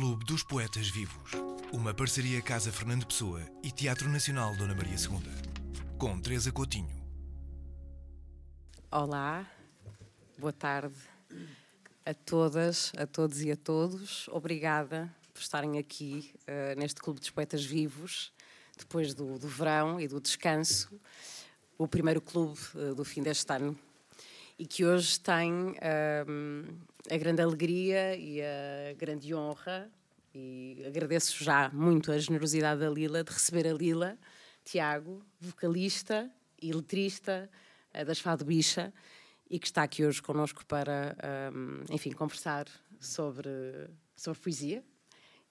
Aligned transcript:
Clube 0.00 0.24
dos 0.24 0.44
Poetas 0.44 0.88
Vivos. 0.88 1.32
Uma 1.72 1.92
parceria 1.92 2.40
Casa 2.40 2.70
Fernando 2.70 3.04
Pessoa 3.04 3.42
e 3.64 3.72
Teatro 3.72 4.08
Nacional 4.08 4.54
Dona 4.54 4.72
Maria 4.72 4.94
II. 4.94 5.98
Com 5.98 6.20
Teresa 6.20 6.52
Coutinho. 6.52 7.04
Olá, 8.92 9.44
boa 10.38 10.52
tarde 10.52 10.94
a 12.06 12.14
todas, 12.14 12.92
a 12.96 13.08
todos 13.08 13.42
e 13.42 13.50
a 13.50 13.56
todos. 13.56 14.28
Obrigada 14.28 15.12
por 15.34 15.40
estarem 15.40 15.78
aqui 15.78 16.32
uh, 16.42 16.78
neste 16.78 17.00
Clube 17.00 17.18
dos 17.18 17.30
Poetas 17.30 17.64
Vivos, 17.64 18.32
depois 18.78 19.14
do, 19.14 19.36
do 19.36 19.48
verão 19.48 20.00
e 20.00 20.06
do 20.06 20.20
descanso. 20.20 20.96
O 21.76 21.88
primeiro 21.88 22.20
clube 22.20 22.56
uh, 22.76 22.94
do 22.94 23.04
fim 23.04 23.20
deste 23.20 23.52
ano 23.52 23.76
e 24.58 24.66
que 24.66 24.84
hoje 24.84 25.20
tem 25.20 25.52
um, 26.26 26.64
a 27.08 27.16
grande 27.16 27.40
alegria 27.40 28.16
e 28.16 28.42
a 28.42 28.92
grande 28.96 29.32
honra, 29.32 29.88
e 30.34 30.82
agradeço 30.86 31.42
já 31.42 31.70
muito 31.72 32.10
a 32.10 32.18
generosidade 32.18 32.80
da 32.80 32.90
Lila, 32.90 33.22
de 33.22 33.32
receber 33.32 33.68
a 33.68 33.72
Lila, 33.72 34.18
Tiago, 34.64 35.24
vocalista 35.40 36.30
e 36.60 36.72
letrista 36.72 37.48
uh, 37.94 38.04
das 38.04 38.18
Fado 38.18 38.44
Bicha, 38.44 38.92
e 39.48 39.58
que 39.58 39.66
está 39.66 39.84
aqui 39.84 40.04
hoje 40.04 40.20
connosco 40.20 40.66
para, 40.66 41.16
um, 41.54 41.94
enfim, 41.94 42.10
conversar 42.10 42.66
sobre, 43.00 43.88
sobre 44.14 44.40
poesia, 44.40 44.84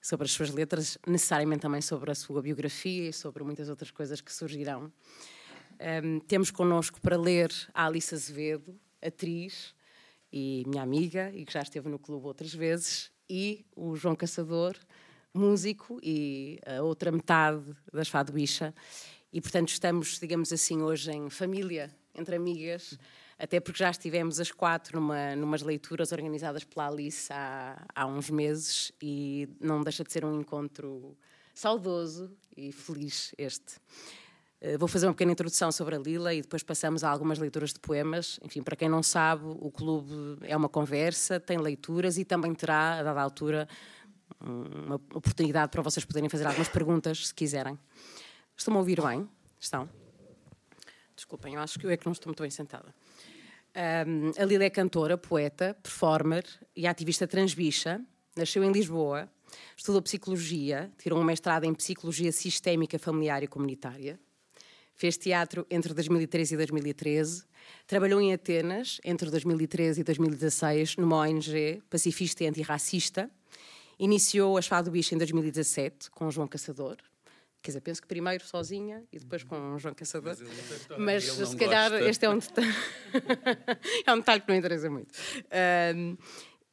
sobre 0.00 0.26
as 0.26 0.32
suas 0.32 0.50
letras, 0.50 0.98
necessariamente 1.06 1.62
também 1.62 1.80
sobre 1.80 2.10
a 2.10 2.14
sua 2.14 2.40
biografia 2.40 3.08
e 3.08 3.12
sobre 3.12 3.42
muitas 3.42 3.68
outras 3.68 3.90
coisas 3.90 4.20
que 4.20 4.32
surgirão. 4.32 4.92
Um, 6.04 6.20
temos 6.20 6.50
connosco 6.50 7.00
para 7.00 7.16
ler 7.16 7.50
a 7.74 7.86
Alice 7.86 8.14
Azevedo, 8.14 8.78
atriz 9.02 9.74
e 10.32 10.64
minha 10.66 10.82
amiga, 10.82 11.32
e 11.34 11.44
que 11.44 11.52
já 11.52 11.62
esteve 11.62 11.88
no 11.88 11.98
clube 11.98 12.26
outras 12.26 12.52
vezes, 12.52 13.10
e 13.28 13.64
o 13.74 13.96
João 13.96 14.14
Caçador, 14.14 14.76
músico 15.32 15.98
e 16.02 16.58
a 16.66 16.82
outra 16.82 17.10
metade 17.12 17.64
das 17.92 18.10
Bicha. 18.32 18.74
E, 19.32 19.40
portanto, 19.40 19.68
estamos, 19.68 20.18
digamos 20.18 20.52
assim, 20.52 20.82
hoje 20.82 21.10
em 21.10 21.28
família, 21.30 21.94
entre 22.14 22.36
amigas, 22.36 22.98
até 23.38 23.60
porque 23.60 23.78
já 23.78 23.90
estivemos 23.90 24.40
as 24.40 24.50
quatro 24.50 25.00
numa, 25.00 25.36
numas 25.36 25.62
leituras 25.62 26.10
organizadas 26.12 26.64
pela 26.64 26.88
Alice 26.88 27.32
há, 27.32 27.86
há 27.94 28.06
uns 28.06 28.30
meses 28.30 28.90
e 29.00 29.48
não 29.60 29.82
deixa 29.82 30.02
de 30.02 30.12
ser 30.12 30.24
um 30.24 30.40
encontro 30.40 31.16
saudoso 31.54 32.36
e 32.56 32.72
feliz 32.72 33.32
este. 33.38 33.76
Eh, 34.60 34.76
vou 34.76 34.88
fazer 34.88 35.06
uma 35.06 35.12
pequena 35.12 35.32
introdução 35.32 35.70
sobre 35.70 35.94
a 35.94 35.98
Lila 35.98 36.34
e 36.34 36.42
depois 36.42 36.62
passamos 36.62 37.04
a 37.04 37.10
algumas 37.10 37.38
leituras 37.38 37.72
de 37.72 37.78
poemas. 37.78 38.40
Enfim, 38.42 38.62
para 38.62 38.74
quem 38.74 38.88
não 38.88 39.02
sabe, 39.02 39.44
o 39.44 39.70
clube 39.70 40.38
é 40.42 40.56
uma 40.56 40.68
conversa, 40.68 41.38
tem 41.38 41.58
leituras 41.58 42.18
e 42.18 42.24
também 42.24 42.54
terá, 42.54 42.98
a 42.98 43.02
dada 43.02 43.20
altura, 43.20 43.68
uma 44.40 44.96
oportunidade 45.14 45.70
para 45.70 45.82
vocês 45.82 46.04
poderem 46.04 46.28
fazer 46.28 46.46
algumas 46.46 46.68
perguntas, 46.68 47.28
se 47.28 47.34
quiserem. 47.34 47.78
Estão-me 48.56 48.78
a 48.78 48.80
ouvir 48.80 49.00
bem? 49.00 49.28
Estão? 49.60 49.88
Desculpem, 51.14 51.54
eu 51.54 51.60
acho 51.60 51.78
que 51.78 51.86
eu 51.86 51.90
é 51.90 51.96
que 51.96 52.06
não 52.06 52.12
estou 52.12 52.28
muito 52.28 52.42
bem 52.42 52.50
sentada. 52.50 52.94
Um, 54.06 54.32
a 54.40 54.44
Lila 54.44 54.64
é 54.64 54.70
cantora, 54.70 55.16
poeta, 55.16 55.76
performer 55.82 56.44
e 56.74 56.86
ativista 56.86 57.26
transbicha. 57.26 58.00
Nasceu 58.36 58.64
em 58.64 58.72
Lisboa, 58.72 59.28
estudou 59.76 60.02
psicologia, 60.02 60.90
tirou 60.98 61.20
um 61.20 61.24
mestrado 61.24 61.64
em 61.64 61.74
psicologia 61.74 62.32
sistémica, 62.32 62.98
familiar 62.98 63.42
e 63.42 63.46
comunitária 63.46 64.18
Fez 64.98 65.16
teatro 65.16 65.64
entre 65.70 65.94
2013 65.94 66.54
e 66.54 66.56
2013. 66.56 67.44
Trabalhou 67.86 68.20
em 68.20 68.32
Atenas 68.34 69.00
entre 69.04 69.30
2013 69.30 70.00
e 70.00 70.04
2016 70.04 70.96
numa 70.96 71.18
ONG 71.18 71.80
pacifista 71.88 72.42
e 72.42 72.48
antirracista. 72.48 73.30
Iniciou 73.96 74.58
as 74.58 74.66
Fado 74.66 74.90
Bicho 74.90 75.14
em 75.14 75.18
2017 75.18 76.10
com 76.10 76.26
o 76.26 76.30
João 76.32 76.48
Caçador. 76.48 76.96
Quer 77.62 77.70
dizer, 77.70 77.80
penso 77.80 78.02
que 78.02 78.08
primeiro 78.08 78.44
sozinha 78.44 79.04
e 79.12 79.20
depois 79.20 79.44
com 79.44 79.74
o 79.74 79.78
João 79.78 79.94
Caçador. 79.94 80.36
Mas, 80.98 81.38
Mas 81.38 81.48
se 81.48 81.56
calhar 81.56 81.90
gosta. 81.90 82.08
este 82.08 82.24
é 82.24 82.30
um 82.30 82.38
detalhe. 82.38 82.74
é 84.04 84.12
um 84.12 84.18
detalhe 84.18 84.40
que 84.40 84.48
não 84.48 84.56
interessa 84.56 84.90
muito. 84.90 85.14
Um, 85.94 86.16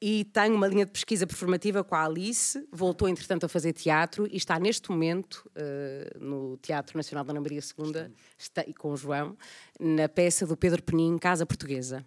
e 0.01 0.25
tem 0.25 0.51
uma 0.51 0.67
linha 0.67 0.85
de 0.85 0.91
pesquisa 0.91 1.25
performativa 1.25 1.83
com 1.83 1.95
a 1.95 2.05
Alice, 2.05 2.67
voltou 2.71 3.07
entretanto 3.07 3.45
a 3.45 3.49
fazer 3.49 3.73
teatro 3.73 4.27
e 4.29 4.35
está 4.35 4.59
neste 4.59 4.89
momento 4.91 5.49
uh, 5.55 6.19
no 6.19 6.57
Teatro 6.57 6.97
Nacional 6.97 7.23
da 7.23 7.31
Ana 7.31 7.41
Maria 7.41 7.59
II, 7.59 8.13
está, 8.37 8.63
e 8.67 8.73
com 8.73 8.91
o 8.91 8.97
João, 8.97 9.37
na 9.79 10.09
peça 10.09 10.45
do 10.45 10.57
Pedro 10.57 10.83
Penin, 10.83 11.17
Casa 11.17 11.45
Portuguesa. 11.45 12.05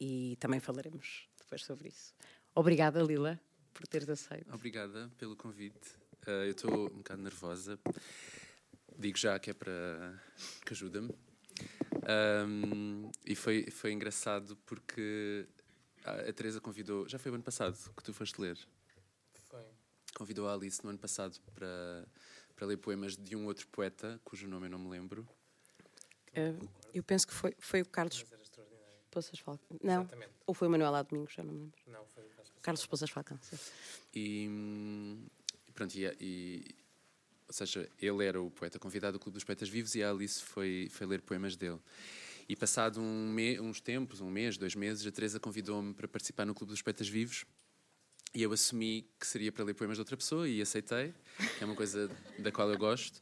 E 0.00 0.36
também 0.38 0.60
falaremos 0.60 1.28
depois 1.38 1.64
sobre 1.64 1.88
isso. 1.88 2.14
Obrigada, 2.54 3.02
Lila, 3.02 3.40
por 3.74 3.86
teres 3.86 4.08
aceito. 4.08 4.52
Obrigada 4.54 5.10
pelo 5.18 5.34
convite. 5.36 5.96
Uh, 6.26 6.44
eu 6.44 6.50
estou 6.52 6.86
um 6.86 6.98
bocado 6.98 7.22
nervosa. 7.22 7.78
Digo 8.96 9.18
já 9.18 9.38
que 9.38 9.50
é 9.50 9.54
para 9.54 10.14
que 10.64 10.72
ajuda-me. 10.72 11.10
Um, 12.46 13.10
e 13.26 13.34
foi, 13.34 13.66
foi 13.70 13.92
engraçado 13.92 14.56
porque 14.64 15.46
a 16.28 16.32
Teresa 16.32 16.60
convidou, 16.60 17.08
já 17.08 17.18
foi 17.18 17.30
o 17.30 17.34
ano 17.34 17.44
passado 17.44 17.76
que 17.96 18.02
tu 18.02 18.12
foste 18.12 18.40
ler? 18.40 18.58
Foi. 19.48 19.64
Convidou 20.14 20.48
a 20.48 20.54
Alice 20.54 20.82
no 20.82 20.90
ano 20.90 20.98
passado 20.98 21.38
para, 21.54 22.06
para 22.54 22.66
ler 22.66 22.76
poemas 22.76 23.16
de 23.16 23.36
um 23.36 23.46
outro 23.46 23.66
poeta, 23.68 24.20
cujo 24.24 24.46
nome 24.46 24.66
eu 24.66 24.70
não 24.70 24.78
me 24.78 24.88
lembro. 24.88 25.28
Uh, 26.30 26.68
eu 26.94 27.02
penso 27.02 27.26
que 27.26 27.32
foi, 27.32 27.54
foi 27.58 27.82
o 27.82 27.86
Carlos 27.86 28.24
Poças 29.10 29.38
Falcão. 29.38 29.78
Não, 29.82 30.02
Exatamente. 30.02 30.32
ou 30.46 30.54
foi 30.54 30.68
o 30.68 30.70
Manuel 30.70 30.90
Lá 30.90 31.02
Domingos, 31.02 31.32
já 31.32 31.42
não 31.42 31.52
me 31.52 31.60
lembro. 31.60 31.80
Não, 31.86 32.06
foi 32.06 32.24
o 32.24 32.60
Carlos 32.62 32.86
Poças 32.86 33.10
Falcão. 33.10 33.38
Sim. 33.42 33.58
E, 34.14 35.28
pronto, 35.74 35.94
e, 35.94 36.04
e, 36.20 36.74
ou 37.46 37.54
seja, 37.54 37.88
ele 38.00 38.24
era 38.24 38.40
o 38.40 38.50
poeta 38.50 38.78
convidado 38.78 39.18
do 39.18 39.20
Clube 39.20 39.34
dos 39.34 39.44
Poetas 39.44 39.68
Vivos 39.68 39.94
e 39.94 40.02
a 40.02 40.10
Alice 40.10 40.42
foi, 40.42 40.88
foi 40.90 41.06
ler 41.06 41.22
poemas 41.22 41.56
dele. 41.56 41.80
E 42.48 42.56
passado 42.56 42.98
um 42.98 43.28
me, 43.28 43.60
uns 43.60 43.78
tempos, 43.78 44.22
um 44.22 44.30
mês, 44.30 44.56
dois 44.56 44.74
meses, 44.74 45.06
a 45.06 45.12
Teresa 45.12 45.38
convidou-me 45.38 45.92
para 45.92 46.08
participar 46.08 46.46
no 46.46 46.54
Clube 46.54 46.72
dos 46.72 46.80
Poetas 46.80 47.06
Vivos 47.06 47.44
e 48.34 48.42
eu 48.42 48.52
assumi 48.52 49.06
que 49.18 49.26
seria 49.26 49.52
para 49.52 49.64
ler 49.64 49.74
poemas 49.74 49.96
de 49.96 50.00
outra 50.00 50.16
pessoa 50.16 50.48
e 50.48 50.60
aceitei, 50.62 51.12
que 51.56 51.62
é 51.62 51.66
uma 51.66 51.74
coisa 51.74 52.10
da 52.38 52.50
qual 52.50 52.70
eu 52.70 52.78
gosto. 52.78 53.20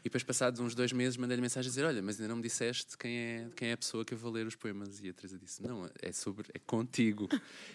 E 0.00 0.04
depois, 0.08 0.22
passados 0.22 0.60
uns 0.60 0.74
dois 0.74 0.92
meses, 0.92 1.16
mandei-lhe 1.16 1.42
mensagem 1.42 1.68
a 1.68 1.70
dizer: 1.70 1.84
Olha, 1.84 2.00
mas 2.00 2.16
ainda 2.16 2.28
não 2.28 2.36
me 2.36 2.42
disseste 2.42 2.96
quem 2.96 3.16
é, 3.16 3.48
quem 3.56 3.68
é 3.70 3.72
a 3.72 3.76
pessoa 3.76 4.04
que 4.04 4.14
eu 4.14 4.18
vou 4.18 4.30
ler 4.30 4.46
os 4.46 4.54
poemas. 4.54 5.00
E 5.00 5.08
a 5.08 5.12
Teresa 5.12 5.36
disse: 5.38 5.62
Não, 5.62 5.90
é 6.00 6.12
sobre, 6.12 6.48
é 6.54 6.60
contigo. 6.60 7.28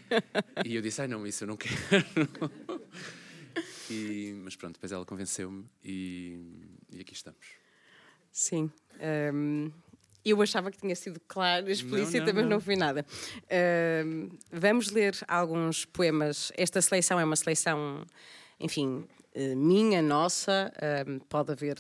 e 0.66 0.76
eu 0.76 0.82
disse: 0.82 1.02
Ai, 1.02 1.10
não, 1.10 1.28
isso 1.28 1.44
eu 1.44 1.48
não 1.50 1.58
quero. 1.58 1.74
e, 3.90 4.34
mas 4.44 4.56
pronto, 4.56 4.76
depois 4.76 4.94
ela 4.94 5.06
convenceu-me 5.06 5.66
e, 5.84 6.40
e 6.90 7.02
aqui 7.02 7.14
estamos. 7.14 7.46
Sim. 8.32 8.72
Um, 9.34 9.70
eu 10.26 10.42
achava 10.42 10.70
que 10.72 10.78
tinha 10.78 10.96
sido 10.96 11.20
claro, 11.28 11.70
explícita, 11.70 12.20
não, 12.20 12.26
não, 12.28 12.42
mas 12.42 12.50
não 12.50 12.60
foi 12.60 12.76
nada. 12.76 13.06
Uh, 13.44 14.38
vamos 14.52 14.92
ler 14.92 15.18
alguns 15.28 15.86
poemas. 15.86 16.52
Esta 16.56 16.82
seleção 16.82 17.20
é 17.20 17.24
uma 17.24 17.36
seleção, 17.36 18.06
enfim, 18.60 19.06
uh, 19.36 19.58
minha, 19.58 20.02
nossa. 20.02 20.72
Uh, 20.78 21.24
pode 21.26 21.52
haver 21.52 21.78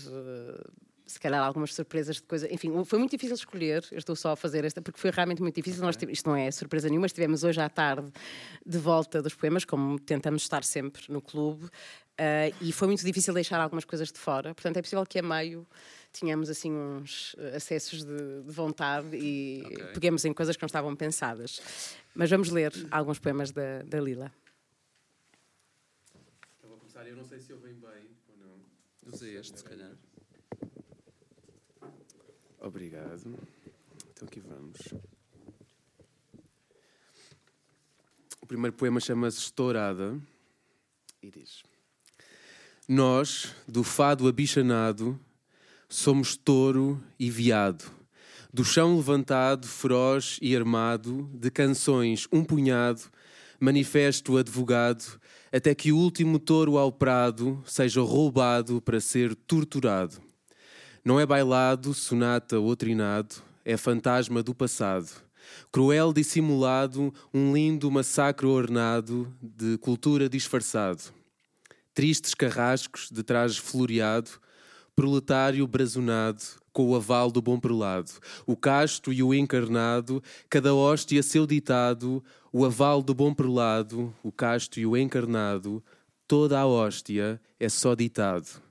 se 1.12 1.19
calhar 1.19 1.44
algumas 1.44 1.74
surpresas 1.74 2.16
de 2.18 2.24
coisa. 2.24 2.51
Enfim, 2.51 2.72
foi 2.85 2.97
muito 2.97 3.12
difícil 3.12 3.35
escolher. 3.35 3.85
Eu 3.91 3.97
estou 3.97 4.16
só 4.16 4.31
a 4.31 4.35
fazer 4.35 4.63
esta 4.63 4.81
porque 4.81 5.00
foi 5.00 5.12
realmente 5.12 5.41
muito 5.41 5.56
difícil. 5.56 5.84
Nós 5.84 5.97
tivemos, 5.97 6.18
isto 6.18 6.30
não 6.30 6.35
é 6.35 6.50
surpresa 6.50 6.88
nenhuma. 6.88 7.06
Estivemos 7.06 7.44
hoje 7.44 7.59
à 7.59 7.69
tarde 7.69 8.12
de 8.66 8.78
volta 8.78 9.22
dos 9.22 9.35
poemas, 9.35 9.66
como 9.66 10.00
tentamos 10.00 10.44
estar 10.44 10.63
sempre 10.63 11.03
no 11.09 11.22
clube, 11.22 11.66
uh, 11.66 12.56
e 12.62 12.72
foi 12.72 12.88
muito 12.88 13.06
difícil 13.06 13.34
deixar 13.34 13.59
algumas 13.59 13.84
coisas 13.84 14.12
de 14.12 14.18
fora. 14.18 14.53
Portanto, 14.56 14.78
é 14.78 14.81
possível 14.81 15.06
que 15.06 15.19
a 15.19 15.24
meio 15.24 15.68
tínhamos 16.12 16.50
assim 16.50 16.72
uns 16.72 17.36
eh, 17.38 17.56
acessos 17.56 18.04
de, 18.04 18.42
de 18.44 18.52
vontade 18.52 19.16
e 19.16 19.64
okay. 19.66 19.86
peguemos 19.94 20.26
em 20.26 20.34
coisas 20.34 20.56
que 20.56 20.62
não 20.62 20.68
estavam 20.68 20.96
pensadas. 20.96 21.62
Mas 22.14 22.30
vamos 22.30 22.50
ler 22.50 22.72
alguns 22.92 23.20
poemas 23.20 23.52
da, 23.52 23.82
da 23.84 24.00
Lila. 24.00 24.31
Eu 26.62 26.69
vou 26.69 26.78
começar, 26.78 27.08
eu 27.08 27.16
não 27.16 27.25
sei 27.25 27.40
se 27.40 27.52
eu 27.52 27.60
venho 27.60 27.80
bem 27.80 28.10
ou 28.30 28.38
não. 28.38 29.12
Usei 29.13 29.38
este, 29.38 29.60
se 29.60 29.63
calhar. 29.63 29.92
Obrigado. 32.60 33.40
Então 34.12 34.28
aqui 34.28 34.40
vamos. 34.40 34.78
O 38.42 38.46
primeiro 38.46 38.75
poema 38.75 39.00
chama-se 39.00 39.40
Estourada 39.40 40.19
e 41.22 41.31
diz: 41.31 41.64
Nós, 42.88 43.56
do 43.68 43.84
fado 43.84 44.28
abichanado, 44.28 45.19
somos 45.92 46.38
touro 46.38 47.04
e 47.20 47.30
viado. 47.30 47.84
Do 48.54 48.64
chão 48.64 48.96
levantado, 48.96 49.68
feroz 49.68 50.40
e 50.42 50.56
armado, 50.56 51.30
de 51.34 51.52
canções 51.52 52.30
um 52.32 52.46
punhado, 52.46 53.02
manifesto 53.60 54.38
advogado, 54.38 55.20
até 55.52 55.76
que 55.76 55.92
o 55.92 55.98
último 55.98 56.40
touro 56.40 56.78
ao 56.78 56.94
prado 56.94 57.62
seja 57.66 58.00
roubado 58.02 58.82
para 58.82 59.02
ser 59.02 59.36
torturado. 59.36 60.16
Não 61.04 61.20
é 61.20 61.26
bailado, 61.26 61.94
sonata 61.94 62.58
ou 62.58 62.74
trinado, 62.74 63.36
é 63.66 63.76
fantasma 63.76 64.42
do 64.42 64.56
passado. 64.56 65.10
Cruel 65.74 66.14
dissimulado, 66.14 67.14
um 67.34 67.54
lindo 67.54 67.92
massacre 67.92 68.46
ornado 68.46 69.32
de 69.42 69.78
cultura 69.78 70.30
disfarçado. 70.30 71.04
Tristes 71.94 72.34
carrascos 72.34 73.10
de 73.12 73.24
traje 73.24 73.60
floreado, 73.60 74.32
proletário 75.01 75.65
brazonado, 75.65 76.44
com 76.71 76.92
o 76.92 76.95
aval 76.95 77.31
do 77.31 77.42
bom 77.42 77.59
prelado, 77.59 78.12
o 78.45 78.56
casto 78.56 79.12
e 79.12 79.24
o 79.24 79.33
encarnado, 79.33 80.21
cada 80.48 80.75
hóstia 80.75 81.24
seu 81.24 81.48
ditado, 81.48 82.24
o 82.53 82.63
aval 82.63 83.01
do 83.01 83.12
bom 83.12 83.33
prelado, 83.33 84.13
o 84.21 84.31
casto 84.31 84.80
e 84.80 84.86
o 84.86 84.95
encarnado, 84.95 85.83
toda 86.27 86.59
a 86.59 86.68
hóstia 86.68 87.42
é 87.59 87.68
só 87.68 87.95
ditado. 87.95 88.62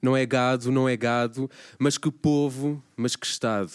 Não 0.00 0.16
é 0.16 0.24
gado, 0.24 0.70
não 0.70 0.88
é 0.88 0.96
gado, 0.96 1.50
mas 1.80 1.98
que 1.98 2.12
povo, 2.12 2.80
mas 2.96 3.16
que 3.16 3.26
Estado. 3.26 3.72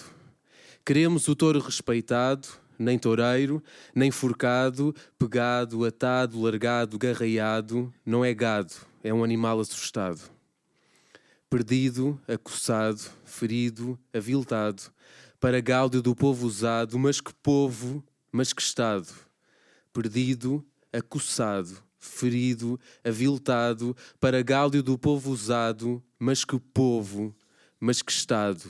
Queremos 0.85 1.27
o 1.27 1.35
touro 1.35 1.59
respeitado, 1.59 2.47
nem 2.79 2.97
toureiro, 2.97 3.61
nem 3.93 4.11
forcado, 4.11 4.95
pegado, 5.19 5.83
atado, 5.83 6.39
largado, 6.39 6.97
garreiado, 6.97 7.93
não 8.05 8.23
é 8.23 8.33
gado, 8.33 8.75
é 9.03 9.13
um 9.13 9.25
animal 9.25 9.59
assustado. 9.59 10.36
Perdido, 11.49 12.19
acossado, 12.27 13.01
ferido, 13.23 13.97
aviltado, 14.13 14.91
para 15.39 15.61
gáudio 15.61 16.01
do 16.01 16.13
povo 16.13 16.45
usado, 16.45 16.99
mas 16.99 17.21
que 17.21 17.33
povo, 17.35 18.03
mas 18.29 18.51
que 18.51 18.61
Estado. 18.61 19.07
Perdido, 19.93 20.65
acossado, 20.91 21.81
ferido, 21.97 22.77
aviltado, 23.01 23.95
para 24.19 24.43
gáudio 24.43 24.83
do 24.83 24.97
povo 24.97 25.31
usado, 25.31 26.03
mas 26.19 26.43
que 26.43 26.59
povo, 26.59 27.33
mas 27.79 28.01
que 28.01 28.11
Estado. 28.11 28.69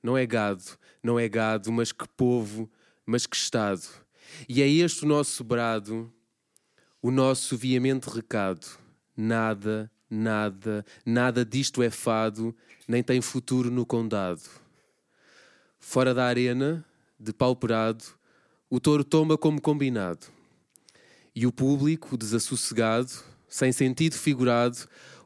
Não 0.00 0.16
é 0.16 0.24
gado, 0.24 0.64
não 1.02 1.18
é 1.18 1.28
gado, 1.28 1.72
mas 1.72 1.90
que 1.90 2.06
povo, 2.10 2.70
mas 3.04 3.26
que 3.26 3.34
Estado. 3.36 3.88
E 4.48 4.62
é 4.62 4.68
este 4.68 5.04
o 5.04 5.08
nosso 5.08 5.42
brado, 5.42 6.12
o 7.02 7.10
nosso 7.10 7.56
veemente 7.56 8.08
recado. 8.08 8.66
Nada, 9.16 9.90
nada, 10.14 10.84
nada 11.04 11.44
disto 11.44 11.82
é 11.82 11.90
fado, 11.90 12.54
nem 12.86 13.02
tem 13.02 13.20
futuro 13.20 13.70
no 13.70 13.84
condado. 13.84 14.42
Fora 15.78 16.14
da 16.14 16.24
arena, 16.24 16.84
de 17.18 17.32
pauperado, 17.32 18.04
o 18.70 18.80
touro 18.80 19.04
tomba 19.04 19.36
como 19.36 19.60
combinado. 19.60 20.26
E 21.34 21.46
o 21.46 21.52
público, 21.52 22.16
desassossegado, 22.16 23.10
sem 23.48 23.72
sentido 23.72 24.14
figurado, 24.14 24.78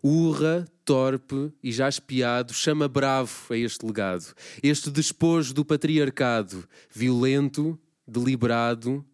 urra, 0.02 0.66
torpe 0.84 1.52
e 1.62 1.70
já 1.70 1.88
espiado, 1.88 2.52
chama 2.54 2.88
bravo 2.88 3.30
a 3.50 3.56
este 3.56 3.84
legado, 3.84 4.34
este 4.62 4.90
despojo 4.90 5.52
do 5.52 5.64
patriarcado, 5.64 6.66
violento, 6.90 7.78
deliberado, 8.06 9.04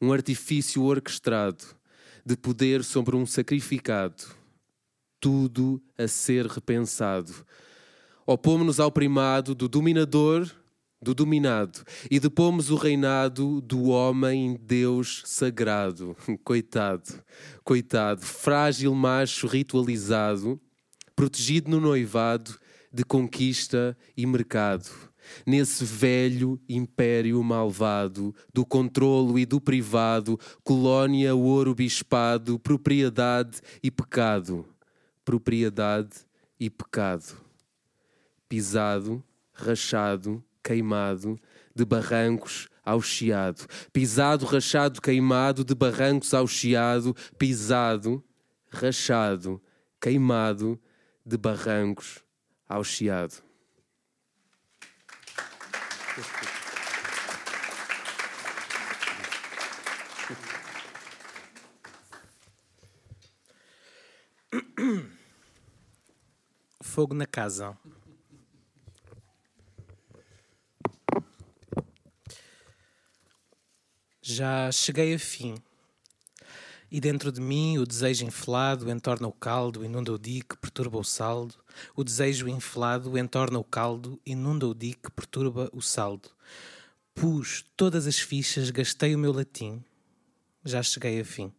um 0.00 0.12
artifício 0.12 0.82
orquestrado, 0.84 1.64
de 2.24 2.36
poder 2.36 2.84
sobre 2.84 3.16
um 3.16 3.26
sacrificado, 3.26 4.37
tudo 5.20 5.82
a 5.96 6.06
ser 6.06 6.46
repensado. 6.46 7.32
Opomos-nos 8.26 8.78
ao 8.78 8.90
primado 8.90 9.54
do 9.54 9.68
dominador 9.68 10.50
do 11.00 11.14
dominado, 11.14 11.84
e 12.10 12.18
depomos 12.18 12.70
o 12.70 12.76
reinado 12.76 13.60
do 13.60 13.88
homem 13.88 14.58
Deus 14.60 15.22
sagrado. 15.24 16.16
Coitado, 16.42 17.22
coitado, 17.62 18.22
frágil 18.22 18.94
macho 18.94 19.46
ritualizado, 19.46 20.60
protegido 21.14 21.70
no 21.70 21.80
noivado 21.80 22.58
de 22.92 23.04
conquista 23.04 23.96
e 24.16 24.26
mercado. 24.26 24.90
Nesse 25.46 25.84
velho 25.84 26.58
império 26.68 27.42
malvado, 27.44 28.34
do 28.52 28.64
controlo 28.64 29.38
e 29.38 29.44
do 29.44 29.60
privado, 29.60 30.40
colónia, 30.64 31.34
ouro, 31.34 31.74
bispado, 31.74 32.58
propriedade 32.58 33.60
e 33.82 33.90
pecado. 33.90 34.66
Propriedade 35.28 36.24
e 36.58 36.70
pecado. 36.70 37.38
Pisado, 38.48 39.22
rachado, 39.52 40.42
queimado, 40.64 41.38
de 41.74 41.84
barrancos 41.84 42.66
ao 42.82 43.02
chiado. 43.02 43.66
Pisado, 43.92 44.46
rachado, 44.46 45.02
queimado, 45.02 45.64
de 45.64 45.74
barrancos 45.74 46.32
ao 46.32 46.48
chiado. 46.48 47.14
Pisado, 47.36 48.24
rachado, 48.70 49.60
queimado, 50.00 50.80
de 51.26 51.36
barrancos 51.36 52.24
ao 52.66 52.82
chiado. 52.82 53.42
Fogo 66.88 67.14
na 67.14 67.26
casa. 67.26 67.76
Já 74.22 74.72
cheguei 74.72 75.14
a 75.14 75.18
fim. 75.18 75.54
E 76.90 76.98
dentro 76.98 77.30
de 77.30 77.42
mim 77.42 77.76
o 77.76 77.86
desejo 77.86 78.24
inflado 78.24 78.90
entorna 78.90 79.28
o 79.28 79.32
caldo, 79.32 79.84
inunda 79.84 80.10
o 80.12 80.18
dique, 80.18 80.56
perturba 80.56 80.98
o 80.98 81.04
saldo. 81.04 81.56
O 81.94 82.02
desejo 82.02 82.48
inflado 82.48 83.18
entorna 83.18 83.58
o 83.58 83.64
caldo, 83.64 84.18
inunda 84.24 84.66
o 84.66 84.74
dique, 84.74 85.10
perturba 85.10 85.68
o 85.74 85.82
saldo. 85.82 86.30
Pus 87.14 87.66
todas 87.76 88.06
as 88.06 88.18
fichas, 88.18 88.70
gastei 88.70 89.14
o 89.14 89.18
meu 89.18 89.32
latim. 89.32 89.84
Já 90.64 90.82
cheguei 90.82 91.20
a 91.20 91.24
fim. 91.24 91.52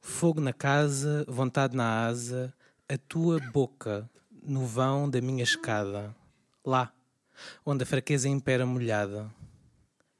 Fogo 0.00 0.40
na 0.40 0.54
casa, 0.54 1.26
vontade 1.28 1.76
na 1.76 2.06
asa, 2.06 2.54
a 2.88 2.96
tua 2.96 3.38
boca 3.52 4.08
no 4.42 4.66
vão 4.66 5.08
da 5.08 5.20
minha 5.20 5.42
escada. 5.42 6.14
Lá, 6.64 6.92
onde 7.64 7.82
a 7.82 7.86
fraqueza 7.86 8.28
impera 8.28 8.64
molhada 8.66 9.30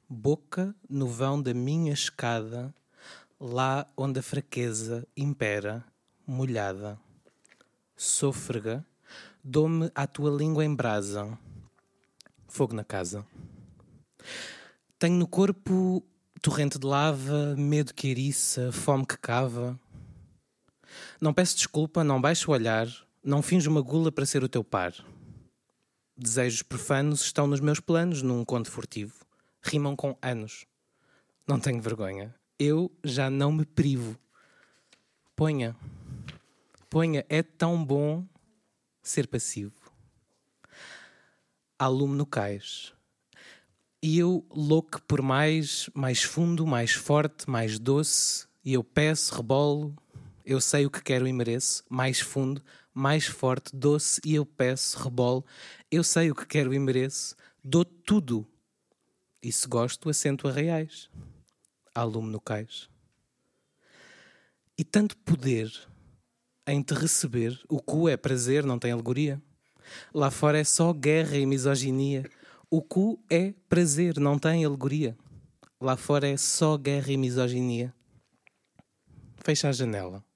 boca 0.09 0.75
no 0.89 1.07
vão 1.07 1.39
da 1.39 1.53
minha 1.53 1.93
escada, 1.93 2.73
lá 3.39 3.87
onde 3.95 4.19
a 4.19 4.23
fraqueza 4.23 5.07
impera, 5.15 5.85
molhada. 6.25 6.99
Sôfrega, 7.95 8.83
dou-me 9.43 9.91
à 9.93 10.07
tua 10.07 10.31
língua 10.31 10.65
em 10.65 10.73
brasa, 10.73 11.37
fogo 12.47 12.73
na 12.73 12.83
casa. 12.83 13.23
Tenho 14.97 15.15
no 15.15 15.27
corpo 15.27 16.03
torrente 16.41 16.79
de 16.79 16.87
lava, 16.87 17.55
medo 17.55 17.93
que 17.93 18.07
eriça, 18.07 18.71
fome 18.71 19.05
que 19.05 19.17
cava. 19.17 19.79
Não 21.21 21.33
peço 21.33 21.55
desculpa, 21.55 22.03
não 22.03 22.21
baixo 22.21 22.49
o 22.49 22.53
olhar, 22.53 22.87
não 23.23 23.41
finjo 23.41 23.69
uma 23.69 23.81
gula 23.81 24.11
para 24.11 24.25
ser 24.25 24.43
o 24.43 24.49
teu 24.49 24.63
par. 24.63 24.93
Desejos 26.15 26.61
profanos 26.61 27.21
estão 27.21 27.47
nos 27.47 27.59
meus 27.59 27.79
planos 27.79 28.21
num 28.21 28.43
conto 28.43 28.69
furtivo 28.69 29.29
rimam 29.61 29.95
com 29.95 30.17
anos. 30.21 30.65
Não 31.47 31.59
tenho 31.59 31.81
vergonha. 31.81 32.35
Eu 32.57 32.91
já 33.03 33.29
não 33.29 33.51
me 33.51 33.65
privo. 33.65 34.17
Ponha. 35.35 35.75
Ponha. 36.89 37.25
É 37.29 37.41
tão 37.41 37.83
bom 37.83 38.25
ser 39.01 39.27
passivo. 39.27 39.73
Há 41.77 41.87
lume 41.87 42.15
no 42.15 42.25
cais. 42.25 42.93
E 44.01 44.17
eu 44.17 44.45
louco 44.49 45.01
por 45.03 45.21
mais, 45.21 45.89
mais 45.93 46.23
fundo, 46.23 46.65
mais 46.65 46.91
forte, 46.91 47.49
mais 47.49 47.79
doce. 47.79 48.47
E 48.63 48.73
eu 48.73 48.83
peço, 48.83 49.35
rebolo. 49.35 49.95
Eu 50.49 50.59
sei 50.59 50.83
o 50.83 50.89
que 50.89 51.03
quero 51.03 51.27
e 51.27 51.31
mereço. 51.31 51.83
Mais 51.87 52.19
fundo, 52.19 52.59
mais 52.91 53.27
forte, 53.27 53.69
doce. 53.75 54.19
E 54.25 54.33
eu 54.33 54.43
peço, 54.43 54.97
rebolo. 54.97 55.45
Eu 55.91 56.03
sei 56.03 56.31
o 56.31 56.35
que 56.35 56.43
quero 56.43 56.73
e 56.73 56.79
mereço. 56.79 57.35
Dou 57.63 57.85
tudo 57.85 58.47
e 59.43 59.51
se 59.51 59.67
gosto, 59.67 60.09
assento 60.09 60.47
a 60.47 60.51
reais. 60.51 61.07
Há 61.93 62.03
lume 62.03 62.31
no 62.31 62.41
cais. 62.41 62.89
E 64.75 64.83
tanto 64.83 65.15
poder 65.17 65.71
em 66.65 66.81
te 66.81 66.95
receber, 66.95 67.61
o 67.69 67.79
cu 67.79 68.09
é 68.09 68.17
prazer, 68.17 68.65
não 68.65 68.79
tem 68.79 68.91
alegoria. 68.91 69.39
Lá 70.11 70.31
fora 70.31 70.57
é 70.57 70.63
só 70.63 70.91
guerra 70.93 71.37
e 71.37 71.45
misoginia. 71.45 72.27
O 72.71 72.81
cu 72.81 73.23
é 73.29 73.53
prazer, 73.69 74.17
não 74.19 74.39
tem 74.39 74.65
alegoria. 74.65 75.15
Lá 75.79 75.95
fora 75.95 76.27
é 76.27 76.37
só 76.37 76.75
guerra 76.75 77.11
e 77.11 77.17
misoginia. 77.17 77.93
Fecha 79.43 79.69
a 79.69 79.71
janela. 79.71 80.27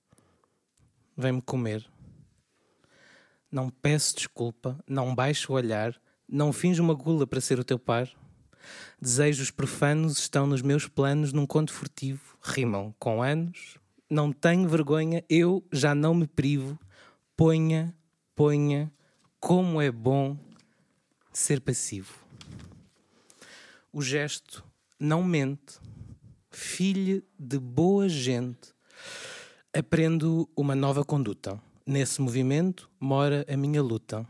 Vem-me 1.15 1.41
comer. 1.41 1.85
Não 3.51 3.69
peço 3.69 4.15
desculpa, 4.15 4.79
não 4.87 5.13
baixo 5.13 5.51
o 5.51 5.55
olhar, 5.55 5.95
não 6.27 6.51
finjo 6.51 6.81
uma 6.81 6.93
gula 6.93 7.27
para 7.27 7.39
ser 7.39 7.59
o 7.59 7.63
teu 7.63 7.77
par. 7.77 8.09
Desejos 8.99 9.51
profanos 9.51 10.17
estão 10.17 10.47
nos 10.47 10.61
meus 10.61 10.87
planos 10.87 11.31
num 11.31 11.45
conto 11.45 11.71
furtivo, 11.71 12.37
rimam 12.41 12.95
com 12.97 13.21
anos. 13.21 13.77
Não 14.09 14.31
tenho 14.31 14.67
vergonha, 14.67 15.23
eu 15.29 15.63
já 15.71 15.93
não 15.93 16.15
me 16.15 16.25
privo. 16.25 16.79
Ponha, 17.35 17.95
ponha, 18.35 18.91
como 19.39 19.81
é 19.81 19.91
bom 19.91 20.37
ser 21.31 21.61
passivo. 21.61 22.17
O 23.91 24.01
gesto 24.01 24.63
não 24.99 25.23
mente. 25.23 25.79
Filho 26.49 27.23
de 27.37 27.59
boa 27.59 28.07
gente. 28.07 28.73
Aprendo 29.75 30.47
uma 30.55 30.75
nova 30.75 31.03
conduta. 31.03 31.59
Nesse 31.83 32.21
movimento 32.21 32.87
mora 32.99 33.43
a 33.51 33.57
minha 33.57 33.81
luta. 33.81 34.23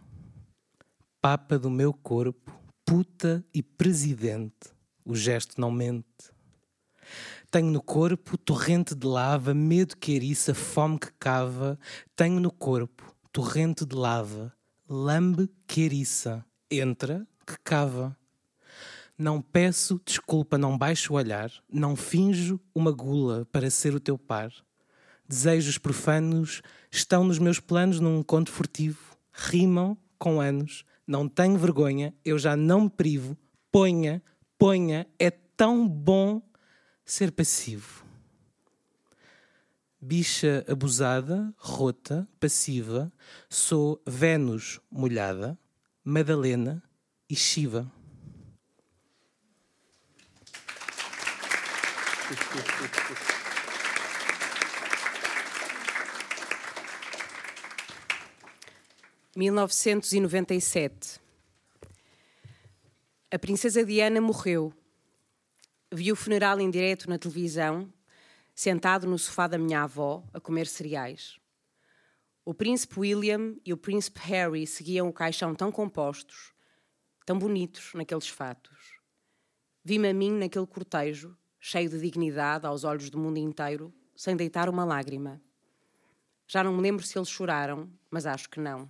Papa 1.22 1.60
do 1.60 1.70
meu 1.70 1.92
corpo, 1.92 2.58
puta 2.86 3.44
e 3.54 3.62
presidente. 3.62 4.72
O 5.04 5.14
gesto 5.14 5.60
não 5.60 5.70
mente. 5.70 6.06
Tenho 7.52 7.70
no 7.70 7.82
corpo 7.82 8.38
torrente 8.38 8.96
de 8.96 9.06
lava, 9.06 9.54
medo 9.54 9.98
que 9.98 10.14
eriça, 10.14 10.54
fome 10.54 10.98
que 10.98 11.12
cava. 11.20 11.78
Tenho 12.16 12.40
no 12.40 12.50
corpo 12.50 13.14
torrente 13.30 13.86
de 13.86 13.98
lava, 13.98 14.54
lambe 14.88 15.50
que 15.68 15.82
eriça, 15.82 16.46
entra 16.72 17.28
que 17.46 17.58
cava. 17.66 18.16
Não 19.18 19.42
peço 19.42 20.00
desculpa, 20.06 20.58
não 20.58 20.78
baixo 20.78 21.12
o 21.12 21.18
olhar, 21.18 21.52
não 21.70 21.98
finjo 21.98 22.62
uma 22.74 22.94
gula 22.94 23.46
para 23.52 23.70
ser 23.70 23.94
o 23.94 24.00
teu 24.00 24.18
par. 24.18 24.54
Desejos 25.28 25.78
profanos 25.78 26.62
estão 26.92 27.24
nos 27.24 27.40
meus 27.40 27.60
planos 27.60 28.00
num 28.00 28.22
conto 28.22 28.52
furtivo, 28.52 29.18
rimam 29.32 29.98
com 30.20 30.40
anos, 30.40 30.86
não 31.08 31.28
tenho 31.28 31.58
vergonha, 31.58 32.14
eu 32.24 32.38
já 32.38 32.56
não 32.56 32.82
me 32.82 32.90
privo, 32.90 33.38
ponha, 33.72 34.22
ponha, 34.58 35.08
é 35.18 35.32
tão 35.32 35.88
bom 35.88 36.42
ser 37.06 37.32
passivo. 37.32 38.04
Bicha 40.00 40.66
abusada, 40.68 41.54
rota, 41.58 42.28
passiva, 42.40 43.12
sou 43.50 44.02
Vênus 44.06 44.80
molhada, 44.92 45.58
Madalena 46.04 46.84
e 47.30 47.36
Shiva. 47.36 47.90
(1997) 59.36 61.20
A 63.32 63.40
princesa 63.40 63.84
Diana 63.84 64.22
morreu. 64.22 64.72
Vi 65.92 66.12
o 66.12 66.16
funeral 66.16 66.60
em 66.60 66.70
direto 66.70 67.10
na 67.10 67.18
televisão, 67.18 67.92
sentado 68.54 69.08
no 69.08 69.18
sofá 69.18 69.48
da 69.48 69.58
minha 69.58 69.82
avó 69.82 70.24
a 70.32 70.40
comer 70.40 70.68
cereais. 70.68 71.40
O 72.46 72.54
príncipe 72.54 73.00
William 73.00 73.56
e 73.66 73.74
o 73.74 73.78
príncipe 73.78 74.20
Harry 74.20 74.68
seguiam 74.68 75.10
o 75.10 75.14
caixão 75.14 75.56
tão 75.56 75.72
compostos, 75.72 76.54
tão 77.26 77.40
bonitos 77.40 77.92
naqueles 77.96 78.28
fatos. 78.28 79.00
Vi-me 79.84 80.10
a 80.10 80.14
mim 80.14 80.32
naquele 80.32 80.68
cortejo, 80.68 81.36
cheio 81.60 81.90
de 81.90 82.00
dignidade 82.00 82.68
aos 82.68 82.84
olhos 82.84 83.10
do 83.10 83.18
mundo 83.18 83.40
inteiro, 83.40 83.92
sem 84.16 84.36
deitar 84.36 84.70
uma 84.70 84.86
lágrima. 84.86 85.42
Já 86.48 86.64
não 86.64 86.76
me 86.76 86.84
lembro 86.84 87.04
se 87.04 87.18
eles 87.18 87.30
choraram, 87.30 87.92
mas 88.12 88.28
acho 88.28 88.48
que 88.48 88.60
não. 88.60 88.88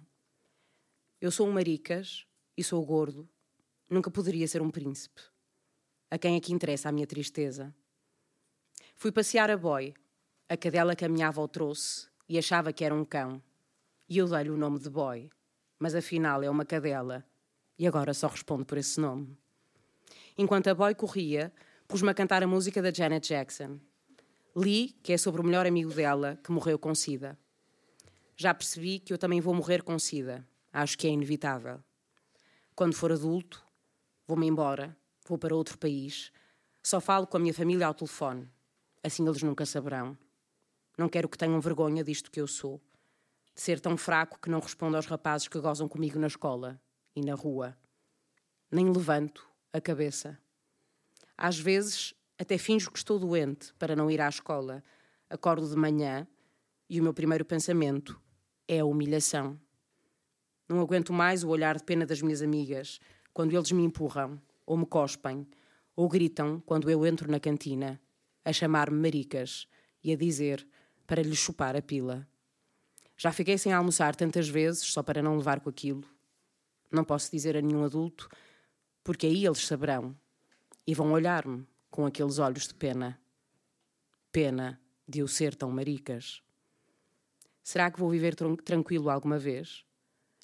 Eu 1.24 1.32
sou 1.32 1.48
um 1.48 1.54
maricas 1.54 2.28
e 2.58 2.62
sou 2.62 2.86
gordo. 2.86 3.30
Nunca 3.90 4.12
poderia 4.12 4.46
ser 4.46 4.62
um 4.62 4.70
príncipe. 4.70 5.22
A 6.12 6.18
quem 6.18 6.36
é 6.36 6.40
que 6.42 6.52
interessa 6.52 6.90
a 6.90 6.92
minha 6.92 7.08
tristeza? 7.08 7.74
Fui 8.98 9.10
passear 9.10 9.50
a 9.50 9.56
boy, 9.56 9.94
a 10.50 10.58
cadela 10.58 10.98
que 10.98 11.06
a 11.06 11.08
minha 11.08 11.30
avó 11.30 11.48
trouxe, 11.48 12.10
e 12.28 12.38
achava 12.38 12.74
que 12.74 12.84
era 12.84 12.94
um 12.94 13.06
cão. 13.06 13.42
E 14.10 14.18
eu 14.18 14.28
dei-lhe 14.28 14.50
o 14.50 14.58
nome 14.58 14.80
de 14.80 14.90
boy, 14.90 15.30
mas 15.80 15.96
afinal 15.96 16.44
é 16.44 16.50
uma 16.50 16.66
cadela, 16.66 17.26
e 17.80 17.88
agora 17.88 18.14
só 18.14 18.28
respondo 18.28 18.66
por 18.66 18.78
esse 18.78 19.00
nome. 19.00 19.38
Enquanto 20.38 20.68
a 20.68 20.76
boy 20.76 20.94
corria, 20.94 21.54
pus-me 21.88 22.10
a 22.10 22.14
cantar 22.14 22.44
a 22.44 22.48
música 22.48 22.82
da 22.82 22.92
Janet 22.92 23.30
Jackson. 23.30 23.80
Li, 24.58 24.90
que 25.02 25.14
é 25.14 25.18
sobre 25.18 25.40
o 25.40 25.46
melhor 25.46 25.66
amigo 25.66 25.94
dela, 25.94 26.38
que 26.44 26.52
morreu 26.52 26.78
com 26.78 26.94
sida. 26.94 27.40
Já 28.36 28.54
percebi 28.54 29.00
que 29.00 29.14
eu 29.14 29.18
também 29.18 29.40
vou 29.40 29.54
morrer 29.54 29.84
com 29.84 29.98
sida. 29.98 30.46
Acho 30.74 30.98
que 30.98 31.08
é 31.08 31.12
inevitável. 31.12 31.80
Quando 32.76 32.96
for 32.96 33.12
adulto, 33.12 33.64
vou-me 34.28 34.48
embora, 34.48 34.98
vou 35.28 35.38
para 35.38 35.56
outro 35.56 35.78
país. 35.78 36.32
Só 36.82 37.00
falo 37.00 37.28
com 37.28 37.38
a 37.38 37.40
minha 37.40 37.54
família 37.54 37.86
ao 37.86 37.94
telefone. 37.94 38.50
Assim 39.04 39.26
eles 39.28 39.44
nunca 39.44 39.68
saberão. 39.68 40.18
Não 40.98 41.08
quero 41.08 41.30
que 41.30 41.38
tenham 41.38 41.62
vergonha 41.62 42.04
disto 42.04 42.32
que 42.32 42.42
eu 42.42 42.48
sou. 42.48 42.82
De 43.54 43.62
ser 43.62 43.80
tão 43.80 43.96
fraco 43.96 44.40
que 44.40 44.50
não 44.50 44.60
respondo 44.60 44.96
aos 44.96 45.06
rapazes 45.06 45.48
que 45.48 45.60
gozam 45.60 45.88
comigo 45.88 46.18
na 46.18 46.26
escola 46.26 46.82
e 47.16 47.22
na 47.22 47.36
rua. 47.36 47.78
Nem 48.72 48.92
levanto 48.92 49.48
a 49.72 49.80
cabeça. 49.80 50.40
Às 51.38 51.60
vezes 51.60 52.16
até 52.38 52.58
finjo 52.58 52.92
que 52.92 52.98
estou 52.98 53.20
doente 53.20 53.74
para 53.76 53.96
não 53.96 54.10
ir 54.10 54.20
à 54.20 54.28
escola. 54.28 54.84
Acordo 55.30 55.70
de 55.70 55.76
manhã 55.76 56.28
e 56.90 57.00
o 57.00 57.04
meu 57.04 57.14
primeiro 57.14 57.46
pensamento 57.46 58.20
é 58.68 58.80
a 58.80 58.86
humilhação. 58.86 59.60
Não 60.68 60.80
aguento 60.80 61.12
mais 61.12 61.44
o 61.44 61.50
olhar 61.50 61.78
de 61.78 61.84
pena 61.84 62.06
das 62.06 62.22
minhas 62.22 62.42
amigas 62.42 63.00
quando 63.34 63.56
eles 63.56 63.72
me 63.72 63.84
empurram, 63.84 64.42
ou 64.66 64.78
me 64.78 64.86
cospem, 64.86 65.48
ou 65.96 66.08
gritam 66.08 66.62
quando 66.66 66.90
eu 66.90 67.06
entro 67.06 67.30
na 67.30 67.40
cantina, 67.40 68.00
a 68.46 68.54
chamar-me 68.54 69.00
maricas 69.00 69.68
e 70.04 70.12
a 70.12 70.16
dizer 70.16 70.68
para 71.06 71.22
lhes 71.22 71.38
chupar 71.38 71.76
a 71.76 71.82
pila. 71.82 72.28
Já 73.18 73.32
fiquei 73.32 73.58
sem 73.58 73.74
almoçar 73.74 74.16
tantas 74.16 74.48
vezes 74.50 74.84
só 74.84 75.04
para 75.04 75.22
não 75.22 75.38
levar 75.38 75.60
com 75.60 75.70
aquilo. 75.70 76.04
Não 76.92 77.04
posso 77.04 77.32
dizer 77.32 77.56
a 77.56 77.62
nenhum 77.62 77.84
adulto, 77.84 78.30
porque 79.04 79.28
aí 79.28 79.46
eles 79.46 79.66
saberão 79.66 80.16
e 80.86 80.94
vão 80.94 81.12
olhar-me 81.12 81.66
com 81.90 82.06
aqueles 82.06 82.40
olhos 82.40 82.68
de 82.68 82.74
pena. 82.74 83.20
Pena 84.32 84.80
de 85.08 85.20
eu 85.20 85.28
ser 85.28 85.56
tão 85.56 85.70
maricas. 85.70 86.42
Será 87.64 87.92
que 87.92 88.00
vou 88.00 88.10
viver 88.10 88.36
tranquilo 88.36 89.10
alguma 89.10 89.38
vez? 89.38 89.86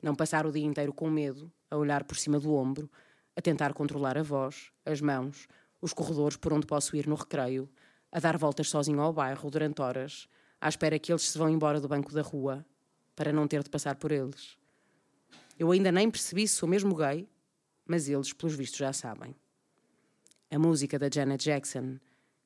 Não 0.02 0.16
passar 0.16 0.46
o 0.46 0.52
dia 0.52 0.66
inteiro 0.66 0.94
com 0.94 1.10
medo, 1.10 1.52
a 1.70 1.76
olhar 1.76 2.06
por 2.06 2.16
cima 2.16 2.40
do 2.40 2.54
ombro, 2.54 2.90
a 3.36 3.42
tentar 3.42 3.74
controlar 3.74 4.18
a 4.18 4.24
voz, 4.24 4.72
as 4.86 5.02
mãos, 5.02 5.48
os 5.82 5.92
corredores 5.92 6.38
por 6.38 6.54
onde 6.54 6.66
posso 6.66 6.96
ir 6.96 7.06
no 7.06 7.16
recreio, 7.16 7.70
a 8.12 8.20
dar 8.20 8.38
voltas 8.38 8.70
sozinho 8.70 9.02
ao 9.02 9.12
bairro 9.12 9.50
durante 9.50 9.82
horas, 9.82 10.30
à 10.60 10.70
espera 10.70 10.98
que 10.98 11.12
eles 11.12 11.24
se 11.24 11.38
vão 11.38 11.50
embora 11.50 11.82
do 11.82 11.88
banco 11.88 12.14
da 12.14 12.22
rua, 12.22 12.66
para 13.14 13.34
não 13.34 13.48
ter 13.48 13.62
de 13.62 13.70
passar 13.70 13.96
por 13.96 14.12
eles. 14.12 14.58
Eu 15.58 15.72
ainda 15.72 15.92
nem 15.92 16.10
percebi 16.10 16.48
se 16.48 16.56
sou 16.56 16.70
mesmo 16.70 16.96
gay, 16.96 17.28
mas 17.86 18.08
eles, 18.08 18.32
pelos 18.32 18.56
vistos, 18.56 18.80
já 18.80 18.94
sabem. 18.94 19.36
A 20.50 20.58
música 20.58 20.98
da 20.98 21.10
Janet 21.14 21.44
Jackson 21.44 22.00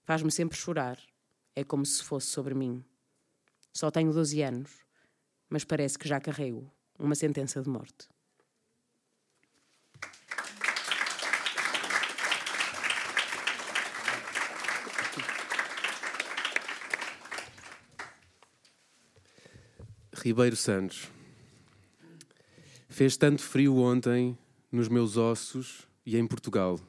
faz-me 0.03 0.31
sempre 0.31 0.57
chorar. 0.57 0.97
É 1.55 1.63
como 1.63 1.85
se 1.85 2.03
fosse 2.03 2.27
sobre 2.27 2.55
mim. 2.55 2.83
Só 3.71 3.91
tenho 3.91 4.11
12 4.11 4.41
anos, 4.41 4.71
mas 5.47 5.63
parece 5.63 5.97
que 5.99 6.07
já 6.07 6.19
carrego 6.19 6.71
uma 6.97 7.15
sentença 7.15 7.61
de 7.61 7.69
morte. 7.69 8.07
Ribeiro 20.23 20.55
Santos. 20.55 21.09
Fez 22.87 23.17
tanto 23.17 23.41
frio 23.41 23.75
ontem 23.77 24.37
nos 24.71 24.87
meus 24.87 25.17
ossos 25.17 25.85
e 26.05 26.15
em 26.15 26.25
Portugal. 26.25 26.79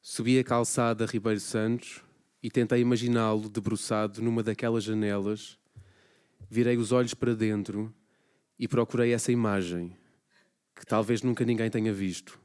Subi 0.00 0.38
a 0.38 0.44
calçada 0.44 1.04
Ribeiro 1.04 1.40
Santos 1.40 2.00
e 2.42 2.50
tentei 2.50 2.80
imaginá-lo 2.80 3.50
debruçado 3.50 4.22
numa 4.22 4.42
daquelas 4.42 4.84
janelas. 4.84 5.58
Virei 6.48 6.78
os 6.78 6.92
olhos 6.92 7.12
para 7.12 7.34
dentro 7.34 7.94
e 8.60 8.68
procurei 8.68 9.14
essa 9.14 9.32
imagem, 9.32 9.96
que 10.76 10.84
talvez 10.84 11.22
nunca 11.22 11.46
ninguém 11.46 11.70
tenha 11.70 11.94
visto, 11.94 12.38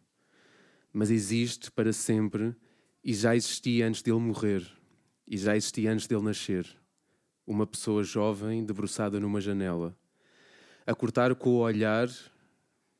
mas 0.94 1.12
existe 1.12 1.70
para 1.70 1.92
sempre 1.92 2.56
e 3.04 3.14
já 3.14 3.36
existia 3.36 3.86
antes 3.86 4.02
dele 4.02 4.20
morrer, 4.20 4.66
e 5.28 5.38
já 5.38 5.58
existia 5.58 5.92
antes 5.92 6.08
dele 6.08 6.22
nascer. 6.22 6.66
Uma 7.46 7.68
pessoa 7.68 8.02
jovem 8.02 8.64
debruçada 8.64 9.20
numa 9.20 9.42
janela, 9.42 9.94
a 10.88 10.96
cortar 10.96 11.36
com 11.36 11.50
o 11.50 11.58
olhar 11.58 12.08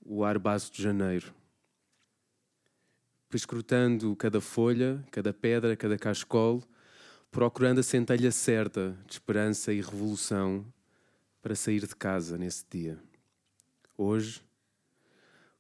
o 0.06 0.26
ar 0.26 0.38
base 0.38 0.70
de 0.70 0.84
janeiro. 0.84 1.34
Escrutando 3.34 4.14
cada 4.18 4.42
folha, 4.42 5.02
cada 5.10 5.34
pedra, 5.34 5.78
cada 5.78 5.98
cascol, 5.98 6.62
procurando 7.32 7.80
a 7.80 7.84
centelha 7.84 8.30
certa 8.30 8.98
de 9.08 9.14
esperança 9.14 9.72
e 9.72 9.80
revolução 9.80 10.66
para 11.46 11.54
sair 11.54 11.86
de 11.86 11.96
casa 11.96 12.40
nesse 12.40 12.66
dia. 12.68 12.98
Hoje, 13.96 14.42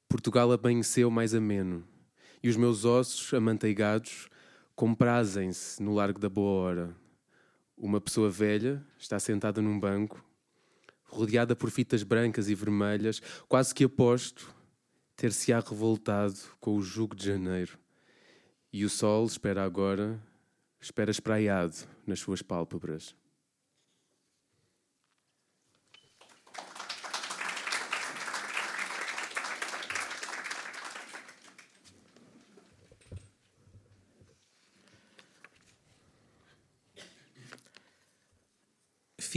Portugal 0.09 0.51
amanheceu 0.51 1.11
mais 1.11 1.35
ameno 1.35 1.87
e 2.41 2.49
os 2.49 2.57
meus 2.57 2.85
ossos 2.85 3.31
amanteigados 3.35 4.27
comprazem-se 4.75 5.83
no 5.83 5.93
largo 5.93 6.19
da 6.19 6.27
boa 6.27 6.59
hora. 6.59 6.95
Uma 7.77 8.01
pessoa 8.01 8.31
velha 8.31 8.83
está 8.97 9.19
sentada 9.19 9.61
num 9.61 9.79
banco, 9.79 10.25
rodeada 11.03 11.55
por 11.55 11.69
fitas 11.69 12.01
brancas 12.01 12.49
e 12.49 12.55
vermelhas, 12.55 13.21
quase 13.47 13.71
que 13.71 13.83
aposto 13.83 14.51
ter-se-á 15.15 15.59
revoltado 15.59 16.39
com 16.59 16.77
o 16.77 16.81
jugo 16.81 17.15
de 17.15 17.27
janeiro 17.27 17.77
E 18.73 18.83
o 18.83 18.89
sol 18.89 19.23
espera 19.27 19.63
agora, 19.63 20.19
espera 20.81 21.11
espraiado 21.11 21.87
nas 22.07 22.21
suas 22.21 22.41
pálpebras. 22.41 23.15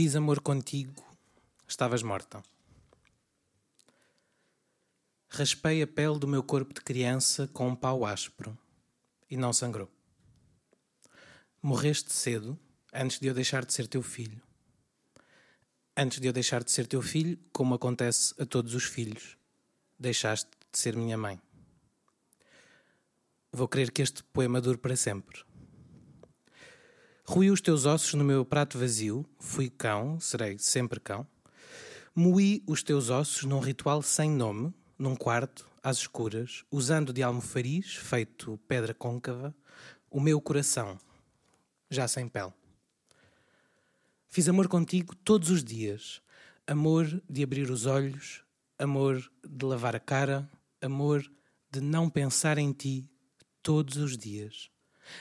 Fiz 0.01 0.15
amor 0.15 0.39
contigo, 0.39 0.95
estavas 1.67 2.01
morta. 2.01 2.41
Raspei 5.27 5.83
a 5.83 5.87
pele 5.87 6.17
do 6.17 6.25
meu 6.25 6.41
corpo 6.41 6.73
de 6.73 6.79
criança 6.79 7.49
com 7.49 7.67
um 7.67 7.75
pau 7.75 8.05
áspero 8.05 8.57
e 9.29 9.35
não 9.35 9.51
sangrou. 9.51 9.91
Morreste 11.61 12.13
cedo, 12.13 12.57
antes 12.93 13.19
de 13.19 13.27
eu 13.27 13.33
deixar 13.33 13.65
de 13.65 13.73
ser 13.73 13.87
teu 13.87 14.01
filho. 14.01 14.41
Antes 15.97 16.21
de 16.21 16.27
eu 16.27 16.31
deixar 16.31 16.63
de 16.63 16.71
ser 16.71 16.87
teu 16.87 17.01
filho, 17.01 17.37
como 17.51 17.75
acontece 17.75 18.33
a 18.39 18.45
todos 18.45 18.73
os 18.75 18.85
filhos, 18.85 19.35
deixaste 19.99 20.49
de 20.71 20.79
ser 20.79 20.95
minha 20.95 21.17
mãe. 21.17 21.41
Vou 23.51 23.67
querer 23.67 23.91
que 23.91 24.01
este 24.01 24.23
poema 24.23 24.61
dure 24.61 24.77
para 24.77 24.95
sempre. 24.95 25.48
Ruí 27.31 27.51
os 27.51 27.61
teus 27.61 27.85
ossos 27.85 28.15
no 28.15 28.23
meu 28.23 28.43
prato 28.43 28.79
vazio, 28.79 29.23
fui 29.37 29.69
cão, 29.69 30.19
serei 30.19 30.57
sempre 30.57 30.99
cão. 30.99 31.27
Moí 32.15 32.63
os 32.65 32.81
teus 32.81 33.11
ossos 33.11 33.43
num 33.43 33.59
ritual 33.59 34.01
sem 34.01 34.31
nome, 34.31 34.73
num 34.97 35.15
quarto, 35.15 35.69
às 35.83 35.97
escuras, 35.97 36.65
usando 36.71 37.13
de 37.13 37.21
almofariz, 37.21 37.93
feito 37.97 38.59
pedra 38.67 38.95
côncava, 38.95 39.55
o 40.09 40.19
meu 40.19 40.41
coração, 40.41 40.97
já 41.87 42.07
sem 42.07 42.27
pele. 42.27 42.51
Fiz 44.27 44.49
amor 44.49 44.67
contigo 44.67 45.15
todos 45.15 45.51
os 45.51 45.63
dias, 45.63 46.23
amor 46.65 47.05
de 47.29 47.43
abrir 47.43 47.69
os 47.69 47.85
olhos, 47.85 48.43
amor 48.75 49.23
de 49.47 49.65
lavar 49.67 49.95
a 49.95 49.99
cara, 49.99 50.49
amor 50.81 51.23
de 51.69 51.79
não 51.79 52.09
pensar 52.09 52.57
em 52.57 52.73
ti 52.73 53.07
todos 53.61 53.97
os 53.97 54.17
dias, 54.17 54.71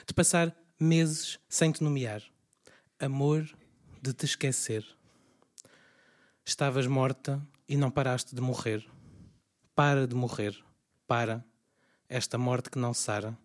de 0.06 0.14
passar 0.14 0.56
meses 0.84 1.40
sem 1.48 1.72
te 1.72 1.82
nomear. 1.82 2.22
Amor 3.00 3.48
de 4.00 4.12
te 4.12 4.24
esquecer. 4.24 4.86
Estavas 6.44 6.86
morta 6.86 7.42
e 7.68 7.76
não 7.76 7.90
paraste 7.90 8.34
de 8.34 8.40
morrer. 8.40 8.86
Para 9.74 10.06
de 10.06 10.14
morrer. 10.14 10.56
Para. 11.06 11.44
Esta 12.08 12.38
morte 12.38 12.70
que 12.70 12.78
não 12.78 12.94
sara. 12.94 13.36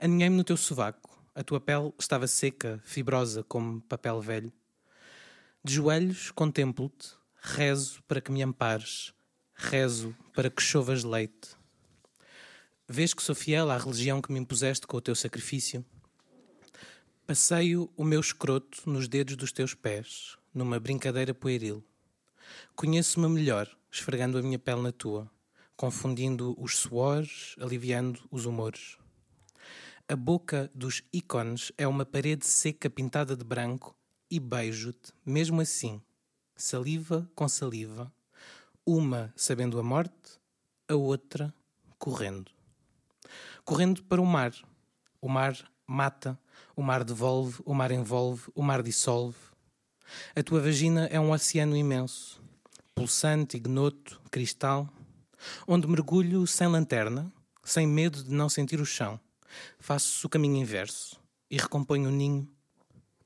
Aninhei-me 0.00 0.36
no 0.36 0.44
teu 0.44 0.56
sovaco. 0.56 1.22
A 1.34 1.44
tua 1.44 1.60
pele 1.60 1.92
estava 1.98 2.26
seca, 2.26 2.80
fibrosa 2.84 3.44
como 3.44 3.82
papel 3.82 4.20
velho. 4.20 4.52
De 5.62 5.74
joelhos 5.74 6.30
contemplo-te, 6.30 7.14
rezo 7.40 8.02
para 8.04 8.20
que 8.20 8.32
me 8.32 8.42
ampares, 8.42 9.12
rezo 9.54 10.16
para 10.34 10.48
que 10.48 10.62
chovas 10.62 11.04
leite. 11.04 11.57
Vês 12.90 13.12
que 13.12 13.22
sou 13.22 13.34
fiel 13.34 13.70
à 13.70 13.76
religião 13.76 14.22
que 14.22 14.32
me 14.32 14.38
impuseste 14.38 14.86
com 14.86 14.96
o 14.96 15.00
teu 15.00 15.14
sacrifício? 15.14 15.84
Passeio 17.26 17.92
o 17.94 18.02
meu 18.02 18.18
escroto 18.18 18.88
nos 18.88 19.06
dedos 19.06 19.36
dos 19.36 19.52
teus 19.52 19.74
pés, 19.74 20.38
numa 20.54 20.80
brincadeira 20.80 21.34
pueril. 21.34 21.84
Conheço-me 22.74 23.28
melhor, 23.28 23.68
esfregando 23.92 24.38
a 24.38 24.42
minha 24.42 24.58
pele 24.58 24.80
na 24.80 24.90
tua, 24.90 25.30
confundindo 25.76 26.56
os 26.58 26.78
suores, 26.78 27.54
aliviando 27.60 28.26
os 28.30 28.46
humores. 28.46 28.96
A 30.08 30.16
boca 30.16 30.70
dos 30.74 31.02
ícones 31.12 31.70
é 31.76 31.86
uma 31.86 32.06
parede 32.06 32.46
seca 32.46 32.88
pintada 32.88 33.36
de 33.36 33.44
branco 33.44 33.94
e 34.30 34.40
beijo-te, 34.40 35.12
mesmo 35.26 35.60
assim, 35.60 36.00
saliva 36.56 37.30
com 37.34 37.46
saliva, 37.50 38.10
uma 38.86 39.30
sabendo 39.36 39.78
a 39.78 39.82
morte, 39.82 40.40
a 40.88 40.94
outra 40.94 41.54
correndo 41.98 42.57
correndo 43.68 44.02
para 44.04 44.18
o 44.18 44.24
mar. 44.24 44.54
O 45.20 45.28
mar 45.28 45.54
mata, 45.86 46.40
o 46.74 46.82
mar 46.82 47.04
devolve, 47.04 47.60
o 47.66 47.74
mar 47.74 47.90
envolve, 47.90 48.50
o 48.54 48.62
mar 48.62 48.82
dissolve. 48.82 49.36
A 50.34 50.42
tua 50.42 50.58
vagina 50.58 51.04
é 51.08 51.20
um 51.20 51.32
oceano 51.32 51.76
imenso, 51.76 52.42
pulsante, 52.94 53.58
ignoto, 53.58 54.22
cristal, 54.30 54.88
onde 55.66 55.86
mergulho 55.86 56.46
sem 56.46 56.66
lanterna, 56.66 57.30
sem 57.62 57.86
medo 57.86 58.24
de 58.24 58.32
não 58.32 58.48
sentir 58.48 58.80
o 58.80 58.86
chão. 58.86 59.20
Faço 59.78 60.26
o 60.26 60.30
caminho 60.30 60.56
inverso 60.56 61.20
e 61.50 61.58
recomponho 61.58 62.08
o 62.08 62.12
ninho. 62.12 62.48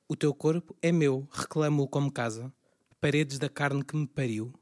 O 0.09 0.17
teu 0.17 0.35
corpo 0.35 0.77
é 0.83 0.91
meu, 0.91 1.25
reclamo-o 1.31 1.87
como 1.87 2.11
casa, 2.11 2.53
paredes 3.01 3.39
da 3.39 3.49
carne 3.49 3.85
que 3.85 3.95
me 3.95 4.09
pariu. 4.09 4.53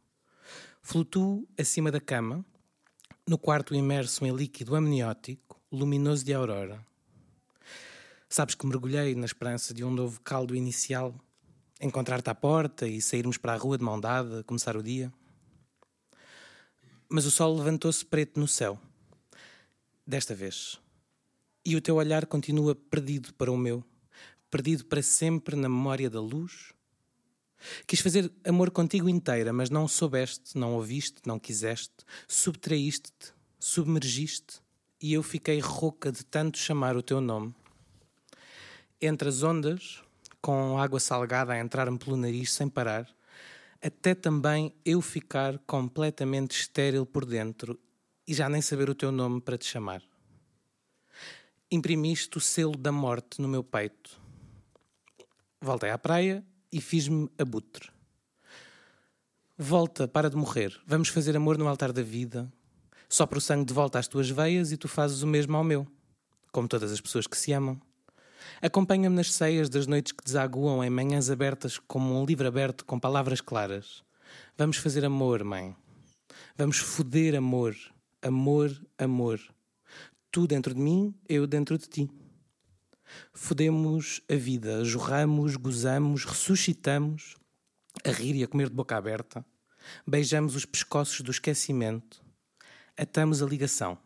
Flutuo 0.82 1.48
acima 1.58 1.90
da 1.90 2.02
cama, 2.02 2.44
no 3.26 3.38
quarto 3.38 3.74
imerso 3.74 4.26
em 4.26 4.30
líquido 4.30 4.76
amniótico, 4.76 5.49
luminoso 5.72 6.24
de 6.24 6.34
aurora. 6.34 6.84
Sabes 8.28 8.54
que 8.56 8.66
mergulhei 8.66 9.14
na 9.14 9.24
esperança 9.24 9.72
de 9.72 9.84
um 9.84 9.90
novo 9.90 10.20
caldo 10.20 10.56
inicial, 10.56 11.14
encontrar-te 11.80 12.28
à 12.28 12.34
porta 12.34 12.88
e 12.88 13.00
sairmos 13.00 13.36
para 13.36 13.54
a 13.54 13.56
rua 13.56 13.78
de 13.78 13.84
mão 13.84 13.98
dada, 13.98 14.42
começar 14.44 14.76
o 14.76 14.82
dia. 14.82 15.12
Mas 17.08 17.24
o 17.24 17.30
sol 17.30 17.56
levantou-se 17.56 18.04
preto 18.04 18.38
no 18.38 18.48
céu. 18.48 18.80
Desta 20.04 20.34
vez. 20.34 20.80
E 21.64 21.76
o 21.76 21.80
teu 21.80 21.96
olhar 21.96 22.26
continua 22.26 22.74
perdido 22.74 23.32
para 23.34 23.52
o 23.52 23.56
meu, 23.56 23.84
perdido 24.50 24.84
para 24.86 25.02
sempre 25.02 25.54
na 25.54 25.68
memória 25.68 26.10
da 26.10 26.20
luz. 26.20 26.72
Quis 27.86 28.00
fazer 28.00 28.32
amor 28.44 28.70
contigo 28.70 29.08
inteira, 29.08 29.52
mas 29.52 29.70
não 29.70 29.86
soubeste, 29.86 30.58
não 30.58 30.74
ouviste, 30.74 31.20
não 31.26 31.38
quiseste, 31.38 32.04
subtraíste-te, 32.26 33.32
submergiste 33.58 34.60
e 35.00 35.14
eu 35.14 35.22
fiquei 35.22 35.58
rouca 35.60 36.12
de 36.12 36.24
tanto 36.24 36.58
chamar 36.58 36.96
o 36.96 37.02
teu 37.02 37.20
nome. 37.20 37.54
Entre 39.00 39.28
as 39.28 39.42
ondas, 39.42 40.02
com 40.40 40.78
água 40.78 41.00
salgada 41.00 41.52
a 41.52 41.58
entrar-me 41.58 41.98
pelo 41.98 42.16
nariz 42.16 42.52
sem 42.52 42.68
parar, 42.68 43.08
até 43.82 44.14
também 44.14 44.74
eu 44.84 45.00
ficar 45.00 45.58
completamente 45.60 46.52
estéril 46.52 47.06
por 47.06 47.24
dentro 47.24 47.78
e 48.26 48.34
já 48.34 48.48
nem 48.48 48.60
saber 48.60 48.90
o 48.90 48.94
teu 48.94 49.10
nome 49.10 49.40
para 49.40 49.56
te 49.56 49.64
chamar. 49.64 50.02
Imprimiste 51.70 52.36
o 52.36 52.40
selo 52.40 52.76
da 52.76 52.92
morte 52.92 53.40
no 53.40 53.48
meu 53.48 53.64
peito. 53.64 54.20
Voltei 55.60 55.90
à 55.90 55.98
praia 55.98 56.44
e 56.70 56.80
fiz-me 56.80 57.30
abutre. 57.38 57.90
Volta, 59.56 60.08
para 60.08 60.30
de 60.30 60.36
morrer. 60.36 60.78
Vamos 60.86 61.08
fazer 61.08 61.36
amor 61.36 61.58
no 61.58 61.68
altar 61.68 61.92
da 61.92 62.02
vida, 62.02 62.50
Sopra 63.12 63.38
o 63.38 63.40
sangue 63.40 63.64
de 63.64 63.74
volta 63.74 63.98
às 63.98 64.06
tuas 64.06 64.30
veias 64.30 64.70
e 64.70 64.76
tu 64.76 64.86
fazes 64.86 65.22
o 65.22 65.26
mesmo 65.26 65.56
ao 65.56 65.64
meu, 65.64 65.84
como 66.52 66.68
todas 66.68 66.92
as 66.92 67.00
pessoas 67.00 67.26
que 67.26 67.36
se 67.36 67.52
amam. 67.52 67.76
Acompanha-me 68.62 69.16
nas 69.16 69.32
ceias 69.32 69.68
das 69.68 69.88
noites 69.88 70.12
que 70.12 70.22
desaguam 70.22 70.82
em 70.84 70.88
manhãs 70.88 71.28
abertas 71.28 71.76
como 71.76 72.22
um 72.22 72.24
livro 72.24 72.46
aberto 72.46 72.84
com 72.84 73.00
palavras 73.00 73.40
claras. 73.40 74.04
Vamos 74.56 74.76
fazer 74.76 75.04
amor, 75.04 75.42
mãe. 75.42 75.74
Vamos 76.56 76.78
foder 76.78 77.34
amor. 77.34 77.74
Amor, 78.22 78.70
amor. 78.96 79.40
Tu 80.30 80.46
dentro 80.46 80.72
de 80.72 80.80
mim, 80.80 81.12
eu 81.28 81.48
dentro 81.48 81.76
de 81.76 81.88
ti. 81.88 82.10
Fodemos 83.32 84.22
a 84.30 84.36
vida, 84.36 84.84
jorramos, 84.84 85.56
gozamos, 85.56 86.24
ressuscitamos, 86.24 87.36
a 88.04 88.10
rir 88.12 88.36
e 88.36 88.44
a 88.44 88.46
comer 88.46 88.68
de 88.68 88.76
boca 88.76 88.96
aberta. 88.96 89.44
Beijamos 90.06 90.54
os 90.54 90.64
pescoços 90.64 91.22
do 91.22 91.32
esquecimento 91.32 92.29
atamos 93.00 93.42
a 93.42 93.46
ligação, 93.46 93.96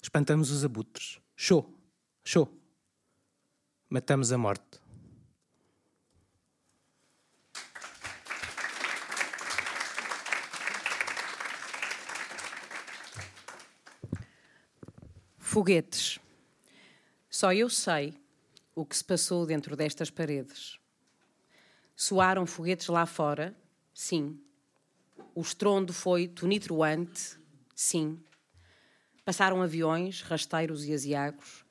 espantamos 0.00 0.52
os 0.52 0.64
abutres. 0.64 1.20
Show! 1.34 1.68
Show! 2.24 2.48
Matamos 3.90 4.30
a 4.30 4.38
morte. 4.38 4.80
Foguetes. 15.38 16.20
Só 17.28 17.52
eu 17.52 17.68
sei 17.68 18.14
o 18.76 18.86
que 18.86 18.96
se 18.96 19.02
passou 19.02 19.44
dentro 19.44 19.74
destas 19.74 20.08
paredes. 20.08 20.78
Soaram 21.96 22.46
foguetes 22.46 22.86
lá 22.86 23.06
fora, 23.06 23.56
sim. 23.92 24.40
O 25.34 25.40
estrondo 25.40 25.92
foi 25.92 26.28
tonitruante, 26.28 27.36
sim. 27.74 28.22
Passaram 29.26 29.60
aviões, 29.60 30.22
rasteiros 30.22 30.84
e 30.84 30.92
asiagos, 30.92 31.66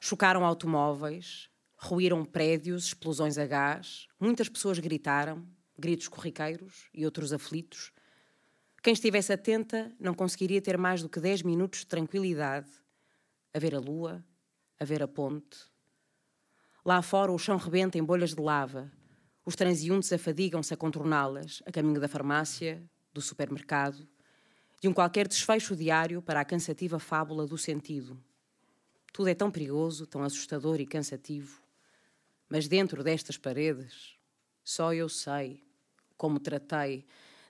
chocaram 0.00 0.46
automóveis, 0.46 1.50
ruíram 1.76 2.24
prédios, 2.24 2.86
explosões 2.86 3.36
a 3.36 3.44
gás, 3.44 4.08
muitas 4.18 4.48
pessoas 4.48 4.78
gritaram, 4.78 5.46
gritos 5.78 6.08
corriqueiros 6.08 6.88
e 6.94 7.04
outros 7.04 7.34
aflitos. 7.34 7.92
Quem 8.82 8.94
estivesse 8.94 9.30
atenta 9.30 9.94
não 10.00 10.14
conseguiria 10.14 10.62
ter 10.62 10.78
mais 10.78 11.02
do 11.02 11.08
que 11.10 11.20
dez 11.20 11.42
minutos 11.42 11.80
de 11.80 11.86
tranquilidade 11.86 12.70
a 13.52 13.58
ver 13.58 13.74
a 13.74 13.78
lua, 13.78 14.24
a 14.80 14.84
ver 14.86 15.02
a 15.02 15.06
ponte. 15.06 15.58
Lá 16.82 17.02
fora 17.02 17.30
o 17.30 17.36
chão 17.38 17.58
rebenta 17.58 17.98
em 17.98 18.02
bolhas 18.02 18.34
de 18.34 18.40
lava. 18.40 18.90
Os 19.44 19.54
transeuntes 19.54 20.14
afadigam-se 20.14 20.72
a 20.72 20.78
contorná-las, 20.78 21.62
a 21.66 21.70
caminho 21.70 22.00
da 22.00 22.08
farmácia, 22.08 22.82
do 23.12 23.20
supermercado, 23.20 24.08
de 24.80 24.88
um 24.88 24.92
qualquer 24.92 25.26
desfecho 25.26 25.74
diário 25.74 26.20
para 26.20 26.40
a 26.40 26.44
cansativa 26.44 26.98
fábula 26.98 27.46
do 27.46 27.56
sentido. 27.56 28.18
Tudo 29.12 29.28
é 29.28 29.34
tão 29.34 29.50
perigoso, 29.50 30.06
tão 30.06 30.22
assustador 30.22 30.80
e 30.80 30.86
cansativo. 30.86 31.62
Mas 32.48 32.68
dentro 32.68 33.02
destas 33.02 33.38
paredes, 33.38 34.16
só 34.62 34.92
eu 34.92 35.08
sei 35.08 35.64
como 36.16 36.38
tratei 36.38 37.04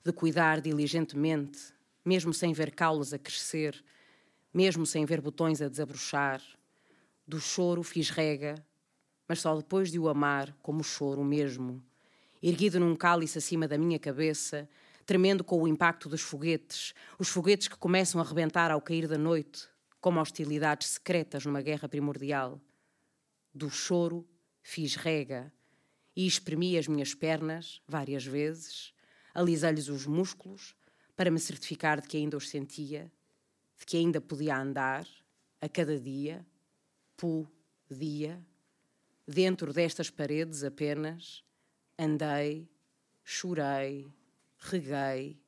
de 0.04 0.12
cuidar 0.12 0.60
diligentemente, 0.60 1.74
mesmo 2.04 2.32
sem 2.32 2.52
ver 2.52 2.72
caules 2.72 3.12
a 3.12 3.18
crescer, 3.18 3.84
mesmo 4.54 4.86
sem 4.86 5.04
ver 5.04 5.20
botões 5.20 5.60
a 5.60 5.68
desabrochar. 5.68 6.40
Do 7.26 7.40
choro 7.40 7.82
fiz 7.82 8.10
rega, 8.10 8.64
mas 9.28 9.40
só 9.40 9.56
depois 9.56 9.90
de 9.90 9.98
o 9.98 10.08
amar 10.08 10.56
como 10.62 10.84
choro 10.84 11.24
mesmo, 11.24 11.82
erguido 12.40 12.78
num 12.78 12.94
cálice 12.94 13.38
acima 13.38 13.66
da 13.66 13.76
minha 13.76 13.98
cabeça, 13.98 14.68
tremendo 15.06 15.44
com 15.44 15.62
o 15.62 15.68
impacto 15.68 16.08
dos 16.08 16.20
foguetes, 16.20 16.92
os 17.18 17.28
foguetes 17.28 17.68
que 17.68 17.78
começam 17.78 18.20
a 18.20 18.24
rebentar 18.24 18.70
ao 18.72 18.82
cair 18.82 19.06
da 19.06 19.16
noite, 19.16 19.68
como 20.00 20.20
hostilidades 20.20 20.88
secretas 20.88 21.46
numa 21.46 21.62
guerra 21.62 21.88
primordial. 21.88 22.60
Do 23.54 23.70
choro 23.70 24.28
fiz 24.62 24.96
rega 24.96 25.52
e 26.14 26.26
espremi 26.26 26.76
as 26.76 26.88
minhas 26.88 27.14
pernas 27.14 27.80
várias 27.86 28.26
vezes, 28.26 28.92
alisei-lhes 29.32 29.88
os 29.88 30.06
músculos 30.06 30.74
para 31.14 31.30
me 31.30 31.38
certificar 31.38 32.00
de 32.00 32.08
que 32.08 32.16
ainda 32.16 32.36
os 32.36 32.48
sentia, 32.48 33.10
de 33.78 33.86
que 33.86 33.96
ainda 33.96 34.20
podia 34.20 34.58
andar 34.58 35.06
a 35.60 35.68
cada 35.68 35.98
dia, 35.98 36.44
dia, 37.88 38.44
dentro 39.26 39.72
destas 39.72 40.10
paredes 40.10 40.64
apenas, 40.64 41.44
andei, 41.98 42.68
chorei, 43.24 44.06
reguei, 44.66 45.40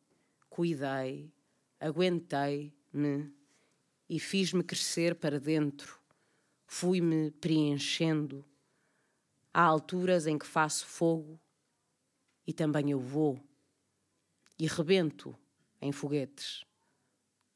cuidei, 0.49 1.33
aguentei-me 1.81 3.35
e 4.09 4.21
fiz-me 4.21 4.63
crescer 4.63 5.17
para 5.17 5.41
dentro, 5.41 5.99
fui-me 6.67 7.33
preenchendo. 7.33 8.45
Há 9.53 9.63
alturas 9.63 10.27
em 10.27 10.39
que 10.39 10.47
faço 10.47 10.87
fogo 10.87 11.41
e 12.47 12.53
também 12.53 12.91
eu 12.91 13.01
vou 13.01 13.41
e 14.59 14.67
rebento 14.67 15.37
em 15.81 15.91
foguetes 15.91 16.65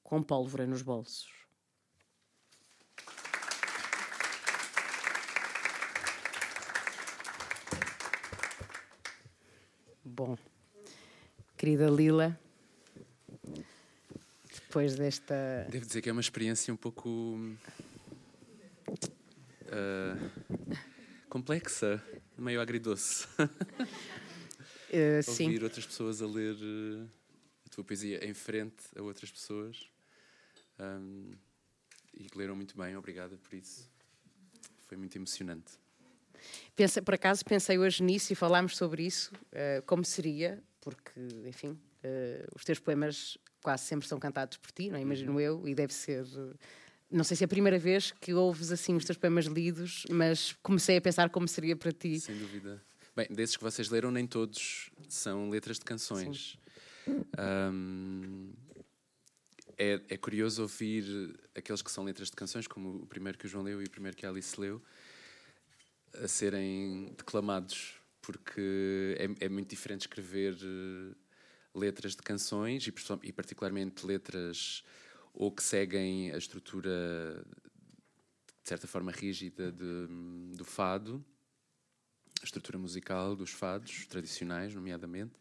com 0.03 0.23
pólvora 0.23 0.67
nos 0.67 0.83
bolsos. 0.83 1.31
Bom, 10.05 10.37
querida 11.63 11.89
Lila, 11.89 12.37
depois 14.53 14.97
desta. 14.97 15.65
Devo 15.71 15.87
dizer 15.87 16.03
que 16.03 16.09
é 16.09 16.13
uma 16.13 16.21
experiência 16.21 16.75
um 16.75 16.77
pouco. 16.77 17.09
Uh, 19.69 20.19
complexa, 21.29 22.03
meio 22.37 22.61
agridoce. 22.61 23.29
Uh, 24.93 25.23
sim. 25.23 25.47
Ouvir 25.47 25.65
outras 25.65 25.87
pessoas 25.87 26.21
a 26.21 26.27
ler 26.27 26.55
uh, 26.55 27.09
a 27.65 27.69
tua 27.71 27.83
poesia 27.83 28.23
em 28.29 28.35
frente 28.35 28.85
a 28.95 29.01
outras 29.01 29.31
pessoas. 29.31 29.89
Um, 30.79 31.31
e 32.13 32.25
que 32.25 32.37
leram 32.37 32.55
muito 32.55 32.77
bem, 32.77 32.95
obrigada 32.95 33.39
por 33.39 33.55
isso. 33.55 33.91
Foi 34.87 34.99
muito 34.99 35.17
emocionante. 35.17 35.73
Pensa, 36.77 37.01
por 37.01 37.15
acaso 37.15 37.43
pensei 37.43 37.79
hoje 37.79 38.03
nisso 38.03 38.35
e 38.35 38.37
falámos 38.37 38.77
sobre 38.77 39.07
isso, 39.07 39.33
uh, 39.35 39.81
como 39.87 40.05
seria, 40.05 40.63
porque, 40.83 41.21
enfim, 41.47 41.71
uh, 41.71 42.49
os 42.55 42.65
teus 42.65 42.79
poemas 42.79 43.39
quase 43.63 43.85
sempre 43.85 44.07
são 44.07 44.19
cantados 44.19 44.59
por 44.59 44.71
ti, 44.73 44.91
não 44.91 44.99
é? 44.99 45.01
imagino 45.01 45.33
uhum. 45.33 45.41
eu, 45.41 45.69
e 45.69 45.75
deve 45.75 45.95
ser. 45.95 46.25
Não 47.11 47.25
sei 47.25 47.37
se 47.37 47.45
é 47.45 47.47
a 47.47 47.49
primeira 47.49 47.79
vez 47.79 48.11
que 48.11 48.35
ouves 48.35 48.73
assim 48.73 48.95
os 48.97 49.05
teus 49.05 49.17
poemas 49.17 49.47
lidos, 49.47 50.05
mas 50.11 50.55
comecei 50.63 50.97
a 50.97 51.01
pensar 51.01 51.31
como 51.31 51.47
seria 51.47 51.77
para 51.77 51.93
ti. 51.93 52.19
Sem 52.21 52.37
dúvida. 52.37 52.83
Bem, 53.15 53.29
desses 53.31 53.57
que 53.57 53.63
vocês 53.63 53.89
leram, 53.91 54.11
nem 54.11 54.27
todos 54.27 54.91
são 55.09 55.51
letras 55.51 55.79
de 55.79 55.85
canções. 55.85 56.59
Um, 57.39 58.53
é, 59.77 60.01
é, 60.09 60.17
curioso 60.17 60.63
ouvir 60.63 61.39
aqueles 61.55 61.83
que 61.83 61.91
são 61.91 62.05
letras 62.05 62.31
de 62.31 62.37
canções, 62.37 62.67
como 62.67 63.03
o 63.03 63.07
primeiro 63.07 63.37
que 63.37 63.47
o 63.47 63.49
João 63.49 63.65
leu 63.65 63.83
e 63.83 63.85
o 63.85 63.91
primeiro 63.91 64.17
que 64.17 64.25
a 64.25 64.31
Alice 64.31 64.59
leu, 64.59 64.83
a 66.15 66.29
serem 66.29 67.13
declamados, 67.17 67.95
porque 68.23 69.17
é, 69.19 69.47
é 69.47 69.49
muito 69.49 69.69
diferente 69.69 70.03
escrever 70.03 70.55
eh, 70.55 71.15
letras 71.75 72.17
de 72.17 72.23
canções 72.23 72.87
e, 72.87 72.95
e 73.25 73.33
particularmente 73.33 74.07
letras 74.07 74.83
ou 75.35 75.51
que 75.53 75.63
seguem 75.63 76.33
a 76.33 76.39
estrutura 76.39 77.45
de 78.63 78.69
certa 78.69 78.87
forma 78.87 79.11
rígida 79.13 79.73
de, 79.73 80.07
do 80.57 80.65
fado 80.65 81.25
a 82.43 82.45
estrutura 82.45 82.77
musical 82.77 83.37
dos 83.37 83.51
fados 83.51 84.05
tradicionais, 84.07 84.75
nomeadamente, 84.75 85.35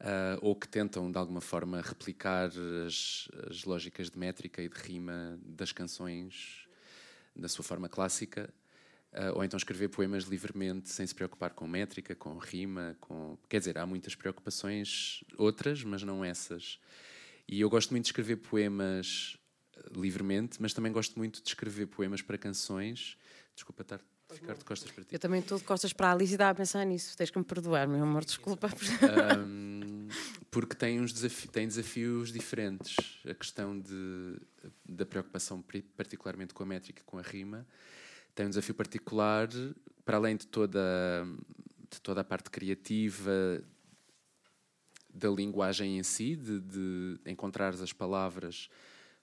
uh, 0.00 0.38
ou 0.42 0.56
que 0.56 0.68
tentam 0.68 1.10
de 1.10 1.16
alguma 1.16 1.40
forma 1.40 1.80
replicar 1.80 2.50
as, 2.84 3.28
as, 3.48 3.64
lógicas 3.64 4.10
de 4.10 4.18
métrica 4.18 4.60
e 4.60 4.68
de 4.68 4.76
rima 4.76 5.38
das 5.44 5.70
canções 5.70 6.66
da 7.34 7.48
sua 7.48 7.64
forma 7.64 7.88
clássica, 7.88 8.52
ou 9.34 9.44
então 9.44 9.56
escrever 9.56 9.88
poemas 9.88 10.24
livremente 10.24 10.90
sem 10.90 11.06
se 11.06 11.14
preocupar 11.14 11.50
com 11.50 11.66
métrica, 11.66 12.14
com 12.14 12.36
rima, 12.36 12.96
com 13.00 13.38
quer 13.48 13.58
dizer 13.58 13.78
há 13.78 13.86
muitas 13.86 14.14
preocupações 14.14 15.24
outras, 15.38 15.82
mas 15.82 16.02
não 16.02 16.24
essas. 16.24 16.78
E 17.48 17.60
eu 17.60 17.70
gosto 17.70 17.90
muito 17.90 18.04
de 18.04 18.08
escrever 18.08 18.36
poemas 18.36 19.38
livremente, 19.94 20.60
mas 20.60 20.74
também 20.74 20.92
gosto 20.92 21.16
muito 21.16 21.42
de 21.42 21.48
escrever 21.48 21.86
poemas 21.86 22.20
para 22.20 22.36
canções. 22.36 23.16
Desculpa 23.54 23.82
estar 23.82 24.00
Ficar 24.34 24.54
de 24.54 24.64
costas 24.64 24.90
para 24.90 25.04
ti. 25.04 25.14
Eu 25.14 25.18
também 25.20 25.40
estou 25.40 25.56
de 25.56 25.64
costas 25.64 25.92
para 25.92 26.08
a 26.08 26.12
Alice 26.12 26.32
e 26.32 26.34
estava 26.34 26.50
a 26.50 26.54
pensar 26.54 26.84
nisso. 26.84 27.16
Tens 27.16 27.30
que 27.30 27.38
me 27.38 27.44
perdoar, 27.44 27.86
meu 27.86 28.02
amor, 28.02 28.24
desculpa. 28.24 28.68
Um, 29.38 30.08
porque 30.50 30.74
tem, 30.74 31.00
uns 31.00 31.12
desafi 31.12 31.46
tem 31.46 31.66
desafios 31.66 32.32
diferentes. 32.32 32.96
A 33.24 33.34
questão 33.34 33.78
de, 33.78 34.36
da 34.84 35.06
preocupação, 35.06 35.64
particularmente 35.96 36.52
com 36.52 36.64
a 36.64 36.66
métrica, 36.66 37.02
com 37.06 37.18
a 37.18 37.22
rima, 37.22 37.66
tem 38.36 38.46
um 38.46 38.50
desafio 38.50 38.74
particular, 38.74 39.48
para 40.04 40.18
além 40.18 40.36
de 40.36 40.46
toda, 40.46 40.80
de 41.90 42.00
toda 42.02 42.20
a 42.20 42.24
parte 42.24 42.50
criativa 42.50 43.64
da 45.12 45.30
linguagem 45.30 45.98
em 45.98 46.02
si, 46.02 46.36
de, 46.36 46.60
de 46.60 47.18
encontrares 47.24 47.80
as 47.80 47.94
palavras 47.94 48.68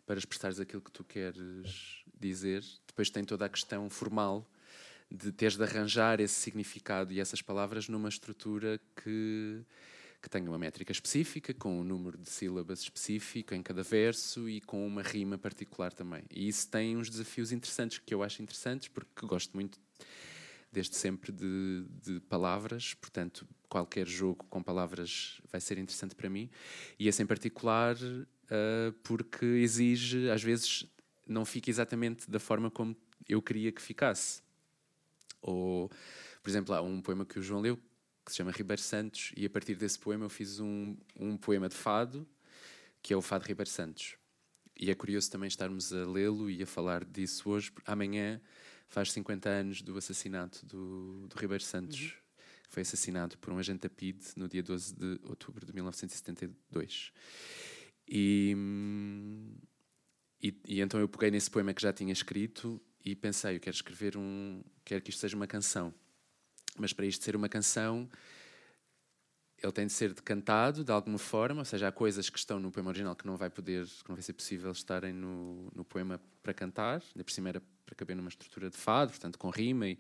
para 0.04 0.18
expressares 0.18 0.60
aquilo 0.60 0.82
que 0.82 0.92
tu 0.92 1.04
queres 1.04 2.04
dizer. 2.20 2.64
Depois 2.88 3.12
tem 3.12 3.24
toda 3.24 3.46
a 3.46 3.50
questão 3.50 3.88
formal 3.88 4.50
de 5.12 5.32
teres 5.32 5.56
de 5.56 5.64
arranjar 5.64 6.20
esse 6.20 6.34
significado 6.34 7.14
e 7.14 7.20
essas 7.20 7.40
palavras 7.40 7.88
numa 7.88 8.10
estrutura 8.10 8.82
que, 8.96 9.64
que 10.24 10.30
tenha 10.30 10.50
uma 10.50 10.58
métrica 10.58 10.94
específica, 10.94 11.54
com 11.54 11.82
um 11.82 11.84
número 11.84 12.18
de 12.18 12.30
sílabas 12.30 12.80
específico 12.80 13.54
em 13.54 13.62
cada 13.62 13.84
verso 13.84 14.50
e 14.50 14.62
com 14.62 14.88
uma 14.88 15.02
rima 15.02 15.38
particular 15.38 15.92
também. 15.92 16.24
E 16.32 16.48
isso 16.48 16.70
tem 16.70 16.96
uns 16.96 17.10
desafios 17.10 17.52
interessantes 17.52 18.00
que 18.00 18.14
eu 18.14 18.24
acho 18.24 18.42
interessantes, 18.42 18.88
porque 18.88 19.28
gosto 19.28 19.54
muito 19.54 19.78
desde 20.72 20.96
sempre 20.96 21.30
de, 21.34 21.86
de, 22.02 22.22
palavras, 22.22 22.94
portanto, 22.94 23.46
qualquer 23.68 24.08
jogo 24.08 24.46
com 24.50 24.64
palavras 24.64 25.42
vai 25.52 25.60
ser 25.60 25.78
interessante 25.78 26.16
para 26.16 26.30
mim. 26.30 26.50
E 26.98 27.10
esse 27.10 27.22
em 27.22 27.26
particular, 27.26 27.98
uh, 27.98 28.94
porque 29.04 29.46
exige, 29.46 30.30
às 30.30 30.42
vezes, 30.42 30.86
não 31.28 31.44
fica 31.44 31.70
exatamente 31.70 32.32
da 32.32 32.40
forma 32.40 32.72
como 32.72 32.96
eu 33.28 33.42
queria 33.42 33.74
que 33.74 33.82
ficasse. 33.82 34.42
Ou, 35.42 35.90
por 36.42 36.50
exemplo, 36.50 36.74
há 36.74 36.82
um 36.82 37.02
poema 37.02 37.26
que 37.26 37.38
o 37.38 37.44
João 37.44 37.60
leu 37.60 37.78
que 38.24 38.32
se 38.32 38.38
chama 38.38 38.52
Ribeiro 38.52 38.82
Santos, 38.82 39.32
e 39.36 39.46
a 39.46 39.50
partir 39.50 39.76
desse 39.76 40.00
poema 40.00 40.26
eu 40.26 40.30
fiz 40.30 40.60
um, 40.60 40.96
um 41.20 41.38
poema 41.38 41.68
de 41.68 41.76
fado, 41.76 42.28
que 43.02 43.14
é 43.14 43.18
o 43.18 43.22
Fado 43.22 43.46
Ribeiro 43.46 43.70
Santos. 43.70 44.16
E 44.80 44.90
é 44.90 44.96
curioso 44.96 45.30
também 45.30 45.48
estarmos 45.48 45.94
a 45.94 46.06
lê-lo 46.06 46.50
e 46.50 46.64
a 46.64 46.66
falar 46.66 47.06
disso 47.06 47.50
hoje. 47.50 47.72
Amanhã 47.86 48.42
faz 48.88 49.12
50 49.12 49.50
anos 49.50 49.82
do 49.82 49.98
assassinato 49.98 50.66
do, 50.66 51.28
do 51.28 51.36
Ribeiro 51.38 51.64
Santos. 51.64 52.00
Uhum. 52.00 52.12
Foi 52.70 52.82
assassinado 52.82 53.38
por 53.38 53.54
um 53.54 53.60
agente 53.60 53.82
da 53.82 53.90
PID 53.90 54.20
no 54.36 54.48
dia 54.48 54.64
12 54.64 54.96
de 54.96 55.20
outubro 55.26 55.66
de 55.66 55.74
1972. 55.74 57.12
E, 58.08 58.56
e, 60.42 60.60
e 60.68 60.82
então 60.82 61.00
eu 61.00 61.08
peguei 61.08 61.30
nesse 61.30 61.52
poema 61.52 61.74
que 61.74 61.82
já 61.82 61.94
tinha 61.94 62.12
escrito 62.12 62.82
e 63.06 63.16
pensei, 63.16 63.58
eu 63.58 63.60
quero 63.60 63.76
escrever 63.76 64.18
um, 64.18 64.64
quero 64.84 65.02
que 65.02 65.12
isto 65.12 65.20
seja 65.20 65.36
uma 65.36 65.48
canção. 65.48 65.94
Mas 66.78 66.94
para 66.94 67.06
isto 67.06 67.24
ser 67.24 67.36
uma 67.36 67.50
canção, 67.50 68.10
ele 69.62 69.72
tem 69.72 69.88
de 69.88 69.94
ser 69.94 70.14
decantado 70.14 70.84
de 70.84 70.92
alguma 70.92 71.18
forma, 71.18 71.62
ou 71.62 71.66
seja, 71.66 71.88
há 71.88 71.92
coisas 71.92 72.30
que 72.30 72.38
estão 72.38 72.60
no 72.60 72.72
poema 72.72 72.90
original 72.90 73.16
que 73.16 73.26
não 73.26 73.38
vai 73.38 73.50
poder, 73.50 73.86
que 73.86 74.10
não 74.10 74.16
vai 74.16 74.24
ser 74.24 74.34
possível 74.34 74.72
estarem 74.72 75.14
no, 75.14 75.72
no 75.74 75.86
poema 75.86 76.20
para 76.42 76.54
cantar, 76.54 77.02
ainda 77.16 77.24
por 77.24 77.32
cima 77.32 77.50
era 77.50 77.62
para 77.86 77.96
caber 77.96 78.16
numa 78.16 78.30
estrutura 78.30 78.70
de 78.70 78.78
fado, 78.78 79.12
portanto 79.12 79.38
com 79.38 79.50
rima, 79.50 79.88
e, 79.88 79.98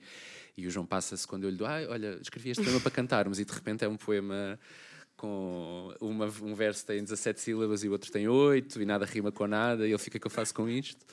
e 0.58 0.68
o 0.68 0.70
João 0.70 0.86
passa-se 0.86 1.28
quando 1.28 1.46
eu 1.46 1.50
lhe 1.50 1.58
dou, 1.58 1.68
ah, 1.68 1.80
olha, 1.90 2.18
escrevi 2.22 2.50
este 2.50 2.64
poema 2.64 2.80
para 2.82 2.92
cantarmos, 2.92 3.40
e 3.40 3.46
de 3.46 3.54
repente 3.54 3.86
é 3.86 3.88
um 3.88 3.98
poema 3.98 4.60
com 5.24 5.96
uma, 6.02 6.26
um 6.26 6.54
verso 6.54 6.86
tem 6.86 7.02
17 7.02 7.40
sílabas 7.40 7.82
e 7.82 7.88
o 7.88 7.94
outro 7.94 8.12
tem 8.12 8.28
8, 8.28 8.82
e 8.82 8.86
nada 8.86 9.06
rima 9.06 9.32
com 9.32 9.48
nada, 9.48 9.88
e 9.88 9.92
ele 9.92 9.98
fica, 9.98 10.18
o 10.18 10.20
que 10.20 10.28
eu 10.28 10.32
faço 10.32 10.54
com 10.54 10.68
isto? 10.68 11.06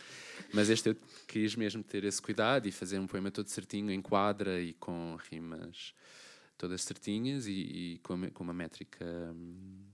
Mas 0.53 0.68
este 0.68 0.88
eu 0.88 0.96
quis 1.29 1.55
mesmo 1.55 1.85
ter 1.85 2.03
esse 2.03 2.20
cuidado 2.20 2.66
e 2.66 2.73
fazer 2.73 2.99
um 2.99 3.07
poema 3.07 3.31
todo 3.31 3.46
certinho, 3.46 3.88
em 3.92 4.03
quadra 4.03 4.61
e 4.61 4.73
com 4.75 5.16
rimas 5.31 5.94
todas 6.59 6.83
certinhas 6.83 7.46
e, 7.46 7.53
e 7.53 7.99
com, 8.03 8.14
uma, 8.14 8.31
com, 8.33 8.42
uma, 8.42 8.53
métrica 8.53 9.07
hum, 9.33 9.87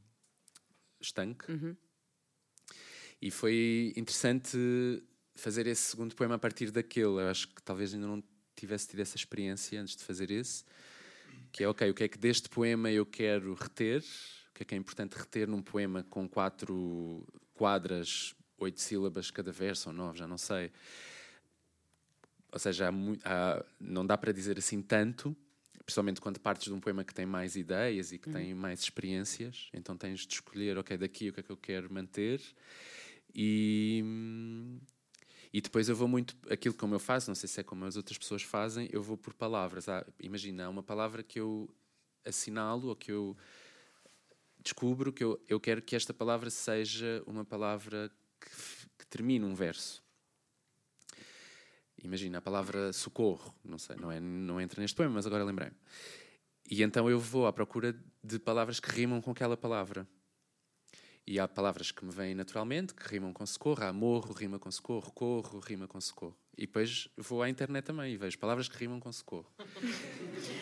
estanque. 0.98 1.52
Uhum. 1.52 1.76
E 3.20 3.30
foi 3.30 3.92
interessante 3.96 4.56
fazer 5.34 5.66
esse 5.66 5.90
segundo 5.90 6.16
poema 6.16 6.36
a 6.36 6.38
partir 6.38 6.70
daquele. 6.70 7.20
Eu 7.20 7.28
acho 7.28 7.48
que 7.48 7.62
talvez 7.62 7.92
ainda 7.92 8.06
não 8.06 8.24
tivesse 8.56 8.88
tido 8.88 9.00
essa 9.00 9.16
experiência 9.16 9.78
antes 9.78 9.94
de 9.94 10.04
fazer 10.04 10.30
esse. 10.30 10.64
Que 11.52 11.64
é, 11.64 11.68
ok, 11.68 11.90
o 11.90 11.94
que 11.94 12.04
é 12.04 12.08
que 12.08 12.18
deste 12.18 12.48
poema 12.48 12.90
eu 12.90 13.06
quero 13.06 13.54
reter? 13.54 14.02
O 14.50 14.54
que 14.54 14.62
é 14.62 14.66
que 14.66 14.74
é 14.74 14.78
importante 14.78 15.14
reter 15.14 15.48
num 15.48 15.62
poema 15.62 16.02
com 16.04 16.28
quatro 16.28 17.26
quadras, 17.54 18.34
oito 18.58 18.80
sílabas 18.80 19.30
cada 19.30 19.52
verso, 19.52 19.88
ou 19.88 19.94
nove, 19.94 20.18
já 20.18 20.26
não 20.26 20.38
sei. 20.38 20.70
Ou 22.52 22.58
seja, 22.58 22.88
há, 22.88 22.92
há, 23.24 23.64
não 23.80 24.06
dá 24.06 24.16
para 24.16 24.32
dizer 24.32 24.58
assim 24.58 24.80
tanto, 24.80 25.36
principalmente 25.84 26.20
quando 26.20 26.40
partes 26.40 26.66
de 26.66 26.72
um 26.72 26.80
poema 26.80 27.04
que 27.04 27.14
tem 27.14 27.26
mais 27.26 27.54
ideias 27.54 28.12
e 28.12 28.18
que 28.18 28.28
uhum. 28.28 28.34
tem 28.34 28.54
mais 28.54 28.80
experiências, 28.80 29.68
então 29.72 29.96
tens 29.96 30.26
de 30.26 30.34
escolher, 30.34 30.78
ok, 30.78 30.96
daqui 30.96 31.28
o 31.28 31.32
que 31.32 31.40
é 31.40 31.42
que 31.42 31.50
eu 31.50 31.56
quero 31.56 31.92
manter. 31.92 32.40
E, 33.34 34.02
e 35.52 35.60
depois 35.60 35.88
eu 35.88 35.96
vou 35.96 36.08
muito, 36.08 36.36
aquilo 36.50 36.74
como 36.74 36.94
eu 36.94 36.98
faço, 36.98 37.28
não 37.30 37.34
sei 37.34 37.48
se 37.48 37.60
é 37.60 37.62
como 37.62 37.84
as 37.84 37.96
outras 37.96 38.18
pessoas 38.18 38.42
fazem, 38.42 38.88
eu 38.92 39.02
vou 39.02 39.16
por 39.16 39.34
palavras. 39.34 39.88
Ah, 39.88 40.06
imagina, 40.20 40.66
há 40.66 40.68
uma 40.68 40.82
palavra 40.82 41.22
que 41.22 41.40
eu 41.40 41.68
assinalo 42.24 42.88
ou 42.88 42.96
que 42.96 43.12
eu 43.12 43.36
descubro 44.58 45.12
que 45.12 45.22
eu, 45.22 45.40
eu 45.48 45.60
quero 45.60 45.80
que 45.80 45.94
esta 45.94 46.12
palavra 46.12 46.50
seja 46.50 47.22
uma 47.26 47.44
palavra 47.44 48.10
que, 48.40 48.50
que 48.98 49.06
termine 49.06 49.44
um 49.44 49.54
verso. 49.54 50.04
Imagina 52.02 52.38
a 52.38 52.42
palavra 52.42 52.92
socorro, 52.92 53.54
não 53.64 53.78
sei, 53.78 53.96
não, 53.96 54.12
é, 54.12 54.20
não 54.20 54.60
entra 54.60 54.80
neste 54.80 54.96
poema, 54.96 55.14
mas 55.14 55.26
agora 55.26 55.44
lembrei-me. 55.44 55.76
E 56.68 56.82
então 56.82 57.08
eu 57.08 57.18
vou 57.18 57.46
à 57.46 57.52
procura 57.52 57.96
de 58.22 58.38
palavras 58.38 58.80
que 58.80 58.90
rimam 58.90 59.20
com 59.20 59.30
aquela 59.30 59.56
palavra. 59.56 60.06
E 61.26 61.40
há 61.40 61.48
palavras 61.48 61.90
que 61.90 62.04
me 62.04 62.12
vêm 62.12 62.34
naturalmente, 62.34 62.94
que 62.94 63.08
rimam 63.08 63.32
com 63.32 63.44
socorro. 63.44 63.82
Há 63.82 63.92
morro, 63.92 64.32
rima 64.32 64.60
com 64.60 64.70
socorro. 64.70 65.10
Corro, 65.10 65.58
rima 65.58 65.88
com 65.88 66.00
socorro. 66.00 66.36
E 66.56 66.66
depois 66.66 67.08
vou 67.16 67.42
à 67.42 67.50
internet 67.50 67.84
também 67.84 68.14
e 68.14 68.16
vejo 68.16 68.38
palavras 68.38 68.68
que 68.68 68.78
rimam 68.78 69.00
com 69.00 69.12
socorro. 69.12 69.50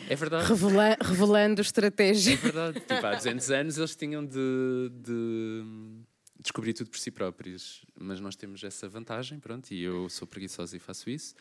É 0.08 0.16
verdade. 0.16 0.48
Revela 0.48 0.96
revelando 1.00 1.60
estratégia. 1.60 2.32
É 2.32 2.36
verdade. 2.36 2.80
Tipo, 2.80 3.06
há 3.06 3.14
200 3.14 3.50
anos 3.50 3.78
eles 3.78 3.94
tinham 3.94 4.24
de, 4.24 4.90
de 4.90 5.64
descobrir 6.40 6.72
tudo 6.72 6.90
por 6.90 6.98
si 6.98 7.10
próprios. 7.10 7.84
Mas 7.98 8.18
nós 8.18 8.34
temos 8.34 8.64
essa 8.64 8.88
vantagem, 8.88 9.38
pronto, 9.38 9.70
e 9.70 9.82
eu 9.82 10.08
sou 10.08 10.26
preguiçosa 10.26 10.76
e 10.76 10.80
faço 10.80 11.10
isso. 11.10 11.34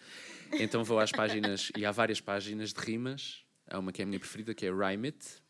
Então 0.51 0.83
vou 0.83 0.99
às 0.99 1.12
páginas, 1.12 1.71
e 1.77 1.86
há 1.86 1.91
várias 1.91 2.21
páginas 2.21 2.73
de 2.73 2.79
rimas. 2.79 3.43
Há 3.67 3.79
uma 3.79 3.91
que 3.91 4.01
é 4.01 4.03
a 4.03 4.05
minha 4.05 4.19
preferida, 4.19 4.53
que 4.53 4.65
é 4.65 4.69
Rhyme 4.69 5.07
It, 5.07 5.42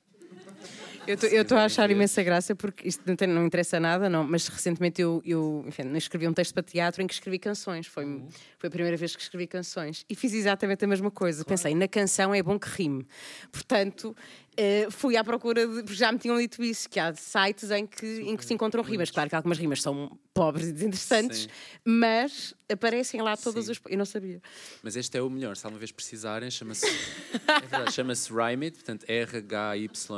eu 1.06 1.42
estou 1.42 1.58
a 1.58 1.66
achar 1.66 1.92
imensa 1.92 2.24
graça 2.24 2.56
porque 2.56 2.88
isto 2.88 3.04
não, 3.06 3.16
tem, 3.16 3.28
não 3.28 3.46
interessa 3.46 3.80
nada, 3.80 4.10
não, 4.10 4.24
mas 4.24 4.48
recentemente 4.48 5.02
eu, 5.02 5.22
eu 5.26 5.66
enfim, 5.68 5.84
escrevi 5.98 6.28
um 6.28 6.34
texto 6.34 6.54
para 6.54 6.64
teatro 6.64 7.02
em 7.02 7.08
que 7.08 7.14
escrevi 7.14 7.38
canções. 7.38 7.88
Foi, 7.88 8.06
uhum. 8.06 8.28
foi 8.58 8.68
a 8.68 8.72
primeira 8.72 8.96
vez 8.96 9.16
que 9.16 9.22
escrevi 9.22 9.46
canções 9.46 10.06
e 10.10 10.16
fiz 10.16 10.34
exatamente 10.34 10.86
a 10.86 10.88
mesma 10.88 11.12
coisa. 11.12 11.44
Claro. 11.44 11.50
Pensei, 11.50 11.76
na 11.76 11.88
canção 11.88 12.34
é 12.34 12.42
bom 12.42 12.58
que 12.58 12.70
rime. 12.70 13.06
Portanto, 13.52 14.16
Uh, 14.54 14.92
fui 14.92 15.18
à 15.18 15.24
procura 15.24 15.66
de. 15.66 15.82
Porque 15.82 15.96
já 15.96 16.12
me 16.12 16.20
tinham 16.20 16.38
dito 16.38 16.62
isso, 16.64 16.88
que 16.88 17.00
há 17.00 17.16
sites 17.16 17.72
em 17.72 17.88
que, 17.88 18.22
em 18.22 18.38
que 18.38 18.46
se 18.46 18.54
encontram 18.54 18.84
rimas. 18.84 19.10
Claro 19.10 19.28
que 19.30 19.36
algumas 19.36 19.58
rimas 19.58 19.82
são 19.82 20.16
pobres 20.34 20.68
e 20.68 20.74
desinteressantes, 20.74 21.40
Sim. 21.40 21.48
mas 21.84 22.54
aparecem 22.72 23.20
lá 23.22 23.36
todas 23.36 23.68
as. 23.70 23.80
Eu 23.90 23.98
não 23.98 24.06
sabia. 24.06 24.40
Mas 24.84 24.96
este 24.96 25.18
é 25.18 25.22
o 25.22 25.30
melhor, 25.30 25.58
se 25.58 25.66
alguma 25.66 25.80
vez 25.80 25.92
precisarem, 25.92 26.52
chama-se. 26.52 26.86
é 27.88 27.92
chama-se 27.92 28.32
Rhymeit, 28.32 28.76
portanto 28.76 29.06
R-H-Y-M-E-I-T. 29.08 30.18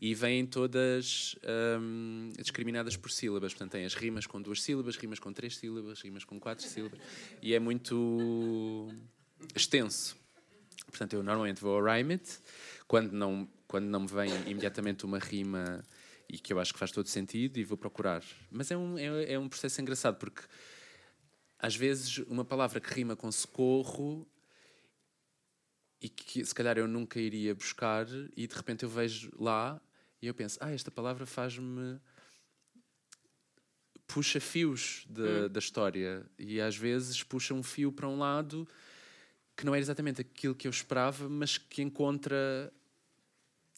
E 0.00 0.14
vêm 0.14 0.44
todas 0.44 1.34
um, 1.80 2.30
discriminadas 2.36 2.96
por 2.96 3.10
sílabas. 3.10 3.54
Portanto, 3.54 3.72
tem 3.72 3.84
as 3.86 3.94
rimas 3.94 4.26
com 4.26 4.40
duas 4.42 4.60
sílabas, 4.62 4.96
rimas 4.96 5.18
com 5.18 5.32
três 5.32 5.56
sílabas, 5.56 6.02
rimas 6.02 6.24
com 6.24 6.38
quatro 6.38 6.66
sílabas. 6.66 7.00
E 7.40 7.54
é 7.54 7.58
muito 7.58 8.88
extenso. 9.54 10.23
Portanto, 10.94 11.14
eu 11.14 11.24
normalmente 11.24 11.60
vou 11.60 11.76
ao 11.76 11.84
Rhyme 11.84 12.14
It, 12.14 12.38
quando 12.86 13.10
não, 13.10 13.48
quando 13.66 13.86
não 13.86 14.00
me 14.00 14.06
vem 14.06 14.30
imediatamente 14.48 15.04
uma 15.04 15.18
rima 15.18 15.84
e 16.28 16.38
que 16.38 16.52
eu 16.52 16.60
acho 16.60 16.72
que 16.72 16.78
faz 16.78 16.92
todo 16.92 17.08
sentido 17.08 17.58
e 17.58 17.64
vou 17.64 17.76
procurar. 17.76 18.22
Mas 18.48 18.70
é 18.70 18.76
um, 18.76 18.96
é, 18.96 19.32
é 19.32 19.38
um 19.38 19.48
processo 19.48 19.80
engraçado 19.80 20.16
porque 20.16 20.42
às 21.58 21.74
vezes 21.74 22.18
uma 22.28 22.44
palavra 22.44 22.80
que 22.80 22.94
rima 22.94 23.16
com 23.16 23.30
socorro 23.32 24.24
e 26.00 26.08
que 26.08 26.44
se 26.44 26.54
calhar 26.54 26.78
eu 26.78 26.86
nunca 26.86 27.18
iria 27.18 27.52
buscar 27.56 28.06
e 28.36 28.46
de 28.46 28.54
repente 28.54 28.84
eu 28.84 28.88
vejo 28.88 29.32
lá 29.36 29.80
e 30.22 30.28
eu 30.28 30.34
penso, 30.34 30.58
ah, 30.60 30.70
esta 30.70 30.92
palavra 30.92 31.26
faz-me 31.26 32.00
puxa 34.06 34.38
fios 34.38 35.04
de, 35.08 35.22
hum. 35.22 35.48
da 35.48 35.58
história 35.58 36.24
e 36.38 36.60
às 36.60 36.76
vezes 36.76 37.24
puxa 37.24 37.52
um 37.52 37.64
fio 37.64 37.90
para 37.90 38.08
um 38.08 38.16
lado 38.16 38.68
que 39.56 39.64
não 39.64 39.74
era 39.74 39.82
exatamente 39.82 40.20
aquilo 40.20 40.54
que 40.54 40.66
eu 40.66 40.70
esperava, 40.70 41.28
mas 41.28 41.58
que 41.58 41.82
encontra 41.82 42.72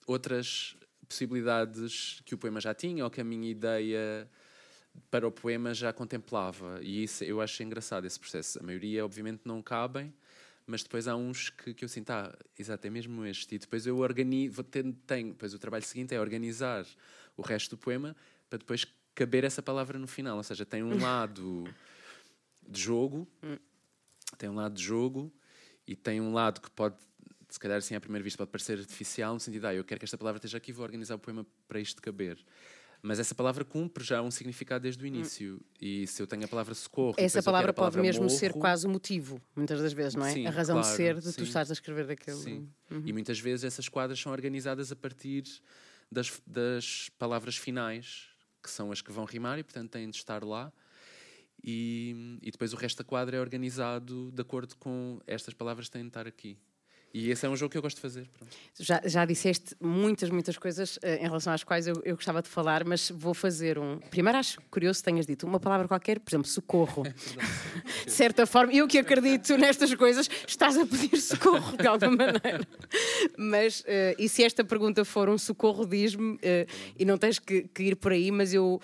outras 0.07 0.77
possibilidades 1.09 2.21
que 2.25 2.35
o 2.35 2.39
poema 2.39 2.61
já 2.61 2.75
tinha 2.75 3.05
ou 3.05 3.11
que 3.11 3.21
a 3.21 3.25
minha 3.25 3.51
ideia 3.51 4.29
para 5.11 5.27
o 5.27 5.31
poema 5.31 5.75
já 5.75 5.93
contemplava. 5.93 6.81
E 6.83 7.03
isso 7.03 7.25
eu 7.25 7.41
acho 7.41 7.63
engraçado 7.63 8.07
esse 8.07 8.19
processo. 8.19 8.59
A 8.59 8.63
maioria, 8.63 9.05
obviamente, 9.05 9.43
não 9.45 9.63
cabem, 9.63 10.13
mas 10.67 10.83
depois 10.83 11.07
há 11.07 11.15
uns 11.15 11.51
que, 11.51 11.75
que 11.75 11.85
eu 11.85 11.89
sinto, 11.89 12.11
ah, 12.11 12.37
exato, 12.59 12.87
é 12.87 12.91
mesmo 12.91 13.25
este. 13.25 13.55
E 13.55 13.59
depois 13.59 13.87
eu 13.87 13.99
organizo, 13.99 14.63
tenho, 14.65 14.93
tenho, 15.07 15.29
depois 15.29 15.55
o 15.55 15.59
trabalho 15.59 15.85
seguinte 15.85 16.15
é 16.15 16.21
organizar 16.21 16.87
o 17.37 17.43
resto 17.43 17.77
do 17.77 17.79
poema 17.79 18.17
para 18.49 18.59
depois 18.59 18.87
caber 19.15 19.45
essa 19.45 19.63
palavra 19.63 19.99
no 19.99 20.07
final. 20.07 20.37
Ou 20.39 20.43
seja, 20.43 20.65
tem 20.65 20.83
um 20.83 21.01
lado 21.01 21.65
de 22.67 22.81
jogo, 22.81 23.29
hum. 23.43 23.59
tem 24.39 24.49
um 24.49 24.55
lado 24.55 24.75
de 24.75 24.83
jogo 24.83 25.33
e 25.87 25.95
tem 25.95 26.21
um 26.21 26.33
lado 26.33 26.61
que 26.61 26.71
pode, 26.71 26.97
se 27.49 27.59
calhar 27.59 27.79
assim 27.79 27.95
à 27.95 28.01
primeira 28.01 28.23
vista, 28.23 28.39
pode 28.39 28.51
parecer 28.51 28.79
artificial, 28.79 29.35
no 29.35 29.41
sentido, 29.41 29.67
ah, 29.67 29.75
eu 29.75 29.85
quero 29.85 29.99
que 29.99 30.05
esta 30.05 30.19
palavra 30.19 30.39
esteja 30.39 30.59
aqui, 30.59 30.73
vou 30.73 30.85
organizar 30.85 31.15
o 31.15 31.19
poema 31.19 31.47
para 31.69 31.81
isto 31.81 32.03
caber. 32.03 32.39
Mas 33.03 33.21
essa 33.21 33.35
palavra 33.35 33.65
cumpre 33.65 34.03
já 34.03 34.21
um 34.21 34.31
significado 34.31 34.83
desde 34.83 35.05
o 35.05 35.07
início. 35.07 35.57
Hum. 35.57 35.61
E 35.81 36.07
se 36.07 36.21
eu 36.21 36.27
tenho 36.27 36.45
a 36.45 36.49
palavra 36.49 36.75
socorro. 36.75 37.15
Essa 37.19 37.43
palavra 37.43 37.73
pode 37.73 37.99
mesmo 37.99 38.25
morro, 38.25 38.37
ser 38.37 38.53
quase 38.53 38.87
o 38.87 38.91
motivo, 38.91 39.41
muitas 39.55 39.81
das 39.81 39.93
vezes, 39.93 40.15
não 40.15 40.27
é? 40.27 40.33
Sim, 40.33 40.47
a 40.47 40.51
razão 40.51 40.77
claro, 40.77 40.91
de 40.91 40.97
ser 40.97 41.15
de 41.15 41.33
sim. 41.33 41.33
tu 41.33 41.45
estares 41.45 41.71
a 41.71 41.75
escrever 41.75 42.07
daquele. 42.07 42.37
Sim. 42.37 42.69
Uhum. 42.91 43.03
E 43.05 43.13
muitas 43.13 43.39
vezes 43.39 43.65
essas 43.65 43.89
quadras 43.89 44.19
são 44.19 44.33
organizadas 44.33 44.91
a 44.91 44.97
partir 44.97 45.45
das, 46.11 46.43
das 46.47 47.11
palavras 47.19 47.57
finais, 47.57 48.29
que 48.63 48.71
são 48.71 48.91
as 48.91 49.01
que 49.01 49.13
vão 49.13 49.25
rimar 49.25 49.59
e, 49.59 49.63
portanto, 49.63 49.91
têm 49.91 50.09
de 50.11 50.17
estar 50.17 50.43
lá. 50.43 50.73
E, 51.63 52.39
e 52.43 52.51
depois 52.51 52.73
o 52.73 52.77
resto 52.77 52.99
da 52.99 53.05
quadra 53.05 53.37
é 53.37 53.41
organizado 53.41 54.31
de 54.31 54.41
acordo 54.41 54.77
com 54.77 55.21
estas 55.27 55.55
palavras 55.55 55.87
que 55.87 55.93
têm 55.93 56.03
de 56.03 56.09
estar 56.09 56.27
aqui. 56.27 56.59
E 57.15 57.31
esse 57.31 57.47
é 57.47 57.49
um 57.49 57.57
jogo 57.57 57.73
que 57.73 57.79
eu 57.79 57.83
gosto 57.83 57.97
de 57.97 58.03
fazer. 58.03 58.29
Já, 58.79 59.01
já 59.05 59.25
disseste 59.25 59.75
muitas, 59.81 60.29
muitas 60.29 60.59
coisas 60.59 60.97
uh, 60.99 61.01
em 61.19 61.23
relação 61.23 61.53
às 61.53 61.65
quais 61.65 61.87
eu, 61.87 61.95
eu, 62.05 62.15
gostava 62.15 62.43
de 62.43 62.49
falar, 62.49 62.85
mas 62.85 63.11
vou 63.11 63.33
fazer 63.33 63.79
um. 63.79 63.99
Primeiro, 64.11 64.39
acho 64.39 64.61
curioso 64.71 64.99
que 65.01 65.05
tenhas 65.05 65.27
dito 65.27 65.47
uma 65.47 65.59
palavra 65.59 65.89
qualquer, 65.89 66.21
por 66.21 66.31
exemplo, 66.31 66.47
socorro. 66.47 67.05
de 68.05 68.13
certa 68.13 68.47
forma, 68.47 68.73
eu 68.73 68.87
que 68.87 68.99
acredito 68.99 69.57
nestas 69.57 69.95
coisas, 69.95 70.29
estás 70.47 70.77
a 70.77 70.85
pedir 70.85 71.17
socorro 71.19 71.77
de 71.77 71.87
alguma 71.87 72.17
maneira. 72.17 72.61
mas, 73.39 73.81
uh, 73.81 74.15
e 74.19 74.29
se 74.29 74.45
esta 74.45 74.63
pergunta 74.63 75.05
for 75.05 75.31
um 75.31 75.39
socorro, 75.39 75.87
diz-me, 75.87 76.35
uh, 76.35 76.39
e 76.99 77.05
não 77.07 77.17
tens 77.17 77.39
que, 77.39 77.63
que, 77.63 77.83
ir 77.85 77.97
por 77.97 78.13
aí, 78.13 78.31
mas 78.31 78.53
eu 78.53 78.79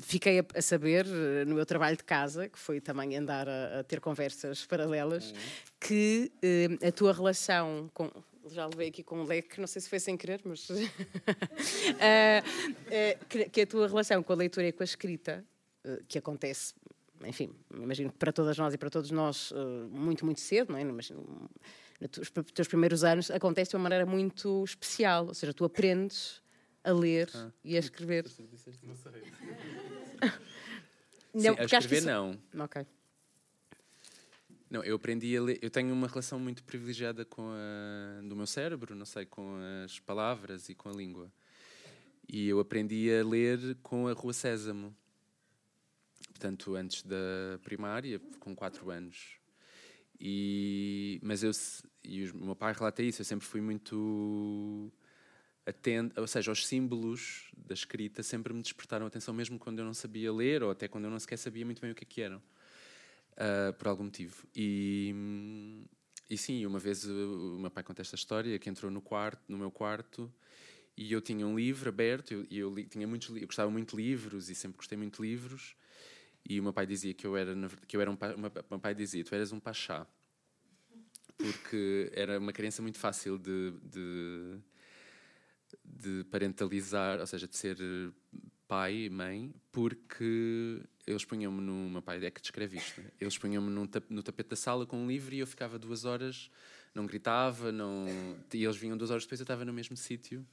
fiquei 0.00 0.38
a, 0.38 0.44
a 0.54 0.62
saber, 0.62 1.04
no 1.46 1.56
meu 1.56 1.66
trabalho 1.66 1.96
de 1.96 2.04
casa, 2.04 2.48
que 2.48 2.58
foi 2.58 2.80
também 2.80 3.16
andar 3.16 3.48
a, 3.48 3.80
a 3.80 3.82
ter 3.82 3.98
conversas 4.00 4.64
paralelas, 4.66 5.30
uhum. 5.30 5.71
Que 5.86 6.30
a 6.86 6.92
tua 6.92 7.12
relação 7.12 7.90
com, 7.92 8.10
já 8.50 8.66
levei 8.66 8.88
aqui 8.88 9.02
com 9.02 9.20
um 9.20 9.24
leque, 9.24 9.60
não 9.60 9.66
sei 9.66 9.82
se 9.82 9.88
foi 9.88 9.98
sem 9.98 10.16
querer, 10.16 10.40
mas. 10.44 10.68
uh, 10.70 10.74
uh, 11.94 13.24
que, 13.28 13.48
que, 13.48 13.60
a 13.62 13.66
tua 13.66 13.86
relação 13.88 14.22
com 14.22 14.32
a 14.32 14.36
leitura 14.36 14.68
e 14.68 14.72
com 14.72 14.82
a 14.82 14.84
escrita, 14.84 15.44
uh, 15.84 16.02
que 16.06 16.18
acontece, 16.18 16.74
enfim, 17.24 17.54
imagino 17.74 18.10
que 18.10 18.18
para 18.18 18.32
todas 18.32 18.56
nós 18.58 18.74
e 18.74 18.78
para 18.78 18.90
todos 18.90 19.10
nós, 19.10 19.52
muito, 19.90 20.24
muito 20.24 20.40
cedo, 20.40 20.72
não 20.72 20.78
é? 20.78 20.82
Imagino, 20.82 21.48
nos 22.00 22.30
teus 22.52 22.66
primeiros 22.66 23.04
anos, 23.04 23.30
acontece 23.30 23.70
de 23.70 23.76
uma 23.76 23.82
maneira 23.84 24.04
muito 24.04 24.64
especial. 24.64 25.28
Ou 25.28 25.34
seja, 25.34 25.52
tu 25.54 25.64
aprendes 25.64 26.42
a 26.82 26.90
ler 26.92 27.30
Ah. 27.34 27.50
e 27.64 27.76
a 27.76 27.78
escrever. 27.78 28.24
Não 28.82 28.96
sei. 28.96 29.22
Sim, 31.34 31.48
a 31.48 31.54
porque 31.54 31.76
acho 31.76 31.88
que 31.88 31.94
escrever 31.94 31.98
isso- 31.98 32.06
não. 32.06 32.38
Ok. 32.64 32.84
Não, 34.72 34.82
eu 34.82 34.96
aprendi 34.96 35.36
a 35.36 35.42
ler. 35.42 35.58
Eu 35.60 35.68
tenho 35.68 35.92
uma 35.92 36.06
relação 36.06 36.40
muito 36.40 36.64
privilegiada 36.64 37.26
com 37.26 37.50
a, 37.50 38.22
do 38.26 38.34
meu 38.34 38.46
cérebro, 38.46 38.94
não 38.94 39.04
sei, 39.04 39.26
com 39.26 39.54
as 39.84 40.00
palavras 40.00 40.70
e 40.70 40.74
com 40.74 40.88
a 40.88 40.92
língua. 40.92 41.30
E 42.26 42.48
eu 42.48 42.58
aprendi 42.58 43.14
a 43.14 43.22
ler 43.22 43.76
com 43.82 44.08
a 44.08 44.14
Rua 44.14 44.32
Sésamo. 44.32 44.96
Portanto, 46.28 46.74
antes 46.74 47.02
da 47.02 47.58
primária, 47.62 48.18
com 48.40 48.56
4 48.56 48.90
anos. 48.90 49.36
E, 50.18 51.20
mas 51.22 51.42
eu, 51.42 51.50
e 52.02 52.30
o 52.30 52.36
meu 52.38 52.56
pai 52.56 52.72
relata 52.72 53.02
isso, 53.02 53.20
eu 53.20 53.26
sempre 53.26 53.46
fui 53.46 53.60
muito 53.60 54.90
atento, 55.66 56.18
ou 56.18 56.26
seja, 56.26 56.50
os 56.50 56.66
símbolos 56.66 57.50
da 57.54 57.74
escrita 57.74 58.22
sempre 58.22 58.54
me 58.54 58.62
despertaram 58.62 59.04
atenção, 59.04 59.34
mesmo 59.34 59.58
quando 59.58 59.80
eu 59.80 59.84
não 59.84 59.92
sabia 59.92 60.32
ler, 60.32 60.62
ou 60.62 60.70
até 60.70 60.88
quando 60.88 61.04
eu 61.04 61.10
não 61.10 61.18
sequer 61.18 61.36
sabia 61.36 61.66
muito 61.66 61.82
bem 61.82 61.90
o 61.90 61.94
que 61.94 62.04
é 62.04 62.06
que 62.06 62.22
eram 62.22 62.40
ah, 63.36 63.72
por 63.78 63.88
algum 63.88 64.04
motivo. 64.04 64.46
E, 64.54 65.14
e 66.28 66.36
sim, 66.38 66.64
uma 66.66 66.78
vez 66.78 67.04
uh, 67.04 67.56
o 67.56 67.60
meu 67.60 67.70
pai 67.70 67.82
conta 67.84 68.02
esta 68.02 68.14
história 68.16 68.58
que 68.58 68.68
entrou 68.70 68.90
no 68.90 69.00
quarto, 69.02 69.42
no 69.48 69.58
meu 69.58 69.70
quarto 69.70 70.32
e 70.96 71.12
eu 71.12 71.20
tinha 71.20 71.46
um 71.46 71.56
livro 71.56 71.88
aberto 71.88 72.32
eu- 72.34 72.46
e 72.50 72.58
eu, 72.58 72.74
li- 72.74 72.86
tinha 72.86 73.06
muitos, 73.06 73.30
eu 73.36 73.46
gostava 73.46 73.70
muito 73.70 73.96
de 73.96 74.02
livros 74.02 74.50
e 74.50 74.54
sempre 74.54 74.76
gostei 74.78 74.98
muito 74.98 75.22
de 75.22 75.28
livros 75.28 75.76
e 76.48 76.60
o 76.60 76.62
meu 76.62 76.72
pai 76.72 76.86
dizia 76.86 77.14
que 77.14 77.26
eu 77.26 77.36
era 77.36 77.54
que 77.88 77.96
eu 77.96 78.00
era 78.00 78.10
um 78.10 78.14
uma- 78.36 78.52
meu 78.70 78.80
pai 78.80 78.94
dizia 78.94 79.24
tu 79.24 79.34
eras 79.34 79.52
um 79.52 79.60
pachá 79.60 80.06
porque 81.36 82.10
era 82.14 82.38
uma 82.38 82.52
criança 82.52 82.82
muito 82.82 82.98
fácil 82.98 83.38
de, 83.38 83.72
de 83.82 84.60
de 85.84 86.24
parentalizar, 86.24 87.20
ou 87.20 87.26
seja, 87.26 87.46
de 87.46 87.56
ser 87.56 87.76
pai 88.66 89.08
mãe, 89.10 89.52
porque 89.70 90.82
eles 91.06 91.24
punham-me 91.24 91.60
no. 91.60 91.90
Meu 91.90 92.02
pai 92.02 92.24
é 92.24 92.30
que 92.30 92.40
descreve 92.40 92.76
isto. 92.78 93.00
né? 93.00 93.10
Eles 93.20 93.36
punham-me 93.36 93.70
no 93.70 94.22
tapete 94.22 94.50
da 94.50 94.56
sala 94.56 94.86
com 94.86 94.96
um 94.96 95.08
livro 95.08 95.34
e 95.34 95.40
eu 95.40 95.46
ficava 95.46 95.78
duas 95.78 96.04
horas, 96.04 96.50
não 96.94 97.06
gritava, 97.06 97.72
não. 97.72 98.06
E 98.52 98.64
eles 98.64 98.76
vinham 98.76 98.96
duas 98.96 99.10
horas 99.10 99.24
depois, 99.24 99.40
eu 99.40 99.44
estava 99.44 99.64
no 99.64 99.72
mesmo 99.72 99.96
sítio 99.96 100.46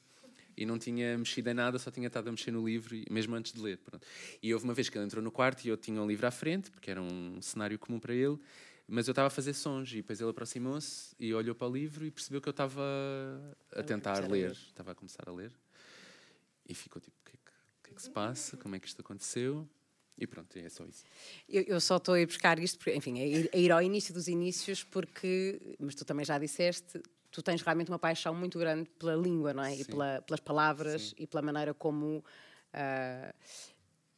e 0.58 0.66
não 0.66 0.78
tinha 0.78 1.18
mexido 1.18 1.50
em 1.50 1.54
nada, 1.54 1.80
só 1.80 1.90
tinha 1.90 2.08
estado 2.08 2.28
a 2.28 2.32
mexer 2.32 2.52
no 2.52 2.68
livro, 2.68 2.94
mesmo 3.10 3.34
antes 3.34 3.54
de 3.54 3.62
ler. 3.62 3.78
pronto. 3.78 4.06
E 4.44 4.54
houve 4.54 4.66
uma 4.66 4.74
vez 4.74 4.90
que 4.90 4.98
ele 4.98 5.06
entrou 5.06 5.24
no 5.24 5.32
quarto 5.32 5.64
e 5.64 5.70
eu 5.70 5.78
tinha 5.78 6.02
um 6.02 6.06
livro 6.08 6.28
à 6.28 6.32
frente, 6.32 6.70
porque 6.70 6.92
era 6.92 7.02
um 7.02 7.42
cenário 7.42 7.80
comum 7.80 7.98
para 7.98 8.14
ele, 8.14 8.38
mas 8.86 9.08
eu 9.08 9.14
estava 9.14 9.28
a 9.28 9.30
fazer 9.30 9.54
sons 9.54 9.92
e 9.94 9.98
depois 9.98 10.20
ele 10.20 10.30
aproximou-se 10.30 11.16
e 11.18 11.34
olhou 11.34 11.56
para 11.56 11.68
o 11.68 11.72
livro 11.72 12.06
e 12.06 12.12
percebeu 12.12 12.42
que 12.42 12.50
eu 12.50 12.52
estava 12.52 12.82
a 13.74 13.84
tentar 13.84 14.28
ler. 14.30 14.52
Estava 14.52 14.92
a 14.92 14.96
começar 14.96 15.30
a 15.30 15.32
ler. 15.32 15.54
E 16.68 16.74
ficou 16.74 17.02
tipo, 17.02 17.16
o 17.22 17.30
que, 17.30 17.38
é 17.38 17.40
que, 17.40 17.52
que 17.84 17.92
é 17.92 17.94
que 17.94 18.02
se 18.02 18.10
passa? 18.10 18.58
Como 18.58 18.76
é 18.76 18.80
que 18.80 18.88
isto 18.88 19.00
aconteceu? 19.00 19.66
E 20.20 20.28
pronto, 20.28 20.58
é 20.60 20.68
só 20.70 20.86
isso. 20.86 21.04
Eu, 21.48 21.64
eu 21.64 21.80
só 21.80 21.98
estou 21.98 22.14
a 22.16 22.20
ir 22.20 22.26
buscar 22.26 22.60
isto, 22.60 22.78
porque, 22.78 22.94
enfim, 22.96 23.20
a 23.22 23.26
ir, 23.26 23.50
a 23.54 23.58
ir 23.58 23.72
ao 23.72 23.82
início 23.82 24.14
dos 24.14 24.28
inícios, 24.28 24.84
porque, 24.84 25.76
mas 25.80 25.96
tu 25.96 26.04
também 26.04 26.26
já 26.26 26.38
disseste, 26.38 27.02
tu 27.32 27.42
tens 27.42 27.62
realmente 27.62 27.90
uma 27.90 28.00
paixão 28.00 28.36
muito 28.36 28.60
grande 28.60 28.90
pela 29.00 29.16
língua, 29.16 29.54
não 29.54 29.64
é? 29.64 29.74
E 29.76 29.78
Sim. 29.78 29.86
pela- 29.86 30.22
pelas 30.22 30.40
palavras 30.42 31.02
Sim. 31.10 31.16
e 31.20 31.28
pela 31.28 31.42
maneira 31.42 31.74
como. 31.74 32.24
ah, 32.74 33.34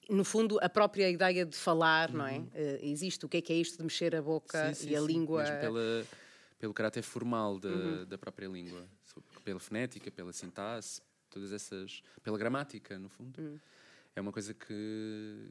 no 0.10 0.26
fundo, 0.26 0.60
a 0.62 0.68
própria 0.68 1.10
ideia 1.10 1.46
de 1.46 1.56
falar, 1.56 2.12
não 2.12 2.26
é? 2.26 2.40
Ah, 2.54 2.80
existe 2.82 3.26
o 3.26 3.30
que 3.30 3.38
é 3.38 3.42
que 3.42 3.54
é 3.54 3.56
isto 3.56 3.78
de 3.78 3.84
mexer 3.84 4.16
a 4.16 4.22
boca 4.22 4.58
Uhum. 4.68 4.74
Sim, 4.74 4.84
sim, 4.84 4.90
e 4.90 4.96
a 4.96 5.00
sim. 5.00 5.08
língua. 5.08 5.42
Mesmo 5.44 5.58
pela, 5.58 6.06
pelo 6.60 6.74
caráter 6.74 7.04
formal 7.04 7.60
da, 7.60 7.70
Uhum. 7.70 8.06
da 8.06 8.18
própria 8.18 8.48
língua. 8.48 8.86
Pela 9.46 9.60
fonética, 9.60 10.10
pela 10.12 10.34
sintaxe, 10.34 11.02
todas 11.30 11.52
essas. 11.54 12.02
pela 12.24 12.38
gramática, 12.38 12.98
no 13.00 13.08
fundo. 13.10 13.62
É 14.14 14.20
uma 14.20 14.32
coisa 14.34 14.54
que 14.54 15.48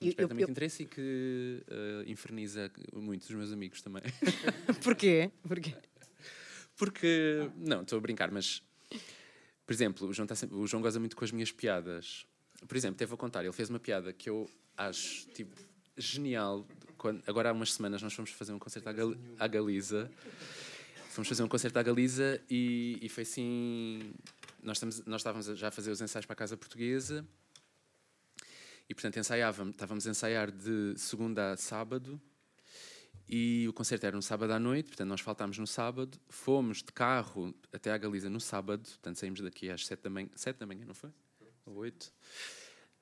Eu- 0.00 0.12
eu- 0.18 0.28
eu- 0.38 0.48
interesse 0.50 0.82
e 0.82 0.86
que 0.86 1.62
eh, 1.68 2.04
inferniza 2.06 2.70
muito 2.92 3.22
os 3.22 3.30
meus 3.30 3.52
amigos 3.52 3.80
também. 3.80 4.02
Porquê? 4.82 5.30
Porquê? 5.46 5.74
Porque. 6.76 7.50
Não, 7.56 7.82
estou 7.82 7.98
a 7.98 8.00
brincar, 8.00 8.30
mas. 8.30 8.62
Por 9.66 9.72
exemplo, 9.72 10.08
o 10.08 10.12
João, 10.12 10.26
tá 10.26 10.34
sempre- 10.34 10.56
o 10.56 10.66
João 10.66 10.82
goza 10.82 10.98
muito 11.00 11.16
com 11.16 11.24
as 11.24 11.30
minhas 11.32 11.50
piadas. 11.50 12.26
Por 12.68 12.76
exemplo, 12.76 12.96
até 12.96 13.06
vou 13.06 13.16
contar, 13.16 13.42
ele 13.44 13.52
fez 13.52 13.70
uma 13.70 13.78
piada 13.80 14.12
que 14.12 14.28
eu 14.28 14.50
acho 14.76 15.26
tipo 15.28 15.54
genial. 15.96 16.66
Quando, 16.98 17.22
agora 17.26 17.50
há 17.50 17.52
umas 17.52 17.72
semanas 17.72 18.02
nós 18.02 18.12
fomos 18.12 18.30
fazer 18.30 18.52
um 18.52 18.58
concerto 18.58 18.88
à, 18.88 18.92
Gal, 18.92 19.14
à 19.38 19.46
Galiza. 19.46 20.10
Fomos 21.10 21.28
fazer 21.28 21.42
um 21.44 21.48
concerto 21.48 21.78
à 21.78 21.82
Galiza 21.82 22.42
e, 22.50 22.98
e 23.00 23.08
foi 23.08 23.22
assim. 23.22 24.12
Nós, 24.62 24.76
estamos, 24.76 25.04
nós 25.06 25.20
estávamos 25.20 25.48
a- 25.48 25.54
já 25.54 25.68
a 25.68 25.70
fazer 25.70 25.90
os 25.90 26.00
ensaios 26.00 26.26
para 26.26 26.32
a 26.34 26.36
Casa 26.36 26.56
Portuguesa 26.56 27.24
e, 28.88 28.94
portanto, 28.94 29.18
ensaiávamos, 29.18 29.74
estávamos 29.74 30.06
a 30.06 30.10
ensaiar 30.10 30.50
de 30.50 30.94
segunda 30.96 31.52
a 31.52 31.56
sábado 31.56 32.20
e 33.28 33.66
o 33.68 33.72
concerto 33.72 34.04
era 34.06 34.14
no 34.14 34.22
sábado 34.22 34.52
à 34.52 34.58
noite, 34.58 34.88
portanto 34.88 35.08
nós 35.08 35.20
faltámos 35.20 35.58
no 35.58 35.66
sábado, 35.66 36.18
fomos 36.28 36.78
de 36.78 36.92
carro 36.92 37.54
até 37.72 37.90
à 37.90 37.96
Galiza 37.96 38.28
no 38.28 38.40
sábado, 38.40 38.82
portanto 38.82 39.16
saímos 39.16 39.40
daqui 39.40 39.70
às 39.70 39.86
sete 39.86 40.02
da 40.02 40.10
manhã, 40.10 40.28
sete 40.34 40.58
da 40.58 40.66
manhã, 40.66 40.84
não 40.84 40.94
foi? 40.94 41.10
Ou 41.64 41.76
oito. 41.76 42.12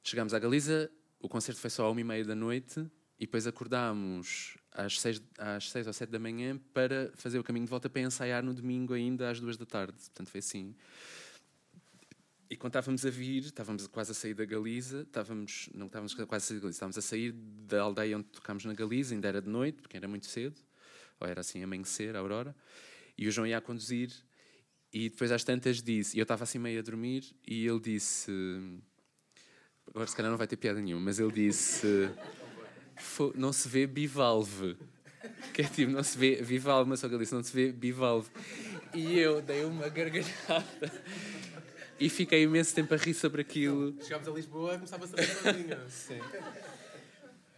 Chegámos 0.05 0.33
à 0.33 0.38
Galiza, 0.38 0.90
o 1.21 1.29
concerto 1.29 1.61
foi 1.61 1.71
só 1.71 1.87
à 1.87 1.90
uma 1.90 2.01
e 2.01 2.05
meia 2.05 2.25
da 2.25 2.35
noite 2.35 2.81
e 3.18 3.27
depois 3.27 3.47
acordámos 3.47 4.57
às 4.71 5.01
seis, 5.01 5.21
às 5.38 5.71
seis 5.71 5.87
ou 5.87 5.92
sete 5.92 6.11
da 6.11 6.18
manhã 6.18 6.59
para 6.73 7.12
fazer 7.14 7.38
o 7.38 7.45
caminho 7.45 7.66
de 7.66 7.71
volta 7.71 7.90
para 7.90 8.03
ensaiar 8.03 8.42
no 8.42 8.55
domingo 8.55 8.95
ainda 8.95 9.29
às 9.29 9.40
duas 9.40 9.57
da 9.57 9.66
tarde. 9.66 9.95
Portanto 9.95 10.29
foi 10.29 10.38
assim. 10.38 10.75
E 12.53 12.57
quando 12.59 12.73
estávamos 12.73 13.07
a 13.07 13.09
vir, 13.09 13.45
estávamos 13.45 13.87
quase 13.87 14.11
a 14.11 14.15
sair 14.15 14.35
da 14.35 14.45
Galiza, 14.45 15.01
estávamos, 15.09 15.71
não 15.75 15.87
estávamos 15.87 16.12
quase 16.12 16.45
a 16.45 16.49
sair 16.49 16.57
da 16.57 16.61
Galiza, 16.61 16.77
estávamos 16.77 16.99
a 16.99 17.01
sair 17.01 17.33
da 17.33 17.81
aldeia 17.81 18.19
onde 18.19 18.27
tocámos 18.27 18.62
na 18.67 18.75
Galiza, 18.75 19.15
ainda 19.15 19.27
era 19.27 19.41
de 19.41 19.49
noite, 19.49 19.81
porque 19.81 19.97
era 19.97 20.07
muito 20.07 20.27
cedo, 20.27 20.61
ou 21.19 21.27
era 21.27 21.41
assim 21.41 21.62
amanhecer, 21.62 22.15
a 22.15 22.19
aurora, 22.19 22.55
e 23.17 23.27
o 23.27 23.31
João 23.33 23.47
ia 23.47 23.57
a 23.57 23.61
conduzir, 23.62 24.12
e 24.93 25.09
depois 25.09 25.33
às 25.33 25.43
tantas 25.43 25.83
disse, 25.83 26.15
e 26.15 26.21
eu 26.21 26.25
estava 26.25 26.45
assim 26.45 26.59
meio 26.59 26.79
a 26.79 26.83
dormir, 26.83 27.25
e 27.49 27.67
ele 27.67 27.81
disse, 27.81 28.31
agora 29.87 30.07
se 30.07 30.15
calhar 30.15 30.31
não 30.31 30.37
vai 30.37 30.47
ter 30.47 30.59
piada 30.59 30.79
nenhuma, 30.79 31.01
mas 31.07 31.19
ele 31.19 31.33
disse, 31.33 32.11
"Fo- 32.99 33.33
não 33.35 33.51
se 33.51 33.67
vê 33.67 33.87
bivalve, 33.87 34.77
que 35.55 35.62
é 35.62 35.65
tipo, 35.65 35.91
não 35.91 36.03
se 36.03 36.19
vê 36.19 36.43
bivalve, 36.43 36.91
mas 36.91 37.01
só 37.01 37.09
que 37.09 37.15
ele 37.15 37.23
disse, 37.23 37.35
não 37.35 37.43
se 37.43 37.55
vê 37.55 37.73
bivalve, 37.73 38.29
e 38.95 39.19
eu 39.19 39.41
dei 39.41 39.65
uma 39.65 39.88
gargalhada, 39.88 40.93
e 42.07 42.09
fiquei 42.09 42.43
imenso 42.43 42.75
tempo 42.75 42.93
a 42.95 42.97
rir 42.97 43.15
sobre 43.15 43.43
aquilo. 43.43 43.95
Chegámos 44.03 44.29
a 44.29 44.31
Lisboa 44.33 44.73
e 44.75 44.77
começava 44.77 45.05
a 45.05 45.09
saber 45.09 45.27
sozinha. 45.27 45.79
Sim. 45.88 46.21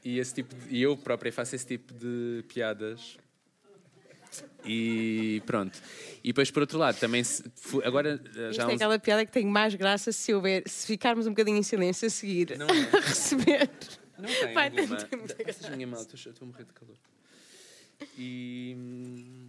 E, 0.04 0.18
esse 0.18 0.34
tipo 0.34 0.54
de- 0.54 0.76
e 0.76 0.82
eu 0.82 0.96
própria 0.96 1.32
faço 1.32 1.54
esse 1.56 1.66
tipo 1.66 1.92
de 1.94 2.44
piadas. 2.48 3.16
E 4.64 5.42
pronto. 5.46 5.80
E 6.22 6.28
depois, 6.28 6.50
por 6.50 6.62
outro 6.62 6.78
lado, 6.78 6.98
também 6.98 7.22
se, 7.22 7.44
agora 7.84 8.20
eh, 8.34 8.50
Isto 8.50 8.52
já 8.54 8.66
há 8.66 8.70
é 8.70 8.74
aquela 8.74 8.98
piada 8.98 9.24
que 9.26 9.30
tem 9.32 9.46
mais 9.46 9.74
graça 9.74 10.10
se, 10.10 10.32
houver, 10.34 10.62
se 10.66 10.86
ficarmos 10.86 11.26
um 11.26 11.30
bocadinho 11.30 11.58
em 11.58 11.62
silêncio 11.62 12.06
a 12.06 12.10
seguir 12.10 12.56
Não 12.58 12.66
a 12.68 12.74
é. 12.76 13.00
receber. 13.00 13.70
Não 14.18 14.28
tem 14.28 14.54
Vai, 14.54 14.70
tem- 14.70 14.86
tem 14.88 15.70
minha 15.76 15.86
mal, 15.86 16.00
estou 16.02 16.16
estou 16.32 16.46
a 16.46 16.50
morrer 16.50 16.64
de 16.64 16.72
calor. 16.72 16.96
E, 18.18 18.74
hum, 18.76 19.43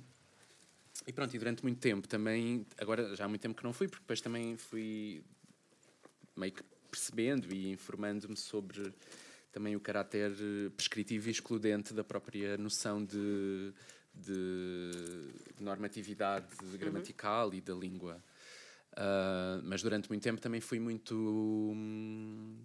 e 1.08 1.14
pronto, 1.14 1.36
e 1.36 1.40
durante 1.40 1.64
muito 1.64 1.80
tempo 1.80 2.08
também, 2.08 2.66
agora 2.78 3.16
já 3.16 3.26
há 3.26 3.28
muito 3.28 3.42
tempo 3.42 3.56
que 3.56 3.64
não 3.64 3.74
fui, 3.74 3.88
porque 3.88 4.04
depois 4.04 4.22
também 4.22 4.58
fui 4.58 5.24
meio 6.36 6.52
que 6.52 6.64
percebendo 6.90 7.54
e 7.54 7.72
informando-me 7.72 8.38
sobre 8.38 8.94
também 9.52 9.76
o 9.76 9.80
caráter 9.80 10.32
eh, 10.32 10.70
prescritivo 10.76 11.28
e 11.28 11.32
excludente 11.32 11.94
da 11.94 12.04
própria 12.04 12.58
noção 12.58 13.04
de, 13.04 13.74
de 14.14 14.92
normatividade 15.60 16.48
gramatical 16.78 17.54
e 17.54 17.62
da 17.62 17.74
língua. 17.74 18.22
Ah, 18.96 19.60
mas 19.64 19.82
durante 19.82 20.10
muito 20.10 20.24
tempo 20.24 20.40
também 20.40 20.62
fui 20.62 20.80
muito. 20.80 21.16
hum, 21.16 22.58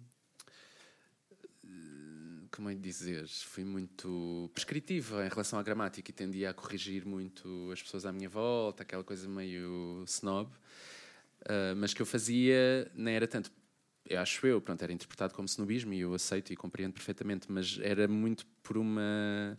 como 2.51 2.69
é 2.69 2.73
de 2.75 2.81
dizer, 2.81 3.27
fui 3.27 3.63
muito 3.63 4.49
prescritiva 4.53 5.25
em 5.25 5.29
relação 5.29 5.57
à 5.57 5.63
gramática 5.63 6.11
e 6.11 6.13
tendia 6.13 6.49
a 6.49 6.53
corrigir 6.53 7.05
muito 7.05 7.69
as 7.71 7.81
pessoas 7.81 8.05
à 8.05 8.11
minha 8.11 8.27
volta, 8.29 8.83
aquela 8.83 9.03
coisa 9.03 9.27
meio 9.27 10.03
snob, 10.05 10.51
Ah, 11.47 11.73
mas 11.75 11.93
que 11.93 12.01
eu 12.01 12.05
fazia 12.05 12.89
não 12.93 13.11
era 13.11 13.27
tanto, 13.27 13.51
eu 14.07 14.19
acho 14.19 14.45
eu, 14.45 14.61
pronto, 14.61 14.81
era 14.83 14.91
interpretado 14.93 15.33
como 15.33 15.47
snobismo 15.47 15.93
e 15.93 16.01
eu 16.01 16.13
aceito 16.13 16.51
e 16.53 16.55
compreendo 16.55 16.93
perfeitamente, 16.93 17.51
mas 17.51 17.79
era 17.81 18.07
muito 18.07 18.45
por 18.61 18.77
uma 18.77 19.57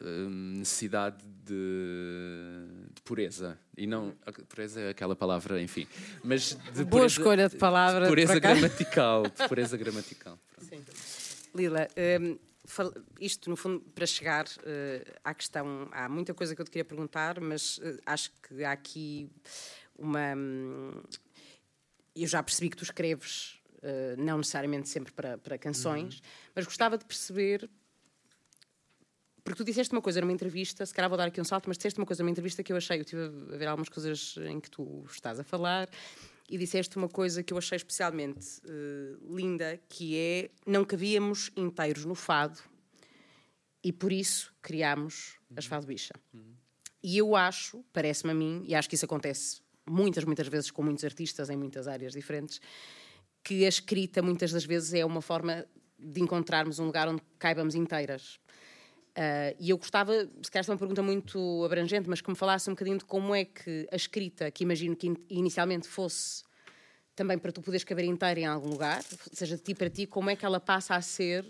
ah, 0.00 0.28
necessidade 0.28 1.24
de, 1.44 2.84
de 2.94 3.02
pureza 3.02 3.58
e 3.76 3.86
não 3.86 4.14
pureza 4.48 4.80
é 4.80 4.90
aquela 4.90 5.16
palavra, 5.16 5.60
enfim, 5.60 5.86
mas 6.22 6.50
de 6.72 6.84
Boa 6.84 7.02
pureza, 7.02 7.06
escolha 7.06 7.48
de 7.48 7.56
palavra, 7.56 8.02
de 8.04 8.08
pureza 8.08 8.38
gramatical, 8.38 9.22
de 9.24 9.48
pureza 9.48 9.76
gramatical. 9.76 10.38
pronto. 10.54 11.21
Lila, 11.54 11.88
fal- 12.64 12.92
isto, 13.20 13.50
no 13.50 13.56
fundo, 13.56 13.80
para 13.94 14.06
chegar 14.06 14.46
eh, 14.64 15.04
à 15.22 15.34
questão, 15.34 15.88
há 15.92 16.08
muita 16.08 16.32
coisa 16.32 16.54
que 16.54 16.60
eu 16.60 16.64
te 16.64 16.70
queria 16.70 16.84
perguntar, 16.84 17.40
mas 17.40 17.78
eh, 17.82 17.98
acho 18.06 18.30
que 18.42 18.64
há 18.64 18.72
aqui 18.72 19.30
uma. 19.98 20.34
hum, 20.34 21.02
eu 22.14 22.26
já 22.26 22.42
percebi 22.42 22.68
que 22.70 22.76
tu 22.76 22.84
escreves, 22.84 23.60
eh, 23.82 24.14
não 24.18 24.38
necessariamente 24.38 24.88
sempre 24.88 25.12
para, 25.12 25.38
para 25.38 25.56
canções, 25.58 26.22
mas 26.54 26.64
gostava 26.64 26.96
de 26.98 27.04
perceber. 27.04 27.68
Porque 29.44 29.58
tu 29.58 29.64
disseste 29.64 29.92
uma 29.92 30.00
coisa 30.00 30.20
numa 30.20 30.32
entrevista, 30.32 30.86
se 30.86 30.94
calhar 30.94 31.08
vou 31.08 31.18
dar 31.18 31.26
aqui 31.26 31.40
um 31.40 31.44
salto, 31.44 31.66
mas 31.66 31.76
disseste 31.76 31.98
uma 31.98 32.06
coisa 32.06 32.22
numa 32.22 32.30
entrevista 32.30 32.62
que 32.62 32.72
eu 32.72 32.76
achei, 32.76 32.98
eu 32.98 33.00
estive 33.02 33.22
a 33.52 33.56
ver 33.56 33.66
algumas 33.66 33.88
coisas 33.88 34.36
em 34.48 34.60
que 34.60 34.70
tu 34.70 35.04
estás 35.10 35.40
a 35.40 35.42
falar, 35.42 35.88
e 36.48 36.58
disseste 36.58 36.96
uma 36.96 37.08
coisa 37.08 37.42
que 37.42 37.52
eu 37.52 37.58
achei 37.58 37.76
especialmente 37.76 38.60
eh, 38.66 39.16
linda, 39.28 39.80
que 39.88 40.16
é 40.16 40.50
não 40.66 40.84
cabíamos 40.84 41.50
inteiros 41.56 42.04
no 42.04 42.14
fado 42.14 42.60
e 43.82 43.92
por 43.92 44.12
isso 44.12 44.54
criámos 44.62 45.38
as 45.56 45.66
Fado 45.66 45.86
Bicha. 45.86 46.14
E 47.02 47.18
eu 47.18 47.34
acho, 47.34 47.84
parece-me 47.92 48.30
a 48.30 48.34
mim, 48.34 48.64
e 48.66 48.74
acho 48.74 48.88
que 48.88 48.94
isso 48.94 49.04
acontece 49.04 49.60
muitas, 49.88 50.24
muitas 50.24 50.46
vezes 50.46 50.70
com 50.70 50.82
muitos 50.82 51.04
artistas 51.04 51.50
em 51.50 51.56
muitas 51.56 51.88
áreas 51.88 52.12
diferentes, 52.12 52.60
que 53.42 53.64
a 53.64 53.68
escrita 53.68 54.22
muitas 54.22 54.52
das 54.52 54.64
vezes 54.64 54.94
é 54.94 55.04
uma 55.04 55.20
forma 55.20 55.66
de 55.98 56.20
encontrarmos 56.20 56.78
um 56.78 56.86
lugar 56.86 57.08
onde 57.08 57.22
caibamos 57.38 57.74
inteiras. 57.74 58.38
Ah, 59.14 59.54
e 59.58 59.70
eu 59.70 59.78
gostava, 59.78 60.12
se 60.42 60.50
calhar 60.50 60.60
esta 60.60 60.72
é 60.72 60.74
uma 60.74 60.78
pergunta 60.78 61.02
muito 61.02 61.64
abrangente, 61.64 62.08
mas 62.08 62.20
que 62.20 62.30
me 62.30 62.36
falasse 62.36 62.68
um 62.70 62.72
bocadinho 62.72 62.98
de 62.98 63.04
como 63.04 63.34
é 63.34 63.44
que 63.44 63.86
a 63.92 63.96
escrita, 63.96 64.50
que 64.50 64.64
imagino 64.64 64.96
que 64.96 65.06
in- 65.06 65.16
inicialmente 65.28 65.86
fosse 65.86 66.42
também 67.14 67.38
para 67.38 67.52
tu 67.52 67.60
poderes 67.60 67.84
caber 67.84 68.06
inteira 68.06 68.40
em 68.40 68.46
algum 68.46 68.70
lugar, 68.70 69.02
seja 69.32 69.56
de 69.56 69.62
ti 69.62 69.74
para 69.74 69.90
ti, 69.90 70.06
como 70.06 70.30
é 70.30 70.36
que 70.36 70.46
ela 70.46 70.58
passa 70.58 70.94
a 70.94 71.02
ser, 71.02 71.44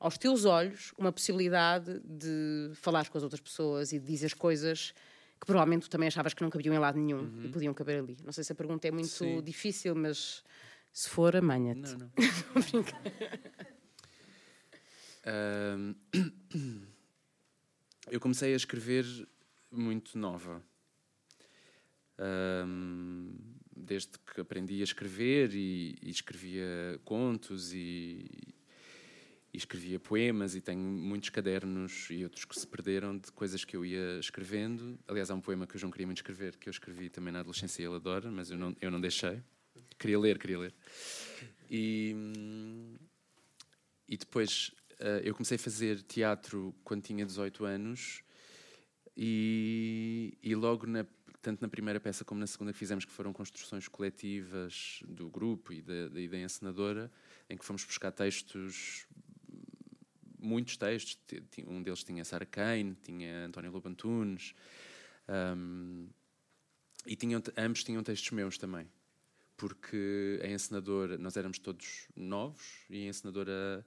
aos 0.00 0.16
teus 0.16 0.46
olhos, 0.46 0.94
uma 0.96 1.12
possibilidade 1.12 2.00
de 2.04 2.70
falar 2.74 3.06
com 3.10 3.18
as 3.18 3.22
outras 3.24 3.40
pessoas 3.40 3.92
e 3.92 3.98
de 3.98 4.06
dizer 4.06 4.34
coisas 4.34 4.94
que 5.38 5.46
provavelmente 5.46 5.82
tu 5.82 5.90
também 5.90 6.08
achavas 6.08 6.32
que 6.32 6.42
não 6.42 6.48
cabiam 6.48 6.74
em 6.74 6.78
lado 6.78 6.98
nenhum 6.98 7.30
e 7.44 7.48
podiam 7.48 7.74
caber 7.74 7.98
ali. 7.98 8.16
Não 8.24 8.32
sei 8.32 8.42
se 8.44 8.52
a 8.52 8.54
pergunta 8.54 8.88
é 8.88 8.90
muito 8.90 9.08
Sim. 9.10 9.42
difícil, 9.42 9.94
mas 9.94 10.42
se 10.90 11.10
for, 11.10 11.36
amanha-te. 11.36 11.80
Não, 11.82 11.98
não. 11.98 12.10
Ahm, 15.26 15.94
eu 18.10 18.20
comecei 18.20 18.52
a 18.52 18.56
escrever 18.56 19.04
muito 19.70 20.18
nova. 20.18 20.62
Ahm, 22.18 23.32
desde 23.76 24.12
que 24.18 24.40
aprendi 24.40 24.80
a 24.80 24.84
escrever 24.84 25.54
e, 25.54 25.96
e 26.00 26.10
escrevia 26.10 27.00
contos 27.04 27.72
e, 27.72 28.30
e 29.52 29.56
escrevia 29.56 29.98
poemas 29.98 30.54
e 30.54 30.60
tenho 30.60 30.80
muitos 30.80 31.30
cadernos 31.30 32.08
e 32.10 32.22
outros 32.24 32.44
que 32.44 32.58
se 32.58 32.66
perderam 32.66 33.18
de 33.18 33.30
coisas 33.32 33.64
que 33.64 33.76
eu 33.76 33.84
ia 33.84 34.18
escrevendo. 34.18 34.98
Aliás, 35.08 35.30
há 35.30 35.34
um 35.34 35.40
poema 35.40 35.66
que 35.66 35.76
o 35.76 35.78
João 35.78 35.90
queria 35.90 36.06
muito 36.06 36.18
escrever 36.18 36.56
que 36.56 36.68
eu 36.68 36.70
escrevi 36.70 37.10
também 37.10 37.32
na 37.32 37.40
adolescência 37.40 37.82
e 37.82 37.86
ele 37.86 37.96
adora, 37.96 38.30
mas 38.30 38.50
eu 38.50 38.56
não, 38.56 38.76
eu 38.80 38.90
não 38.90 39.00
deixei. 39.00 39.42
Queria 39.98 40.18
ler, 40.18 40.38
queria 40.38 40.58
ler. 40.58 40.74
E, 41.70 42.14
e 44.08 44.16
depois 44.16 44.70
eu 45.22 45.34
comecei 45.34 45.56
a 45.56 45.58
fazer 45.58 46.02
teatro 46.02 46.74
quando 46.84 47.02
tinha 47.02 47.24
18 47.24 47.64
anos 47.64 48.22
e, 49.16 50.36
e 50.42 50.54
logo, 50.54 50.86
na, 50.86 51.06
tanto 51.40 51.60
na 51.60 51.68
primeira 51.68 52.00
peça 52.00 52.24
como 52.24 52.40
na 52.40 52.46
segunda 52.46 52.72
que 52.72 52.78
fizemos, 52.78 53.04
que 53.04 53.12
foram 53.12 53.32
construções 53.32 53.86
coletivas 53.86 55.02
do 55.06 55.28
grupo 55.28 55.72
e 55.72 55.82
da, 55.82 56.08
da, 56.08 56.20
e 56.20 56.28
da 56.28 56.38
encenadora, 56.38 57.10
em 57.48 57.56
que 57.56 57.64
fomos 57.64 57.84
buscar 57.84 58.10
textos, 58.12 59.06
muitos 60.38 60.76
textos. 60.76 61.40
Um 61.66 61.82
deles 61.82 62.02
tinha 62.02 62.24
Sarah 62.24 62.46
Kane, 62.46 62.96
tinha 63.02 63.46
António 63.46 63.70
Lobo 63.70 63.88
Antunes, 63.88 64.54
hum, 65.56 66.08
e 67.06 67.14
tinham, 67.14 67.42
ambos 67.56 67.84
tinham 67.84 68.02
textos 68.02 68.30
meus 68.30 68.58
também 68.58 68.88
porque 69.56 70.40
a 70.42 70.48
encenadora, 70.48 71.16
nós 71.16 71.36
éramos 71.36 71.58
todos 71.58 72.08
novos 72.16 72.84
e 72.90 73.06
a 73.06 73.08
encenadora, 73.08 73.86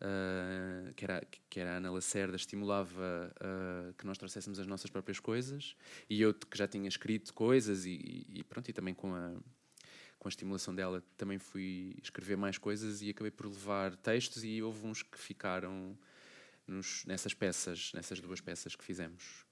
ah, 0.00 0.92
que, 0.96 1.04
era, 1.04 1.22
que 1.48 1.60
era 1.60 1.74
a 1.74 1.76
Ana 1.76 1.90
Lacerda, 1.90 2.36
estimulava 2.36 3.32
ah, 3.40 3.92
que 3.98 4.06
nós 4.06 4.16
trouxéssemos 4.16 4.58
as 4.58 4.66
nossas 4.66 4.90
próprias 4.90 5.20
coisas 5.20 5.76
e 6.08 6.22
eu 6.22 6.32
que 6.32 6.56
já 6.56 6.66
tinha 6.66 6.88
escrito 6.88 7.34
coisas 7.34 7.84
e, 7.84 8.26
e 8.28 8.44
pronto, 8.44 8.68
e 8.68 8.72
também 8.72 8.94
com 8.94 9.14
a, 9.14 9.32
com 10.18 10.28
a 10.28 10.30
estimulação 10.30 10.74
dela 10.74 11.02
também 11.16 11.38
fui 11.38 11.96
escrever 12.02 12.36
mais 12.36 12.56
coisas 12.56 13.02
e 13.02 13.10
acabei 13.10 13.30
por 13.30 13.46
levar 13.46 13.94
textos 13.96 14.42
e 14.42 14.62
houve 14.62 14.86
uns 14.86 15.02
que 15.02 15.18
ficaram 15.18 15.98
nos, 16.66 17.04
nessas 17.04 17.34
peças, 17.34 17.92
nessas 17.94 18.20
duas 18.20 18.40
peças 18.40 18.74
que 18.74 18.84
fizemos. 18.84 19.44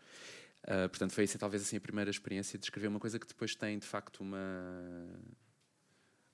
Uh, 0.64 0.88
portanto, 0.88 1.12
foi 1.12 1.24
essa 1.24 1.38
talvez 1.38 1.62
assim 1.62 1.76
a 1.76 1.80
primeira 1.80 2.11
experiência 2.11 2.59
de 2.59 2.64
escrever 2.64 2.88
uma 2.88 2.99
coisa 2.99 3.18
que 3.18 3.26
depois 3.26 3.55
tem 3.55 3.78
de 3.78 3.86
facto 3.86 4.20
uma 4.20 4.38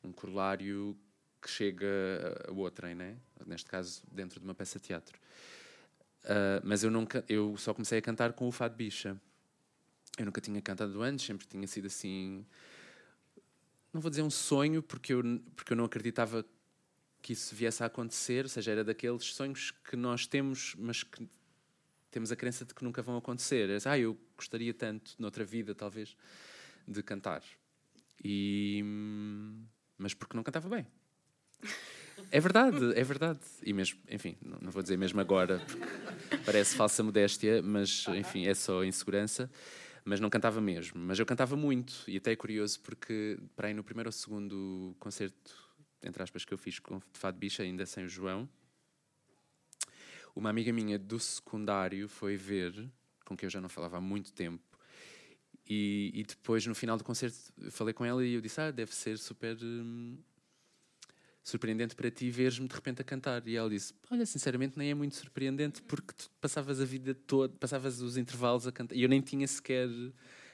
um 0.02 0.12
corolário 0.12 0.96
que 1.44 1.50
chega 1.50 1.86
a 2.48 2.52
outra, 2.52 2.94
né? 2.94 3.18
neste 3.46 3.68
caso 3.68 4.02
dentro 4.10 4.40
de 4.40 4.46
uma 4.46 4.54
peça 4.54 4.78
de 4.78 4.86
teatro. 4.86 5.18
Uh, 6.24 6.64
mas 6.64 6.82
eu 6.82 6.90
nunca, 6.90 7.22
eu 7.28 7.54
só 7.58 7.74
comecei 7.74 7.98
a 7.98 8.02
cantar 8.02 8.32
com 8.32 8.48
o 8.48 8.52
Fado 8.52 8.74
Bicha. 8.74 9.20
Eu 10.16 10.24
nunca 10.24 10.40
tinha 10.40 10.60
cantado 10.62 11.02
antes, 11.02 11.26
sempre 11.26 11.46
tinha 11.46 11.66
sido 11.66 11.86
assim. 11.86 12.46
Não 13.92 14.00
vou 14.00 14.08
dizer 14.08 14.22
um 14.22 14.30
sonho, 14.30 14.82
porque 14.82 15.12
eu, 15.12 15.22
porque 15.54 15.74
eu 15.74 15.76
não 15.76 15.84
acreditava 15.84 16.46
que 17.20 17.34
isso 17.34 17.54
viesse 17.54 17.82
a 17.82 17.86
acontecer, 17.86 18.46
ou 18.46 18.48
seja, 18.48 18.70
era 18.70 18.84
daqueles 18.84 19.24
sonhos 19.34 19.70
que 19.70 19.96
nós 19.96 20.26
temos, 20.26 20.74
mas 20.78 21.02
que 21.02 21.28
temos 22.10 22.32
a 22.32 22.36
crença 22.36 22.64
de 22.64 22.74
que 22.74 22.82
nunca 22.82 23.02
vão 23.02 23.18
acontecer. 23.18 23.68
É, 23.68 23.78
ah, 23.84 23.98
eu 23.98 24.18
gostaria 24.36 24.72
tanto, 24.72 25.14
noutra 25.18 25.44
vida, 25.44 25.74
talvez, 25.74 26.16
de 26.88 27.02
cantar. 27.02 27.42
E, 28.22 28.80
hum, 28.82 29.64
mas 29.98 30.14
porque 30.14 30.36
não 30.36 30.42
cantava 30.42 30.68
bem. 30.68 30.86
É 32.30 32.40
verdade, 32.40 32.92
é 32.94 33.04
verdade. 33.04 33.40
E 33.62 33.72
mesmo, 33.72 34.00
enfim, 34.10 34.36
não, 34.42 34.70
vou 34.70 34.82
dizer 34.82 34.96
mesmo 34.96 35.20
agora, 35.20 35.60
porque 35.60 36.36
parece 36.44 36.74
falsa 36.74 37.02
modéstia, 37.02 37.62
mas 37.62 38.06
enfim, 38.08 38.46
é 38.46 38.54
só 38.54 38.84
insegurança. 38.84 39.50
Mas 40.04 40.20
não 40.20 40.28
cantava 40.28 40.60
mesmo. 40.60 41.00
Mas 41.00 41.18
eu 41.18 41.24
cantava 41.24 41.56
muito. 41.56 42.04
E 42.06 42.18
até 42.18 42.32
é 42.32 42.36
curioso 42.36 42.78
porque, 42.80 43.38
para 43.56 43.68
aí 43.68 43.74
no 43.74 43.82
primeiro 43.82 44.08
ou 44.08 44.12
segundo 44.12 44.94
concerto, 44.98 45.56
entre 46.02 46.22
aspas, 46.22 46.44
que 46.44 46.52
eu 46.52 46.58
fiz 46.58 46.78
com 46.78 47.00
Fado 47.14 47.38
Bicha, 47.38 47.62
ainda 47.62 47.86
sem 47.86 48.04
o 48.04 48.08
João, 48.08 48.48
uma 50.36 50.50
amiga 50.50 50.72
minha 50.72 50.98
do 50.98 51.18
secundário 51.18 52.08
foi 52.08 52.36
ver, 52.36 52.90
com 53.24 53.36
quem 53.36 53.46
eu 53.46 53.50
já 53.50 53.60
não 53.60 53.68
falava 53.68 53.96
há 53.96 54.00
muito 54.00 54.32
tempo, 54.32 54.62
e, 55.66 56.10
e 56.12 56.22
depois, 56.24 56.66
no 56.66 56.74
final 56.74 56.98
do 56.98 57.04
concerto, 57.04 57.38
falei 57.70 57.94
com 57.94 58.04
ela 58.04 58.24
e 58.24 58.34
eu 58.34 58.40
disse: 58.40 58.60
Ah, 58.60 58.70
deve 58.70 58.94
ser 58.94 59.18
super 59.18 59.56
hum, 59.62 60.18
surpreendente 61.44 61.94
para 61.94 62.10
ti 62.10 62.30
veres-me 62.30 62.66
de 62.66 62.74
repente 62.74 63.02
a 63.02 63.04
cantar. 63.04 63.46
E 63.46 63.54
ela 63.54 63.68
disse: 63.68 63.92
Olha, 64.10 64.24
sinceramente, 64.24 64.78
nem 64.78 64.90
é 64.90 64.94
muito 64.94 65.14
surpreendente 65.14 65.82
porque 65.82 66.14
tu 66.14 66.30
passavas 66.40 66.80
a 66.80 66.84
vida 66.84 67.14
toda, 67.14 67.54
passavas 67.58 68.00
os 68.00 68.16
intervalos 68.16 68.66
a 68.66 68.72
cantar. 68.72 68.96
E 68.96 69.02
eu 69.02 69.08
nem 69.08 69.20
tinha 69.20 69.46
sequer 69.46 69.88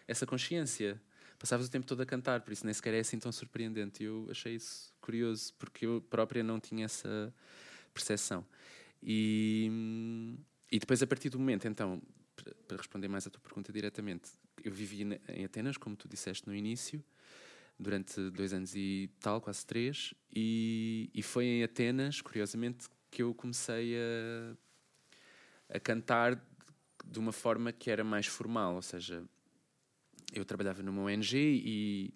essa 0.07 0.27
consciência. 0.27 1.01
Passavas 1.39 1.69
o 1.69 1.71
tempo 1.71 1.87
todo 1.87 2.03
a 2.03 2.05
cantar, 2.07 2.43
por 2.43 2.53
isso 2.53 2.67
nem 2.67 2.75
sequer 2.75 2.93
é 2.93 2.99
assim 2.99 3.19
tão 3.19 3.33
surpreendente. 3.33 4.03
E 4.03 4.07
eu 4.07 4.27
achei 4.31 4.57
isso 4.57 4.93
curioso 5.01 5.55
porque 5.59 5.87
eu 5.87 6.03
própria 6.03 6.43
não 6.43 6.61
tinha 6.61 6.85
essa 6.85 7.33
percepção. 7.95 8.45
E, 9.03 9.71
e 10.71 10.79
depois, 10.79 11.03
a 11.03 11.07
partir 11.07 11.31
do 11.31 11.39
momento, 11.39 11.67
então, 11.67 12.03
para- 12.37 12.77
responder 12.77 13.09
mais 13.09 13.27
à 13.27 13.31
tua 13.31 13.41
pergunta 13.41 13.73
diretamente, 13.73 14.31
eu 14.63 14.71
vivi 14.73 15.03
em 15.29 15.45
Atenas, 15.45 15.79
como 15.79 15.97
tu 15.97 16.07
disseste 16.07 16.47
no 16.47 16.55
início, 16.55 17.03
durante 17.81 18.31
dois 18.31 18.53
anos 18.53 18.75
e 18.77 19.11
tal, 19.21 19.41
quase 19.41 19.65
três, 19.65 20.13
e, 20.35 21.11
e 21.15 21.23
foi 21.23 21.47
em 21.47 21.65
Atenas, 21.65 22.21
curiosamente, 22.21 22.87
que 23.11 23.23
eu 23.23 23.35
comecei 23.35 23.97
a, 23.97 25.77
a 25.77 25.81
cantar 25.81 26.41
de 27.05 27.19
uma 27.19 27.33
forma 27.33 27.73
que 27.73 27.91
era 27.91 28.05
mais 28.05 28.27
formal, 28.27 28.75
ou 28.75 28.83
seja, 28.83 29.25
eu 30.33 30.45
trabalhava 30.45 30.83
numa 30.83 31.03
ONG 31.03 31.37
e, 31.37 32.15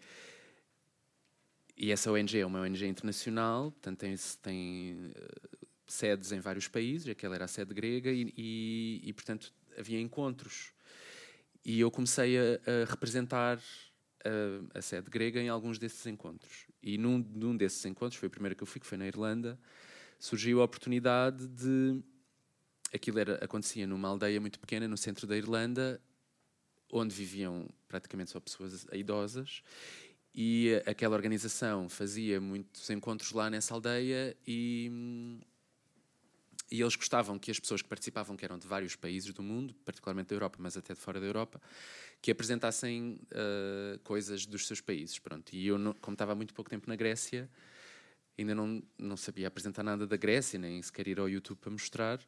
e 1.76 1.90
essa 1.90 2.12
ONG 2.12 2.38
é 2.38 2.46
uma 2.46 2.60
ONG 2.60 2.86
internacional, 2.86 3.72
portanto 3.72 3.98
tem, 3.98 4.14
tem 4.42 5.12
eh, 5.14 5.58
sedes 5.86 6.30
em 6.30 6.40
vários 6.40 6.68
países, 6.68 7.08
aquela 7.08 7.34
era 7.34 7.46
a 7.46 7.48
sede 7.48 7.72
grega, 7.74 8.10
e, 8.10 8.32
e, 8.36 9.00
e, 9.02 9.12
portanto 9.12 9.52
havia 9.76 10.00
encontros. 10.00 10.72
E 11.64 11.80
eu 11.80 11.90
comecei 11.90 12.38
a, 12.38 12.42
a 12.42 12.84
representar 12.90 13.58
a, 14.24 14.78
a 14.78 14.82
sede 14.82 15.10
grega 15.10 15.40
em 15.40 15.48
alguns 15.48 15.78
desses 15.78 16.04
encontros. 16.06 16.66
E 16.82 16.98
num, 16.98 17.18
num 17.18 17.56
desses 17.56 17.84
encontros, 17.84 18.18
foi 18.18 18.28
o 18.28 18.30
primeiro 18.30 18.56
que 18.56 18.62
eu 18.62 18.66
fui, 18.66 18.80
que 18.80 18.86
foi 18.86 18.98
na 18.98 19.06
Irlanda, 19.06 19.58
surgiu 20.18 20.60
a 20.60 20.64
oportunidade 20.64 21.46
de. 21.48 22.02
Aquilo 22.92 23.18
era, 23.18 23.44
acontecia 23.44 23.86
numa 23.86 24.08
aldeia 24.08 24.40
muito 24.40 24.58
pequena 24.60 24.86
no 24.86 24.96
centro 24.96 25.26
da 25.26 25.36
Irlanda, 25.36 26.00
onde 26.92 27.14
viviam 27.14 27.68
praticamente 27.88 28.30
só 28.30 28.38
pessoas 28.38 28.86
idosas, 28.92 29.62
e 30.34 30.80
aquela 30.86 31.14
organização 31.14 31.88
fazia 31.88 32.40
muitos 32.40 32.88
encontros 32.90 33.32
lá 33.32 33.50
nessa 33.50 33.74
aldeia 33.74 34.36
e, 34.46 35.40
e 36.70 36.80
eles 36.80 36.96
gostavam 36.96 37.38
que 37.38 37.50
as 37.50 37.60
pessoas 37.60 37.82
que 37.82 37.88
participavam, 37.88 38.36
que 38.36 38.44
eram 38.44 38.58
de 38.58 38.66
vários 38.66 38.96
países 38.96 39.32
do 39.32 39.42
mundo, 39.42 39.74
particularmente 39.84 40.28
da 40.28 40.34
Europa, 40.34 40.58
mas 40.60 40.76
até 40.76 40.94
de 40.94 41.00
fora 41.00 41.20
da 41.20 41.26
Europa, 41.26 41.60
que 42.20 42.30
apresentassem 42.30 43.20
uh, 43.32 43.98
coisas 44.00 44.46
dos 44.46 44.66
seus 44.66 44.80
países. 44.80 45.18
Pronto. 45.18 45.52
E 45.52 45.66
eu, 45.66 45.78
como 46.00 46.14
estava 46.14 46.32
há 46.32 46.34
muito 46.34 46.54
pouco 46.54 46.70
tempo 46.70 46.88
na 46.88 46.96
Grécia, 46.96 47.50
ainda 48.38 48.54
não, 48.54 48.82
não 48.98 49.16
sabia 49.16 49.48
apresentar 49.48 49.82
nada 49.82 50.06
da 50.06 50.16
Grécia, 50.16 50.58
nem 50.58 50.80
sequer 50.82 51.06
ir 51.08 51.20
ao 51.20 51.28
YouTube 51.28 51.58
para 51.58 51.70
mostrar. 51.70 52.20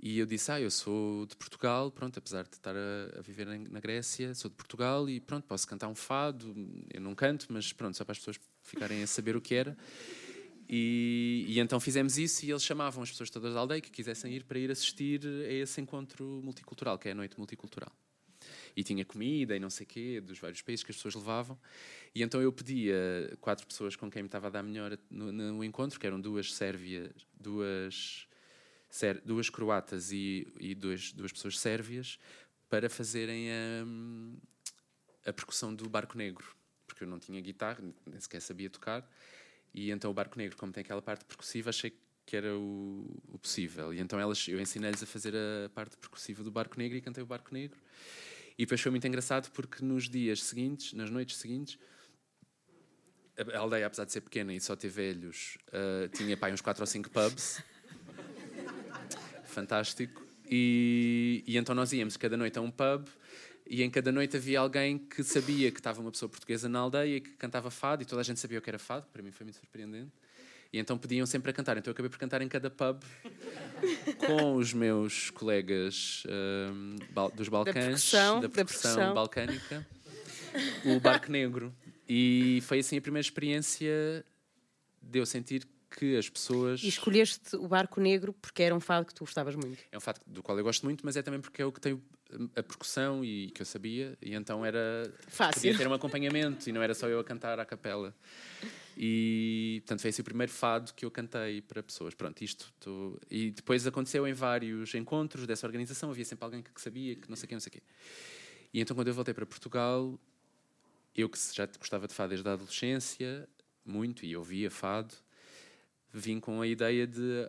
E 0.00 0.18
eu 0.18 0.26
disse, 0.26 0.50
ah, 0.50 0.60
eu 0.60 0.70
sou 0.70 1.24
de 1.26 1.36
Portugal, 1.36 1.90
pronto, 1.90 2.18
apesar 2.18 2.44
de 2.44 2.56
estar 2.56 2.74
a, 2.74 3.18
a 3.18 3.22
viver 3.22 3.46
na 3.46 3.80
Grécia, 3.80 4.34
sou 4.34 4.50
de 4.50 4.56
Portugal 4.56 5.08
e 5.08 5.20
pronto, 5.20 5.46
posso 5.46 5.66
cantar 5.66 5.88
um 5.88 5.94
fado. 5.94 6.54
Eu 6.92 7.00
não 7.00 7.14
canto, 7.14 7.46
mas 7.50 7.72
pronto, 7.72 7.96
só 7.96 8.04
para 8.04 8.12
as 8.12 8.18
pessoas 8.18 8.38
ficarem 8.62 9.02
a 9.02 9.06
saber 9.06 9.36
o 9.36 9.40
que 9.40 9.54
era. 9.54 9.76
E, 10.76 11.44
e, 11.46 11.60
então 11.60 11.78
fizemos 11.78 12.18
isso 12.18 12.44
e 12.44 12.50
eles 12.50 12.64
chamavam 12.64 13.00
as 13.00 13.08
pessoas 13.08 13.30
todas 13.30 13.54
da 13.54 13.60
aldeia 13.60 13.80
que 13.80 13.92
quisessem 13.92 14.32
ir 14.34 14.42
para 14.42 14.58
ir 14.58 14.72
assistir 14.72 15.20
a 15.24 15.52
esse 15.52 15.80
encontro 15.80 16.40
multicultural, 16.42 16.98
que 16.98 17.08
é 17.08 17.12
a 17.12 17.14
noite 17.14 17.38
multicultural. 17.38 17.92
E 18.76 18.82
tinha 18.82 19.04
comida 19.04 19.54
e 19.54 19.60
não 19.60 19.70
sei 19.70 19.86
quê, 19.86 20.20
dos 20.20 20.36
vários 20.40 20.62
países 20.62 20.84
que 20.84 20.90
as 20.90 20.96
pessoas 20.96 21.14
levavam. 21.14 21.56
E 22.12 22.24
então 22.24 22.42
eu 22.42 22.52
pedia 22.52 22.96
quatro 23.40 23.64
pessoas 23.68 23.94
com 23.94 24.10
quem 24.10 24.24
me 24.24 24.26
estava 24.26 24.48
a 24.48 24.50
dar 24.50 24.64
melhor 24.64 24.98
no, 25.08 25.30
no 25.30 25.62
encontro, 25.62 26.00
que 26.00 26.08
eram 26.08 26.20
duas 26.20 26.52
sérvias, 26.52 27.12
duas, 27.38 28.26
duas 29.24 29.48
croatas 29.48 30.10
e, 30.10 30.44
e 30.58 30.74
duas, 30.74 31.12
duas 31.12 31.30
pessoas 31.30 31.56
sérvias, 31.56 32.18
para 32.68 32.90
fazerem 32.90 33.48
a, 33.52 35.30
a 35.30 35.32
percussão 35.32 35.72
do 35.72 35.88
Barco 35.88 36.18
Negro. 36.18 36.52
Porque 36.84 37.04
eu 37.04 37.08
não 37.08 37.20
tinha 37.20 37.40
guitarra, 37.40 37.78
nem 38.04 38.20
sequer 38.20 38.40
sabia 38.40 38.68
tocar. 38.68 39.08
E 39.74 39.90
então 39.90 40.10
o 40.10 40.14
Barco 40.14 40.38
Negro, 40.38 40.56
como 40.56 40.72
tem 40.72 40.82
aquela 40.82 41.02
parte 41.02 41.24
percussiva, 41.24 41.70
achei 41.70 41.92
que 42.24 42.36
era 42.36 42.56
o, 42.56 43.20
o 43.32 43.38
possível. 43.38 43.92
E 43.92 44.00
então 44.00 44.18
elas, 44.18 44.46
eu 44.48 44.60
ensinei-lhes 44.60 45.02
a 45.02 45.06
fazer 45.06 45.34
a 45.34 45.68
parte 45.68 45.96
percussiva 45.96 46.42
do 46.42 46.50
Barco 46.50 46.78
Negro 46.78 46.96
e 46.96 47.00
cantei 47.00 47.22
o 47.22 47.26
Barco 47.26 47.52
Negro. 47.52 47.78
E 48.56 48.64
depois 48.64 48.80
foi 48.80 48.90
muito 48.90 49.06
engraçado 49.06 49.50
porque 49.50 49.84
nos 49.84 50.08
dias 50.08 50.42
seguintes, 50.42 50.92
nas 50.92 51.10
noites 51.10 51.36
seguintes, 51.36 51.76
a 53.36 53.58
aldeia, 53.58 53.86
apesar 53.86 54.04
de 54.04 54.12
ser 54.12 54.20
pequena 54.20 54.54
e 54.54 54.60
só 54.60 54.76
ter 54.76 54.88
velhos, 54.88 55.58
uh, 55.68 56.08
tinha 56.16 56.36
pá, 56.36 56.48
uns 56.50 56.60
4 56.60 56.82
ou 56.82 56.86
5 56.86 57.10
pubs. 57.10 57.60
Fantástico. 59.44 60.24
E, 60.48 61.42
e 61.46 61.56
então 61.56 61.74
nós 61.74 61.92
íamos 61.92 62.16
cada 62.16 62.36
noite 62.36 62.58
a 62.58 62.62
um 62.62 62.70
pub 62.70 63.08
e 63.66 63.82
em 63.82 63.90
cada 63.90 64.12
noite 64.12 64.36
havia 64.36 64.60
alguém 64.60 64.98
que 64.98 65.22
sabia 65.22 65.70
que 65.70 65.80
estava 65.80 66.00
uma 66.00 66.10
pessoa 66.10 66.28
portuguesa 66.28 66.68
na 66.68 66.80
aldeia 66.80 67.16
e 67.16 67.20
que 67.20 67.30
cantava 67.30 67.70
fado 67.70 68.02
e 68.02 68.06
toda 68.06 68.20
a 68.20 68.24
gente 68.24 68.38
sabia 68.38 68.58
o 68.58 68.62
que 68.62 68.68
era 68.68 68.78
fado, 68.78 69.06
que 69.06 69.12
para 69.12 69.22
mim 69.22 69.30
foi 69.30 69.44
muito 69.44 69.56
surpreendente. 69.56 70.12
E 70.72 70.78
então 70.78 70.98
pediam 70.98 71.24
sempre 71.24 71.50
a 71.50 71.54
cantar. 71.54 71.78
Então 71.78 71.90
eu 71.90 71.92
acabei 71.92 72.10
por 72.10 72.18
cantar 72.18 72.42
em 72.42 72.48
cada 72.48 72.68
pub 72.68 73.00
com 74.26 74.56
os 74.56 74.74
meus 74.74 75.30
colegas 75.30 76.24
um, 76.74 76.96
dos 77.34 77.48
Balcãs, 77.48 77.74
da 77.74 77.80
percussão, 77.80 78.40
da 78.40 78.48
percussão, 78.48 78.90
da 78.90 78.96
percussão. 78.96 79.14
balcânica, 79.14 79.86
o 80.84 81.00
Barco 81.00 81.30
Negro. 81.30 81.74
E 82.08 82.60
foi 82.62 82.80
assim 82.80 82.98
a 82.98 83.00
primeira 83.00 83.24
experiência 83.24 84.24
de 85.00 85.18
eu 85.18 85.24
sentir 85.24 85.66
que 85.96 86.16
as 86.16 86.28
pessoas. 86.28 86.82
E 86.82 86.88
escolheste 86.88 87.56
o 87.56 87.68
Barco 87.68 88.00
Negro 88.00 88.32
porque 88.32 88.62
era 88.62 88.74
um 88.74 88.80
fado 88.80 89.06
que 89.06 89.14
tu 89.14 89.20
gostavas 89.20 89.54
muito. 89.54 89.82
É 89.90 89.96
um 89.96 90.00
fado 90.00 90.20
do 90.26 90.42
qual 90.42 90.58
eu 90.58 90.64
gosto 90.64 90.84
muito, 90.84 91.06
mas 91.06 91.16
é 91.16 91.22
também 91.22 91.40
porque 91.40 91.62
é 91.62 91.64
o 91.64 91.72
que 91.72 91.80
tem 91.80 92.02
a 92.56 92.62
percussão 92.62 93.24
e 93.24 93.50
que 93.50 93.62
eu 93.62 93.66
sabia, 93.66 94.16
e 94.20 94.34
então 94.34 94.64
era. 94.64 95.12
Fácil. 95.28 95.60
Podia 95.60 95.76
ter 95.76 95.88
um 95.88 95.94
acompanhamento 95.94 96.68
e 96.68 96.72
não 96.72 96.82
era 96.82 96.94
só 96.94 97.08
eu 97.08 97.20
a 97.20 97.24
cantar 97.24 97.58
à 97.58 97.64
capela. 97.64 98.14
E, 98.96 99.82
portanto, 99.84 100.00
foi 100.00 100.10
esse 100.10 100.20
o 100.20 100.24
primeiro 100.24 100.52
fado 100.52 100.94
que 100.94 101.04
eu 101.04 101.10
cantei 101.10 101.60
para 101.60 101.82
pessoas. 101.82 102.14
Pronto, 102.14 102.42
isto. 102.42 102.72
Tô... 102.78 103.18
E 103.30 103.50
depois 103.50 103.86
aconteceu 103.86 104.26
em 104.26 104.32
vários 104.32 104.94
encontros 104.94 105.46
dessa 105.46 105.66
organização, 105.66 106.10
havia 106.10 106.24
sempre 106.24 106.44
alguém 106.44 106.62
que 106.62 106.80
sabia, 106.80 107.16
que 107.16 107.28
não 107.28 107.36
sei 107.36 107.48
quê, 107.48 107.54
não 107.54 107.60
sei 107.60 107.72
quê. 107.72 107.82
E 108.72 108.80
então, 108.80 108.94
quando 108.94 109.08
eu 109.08 109.14
voltei 109.14 109.34
para 109.34 109.46
Portugal, 109.46 110.18
eu 111.14 111.28
que 111.28 111.38
já 111.52 111.66
gostava 111.66 112.06
de 112.06 112.14
fado 112.14 112.30
desde 112.30 112.48
a 112.48 112.52
adolescência, 112.52 113.48
muito, 113.84 114.24
e 114.24 114.36
ouvia 114.36 114.70
fado, 114.70 115.14
vim 116.12 116.38
com 116.38 116.60
a 116.60 116.66
ideia 116.66 117.06
de 117.06 117.48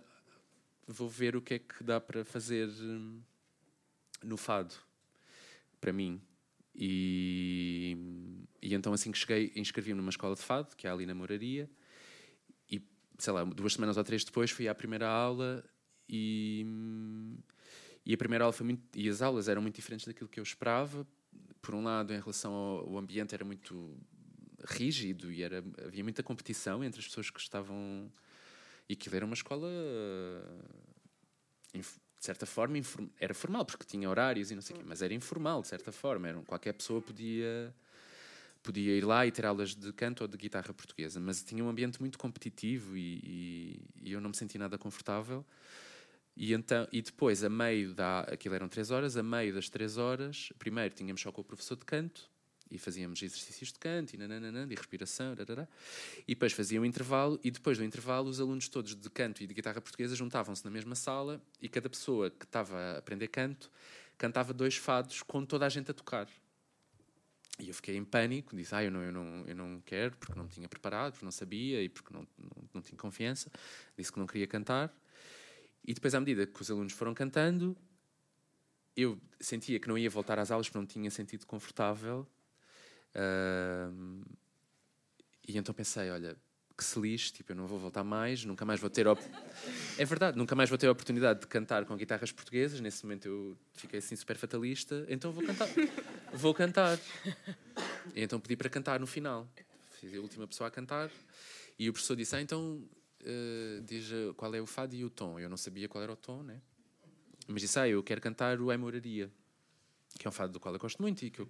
vou 0.87 1.09
ver 1.09 1.35
o 1.35 1.41
que 1.41 1.55
é 1.55 1.59
que 1.59 1.83
dá 1.83 1.99
para 1.99 2.23
fazer 2.23 2.67
hum, 2.67 3.19
no 4.25 4.37
fado, 4.37 4.75
para 5.79 5.93
mim. 5.93 6.21
E, 6.73 7.97
e 8.61 8.73
então 8.73 8.91
assim 8.93 9.11
que 9.11 9.17
cheguei, 9.17 9.51
inscrevi-me 9.55 9.97
numa 9.97 10.09
escola 10.09 10.35
de 10.35 10.41
fado, 10.41 10.75
que 10.75 10.87
é 10.87 10.89
ali 10.89 11.05
na 11.05 11.15
Moraria, 11.15 11.69
e 12.69 12.81
sei 13.17 13.33
lá, 13.33 13.43
duas 13.43 13.73
semanas 13.73 13.97
ou 13.97 14.03
três 14.03 14.23
depois 14.23 14.51
fui 14.51 14.67
à 14.67 14.75
primeira 14.75 15.07
aula 15.07 15.63
e, 16.09 16.65
e 18.05 18.13
a 18.13 18.17
primeira 18.17 18.43
aula 18.43 18.53
foi 18.53 18.65
muito, 18.65 18.83
e 18.93 19.07
as 19.07 19.21
aulas 19.21 19.47
eram 19.47 19.61
muito 19.61 19.75
diferentes 19.75 20.05
daquilo 20.05 20.29
que 20.29 20.39
eu 20.39 20.43
esperava. 20.43 21.07
Por 21.61 21.73
um 21.73 21.83
lado, 21.83 22.13
em 22.13 22.19
relação 22.19 22.53
ao, 22.53 22.89
ao 22.89 22.97
ambiente 22.97 23.33
era 23.33 23.45
muito 23.45 23.97
rígido 24.67 25.31
e 25.31 25.43
era, 25.43 25.63
havia 25.85 26.03
muita 26.03 26.23
competição 26.23 26.83
entre 26.83 26.99
as 26.99 27.07
pessoas 27.07 27.29
que 27.29 27.39
estavam 27.39 28.11
e 28.87 28.93
aquilo 28.93 29.15
era 29.15 29.25
uma 29.25 29.33
escola 29.33 29.67
de 32.25 32.27
certa 32.27 32.47
forma, 32.47 32.75
era 33.19 33.35
formal, 33.35 33.63
porque 33.63 33.85
tinha 33.85 34.09
horários 34.09 34.49
e 34.49 34.55
não 34.55 34.61
sei 34.61 34.75
o 34.75 34.79
quê, 34.79 34.85
mas 34.87 35.03
era 35.03 35.13
informal, 35.13 35.61
de 35.61 35.67
certa 35.67 35.91
forma. 35.91 36.27
Era, 36.27 36.41
qualquer 36.41 36.73
pessoa 36.73 36.99
podia, 36.99 37.71
podia 38.63 38.97
ir 38.97 39.05
lá 39.05 39.27
e 39.27 39.31
ter 39.31 39.45
aulas 39.45 39.75
de 39.75 39.93
canto 39.93 40.21
ou 40.21 40.27
de 40.27 40.35
guitarra 40.35 40.73
portuguesa, 40.73 41.19
mas 41.19 41.43
tinha 41.43 41.63
um 41.63 41.69
ambiente 41.69 41.99
muito 41.99 42.17
competitivo 42.17 42.97
e, 42.97 43.19
e, 43.23 43.81
e 44.01 44.11
eu 44.11 44.19
não 44.19 44.31
me 44.31 44.35
senti 44.35 44.57
nada 44.57 44.75
confortável. 44.75 45.45
E, 46.35 46.51
então, 46.51 46.87
e 46.91 46.99
depois, 46.99 47.43
a 47.43 47.49
meio 47.49 47.93
da. 47.93 48.21
Aquilo 48.21 48.55
eram 48.55 48.67
três 48.67 48.89
horas, 48.89 49.15
a 49.15 49.21
meio 49.21 49.53
das 49.53 49.69
três 49.69 49.95
horas, 49.95 50.51
primeiro 50.57 50.95
tínhamos 50.95 51.21
só 51.21 51.31
com 51.31 51.41
o 51.41 51.43
professor 51.43 51.77
de 51.77 51.85
canto, 51.85 52.27
e 52.69 52.77
fazíamos 52.77 53.21
exercícios 53.21 53.71
de 53.71 53.79
canto 53.79 54.13
e 54.13 54.17
nananana, 54.17 54.65
de 54.65 54.75
respiração, 54.75 55.35
e 56.27 56.33
depois 56.33 56.53
fazia 56.53 56.81
um 56.81 56.85
intervalo, 56.85 57.39
e 57.43 57.51
depois 57.51 57.77
do 57.77 57.83
intervalo 57.83 58.29
os 58.29 58.39
alunos 58.39 58.67
todos 58.67 58.95
de 58.95 59.09
canto 59.09 59.43
e 59.43 59.47
de 59.47 59.53
guitarra 59.53 59.79
portuguesa 59.79 60.15
juntavam-se 60.15 60.65
na 60.65 60.71
mesma 60.71 60.95
sala 60.95 61.41
e 61.61 61.69
cada 61.69 61.89
pessoa 61.89 62.29
que 62.29 62.45
estava 62.45 62.77
a 62.77 62.97
aprender 62.97 63.27
canto 63.27 63.71
cantava 64.17 64.53
dois 64.53 64.75
fados 64.75 65.21
com 65.21 65.45
toda 65.45 65.65
a 65.65 65.69
gente 65.69 65.91
a 65.91 65.93
tocar. 65.93 66.27
E 67.57 67.69
eu 67.69 67.73
fiquei 67.73 67.95
em 67.95 68.03
pânico, 68.03 68.55
disse, 68.55 68.75
ah, 68.75 68.83
eu 68.83 68.91
não, 68.91 69.01
eu 69.01 69.11
não, 69.11 69.45
eu 69.47 69.55
não 69.55 69.81
quero, 69.85 70.17
porque 70.17 70.37
não 70.37 70.47
tinha 70.47 70.67
preparado, 70.67 71.13
porque 71.13 71.23
não 71.23 71.31
sabia 71.31 71.81
e 71.81 71.87
porque 71.87 72.13
não, 72.13 72.27
não, 72.37 72.69
não 72.73 72.81
tinha 72.81 72.97
confiança. 72.97 73.49
Disse 73.97 74.11
que 74.11 74.19
não 74.19 74.27
queria 74.27 74.45
cantar. 74.45 74.93
E 75.85 75.93
depois, 75.93 76.13
à 76.13 76.19
medida 76.19 76.45
que 76.45 76.61
os 76.61 76.69
alunos 76.69 76.91
foram 76.91 77.13
cantando, 77.13 77.77
eu 78.95 79.17
sentia 79.39 79.79
que 79.79 79.87
não 79.87 79.97
ia 79.97 80.09
voltar 80.09 80.37
às 80.37 80.51
aulas 80.51 80.67
porque 80.67 80.79
não 80.79 80.85
tinha 80.85 81.09
sentido 81.09 81.45
confortável 81.45 82.27
Uh, 83.15 84.25
e 85.47 85.57
então 85.57 85.73
pensei, 85.73 86.09
olha, 86.09 86.35
que 86.77 86.83
se 86.83 86.99
lixe, 86.99 87.31
tipo, 87.31 87.53
eu 87.53 87.55
não 87.55 87.67
vou 87.67 87.79
voltar 87.79 88.03
mais, 88.03 88.43
nunca 88.43 88.65
mais 88.65 88.79
vou 88.79 88.89
ter... 88.89 89.07
Op... 89.07 89.21
É 89.97 90.03
verdade, 90.03 90.37
nunca 90.37 90.55
mais 90.55 90.69
vou 90.69 90.77
ter 90.77 90.87
a 90.87 90.91
oportunidade 90.91 91.39
de 91.39 91.47
cantar 91.47 91.85
com 91.85 91.95
guitarras 91.95 92.31
portuguesas, 92.31 92.81
nesse 92.81 93.03
momento 93.05 93.27
eu 93.27 93.57
fiquei 93.73 93.99
assim 93.99 94.15
super 94.15 94.35
fatalista, 94.35 95.05
então 95.07 95.31
vou 95.31 95.45
cantar. 95.45 95.67
vou 96.33 96.53
cantar. 96.53 96.99
E 98.13 98.21
então 98.21 98.39
pedi 98.39 98.57
para 98.57 98.69
cantar 98.69 98.99
no 98.99 99.07
final. 99.07 99.47
Fiz 99.99 100.13
a 100.13 100.19
última 100.19 100.47
pessoa 100.47 100.67
a 100.67 100.71
cantar 100.71 101.09
e 101.79 101.89
o 101.89 101.93
professor 101.93 102.15
disse, 102.15 102.35
ah, 102.35 102.41
então 102.41 102.83
uh, 103.21 103.81
diz 103.83 104.09
qual 104.35 104.53
é 104.53 104.59
o 104.59 104.65
fado 104.65 104.95
e 104.95 105.05
o 105.05 105.09
tom. 105.09 105.39
Eu 105.39 105.49
não 105.49 105.57
sabia 105.57 105.87
qual 105.87 106.03
era 106.03 106.11
o 106.11 106.17
tom, 106.17 106.43
né? 106.43 106.61
Mas 107.47 107.61
disse, 107.61 107.79
ah, 107.79 107.87
eu 107.87 108.03
quero 108.03 108.19
cantar 108.19 108.59
o 108.59 108.69
Ai 108.69 108.77
Moraria, 108.77 109.31
que 110.19 110.27
é 110.27 110.29
um 110.29 110.33
fado 110.33 110.51
do 110.51 110.59
qual 110.59 110.73
eu 110.73 110.79
gosto 110.79 111.01
muito 111.01 111.23
e 111.23 111.29
que 111.29 111.39
eu 111.39 111.49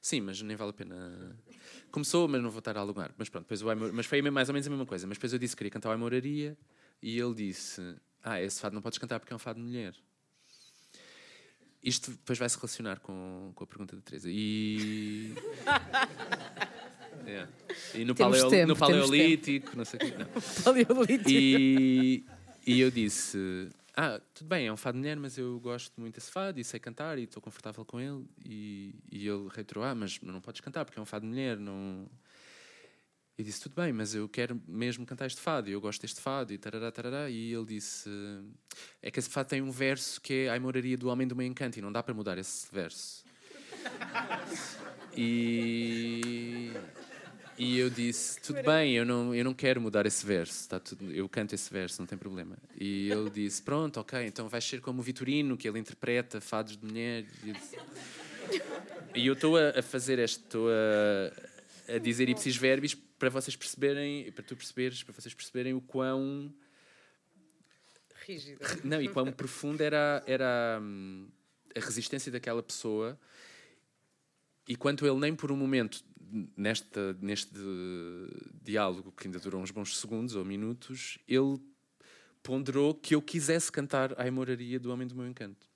Sim, 0.00 0.22
mas 0.22 0.40
nem 0.40 0.56
vale 0.56 0.70
a 0.70 0.72
pena. 0.72 1.36
Começou, 1.90 2.26
mas 2.26 2.42
não 2.42 2.50
vou 2.50 2.60
estar 2.60 2.76
a 2.76 2.80
alugar. 2.80 3.12
Mas 3.18 3.28
pronto, 3.28 3.44
depois 3.44 3.62
o 3.62 3.68
Aimor... 3.68 3.92
mas 3.92 4.06
foi 4.06 4.22
mais 4.22 4.48
ou 4.48 4.54
menos 4.54 4.66
a 4.66 4.70
mesma 4.70 4.86
coisa. 4.86 5.06
Mas 5.06 5.18
depois 5.18 5.32
eu 5.32 5.38
disse 5.38 5.54
que 5.54 5.58
queria 5.58 5.70
cantar 5.70 5.90
o 5.90 5.92
Aimoraria 5.92 6.56
e 7.02 7.18
ele 7.18 7.34
disse: 7.34 7.96
Ah, 8.22 8.40
esse 8.40 8.60
fado 8.60 8.74
não 8.74 8.80
podes 8.80 8.98
cantar 8.98 9.20
porque 9.20 9.32
é 9.32 9.36
um 9.36 9.38
fado 9.38 9.60
de 9.60 9.66
mulher. 9.66 9.94
Isto 11.82 12.10
depois 12.12 12.38
vai 12.38 12.48
se 12.48 12.56
relacionar 12.56 13.00
com, 13.00 13.52
com 13.54 13.64
a 13.64 13.66
pergunta 13.66 13.96
da 13.96 14.02
Teresa. 14.02 14.28
E. 14.30 15.34
é. 17.26 17.46
E 17.94 18.04
no, 18.04 18.14
paleo... 18.14 18.48
tempo, 18.48 18.68
no 18.68 18.76
paleolítico, 18.76 19.76
não 19.76 19.84
sei 19.84 19.98
o 19.98 20.00
quê. 20.00 20.14
Não. 20.18 20.26
Paleolítico. 20.64 21.30
E, 21.30 22.24
e 22.66 22.80
eu 22.80 22.90
disse: 22.90 23.70
ah, 24.02 24.18
tudo 24.32 24.48
bem, 24.48 24.66
é 24.66 24.72
um 24.72 24.78
fado 24.78 24.94
de 24.94 25.00
mulher, 25.00 25.18
mas 25.18 25.36
eu 25.36 25.60
gosto 25.60 26.00
muito 26.00 26.14
desse 26.14 26.30
fado 26.30 26.58
e 26.58 26.64
sei 26.64 26.80
cantar 26.80 27.18
e 27.18 27.24
estou 27.24 27.42
confortável 27.42 27.84
com 27.84 28.00
ele. 28.00 28.24
E, 28.42 28.94
e 29.12 29.28
ele 29.28 29.46
reiterou, 29.50 29.84
ah, 29.84 29.94
mas 29.94 30.18
não 30.22 30.40
podes 30.40 30.62
cantar 30.62 30.86
porque 30.86 30.98
é 30.98 31.02
um 31.02 31.04
fado 31.04 31.26
de 31.26 31.28
mulher, 31.28 31.58
não... 31.58 32.08
Eu 33.36 33.44
disse, 33.44 33.60
tudo 33.60 33.74
bem, 33.74 33.92
mas 33.92 34.14
eu 34.14 34.26
quero 34.26 34.58
mesmo 34.66 35.04
cantar 35.04 35.26
este 35.26 35.42
fado 35.42 35.68
e 35.68 35.72
eu 35.72 35.80
gosto 35.82 36.00
deste 36.00 36.18
fado 36.18 36.50
e 36.50 36.56
tarará, 36.56 36.90
tarará. 36.90 37.28
E 37.28 37.52
ele 37.52 37.66
disse, 37.66 38.08
é 39.02 39.10
que 39.10 39.18
esse 39.18 39.28
fado 39.28 39.50
tem 39.50 39.60
um 39.60 39.70
verso 39.70 40.18
que 40.18 40.46
é 40.46 40.54
a 40.54 40.58
moraria 40.58 40.96
do 40.96 41.10
homem 41.10 41.28
do 41.28 41.36
meio 41.36 41.50
encanto 41.50 41.78
e 41.78 41.82
não 41.82 41.92
dá 41.92 42.02
para 42.02 42.14
mudar 42.14 42.38
esse 42.38 42.72
verso. 42.72 43.22
e... 45.14 46.72
E 47.60 47.78
eu 47.78 47.90
disse, 47.90 48.40
tudo 48.40 48.62
bem, 48.62 48.94
eu 48.94 49.04
não, 49.04 49.34
eu 49.34 49.44
não 49.44 49.52
quero 49.52 49.82
mudar 49.82 50.06
esse 50.06 50.24
verso, 50.24 50.66
tá 50.66 50.80
tudo, 50.80 51.12
eu 51.12 51.28
canto 51.28 51.54
esse 51.54 51.70
verso, 51.70 52.00
não 52.00 52.06
tem 52.06 52.16
problema. 52.16 52.56
E 52.74 53.10
ele 53.10 53.28
disse, 53.28 53.60
pronto, 53.60 54.00
ok, 54.00 54.24
então 54.24 54.48
vais 54.48 54.64
ser 54.64 54.80
como 54.80 55.00
o 55.00 55.02
Vitorino, 55.02 55.58
que 55.58 55.68
ele 55.68 55.78
interpreta 55.78 56.40
fados 56.40 56.74
de 56.74 56.86
mulher. 56.86 57.26
E 59.14 59.26
eu, 59.26 59.34
estou 59.34 59.58
a, 59.58 59.78
a, 59.78 59.82
fazer 59.82 60.18
este, 60.18 60.38
estou 60.38 60.68
a, 60.70 61.96
a 61.96 61.98
dizer 61.98 62.30
ipsis 62.30 62.56
verbis 62.56 62.94
para 62.94 63.28
vocês 63.28 63.54
perceberem, 63.54 64.32
para 64.32 64.42
tu 64.42 64.56
perceberes, 64.56 65.02
para 65.02 65.12
vocês 65.12 65.34
perceberem 65.34 65.74
o 65.74 65.82
quão 65.82 66.50
rígido. 68.26 68.58
Não, 68.82 69.02
e 69.02 69.08
quão 69.08 69.30
profunda 69.30 69.84
era, 69.84 70.22
era 70.26 70.80
a 71.76 71.80
resistência 71.80 72.32
daquela 72.32 72.62
pessoa 72.62 73.20
e 74.66 74.76
quanto 74.76 75.04
ele 75.04 75.18
nem 75.18 75.34
por 75.34 75.52
um 75.52 75.56
momento 75.56 76.02
nesta, 76.56 77.16
neste 77.20 77.52
diálogo, 78.62 79.12
que 79.12 79.26
ainda 79.26 79.38
durou 79.38 79.60
uns 79.60 79.70
bons 79.70 79.98
segundos 79.98 80.34
ou 80.34 80.44
minutos, 80.44 81.18
ele 81.26 81.58
ponderou 82.42 82.94
que 82.94 83.14
eu 83.14 83.22
quisesse 83.22 83.70
cantar 83.70 84.18
a 84.18 84.30
Moraria 84.30 84.78
do 84.78 84.92
Homem 84.92 85.06
do 85.06 85.14
Meu 85.14 85.26
Encanto. 85.26 85.68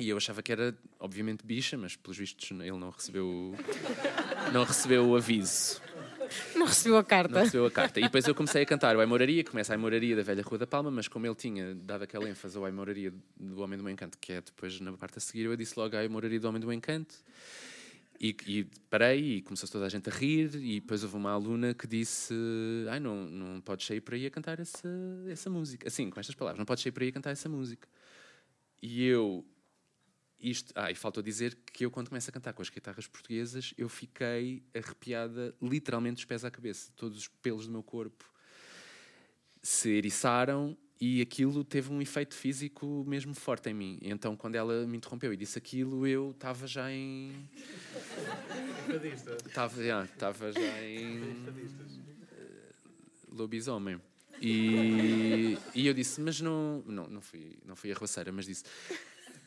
E 0.00 0.08
eu 0.08 0.16
achava 0.16 0.42
que 0.42 0.52
era, 0.52 0.76
obviamente, 1.00 1.44
bicha, 1.44 1.76
mas 1.76 1.96
pelos 1.96 2.16
vistos 2.16 2.50
ele 2.52 2.70
não 2.70 2.90
recebeu, 2.90 3.54
não 4.52 4.64
recebeu 4.64 5.08
o 5.08 5.16
aviso. 5.16 5.80
Não 6.54 6.66
recebeu 6.66 6.98
a 6.98 7.04
carta. 7.04 7.34
Não 7.34 7.40
recebeu 7.40 7.66
a 7.66 7.70
carta. 7.70 7.98
E 7.98 8.04
depois 8.04 8.26
eu 8.26 8.34
comecei 8.34 8.62
a 8.62 8.66
cantar 8.66 8.94
o 8.96 9.00
Aimoraria, 9.00 9.42
começa 9.42 9.72
a 9.72 9.74
Aimoraria 9.74 10.14
da 10.14 10.22
Velha 10.22 10.42
Rua 10.42 10.58
da 10.58 10.66
Palma, 10.66 10.90
mas 10.90 11.08
como 11.08 11.26
ele 11.26 11.34
tinha 11.34 11.74
dado 11.74 12.02
aquela 12.02 12.28
ênfase 12.28 12.56
ao 12.56 12.64
Aimoraria 12.64 13.12
do 13.36 13.60
Homem 13.60 13.76
do 13.76 13.82
Meu 13.82 13.92
Encanto, 13.92 14.16
que 14.18 14.34
é 14.34 14.40
depois 14.40 14.78
na 14.78 14.92
parte 14.92 15.18
a 15.18 15.20
seguir, 15.20 15.46
eu 15.46 15.56
disse 15.56 15.78
logo 15.78 15.96
a 15.96 16.00
Aimoraria 16.00 16.38
do 16.38 16.48
Homem 16.48 16.60
do 16.60 16.66
Meu 16.66 16.74
Encanto. 16.74 17.14
E, 18.20 18.36
e, 18.46 18.64
parei 18.90 19.36
e 19.36 19.42
começou 19.42 19.68
toda 19.68 19.86
a 19.86 19.88
gente 19.88 20.10
a 20.10 20.12
rir 20.12 20.52
e 20.56 20.80
depois 20.80 21.04
houve 21.04 21.14
uma 21.14 21.30
aluna 21.30 21.72
que 21.72 21.86
disse 21.86 22.34
ai 22.90 22.98
não, 22.98 23.24
não 23.26 23.60
podes 23.60 23.86
sair 23.86 24.00
por 24.00 24.14
aí 24.14 24.26
a 24.26 24.30
cantar 24.30 24.58
essa, 24.58 24.88
essa 25.28 25.48
música. 25.48 25.86
Assim, 25.86 26.10
com 26.10 26.18
estas 26.18 26.34
palavras, 26.34 26.58
não 26.58 26.66
podes 26.66 26.82
sair 26.82 26.90
por 26.90 27.02
aí 27.02 27.10
a 27.10 27.12
cantar 27.12 27.30
essa 27.30 27.48
música. 27.48 27.88
E 28.82 29.04
eu 29.04 29.46
isto, 30.40 30.72
ah, 30.76 30.90
e 30.90 30.94
faltou 30.94 31.22
dizer 31.22 31.56
que 31.72 31.84
eu 31.84 31.90
quando 31.90 32.08
começo 32.08 32.30
a 32.30 32.32
cantar 32.32 32.52
com 32.52 32.62
as 32.62 32.70
guitarras 32.70 33.08
portuguesas 33.08 33.74
eu 33.76 33.88
fiquei 33.88 34.62
arrepiada 34.74 35.54
literalmente 35.60 36.16
dos 36.16 36.24
pés 36.24 36.44
à 36.44 36.50
cabeça. 36.50 36.92
Todos 36.96 37.18
os 37.18 37.28
pelos 37.28 37.66
do 37.66 37.72
meu 37.72 37.82
corpo 37.82 38.24
se 39.62 39.90
eriçaram 39.90 40.76
e 41.00 41.20
aquilo 41.20 41.62
teve 41.62 41.92
um 41.92 42.02
efeito 42.02 42.34
físico 42.34 43.04
mesmo 43.06 43.32
forte 43.34 43.70
em 43.70 43.74
mim. 43.74 43.98
Então, 44.02 44.36
quando 44.36 44.56
ela 44.56 44.84
me 44.84 44.96
interrompeu 44.96 45.32
e 45.32 45.36
disse 45.36 45.56
aquilo, 45.56 46.04
eu 46.06 46.32
estava 46.32 46.66
já 46.66 46.90
em. 46.90 47.48
Estava 49.46 49.82
já, 49.82 50.04
já 50.52 50.84
em. 50.84 51.20
Uh, 51.20 51.46
lobisomem. 53.30 54.00
E, 54.42 55.56
e 55.72 55.86
eu 55.86 55.94
disse, 55.94 56.20
mas 56.20 56.40
não. 56.40 56.82
Não, 56.84 57.06
não 57.06 57.20
fui, 57.20 57.56
não 57.64 57.76
fui 57.76 57.92
arruaceira, 57.92 58.32
mas 58.32 58.46
disse. 58.46 58.64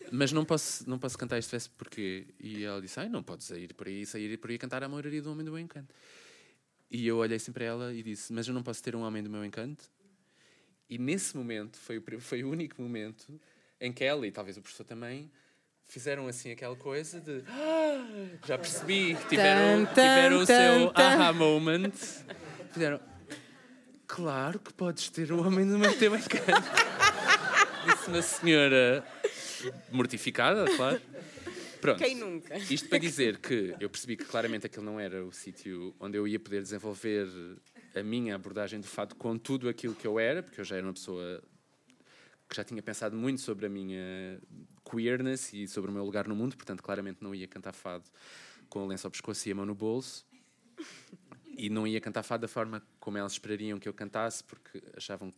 Mas 0.09 0.31
não 0.31 0.45
posso, 0.45 0.89
não 0.89 0.97
posso 0.97 1.17
cantar 1.17 1.37
este 1.37 1.51
verso 1.51 1.69
porque. 1.77 2.27
E 2.39 2.63
ela 2.63 2.81
disse, 2.81 2.97
ai, 2.97 3.09
não 3.09 3.21
podes 3.21 3.47
sair 3.47 3.73
por 3.73 3.87
aí, 3.87 4.05
sair 4.05 4.37
por 4.37 4.51
aí 4.51 4.57
cantar 4.57 4.83
a 4.83 4.87
moraria 4.89 5.21
do 5.21 5.29
homem 5.29 5.45
do 5.45 5.51
meu 5.51 5.59
encanto. 5.59 5.93
E 6.89 7.07
eu 7.07 7.17
olhei 7.17 7.35
assim 7.35 7.51
para 7.51 7.65
ela 7.65 7.93
e 7.93 8.01
disse, 8.03 8.31
mas 8.31 8.47
eu 8.47 8.53
não 8.53 8.63
posso 8.63 8.81
ter 8.81 8.95
um 8.95 9.01
homem 9.01 9.21
do 9.21 9.29
meu 9.29 9.43
encanto? 9.43 9.89
E 10.91 10.97
nesse 10.97 11.37
momento 11.37 11.77
foi 11.77 11.99
o, 11.99 12.19
foi 12.19 12.43
o 12.43 12.49
único 12.49 12.81
momento 12.81 13.39
em 13.79 13.93
que 13.93 14.03
ela 14.03 14.27
e 14.27 14.31
talvez 14.31 14.57
o 14.57 14.61
professor 14.61 14.83
também 14.83 15.31
fizeram 15.85 16.27
assim 16.27 16.51
aquela 16.51 16.75
coisa 16.75 17.21
de 17.21 17.45
ah, 17.47 18.37
já 18.45 18.57
percebi, 18.57 19.15
tiveram, 19.29 19.85
tiveram 19.85 20.39
o 20.39 20.45
seu 20.45 20.91
aha 20.93 21.31
moment. 21.31 21.93
Fizeram 22.73 22.99
claro 24.05 24.59
que 24.59 24.73
podes 24.73 25.09
ter 25.09 25.31
um 25.31 25.47
homem 25.47 25.63
no 25.63 25.79
meu 25.79 25.97
teu 25.97 26.13
encanto. 26.13 26.43
Disse 27.87 28.07
uma 28.09 28.21
senhora 28.21 29.05
mortificada, 29.93 30.65
claro. 30.75 31.01
Pronto. 31.79 31.99
Quem 31.99 32.15
nunca? 32.15 32.57
Isto 32.57 32.89
para 32.89 32.99
dizer 32.99 33.37
que 33.37 33.73
eu 33.79 33.89
percebi 33.89 34.17
que 34.17 34.25
claramente 34.25 34.65
aquele 34.65 34.85
não 34.85 34.99
era 34.99 35.23
o 35.23 35.31
sítio 35.31 35.95
onde 36.01 36.17
eu 36.17 36.27
ia 36.27 36.37
poder 36.37 36.61
desenvolver 36.61 37.27
a 37.95 38.03
minha 38.03 38.35
abordagem 38.35 38.79
do 38.79 38.87
fado 38.87 39.15
com 39.15 39.37
tudo 39.37 39.67
aquilo 39.69 39.95
que 39.95 40.05
eu 40.05 40.19
era, 40.19 40.41
porque 40.41 40.61
eu 40.61 40.65
já 40.65 40.77
era 40.77 40.85
uma 40.85 40.93
pessoa 40.93 41.43
que 42.47 42.55
já 42.55 42.63
tinha 42.63 42.81
pensado 42.81 43.15
muito 43.15 43.41
sobre 43.41 43.65
a 43.65 43.69
minha 43.69 44.41
queerness 44.89 45.53
e 45.53 45.67
sobre 45.67 45.89
o 45.89 45.93
meu 45.93 46.03
lugar 46.03 46.27
no 46.27 46.35
mundo, 46.35 46.55
portanto, 46.57 46.83
claramente 46.83 47.19
não 47.21 47.33
ia 47.33 47.47
cantar 47.47 47.73
fado 47.73 48.03
com 48.69 48.83
o 48.83 48.87
lenço 48.87 49.07
ao 49.07 49.11
pescoço 49.11 49.47
e 49.47 49.51
a 49.51 49.55
mão 49.55 49.65
no 49.65 49.75
bolso. 49.75 50.25
E 51.57 51.69
não 51.69 51.85
ia 51.85 52.01
cantar 52.01 52.23
fado 52.23 52.41
da 52.41 52.47
forma 52.47 52.81
como 52.99 53.17
elas 53.17 53.33
esperariam 53.33 53.79
que 53.79 53.87
eu 53.87 53.93
cantasse, 53.93 54.43
porque 54.43 54.81
achavam 54.95 55.31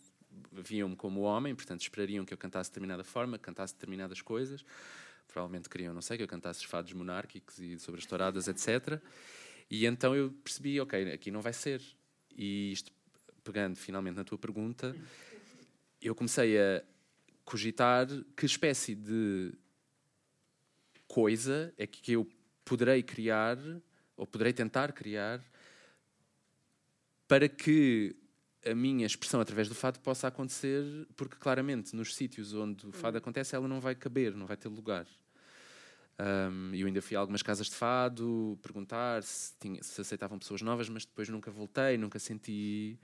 viam-me 0.51 0.95
como 0.95 1.21
homem, 1.21 1.53
portanto 1.55 1.81
esperariam 1.81 2.25
que 2.25 2.33
eu 2.33 2.37
cantasse 2.37 2.69
de 2.69 2.73
determinada 2.73 3.03
forma, 3.03 3.37
cantasse 3.37 3.73
determinadas 3.73 4.21
coisas. 4.21 4.65
Provavelmente 5.27 5.69
queriam, 5.69 5.93
não 5.93 6.01
sei, 6.01 6.17
que 6.17 6.23
eu 6.23 6.27
cantasse 6.27 6.65
fados 6.67 6.93
monárquicos 6.93 7.59
e 7.59 7.79
sobre 7.79 7.99
as 7.99 8.05
touradas, 8.05 8.47
etc. 8.47 9.01
E 9.69 9.85
então 9.85 10.15
eu 10.15 10.31
percebi, 10.43 10.79
ok, 10.79 11.11
aqui 11.11 11.31
não 11.31 11.41
vai 11.41 11.53
ser. 11.53 11.81
E 12.35 12.71
isto, 12.71 12.91
pegando 13.43 13.75
finalmente 13.75 14.15
na 14.15 14.23
tua 14.23 14.37
pergunta, 14.37 14.95
eu 16.01 16.15
comecei 16.15 16.59
a 16.59 16.83
cogitar 17.45 18.07
que 18.35 18.45
espécie 18.45 18.95
de 18.95 19.53
coisa 21.07 21.73
é 21.77 21.85
que 21.85 22.13
eu 22.13 22.27
poderei 22.65 23.03
criar, 23.03 23.57
ou 24.15 24.25
poderei 24.25 24.53
tentar 24.53 24.91
criar, 24.93 25.43
para 27.27 27.47
que 27.47 28.15
a 28.65 28.73
minha 28.73 29.05
expressão 29.05 29.41
através 29.41 29.67
do 29.67 29.75
fado 29.75 29.99
possa 29.99 30.27
acontecer, 30.27 30.83
porque 31.15 31.35
claramente 31.35 31.95
nos 31.95 32.15
sítios 32.15 32.53
onde 32.53 32.87
o 32.87 32.91
fado 32.91 33.17
acontece 33.17 33.55
ela 33.55 33.67
não 33.67 33.79
vai 33.79 33.93
caber, 33.93 34.33
não 34.33 34.45
vai 34.45 34.55
ter 34.55 34.69
lugar. 34.69 35.05
Um, 36.19 36.75
eu 36.75 36.85
ainda 36.85 37.01
fui 37.01 37.17
a 37.17 37.19
algumas 37.19 37.41
casas 37.41 37.67
de 37.67 37.75
fado 37.75 38.57
perguntar 38.61 39.23
se, 39.23 39.53
tinha, 39.59 39.81
se, 39.81 39.99
aceitavam 39.99 40.37
pessoas 40.37 40.61
novas, 40.61 40.87
mas 40.87 41.05
depois 41.05 41.27
nunca 41.29 41.49
voltei, 41.49 41.97
nunca 41.97 42.19
senti. 42.19 42.99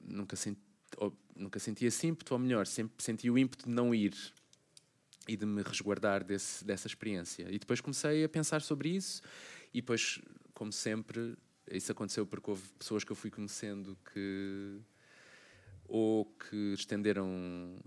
Nunca, 0.00 0.34
senti 0.34 0.60
ou, 0.96 1.16
nunca 1.36 1.58
senti 1.58 1.84
esse 1.84 2.06
ímpeto, 2.06 2.34
ou 2.34 2.40
melhor, 2.40 2.66
sempre 2.66 3.02
senti 3.02 3.30
o 3.30 3.38
ímpeto 3.38 3.66
de 3.66 3.70
não 3.70 3.94
ir 3.94 4.14
e 5.28 5.36
de 5.36 5.46
me 5.46 5.62
resguardar 5.62 6.24
desse, 6.24 6.64
dessa 6.64 6.88
experiência. 6.88 7.46
E 7.50 7.58
depois 7.58 7.80
comecei 7.80 8.24
a 8.24 8.28
pensar 8.28 8.62
sobre 8.62 8.88
isso, 8.88 9.22
e 9.72 9.80
depois, 9.80 10.20
como 10.52 10.72
sempre, 10.72 11.36
isso 11.70 11.92
aconteceu 11.92 12.26
porque 12.26 12.50
houve 12.50 12.68
pessoas 12.78 13.04
que 13.04 13.12
eu 13.12 13.16
fui 13.16 13.30
conhecendo 13.30 13.96
que. 14.12 14.80
ou 15.86 16.24
que 16.24 16.74
estenderam. 16.74 17.78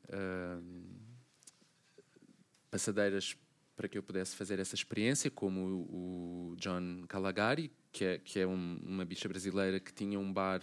Passadeiras 2.71 3.35
para 3.75 3.87
que 3.87 3.97
eu 3.97 4.03
pudesse 4.03 4.35
fazer 4.35 4.59
essa 4.59 4.75
experiência, 4.75 5.31
como 5.31 5.87
o, 5.89 6.55
John 6.57 7.05
Calagari, 7.07 7.71
que 7.91 8.05
é, 8.05 8.17
que 8.19 8.39
é 8.39 8.47
um, 8.47 8.79
uma 8.83 9.03
bicha 9.03 9.27
brasileira 9.27 9.79
que 9.79 9.93
tinha 9.93 10.19
um 10.19 10.31
bar 10.31 10.61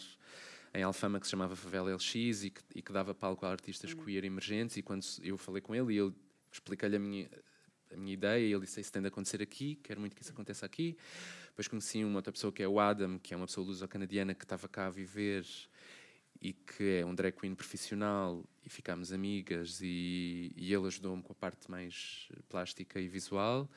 em 0.73 0.83
Alfama 0.83 1.19
que 1.19 1.27
se 1.27 1.33
chamava 1.33 1.57
Favela 1.57 1.93
LX 1.95 2.15
e 2.45 2.51
que, 2.51 2.61
e 2.77 2.83
que 2.83 2.93
dava 2.93 3.15
palco 3.15 3.45
a 3.45 3.51
artistas 3.51 3.93
uhum. 3.93 4.05
queer 4.05 4.25
emergentes. 4.25 4.77
E 4.77 4.83
quando 4.83 5.05
eu 5.23 5.37
falei 5.37 5.61
com 5.61 5.75
ele, 5.75 5.99
ele 5.99 6.15
expliquei-lhe 6.53 6.97
a 6.97 6.99
minha, 6.99 7.29
a 7.93 7.97
minha 7.97 8.15
ideia, 8.15 8.47
e 8.47 8.53
ele 8.53 8.61
disse: 8.61 8.81
Isso 8.81 8.93
tem 8.93 9.03
de 9.03 9.09
acontecer 9.09 9.43
aqui, 9.43 9.77
quero 9.83 10.01
muito 10.01 10.15
que 10.15 10.23
isso 10.23 10.33
aconteça 10.33 10.65
aqui. 10.65 10.97
Depois 11.49 11.67
conheci 11.67 12.05
uma 12.05 12.17
outra 12.17 12.33
pessoa 12.33 12.53
que 12.53 12.63
é 12.63 12.69
o 12.69 12.79
Adam, 12.79 13.19
que 13.19 13.35
é 13.35 13.37
uma 13.37 13.47
pessoa 13.47 13.67
luso-canadiana 13.67 14.35
que 14.35 14.45
estava 14.45 14.69
cá 14.69 14.87
a 14.87 14.91
viver 14.91 15.45
e 16.41 16.53
que 16.53 17.01
é 17.01 17.05
um 17.05 17.15
drag 17.15 17.37
queen 17.39 17.55
profissional 17.55 18.45
e 18.65 18.71
ficámos 18.71 19.13
amigas 19.13 19.81
e, 19.83 20.53
e 20.57 20.73
ele 20.73 20.87
ajudou-me 20.87 21.23
com 21.23 21.33
a 21.33 21.35
parte 21.35 21.71
mais 21.71 22.29
plástica 22.49 22.99
e 22.99 23.09
visual 23.09 23.69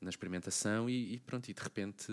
na 0.00 0.10
experimentação 0.10 0.88
e, 0.88 1.14
e 1.14 1.20
pronto, 1.20 1.48
e 1.48 1.54
de 1.54 1.62
repente 1.62 2.12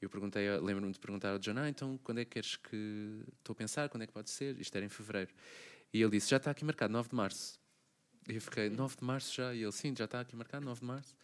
eu 0.00 0.10
perguntei, 0.10 0.50
lembro-me 0.58 0.92
de 0.92 0.98
perguntar 0.98 1.30
ao 1.32 1.38
John, 1.38 1.56
ah, 1.56 1.68
então 1.68 1.98
quando 2.02 2.18
é 2.18 2.24
que 2.24 2.32
queres 2.32 2.56
que 2.56 3.22
estou 3.38 3.52
a 3.54 3.56
pensar, 3.56 3.88
quando 3.88 4.02
é 4.02 4.06
que 4.06 4.12
pode 4.12 4.30
ser? 4.30 4.58
Isto 4.60 4.76
era 4.76 4.84
em 4.84 4.88
fevereiro. 4.88 5.32
E 5.92 6.02
ele 6.02 6.10
disse, 6.10 6.30
já 6.30 6.36
está 6.36 6.50
aqui 6.50 6.64
marcado, 6.64 6.92
9 6.92 7.08
de 7.08 7.14
março. 7.14 7.58
E 8.28 8.34
eu 8.34 8.40
fiquei, 8.40 8.68
9 8.68 8.96
de 8.96 9.04
março 9.04 9.34
já? 9.34 9.54
E 9.54 9.62
ele, 9.62 9.72
sim, 9.72 9.94
já 9.96 10.04
está 10.04 10.20
aqui 10.20 10.36
marcado, 10.36 10.64
9 10.64 10.80
de 10.80 10.86
março. 10.86 11.14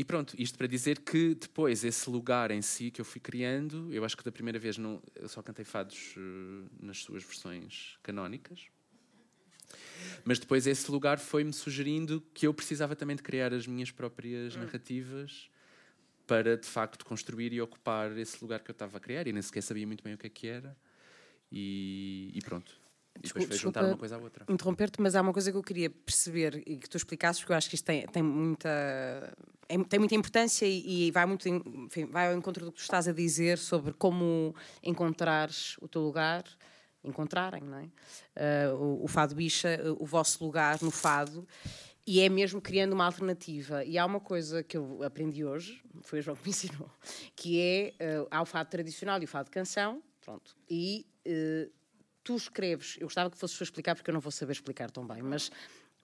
E 0.00 0.04
pronto, 0.04 0.34
isto 0.38 0.56
para 0.56 0.66
dizer 0.66 1.00
que 1.00 1.34
depois 1.34 1.84
esse 1.84 2.08
lugar 2.08 2.50
em 2.50 2.62
si 2.62 2.90
que 2.90 3.02
eu 3.02 3.04
fui 3.04 3.20
criando, 3.20 3.92
eu 3.92 4.02
acho 4.02 4.16
que 4.16 4.24
da 4.24 4.32
primeira 4.32 4.58
vez 4.58 4.78
não, 4.78 4.98
eu 5.14 5.28
só 5.28 5.42
cantei 5.42 5.62
fados 5.62 6.14
uh, 6.16 6.70
nas 6.80 7.02
suas 7.02 7.22
versões 7.22 7.98
canónicas. 8.02 8.68
Mas 10.24 10.38
depois 10.38 10.66
esse 10.66 10.90
lugar 10.90 11.18
foi-me 11.18 11.52
sugerindo 11.52 12.22
que 12.32 12.46
eu 12.46 12.54
precisava 12.54 12.96
também 12.96 13.14
de 13.14 13.22
criar 13.22 13.52
as 13.52 13.66
minhas 13.66 13.90
próprias 13.90 14.56
hum. 14.56 14.60
narrativas 14.60 15.50
para 16.26 16.56
de 16.56 16.66
facto 16.66 17.04
construir 17.04 17.52
e 17.52 17.60
ocupar 17.60 18.16
esse 18.16 18.38
lugar 18.40 18.60
que 18.60 18.70
eu 18.70 18.72
estava 18.72 18.96
a 18.96 19.00
criar 19.00 19.26
e 19.26 19.34
nem 19.34 19.42
sequer 19.42 19.62
sabia 19.62 19.86
muito 19.86 20.02
bem 20.02 20.14
o 20.14 20.16
que 20.16 20.28
é 20.28 20.30
que 20.30 20.48
era. 20.48 20.74
E, 21.52 22.30
e 22.32 22.40
pronto. 22.40 22.72
E 23.18 23.26
depois 23.26 23.44
foi 23.44 23.58
juntar 23.58 23.84
uma 23.84 23.98
coisa 23.98 24.16
à 24.16 24.18
outra. 24.18 24.46
Interromper-te, 24.48 24.98
mas 24.98 25.14
há 25.14 25.20
uma 25.20 25.34
coisa 25.34 25.52
que 25.52 25.58
eu 25.58 25.62
queria 25.62 25.90
perceber 25.90 26.62
e 26.66 26.78
que 26.78 26.88
tu 26.88 26.96
explicasses, 26.96 27.42
porque 27.42 27.52
eu 27.52 27.56
acho 27.58 27.68
que 27.68 27.74
isto 27.74 27.84
tem, 27.84 28.06
tem 28.06 28.22
muita 28.22 29.36
é, 29.70 29.84
tem 29.84 29.98
muita 29.98 30.14
importância 30.14 30.66
e, 30.66 31.06
e 31.06 31.10
vai 31.10 31.24
muito 31.26 31.48
enfim, 31.48 32.06
vai 32.06 32.28
ao 32.28 32.36
encontro 32.36 32.64
do 32.64 32.72
que 32.72 32.78
tu 32.78 32.82
estás 32.82 33.06
a 33.06 33.12
dizer 33.12 33.56
sobre 33.56 33.92
como 33.92 34.54
encontrares 34.82 35.76
o 35.80 35.86
teu 35.86 36.02
lugar, 36.02 36.44
encontrarem, 37.04 37.62
não 37.62 37.78
é? 37.78 38.70
Uh, 38.70 38.74
o, 38.74 39.04
o 39.04 39.08
Fado 39.08 39.34
Bicha, 39.34 39.80
o 39.98 40.04
vosso 40.04 40.44
lugar 40.44 40.82
no 40.82 40.90
Fado 40.90 41.46
e 42.06 42.20
é 42.20 42.28
mesmo 42.28 42.60
criando 42.60 42.92
uma 42.92 43.04
alternativa. 43.04 43.84
E 43.84 43.96
há 43.96 44.04
uma 44.04 44.18
coisa 44.18 44.64
que 44.64 44.76
eu 44.76 45.02
aprendi 45.04 45.44
hoje, 45.44 45.80
foi 46.02 46.18
o 46.18 46.22
João 46.22 46.36
que 46.36 46.42
me 46.42 46.50
ensinou, 46.50 46.90
que 47.36 47.60
é, 47.60 47.94
uh, 48.20 48.26
há 48.30 48.42
o 48.42 48.46
fado 48.46 48.68
tradicional 48.68 49.20
e 49.20 49.24
o 49.24 49.28
fado 49.28 49.50
canção, 49.50 50.02
pronto, 50.20 50.56
e 50.68 51.06
uh, 51.26 51.70
tu 52.24 52.34
escreves, 52.34 52.96
eu 52.98 53.06
gostava 53.06 53.30
que 53.30 53.36
fosses 53.36 53.56
tu 53.56 53.62
explicar, 53.62 53.94
porque 53.94 54.10
eu 54.10 54.14
não 54.14 54.20
vou 54.20 54.32
saber 54.32 54.52
explicar 54.52 54.90
tão 54.90 55.06
bem, 55.06 55.22
mas 55.22 55.52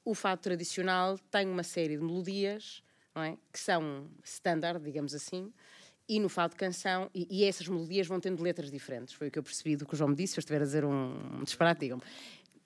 o 0.05 0.15
fado 0.15 0.41
tradicional 0.41 1.19
tem 1.19 1.49
uma 1.49 1.65
série 1.65 1.97
de 1.97 2.03
melodias, 2.05 2.85
é? 3.23 3.37
que 3.53 3.59
são 3.59 4.09
standard, 4.25 4.83
digamos 4.83 5.15
assim, 5.15 5.53
e 6.09 6.21
no 6.21 6.29
fado 6.29 6.55
canção, 6.55 7.11
e, 7.15 7.27
e, 7.31 7.45
essas 7.45 7.67
melodias 7.67 8.07
vão 8.07 8.21
tendo 8.21 8.43
letras 8.43 8.71
diferentes. 8.71 9.15
Foi 9.15 9.29
o 9.29 9.31
que 9.31 9.39
eu 9.39 9.43
percebi 9.43 9.77
do 9.77 9.85
que 9.85 9.95
o 9.95 9.97
João 9.97 10.11
me 10.11 10.17
disse. 10.17 10.35
Se 10.35 10.39
eu 10.39 10.43
estiver 10.43 10.63
a 10.63 10.65
dizer 10.65 10.85
um, 10.85 11.43
disparate, 11.43 11.81
digam-me. 11.81 12.03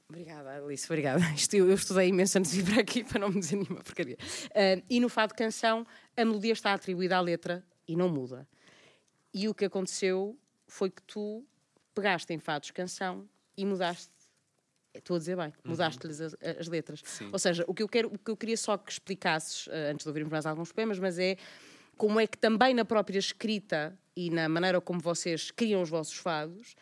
Obrigada, 0.09 0.57
Alice, 0.57 0.87
obrigada. 0.87 1.21
Isto, 1.35 1.55
eu, 1.55 1.69
eu, 1.69 1.75
estudei 1.75 2.09
imenso 2.09 2.37
antes 2.39 2.51
de 2.51 2.63
vir 2.63 2.73
para 2.73 2.83
aqui 2.83 3.03
para 3.05 3.21
não 3.21 3.31
me 3.31 3.41
dizer 3.41 3.57
nenhuma 3.57 3.81
porcaria. 3.83 4.19
Uh, 4.47 4.83
e 4.91 5.01
no 5.01 5.09
fado 5.09 5.35
canção, 5.35 5.87
a 6.17 6.25
melodia 6.25 6.53
está 6.53 6.75
atribuída 6.75 7.17
à 7.17 7.21
letra 7.21 7.65
e 7.87 7.97
não 7.97 8.09
muda. 8.09 8.47
E 9.33 9.49
o 9.49 9.55
que 9.55 9.65
aconteceu 9.65 10.37
foi 10.67 10.91
que 10.91 11.03
tu 11.03 11.47
pegaste 11.95 12.33
em 12.33 12.39
fados 12.39 12.71
canção 12.73 13.29
e 13.57 13.65
mudaste. 13.65 14.20
Estou 14.93 15.17
a 15.17 15.19
dizer 15.19 15.37
bem, 15.37 15.47
uhum. 15.47 15.71
mudaste-lhes 15.71 16.21
as, 16.21 16.37
as, 16.59 16.69
letras. 16.69 17.01
Sim. 17.05 17.29
Ou 17.33 17.39
seja, 17.39 17.65
o 17.67 17.75
que, 17.75 17.83
eu 17.83 17.89
quero, 17.89 18.09
o 18.09 18.19
que 18.19 18.31
eu 18.31 18.37
queria 18.37 18.57
só 18.57 18.77
que 18.77 18.91
explicasses, 18.91 19.67
uh, 19.69 19.91
antes 19.93 20.05
de 20.05 20.09
ouvirmos 20.09 20.33
mais 20.33 20.47
alguns 20.47 20.73
poemas, 20.73 20.99
mas 20.99 21.19
é 21.19 21.37
como 21.97 22.19
é 22.19 22.27
que 22.27 22.39
também 22.39 22.75
na 22.75 22.85
própria 22.85 23.19
escrita 23.19 23.97
e 24.17 24.31
na 24.31 24.49
maneira 24.49 24.81
como 24.81 25.01
vocês 25.01 25.51
criam 25.51 25.83
os 25.83 25.91
vossos 25.91 26.15
fados, 26.15 26.75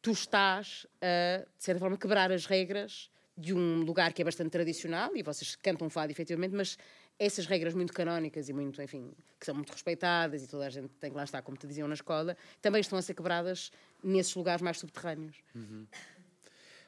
tu 0.00 0.10
estás 0.10 0.86
a, 1.00 1.44
de 1.56 1.64
certa 1.64 1.78
forma, 1.78 1.96
quebrar 1.96 2.32
as 2.32 2.46
regras 2.46 3.10
de 3.36 3.54
um 3.54 3.82
lugar 3.82 4.12
que 4.12 4.20
é 4.20 4.24
bastante 4.24 4.50
tradicional 4.50 5.16
e 5.16 5.22
vocês 5.22 5.56
cantam 5.56 5.88
fado 5.88 6.10
efetivamente, 6.10 6.54
mas 6.54 6.76
essas 7.18 7.46
regras 7.46 7.74
muito 7.74 7.92
canónicas 7.92 8.48
e 8.48 8.52
muito, 8.52 8.82
enfim, 8.82 9.12
que 9.38 9.46
são 9.46 9.54
muito 9.54 9.72
respeitadas 9.72 10.42
e 10.42 10.48
toda 10.48 10.66
a 10.66 10.70
gente 10.70 10.88
tem 11.00 11.10
que 11.10 11.16
lá 11.16 11.24
estar, 11.24 11.40
como 11.42 11.56
te 11.56 11.66
diziam 11.66 11.86
na 11.86 11.94
escola, 11.94 12.36
também 12.60 12.80
estão 12.80 12.98
a 12.98 13.02
ser 13.02 13.14
quebradas 13.14 13.70
nesses 14.02 14.34
lugares 14.34 14.60
mais 14.60 14.78
subterrâneos. 14.78 15.36
Uhum. 15.54 15.86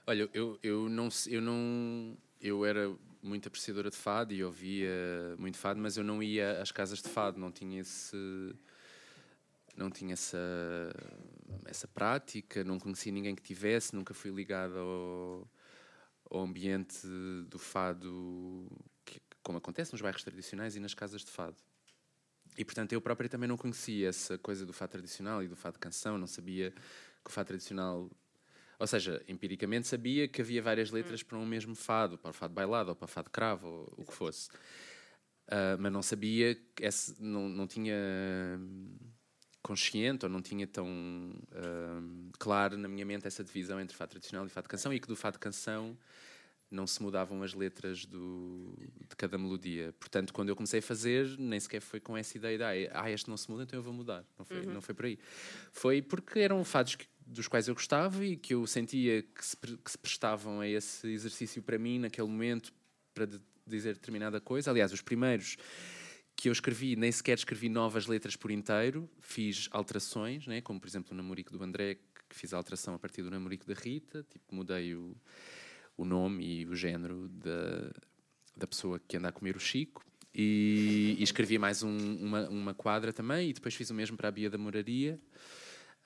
Olha, 0.07 0.29
eu, 0.35 0.59
eu 0.63 0.89
não 0.89 1.09
eu 1.29 1.41
não 1.41 2.17
eu 2.41 2.65
era 2.67 2.95
muito 3.23 3.49
apreciadora 3.49 3.89
de 3.91 3.97
fado 3.97 4.35
e 4.35 4.45
ouvia 4.45 4.91
muito 5.39 5.57
fado, 5.57 5.81
mas 5.81 5.97
eu 5.97 6.05
não 6.05 6.23
ia 6.23 6.61
às 6.61 6.71
casas 6.71 7.01
de 7.01 7.09
fado, 7.09 7.41
não 7.41 7.51
tinha 7.51 7.81
esse 7.81 8.55
não 9.75 9.91
tinha 9.91 10.13
essa 10.13 10.39
essa 11.65 11.89
prática, 11.89 12.63
não 12.63 12.79
conhecia 12.79 13.11
ninguém 13.11 13.35
que 13.35 13.43
tivesse, 13.43 13.95
nunca 13.95 14.13
fui 14.13 14.31
ligado 14.31 14.77
ao, 14.77 15.51
ao 16.31 16.41
ambiente 16.43 17.07
do 17.49 17.59
fado, 17.59 18.71
que, 19.07 19.19
como 19.43 19.57
acontece 19.57 19.93
nos 19.93 20.03
bairros 20.03 20.23
tradicionais 20.23 20.77
e 20.77 20.81
nas 20.81 20.93
casas 20.93 21.25
de 21.25 21.31
fado. 21.31 21.57
E 22.59 22.65
portanto 22.65 22.93
eu 22.93 23.01
próprio 23.01 23.31
também 23.31 23.49
não 23.49 23.57
conhecia 23.57 24.11
essa 24.11 24.37
coisa 24.37 24.67
do 24.67 24.73
fado 24.75 24.93
tradicional 24.93 25.43
e 25.43 25.49
do 25.49 25.57
fado 25.57 25.79
canção, 25.79 26.19
não 26.19 26.27
sabia 26.27 26.73
que 26.73 27.31
o 27.31 27.33
fado 27.33 27.47
tradicional 27.47 28.11
ou 28.79 28.87
seja, 28.87 29.23
empiricamente 29.29 29.87
sabia 29.87 30.27
que 30.29 30.41
havia 30.41 30.63
várias 30.63 30.91
letras 30.91 31.23
para 31.23 31.39
um 31.39 31.47
mesmo 31.47 31.75
fado, 31.75 32.19
para 32.19 32.31
o 32.31 32.33
fado 32.33 32.53
bailado 32.53 32.91
ou 32.91 32.97
para 32.97 33.05
o 33.05 33.09
fado 33.09 33.31
cravo, 33.31 33.67
ou 33.67 33.95
o 33.99 34.05
que 34.05 34.13
fosse. 34.13 34.49
Uh, 35.47 35.77
mas 35.79 35.93
não 35.93 36.03
sabia, 36.03 36.59
esse, 36.81 37.23
não, 37.23 37.49
não 37.49 37.67
tinha 37.67 37.95
consciente 39.63 40.25
ou 40.27 40.31
não 40.31 40.43
tinha 40.43 40.67
tão 40.67 40.87
uh, 40.87 42.31
claro 42.39 42.77
na 42.77 42.89
minha 42.89 43.05
mente 43.05 43.27
essa 43.27 43.43
divisão 43.43 43.81
entre 43.81 43.97
fado 43.97 44.11
tradicional 44.11 44.47
e 44.47 44.51
fado 44.51 44.69
canção 44.69 44.93
e 44.93 45.01
que 45.01 45.09
do 45.09 45.17
fado 45.17 45.39
canção 45.39 45.97
não 46.71 46.87
se 46.87 47.03
mudavam 47.03 47.43
as 47.43 47.55
letras 47.55 48.05
do, 48.05 48.75
de 49.09 49.17
cada 49.17 49.39
melodia. 49.39 49.95
Portanto, 49.99 50.33
quando 50.33 50.49
eu 50.49 50.57
comecei 50.57 50.81
a 50.81 50.83
fazer, 50.83 51.39
nem 51.39 51.59
sequer 51.61 51.81
foi 51.81 52.01
com 52.01 52.17
essa 52.17 52.37
ideia 52.37 52.59
de 52.59 52.91
ah, 52.93 53.11
este 53.11 53.29
não 53.29 53.37
se 53.37 53.51
muda, 53.51 53.63
então 53.63 53.79
eu 53.79 53.83
vou 53.83 53.93
mudar. 53.93 54.25
Não 54.39 54.45
foi, 54.45 54.61
uhum. 54.61 54.75
não 54.75 54.83
foi 54.83 54.95
por 54.95 55.05
aí. 55.05 55.19
Foi 55.73 56.03
porque 56.03 56.41
eram 56.41 56.63
fados 56.65 56.97
que, 56.97 57.07
dos 57.27 57.49
quais 57.49 57.69
eu 57.69 57.75
gostava 57.75 58.25
e 58.25 58.37
que 58.37 58.55
eu 58.55 58.67
sentia 58.67 59.23
que 59.23 59.45
se, 59.45 59.57
que 59.57 59.91
se 59.91 59.99
prestavam 59.99 60.61
a 60.61 60.69
esse 60.69 61.09
exercício 61.09 61.63
para 61.63 61.79
mim 61.79 61.99
naquele 61.99 62.29
momento 62.29 62.73
para 63.13 63.27
de, 63.27 63.41
dizer 63.67 63.95
determinada 63.95 64.41
coisa. 64.41 64.71
Aliás, 64.71 64.93
os 64.93 65.03
primeiros 65.03 65.57
que 66.37 66.49
eu 66.49 66.53
escrevi, 66.53 66.97
nem 66.97 67.11
sequer 67.13 67.39
escrevi 67.39 67.69
novas 67.69 68.07
letras 68.07 68.37
por 68.37 68.51
inteiro, 68.51 69.09
fiz 69.21 69.69
alterações, 69.71 70.47
né? 70.47 70.61
como 70.61 70.81
por 70.81 70.89
exemplo 70.89 71.13
o 71.13 71.17
Namorico 71.17 71.53
do 71.53 71.63
André, 71.63 71.97
que 72.29 72.37
fiz 72.37 72.53
a 72.53 72.57
alteração 72.57 72.95
a 72.95 72.99
partir 72.99 73.23
do 73.23 73.31
Namorico 73.31 73.67
da 73.67 73.75
Rita, 73.75 74.27
tipo, 74.29 74.55
mudei 74.55 74.95
o, 74.95 75.17
o 75.97 76.05
nome 76.05 76.45
e 76.45 76.67
o 76.67 76.75
género 76.75 77.29
da, 77.29 77.93
da 78.57 78.67
pessoa 78.67 79.01
que 79.07 79.17
anda 79.17 79.29
a 79.29 79.33
comer 79.33 79.57
o 79.57 79.61
Chico. 79.61 80.05
E, 80.35 81.15
e 81.17 81.23
escrevi 81.23 81.59
mais 81.59 81.85
um, 81.85 81.97
uma, 82.17 82.49
uma 82.49 82.75
quadra 82.75 83.13
também, 83.13 83.51
e 83.51 83.53
depois 83.53 83.73
fiz 83.73 83.91
o 83.91 83.95
mesmo 83.95 84.17
para 84.17 84.29
a 84.29 84.33
Bia 84.33 84.51
da 84.51 84.59
Moraria. 84.59 85.21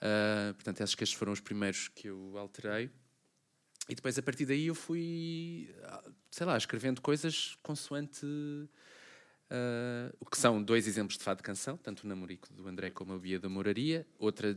Uh, 0.01 0.55
portanto, 0.55 0.83
acho 0.83 0.97
que 0.97 1.05
estes 1.05 1.19
foram 1.19 1.33
os 1.33 1.41
primeiros 1.41 1.89
que 1.89 2.09
eu 2.09 2.37
alterei. 2.37 2.91
E 3.89 3.95
depois, 3.95 4.19
a 4.19 4.23
partir 4.23 4.47
daí, 4.47 4.67
eu 4.67 4.75
fui, 4.75 5.75
sei 6.31 6.47
lá, 6.47 6.57
escrevendo 6.57 7.01
coisas 7.01 7.57
consoante 7.63 8.27
Uh, 9.49 10.15
o 10.21 10.27
que 10.27 10.37
são 10.37 10.63
dois 10.63 10.87
exemplos 10.87 11.17
de 11.17 11.25
fado 11.25 11.39
de 11.39 11.43
canção, 11.43 11.79
tanto 11.79 12.05
o 12.05 12.07
Namorico 12.07 12.53
do 12.53 12.69
André 12.69 12.91
como 12.91 13.15
a 13.15 13.19
Bia 13.19 13.41
da 13.41 13.49
Moraria. 13.49 14.07
Outra 14.19 14.57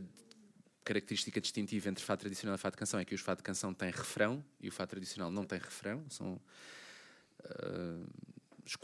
característica 0.84 1.40
distintiva 1.40 1.88
entre 1.88 2.04
fado 2.04 2.20
tradicional 2.20 2.56
e 2.56 2.58
fado 2.58 2.74
de 2.74 2.78
canção 2.78 3.00
é 3.00 3.04
que 3.04 3.14
os 3.14 3.20
fado 3.20 3.38
de 3.38 3.42
canção 3.42 3.72
têm 3.72 3.90
refrão 3.90 4.44
e 4.60 4.68
o 4.68 4.72
fado 4.72 4.90
tradicional 4.90 5.30
não 5.30 5.44
tem 5.44 5.58
refrão. 5.58 6.04
São 6.10 6.38
uh, 7.40 8.06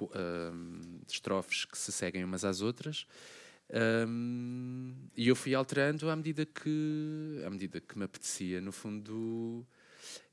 uh, 0.02 1.02
estrofes 1.06 1.66
que 1.66 1.76
se 1.76 1.92
seguem 1.92 2.24
umas 2.24 2.42
às 2.42 2.62
outras. 2.62 3.06
Um, 3.70 4.94
e 5.16 5.28
eu 5.28 5.36
fui 5.36 5.54
alterando 5.54 6.08
à 6.08 6.16
medida 6.16 6.46
que 6.46 7.42
à 7.44 7.50
medida 7.50 7.80
que 7.80 7.98
me 7.98 8.04
apetecia. 8.04 8.60
No 8.60 8.72
fundo, 8.72 9.66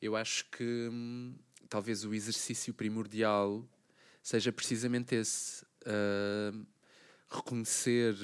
eu 0.02 0.16
acho 0.16 0.46
que 0.50 0.90
hum, 0.92 1.36
talvez 1.68 2.06
o 2.06 2.14
exercício 2.14 2.74
primordial 2.74 3.68
seja 4.22 4.52
precisamente 4.52 5.16
esse. 5.16 5.66
Uh, 5.86 6.66
reconhecer 7.30 8.16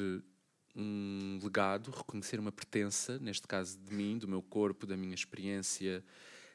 um 0.76 1.40
legado, 1.44 1.92
reconhecer 1.92 2.40
uma 2.40 2.52
pertença, 2.52 3.20
neste 3.20 3.48
caso 3.48 3.78
de 3.78 3.94
mim, 3.94 4.18
do 4.18 4.28
meu 4.28 4.42
corpo, 4.42 4.86
da 4.86 4.96
minha 4.96 5.14
experiência 5.14 6.04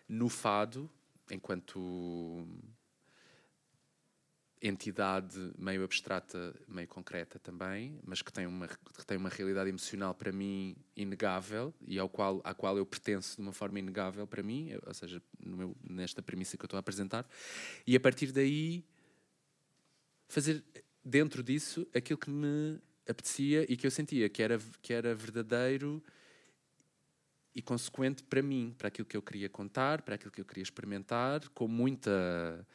no 0.09 0.29
fado, 0.29 0.91
enquanto 1.31 2.47
entidade 4.61 5.53
meio 5.59 5.85
abstrata, 5.85 6.55
meio 6.67 6.89
concreta 6.89 7.39
também, 7.39 8.01
mas 8.05 8.23
que 8.23 8.33
tem 8.33 8.47
uma 8.47 8.67
que 8.67 9.07
tem 9.07 9.17
uma 9.17 9.29
realidade 9.29 9.69
emocional 9.69 10.15
para 10.15 10.33
mim 10.33 10.77
inegável 10.97 11.75
e 11.87 11.99
ao 11.99 12.09
qual 12.09 12.41
à 12.43 12.55
qual 12.55 12.77
eu 12.79 12.87
pertenço 12.87 13.37
de 13.37 13.43
uma 13.43 13.53
forma 13.53 13.79
inegável 13.79 14.27
para 14.27 14.43
mim, 14.43 14.71
ou 14.87 14.95
seja, 14.95 15.23
meu, 15.39 15.77
nesta 15.83 16.23
premissa 16.23 16.57
que 16.57 16.65
eu 16.65 16.67
estou 16.67 16.79
a 16.79 16.81
apresentar, 16.81 17.29
e 17.87 17.95
a 17.95 18.01
partir 18.01 18.33
daí 18.33 18.85
fazer 20.29 20.65
dentro 21.05 21.43
disso 21.43 21.87
aquilo 21.95 22.19
que 22.19 22.31
me 22.31 22.81
apetecia 23.09 23.71
e 23.71 23.77
que 23.77 23.87
eu 23.87 23.91
sentia 23.91 24.29
que 24.29 24.43
era, 24.43 24.59
que 24.83 24.93
era 24.93 25.15
verdadeiro 25.15 26.03
e 27.55 27.63
consequente 27.63 28.23
para 28.23 28.43
mim, 28.43 28.75
para 28.77 28.89
aquilo 28.89 29.07
que 29.07 29.17
eu 29.17 29.23
queria 29.23 29.49
contar, 29.49 30.03
para 30.03 30.17
aquilo 30.17 30.31
que 30.31 30.41
eu 30.41 30.45
queria 30.45 30.63
experimentar, 30.63 31.49
com 31.51 31.67
muita 31.67 32.67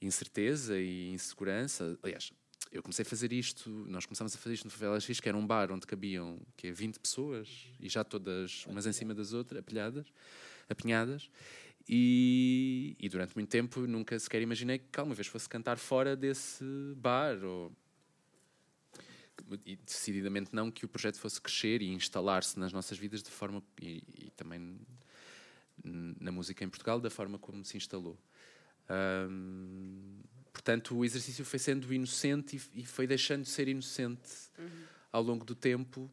incerteza 0.00 0.78
e 0.78 1.10
insegurança. 1.12 1.98
Aliás, 2.02 2.32
eu 2.70 2.82
comecei 2.82 3.02
a 3.02 3.06
fazer 3.06 3.32
isto, 3.32 3.70
nós 3.88 4.04
começámos 4.04 4.34
a 4.34 4.38
fazer 4.38 4.54
isto 4.54 4.64
no 4.64 4.70
Favela 4.70 5.00
X, 5.00 5.20
que 5.20 5.28
era 5.28 5.36
um 5.36 5.46
bar 5.46 5.70
onde 5.72 5.86
cabiam 5.86 6.38
que 6.56 6.68
é 6.68 6.72
20 6.72 6.98
pessoas 6.98 7.66
e 7.80 7.88
já 7.88 8.04
todas 8.04 8.66
umas 8.66 8.86
em 8.86 8.92
cima 8.92 9.14
das 9.14 9.32
outras, 9.32 9.60
apilhadas, 9.60 10.06
apinhadas. 10.68 11.30
E, 11.88 12.96
e, 12.98 13.08
durante 13.08 13.34
muito 13.36 13.48
tempo 13.48 13.86
nunca 13.86 14.18
sequer 14.18 14.42
imaginei 14.42 14.78
que 14.78 14.98
alguma 14.98 15.14
vez 15.14 15.28
fosse 15.28 15.48
cantar 15.48 15.78
fora 15.78 16.16
desse 16.16 16.64
bar. 16.96 17.44
Ou... 17.44 17.72
E 19.64 19.76
decididamente 19.76 20.52
não 20.52 20.70
que 20.70 20.84
o 20.84 20.88
projeto 20.88 21.20
fosse 21.20 21.40
crescer 21.40 21.80
e 21.82 21.92
instalar-se 21.92 22.58
nas 22.58 22.72
nossas 22.72 22.98
vidas 22.98 23.22
de 23.22 23.30
forma. 23.30 23.62
E, 23.80 24.02
e, 24.18 24.30
também 24.36 24.80
na 25.84 26.32
música 26.32 26.64
em 26.64 26.68
Portugal, 26.68 27.00
da 27.00 27.10
forma 27.10 27.38
como 27.38 27.64
se 27.64 27.76
instalou. 27.76 28.18
Portanto, 30.52 30.96
o 30.96 31.04
exercício 31.04 31.44
foi 31.44 31.58
sendo 31.58 31.92
inocente 31.92 32.56
e, 32.56 32.80
e 32.80 32.86
foi 32.86 33.06
deixando 33.06 33.42
de 33.42 33.48
ser 33.48 33.68
inocente 33.68 34.50
uhum. 34.58 34.84
ao 35.12 35.22
longo 35.22 35.44
do 35.44 35.54
tempo, 35.54 36.10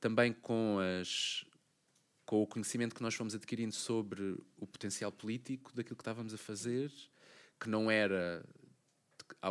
também 0.00 0.32
com 0.32 0.78
as 1.00 1.44
com 2.24 2.42
o 2.42 2.46
conhecimento 2.46 2.92
que 2.92 3.02
nós 3.02 3.14
fomos 3.14 3.36
adquirindo 3.36 3.72
sobre 3.72 4.36
o 4.56 4.66
potencial 4.66 5.12
político 5.12 5.72
daquilo 5.72 5.94
que 5.94 6.02
estávamos 6.02 6.34
a 6.34 6.36
fazer, 6.36 6.90
que 7.60 7.68
não 7.68 7.88
era 7.88 8.44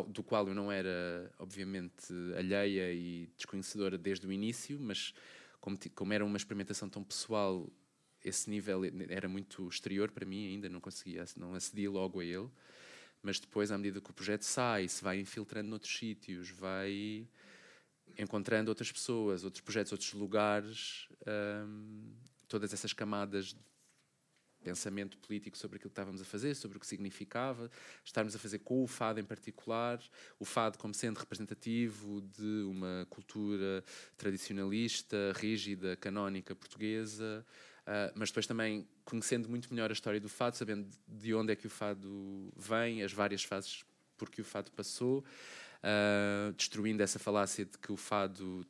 do 0.09 0.23
qual 0.23 0.47
eu 0.47 0.53
não 0.53 0.71
era, 0.71 1.31
obviamente, 1.39 2.13
alheia 2.37 2.93
e 2.93 3.29
desconhecedora 3.37 3.97
desde 3.97 4.27
o 4.27 4.31
início, 4.31 4.79
mas 4.79 5.13
como, 5.59 5.77
como 5.93 6.13
era 6.13 6.25
uma 6.25 6.37
experimentação 6.37 6.89
tão 6.89 7.03
pessoal, 7.03 7.69
esse 8.25 8.49
nível 8.49 8.81
era 9.09 9.29
muito 9.29 9.67
exterior 9.67 10.09
para 10.11 10.25
mim 10.25 10.47
ainda, 10.47 10.67
não 10.67 10.81
conseguia, 10.81 11.23
não 11.37 11.53
acedi 11.53 11.87
logo 11.87 12.19
a 12.19 12.25
ele. 12.25 12.49
Mas 13.21 13.39
depois, 13.39 13.71
à 13.71 13.77
medida 13.77 14.01
que 14.01 14.09
o 14.09 14.13
projeto 14.13 14.43
sai, 14.43 14.87
se 14.87 15.03
vai 15.03 15.19
infiltrando 15.19 15.69
noutros 15.69 15.95
sítios, 15.95 16.49
vai 16.49 17.27
encontrando 18.17 18.69
outras 18.69 18.91
pessoas, 18.91 19.43
outros 19.43 19.61
projetos, 19.61 19.91
outros 19.91 20.13
lugares, 20.13 21.07
hum, 21.67 22.13
todas 22.47 22.73
essas 22.73 22.93
camadas 22.93 23.47
de 23.47 23.59
pensamento 24.63 25.17
político 25.19 25.55
sobre 25.55 25.77
aquilo 25.77 25.91
que 25.91 25.93
estávamos 25.93 26.21
a 26.21 26.25
fazer, 26.25 26.55
sobre 26.55 26.77
o 26.77 26.79
que 26.79 26.87
significava, 26.87 27.69
estarmos 28.03 28.35
a 28.35 28.39
fazer 28.39 28.59
com 28.59 28.83
o 28.83 28.87
fado 28.87 29.19
em 29.19 29.23
particular, 29.23 30.01
o 30.39 30.45
fado 30.45 30.79
como 30.79 30.93
sendo 30.93 31.17
representativo 31.17 32.21
de 32.21 32.63
uma 32.63 33.05
cultura 33.07 33.83
tradicionalista, 34.17 35.33
rígida, 35.35 35.95
canónica 35.95 36.55
portuguesa, 36.55 37.45
uh, 37.87 38.11
mas 38.15 38.29
depois 38.29 38.47
também 38.47 38.87
conhecendo 39.03 39.49
muito 39.49 39.73
melhor 39.73 39.89
a 39.89 39.93
história 39.93 40.19
do 40.19 40.29
fado, 40.29 40.57
sabendo 40.57 40.89
de 41.07 41.33
onde 41.33 41.53
é 41.53 41.55
que 41.55 41.67
o 41.67 41.69
fado 41.69 42.51
vem, 42.55 43.03
as 43.03 43.13
várias 43.13 43.43
fases 43.43 43.83
por 44.17 44.29
que 44.29 44.41
o 44.41 44.45
fado 44.45 44.71
passou, 44.71 45.23
uh, 45.83 46.53
destruindo 46.53 47.03
essa 47.03 47.19
falácia 47.19 47.65
de 47.65 47.77
que 47.77 47.91
o 47.91 47.97
fado 47.97 48.65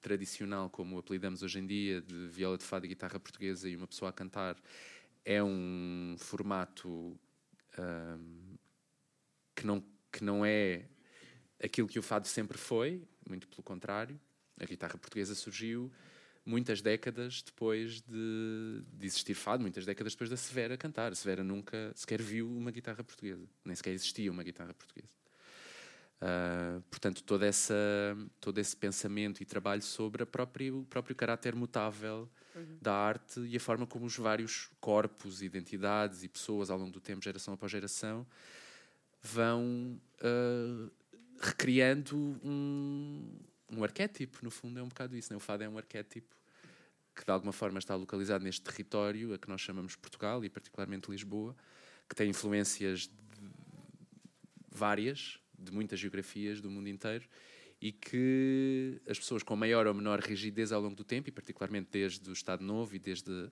tradicional, 0.00 0.70
como 0.70 0.96
o 0.96 0.98
apelidamos 0.98 1.42
hoje 1.42 1.58
em 1.58 1.66
dia, 1.66 2.00
de 2.00 2.28
viola 2.28 2.56
de 2.56 2.64
fado 2.64 2.86
e 2.86 2.88
guitarra 2.88 3.18
portuguesa 3.18 3.68
e 3.68 3.76
uma 3.76 3.86
pessoa 3.86 4.10
a 4.10 4.12
cantar, 4.12 4.56
é 5.24 5.42
um 5.42 6.14
formato 6.18 7.18
um, 7.78 8.56
que, 9.54 9.66
não, 9.66 9.84
que 10.12 10.22
não 10.22 10.44
é 10.44 10.86
aquilo 11.62 11.88
que 11.88 11.98
o 11.98 12.02
fado 12.02 12.28
sempre 12.28 12.56
foi, 12.56 13.02
muito 13.28 13.48
pelo 13.48 13.62
contrário. 13.62 14.18
A 14.60 14.64
guitarra 14.64 14.96
portuguesa 14.96 15.34
surgiu 15.34 15.92
muitas 16.46 16.80
décadas 16.80 17.42
depois 17.42 18.00
de, 18.00 18.82
de, 18.92 19.06
existir 19.06 19.34
fado, 19.34 19.60
muitas 19.60 19.84
décadas 19.84 20.12
depois 20.12 20.30
da 20.30 20.36
Severa 20.36 20.76
cantar. 20.76 21.10
A 21.10 21.14
Severa 21.14 21.42
nunca 21.42 21.92
sequer 21.94 22.22
viu 22.22 22.48
uma 22.48 22.70
guitarra 22.70 23.02
portuguesa, 23.02 23.44
nem 23.64 23.74
sequer 23.74 23.90
existia 23.90 24.30
uma 24.30 24.44
guitarra 24.44 24.72
portuguesa. 24.72 25.10
Uh, 26.16 26.80
portanto, 26.82 27.22
toda 27.22 27.44
essa, 27.44 27.74
todo 28.40 28.58
esse 28.58 28.74
pensamento 28.74 29.42
e 29.42 29.44
trabalho 29.44 29.82
sobre 29.82 30.22
a 30.22 30.26
própria, 30.26 30.72
o 30.72 30.84
próprio 30.84 31.14
caráter 31.14 31.54
mutável 31.54 32.26
uhum. 32.54 32.78
da 32.80 32.94
arte 32.94 33.40
e 33.40 33.54
a 33.56 33.60
forma 33.60 33.86
como 33.86 34.06
os 34.06 34.16
vários 34.16 34.70
corpos, 34.80 35.42
identidades 35.42 36.22
e 36.22 36.28
pessoas 36.28 36.70
ao 36.70 36.78
longo 36.78 36.92
do 36.92 37.00
tempo, 37.00 37.22
geração 37.22 37.52
após 37.52 37.70
geração, 37.70 38.26
vão 39.20 40.00
uh, 40.22 40.90
recriando 41.38 42.16
um, 42.16 43.38
um 43.72 43.84
arquétipo. 43.84 44.38
No 44.42 44.50
fundo, 44.50 44.78
é 44.78 44.82
um 44.82 44.88
bocado 44.88 45.16
isso. 45.16 45.30
Né? 45.32 45.36
O 45.36 45.40
fado 45.40 45.64
é 45.64 45.68
um 45.68 45.76
arquétipo 45.76 46.35
que, 47.16 47.24
de 47.24 47.30
alguma 47.32 47.52
forma, 47.52 47.78
está 47.78 47.94
localizado 47.94 48.44
neste 48.44 48.60
território 48.60 49.32
a 49.32 49.38
que 49.38 49.48
nós 49.48 49.60
chamamos 49.60 49.96
Portugal 49.96 50.44
e, 50.44 50.50
particularmente, 50.50 51.10
Lisboa, 51.10 51.56
que 52.08 52.14
tem 52.14 52.28
influências 52.28 53.10
várias 54.70 55.40
de 55.58 55.72
muitas 55.72 55.98
geografias 55.98 56.60
do 56.60 56.70
mundo 56.70 56.88
inteiro 56.88 57.26
e 57.80 57.90
que 57.90 59.00
as 59.08 59.18
pessoas 59.18 59.42
com 59.42 59.56
maior 59.56 59.86
ou 59.86 59.94
menor 59.94 60.20
rigidez 60.20 60.72
ao 60.72 60.80
longo 60.80 60.94
do 60.94 61.04
tempo, 61.04 61.28
e 61.28 61.32
particularmente 61.32 61.88
desde 61.90 62.28
o 62.28 62.32
Estado 62.32 62.62
Novo 62.62 62.94
e 62.94 62.98
desde 62.98 63.50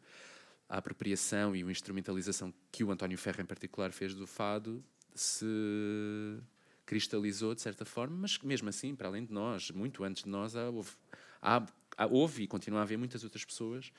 a 0.68 0.78
apropriação 0.78 1.54
e 1.54 1.62
a 1.62 1.70
instrumentalização 1.70 2.52
que 2.70 2.84
o 2.84 2.90
António 2.90 3.18
Ferro 3.18 3.42
em 3.42 3.46
particular 3.46 3.92
fez 3.92 4.14
do 4.14 4.26
fado, 4.26 4.84
se 5.14 5.46
cristalizou 6.86 7.54
de 7.54 7.62
certa 7.62 7.84
forma, 7.84 8.16
mas 8.16 8.38
mesmo 8.38 8.68
assim, 8.68 8.94
para 8.94 9.08
além 9.08 9.24
de 9.24 9.32
nós, 9.32 9.70
muito 9.70 10.04
antes 10.04 10.24
de 10.24 10.28
nós, 10.28 10.54
houve, 10.54 10.90
há, 11.40 11.64
houve 12.10 12.44
e 12.44 12.46
continua 12.46 12.80
a 12.80 12.82
haver 12.82 12.98
muitas 12.98 13.24
outras 13.24 13.44
pessoas 13.44 13.92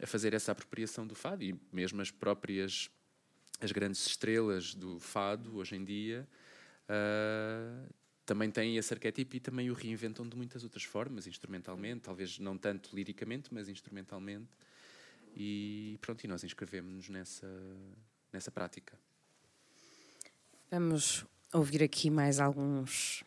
a 0.00 0.06
fazer 0.06 0.34
essa 0.34 0.52
apropriação 0.52 1.06
do 1.06 1.14
fado 1.14 1.42
e 1.42 1.58
mesmo 1.72 2.00
as 2.02 2.10
próprias 2.10 2.90
as 3.60 3.72
grandes 3.72 4.06
estrelas 4.06 4.74
do 4.74 5.00
fado 5.00 5.56
hoje 5.56 5.74
em 5.76 5.84
dia 5.84 6.28
uh, 6.84 7.94
também 8.26 8.50
têm 8.50 8.76
esse 8.76 8.92
arquétipo 8.92 9.36
e 9.36 9.40
também 9.40 9.70
o 9.70 9.74
reinventam 9.74 10.28
de 10.28 10.36
muitas 10.36 10.64
outras 10.64 10.82
formas, 10.82 11.28
instrumentalmente, 11.28 12.00
talvez 12.02 12.40
não 12.40 12.58
tanto 12.58 12.94
liricamente, 12.94 13.54
mas 13.54 13.68
instrumentalmente. 13.68 14.48
E 15.36 15.96
pronto, 16.00 16.24
e 16.24 16.26
nós 16.26 16.42
inscrevemos-nos 16.42 17.08
nessa, 17.08 17.46
nessa 18.32 18.50
prática. 18.50 18.98
Vamos 20.68 21.24
ouvir 21.52 21.84
aqui 21.84 22.10
mais 22.10 22.40
alguns 22.40 23.22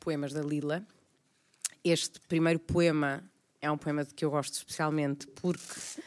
poemas 0.00 0.32
da 0.32 0.42
Lila. 0.42 0.84
Este 1.84 2.18
primeiro 2.22 2.58
poema 2.58 3.29
é 3.60 3.70
um 3.70 3.76
poema 3.76 4.04
de 4.04 4.14
que 4.14 4.24
eu 4.24 4.30
gosto 4.30 4.54
especialmente 4.54 5.26
porque 5.26 6.02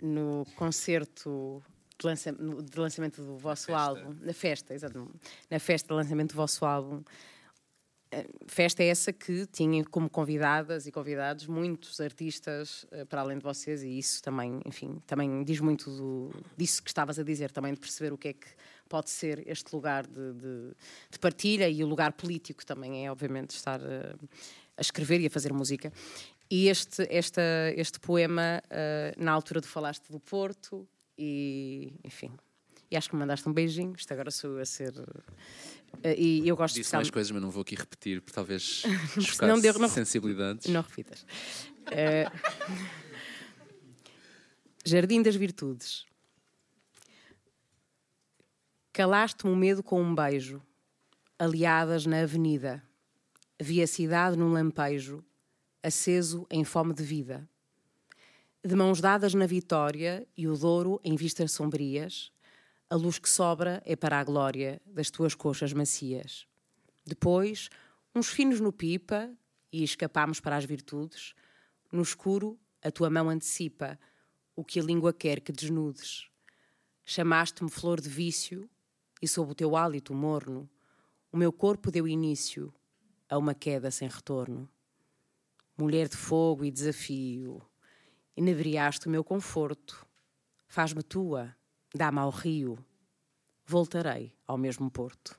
no 0.00 0.46
concerto 0.56 1.62
de, 1.98 2.06
lança, 2.06 2.32
de 2.32 2.78
lançamento 2.78 3.22
do 3.22 3.38
vosso 3.38 3.72
álbum, 3.72 4.14
na 4.20 4.32
festa, 4.32 4.74
exatamente, 4.74 5.12
na 5.50 5.58
festa 5.58 5.88
de 5.88 5.94
lançamento 5.94 6.32
do 6.32 6.36
vosso 6.36 6.64
álbum, 6.64 7.02
festa 8.46 8.82
é 8.82 8.88
essa 8.88 9.12
que 9.12 9.46
tinha 9.46 9.84
como 9.84 10.08
convidadas 10.08 10.86
e 10.86 10.92
convidados 10.92 11.46
muitos 11.46 12.00
artistas 12.00 12.84
uh, 12.84 13.06
para 13.06 13.22
além 13.22 13.38
de 13.38 13.44
vocês 13.44 13.82
e 13.82 13.98
isso 13.98 14.22
também, 14.22 14.60
enfim, 14.66 15.00
também 15.06 15.42
diz 15.44 15.60
muito 15.60 15.90
do, 15.90 16.30
disso 16.56 16.82
que 16.82 16.90
estavas 16.90 17.18
a 17.18 17.22
dizer, 17.22 17.50
também 17.50 17.72
de 17.72 17.80
perceber 17.80 18.12
o 18.12 18.18
que 18.18 18.28
é 18.28 18.32
que 18.34 18.48
pode 18.88 19.08
ser 19.08 19.42
este 19.48 19.74
lugar 19.74 20.06
de, 20.06 20.32
de, 20.34 20.72
de 21.10 21.18
partilha 21.18 21.68
e 21.68 21.82
o 21.82 21.86
lugar 21.86 22.12
político 22.12 22.64
também 22.66 23.06
é, 23.06 23.10
obviamente, 23.10 23.50
estar 23.50 23.80
uh, 23.80 24.18
a 24.76 24.80
escrever 24.80 25.20
e 25.20 25.26
a 25.26 25.30
fazer 25.30 25.52
música. 25.52 25.92
E 26.52 26.68
este, 26.68 27.06
esta, 27.08 27.40
este 27.74 27.98
poema, 27.98 28.62
uh, 28.66 29.24
na 29.24 29.32
altura 29.32 29.58
de 29.58 29.66
falaste 29.66 30.10
do 30.10 30.20
Porto, 30.20 30.86
e 31.16 31.94
enfim, 32.04 32.30
e 32.90 32.96
acho 32.96 33.08
que 33.08 33.14
me 33.14 33.20
mandaste 33.20 33.48
um 33.48 33.54
beijinho, 33.54 33.94
isto 33.96 34.12
agora 34.12 34.30
sou 34.30 34.56
eu 34.56 34.60
a 34.60 34.66
ser 34.66 34.92
Uh, 35.92 36.08
e 36.16 36.48
eu 36.48 36.56
gosto 36.56 36.74
Disse 36.76 36.94
mais 36.94 37.10
coisas, 37.10 37.30
mas 37.30 37.42
não 37.42 37.50
vou 37.50 37.60
aqui 37.60 37.74
repetir, 37.74 38.22
porque 38.22 38.34
talvez 38.34 38.82
chocasse 39.20 39.46
não 39.46 39.60
deu, 39.60 39.78
não, 39.78 39.88
sensibilidades. 39.88 40.66
Não 40.66 40.80
repitas. 40.80 41.22
Uh, 41.82 42.32
Jardim 44.84 45.20
das 45.20 45.36
Virtudes. 45.36 46.06
Calaste-me 48.90 49.52
o 49.52 49.56
medo 49.56 49.82
com 49.82 50.02
um 50.02 50.14
beijo, 50.14 50.62
aliadas 51.38 52.06
na 52.06 52.22
avenida. 52.22 52.82
Vi 53.60 53.82
a 53.82 53.86
cidade 53.86 54.34
num 54.36 54.50
lampejo, 54.50 55.22
aceso 55.82 56.46
em 56.50 56.64
fome 56.64 56.94
de 56.94 57.02
vida. 57.02 57.48
De 58.64 58.76
mãos 58.76 59.00
dadas 59.00 59.34
na 59.34 59.46
vitória 59.46 60.26
e 60.36 60.46
o 60.46 60.56
Douro 60.56 61.00
em 61.02 61.16
vistas 61.16 61.52
sombrias, 61.52 62.30
a 62.88 62.94
luz 62.94 63.18
que 63.18 63.28
sobra 63.28 63.82
é 63.84 63.96
para 63.96 64.20
a 64.20 64.24
glória 64.24 64.80
das 64.86 65.10
tuas 65.10 65.34
coxas 65.34 65.72
macias. 65.72 66.46
Depois, 67.04 67.68
uns 68.14 68.28
finos 68.28 68.60
no 68.60 68.72
pipa 68.72 69.30
e 69.72 69.82
escapamos 69.82 70.38
para 70.38 70.56
as 70.56 70.64
virtudes. 70.64 71.34
No 71.90 72.02
escuro, 72.02 72.58
a 72.82 72.90
tua 72.90 73.10
mão 73.10 73.28
antecipa 73.28 73.98
o 74.54 74.64
que 74.64 74.78
a 74.78 74.82
língua 74.82 75.12
quer 75.12 75.40
que 75.40 75.50
desnudes. 75.50 76.28
Chamaste-me 77.04 77.70
flor 77.70 78.00
de 78.00 78.08
vício 78.08 78.68
e 79.20 79.26
sob 79.26 79.52
o 79.52 79.54
teu 79.54 79.74
hálito 79.74 80.14
morno, 80.14 80.68
o 81.32 81.36
meu 81.36 81.50
corpo 81.50 81.90
deu 81.90 82.06
início 82.06 82.72
a 83.28 83.38
uma 83.38 83.54
queda 83.54 83.90
sem 83.90 84.06
retorno. 84.06 84.68
Mulher 85.76 86.08
de 86.08 86.16
fogo 86.16 86.64
e 86.64 86.70
desafio, 86.70 87.62
inebriaste 88.36 89.06
o 89.06 89.10
meu 89.10 89.24
conforto. 89.24 90.06
Faz-me 90.68 91.02
tua 91.02 91.54
Dá-me 91.94 92.20
ao 92.20 92.30
rio, 92.30 92.78
voltarei 93.66 94.34
ao 94.46 94.56
mesmo 94.56 94.90
porto. 94.90 95.38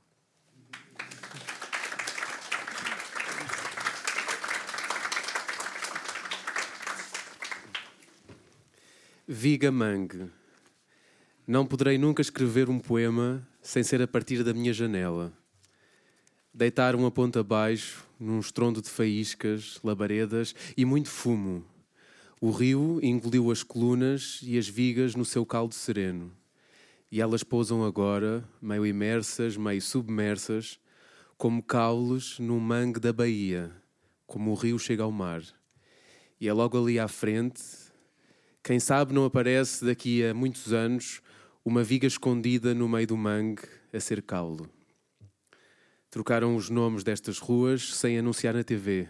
Viga 9.27 9.71
Mangue. 9.71 10.29
Não 11.47 11.65
poderei 11.65 11.97
nunca 11.97 12.21
escrever 12.21 12.69
um 12.69 12.79
poema 12.79 13.47
sem 13.63 13.81
ser 13.81 13.99
a 13.99 14.07
partir 14.07 14.43
da 14.43 14.53
minha 14.53 14.71
janela. 14.71 15.33
Deitar 16.53 16.95
uma 16.95 17.09
ponta 17.09 17.39
abaixo, 17.39 18.05
num 18.19 18.39
estrondo 18.39 18.81
de 18.81 18.89
faíscas, 18.89 19.79
labaredas 19.83 20.53
e 20.77 20.85
muito 20.85 21.09
fumo. 21.09 21.65
O 22.39 22.51
rio 22.51 22.99
engoliu 23.01 23.51
as 23.51 23.63
colunas 23.63 24.39
e 24.43 24.57
as 24.57 24.67
vigas 24.67 25.15
no 25.15 25.25
seu 25.25 25.45
caldo 25.45 25.73
sereno 25.73 26.31
e 27.13 27.21
elas 27.21 27.43
pousam 27.43 27.85
agora, 27.85 28.43
meio 28.59 28.87
imersas, 28.87 29.55
meio 29.55 29.79
submersas, 29.79 30.79
como 31.37 31.61
caules 31.61 32.39
num 32.39 32.59
mangue 32.59 32.99
da 32.99 33.13
Bahia, 33.13 33.71
como 34.25 34.49
o 34.49 34.55
rio 34.55 34.79
chega 34.79 35.03
ao 35.03 35.11
mar. 35.11 35.43
E 36.41 36.47
é 36.47 36.53
logo 36.53 36.75
ali 36.75 36.97
à 36.97 37.07
frente, 37.07 37.61
quem 38.63 38.79
sabe 38.79 39.13
não 39.13 39.25
aparece 39.25 39.85
daqui 39.85 40.25
a 40.25 40.33
muitos 40.33 40.73
anos 40.73 41.21
uma 41.63 41.83
viga 41.83 42.07
escondida 42.07 42.73
no 42.73 42.89
meio 42.89 43.05
do 43.05 43.15
mangue 43.15 43.61
a 43.93 43.99
ser 43.99 44.23
caule. 44.23 44.67
Trocaram 46.13 46.55
os 46.55 46.69
nomes 46.69 47.03
destas 47.03 47.39
ruas 47.39 47.95
sem 47.95 48.19
anunciar 48.19 48.53
na 48.53 48.63
TV. 48.63 49.09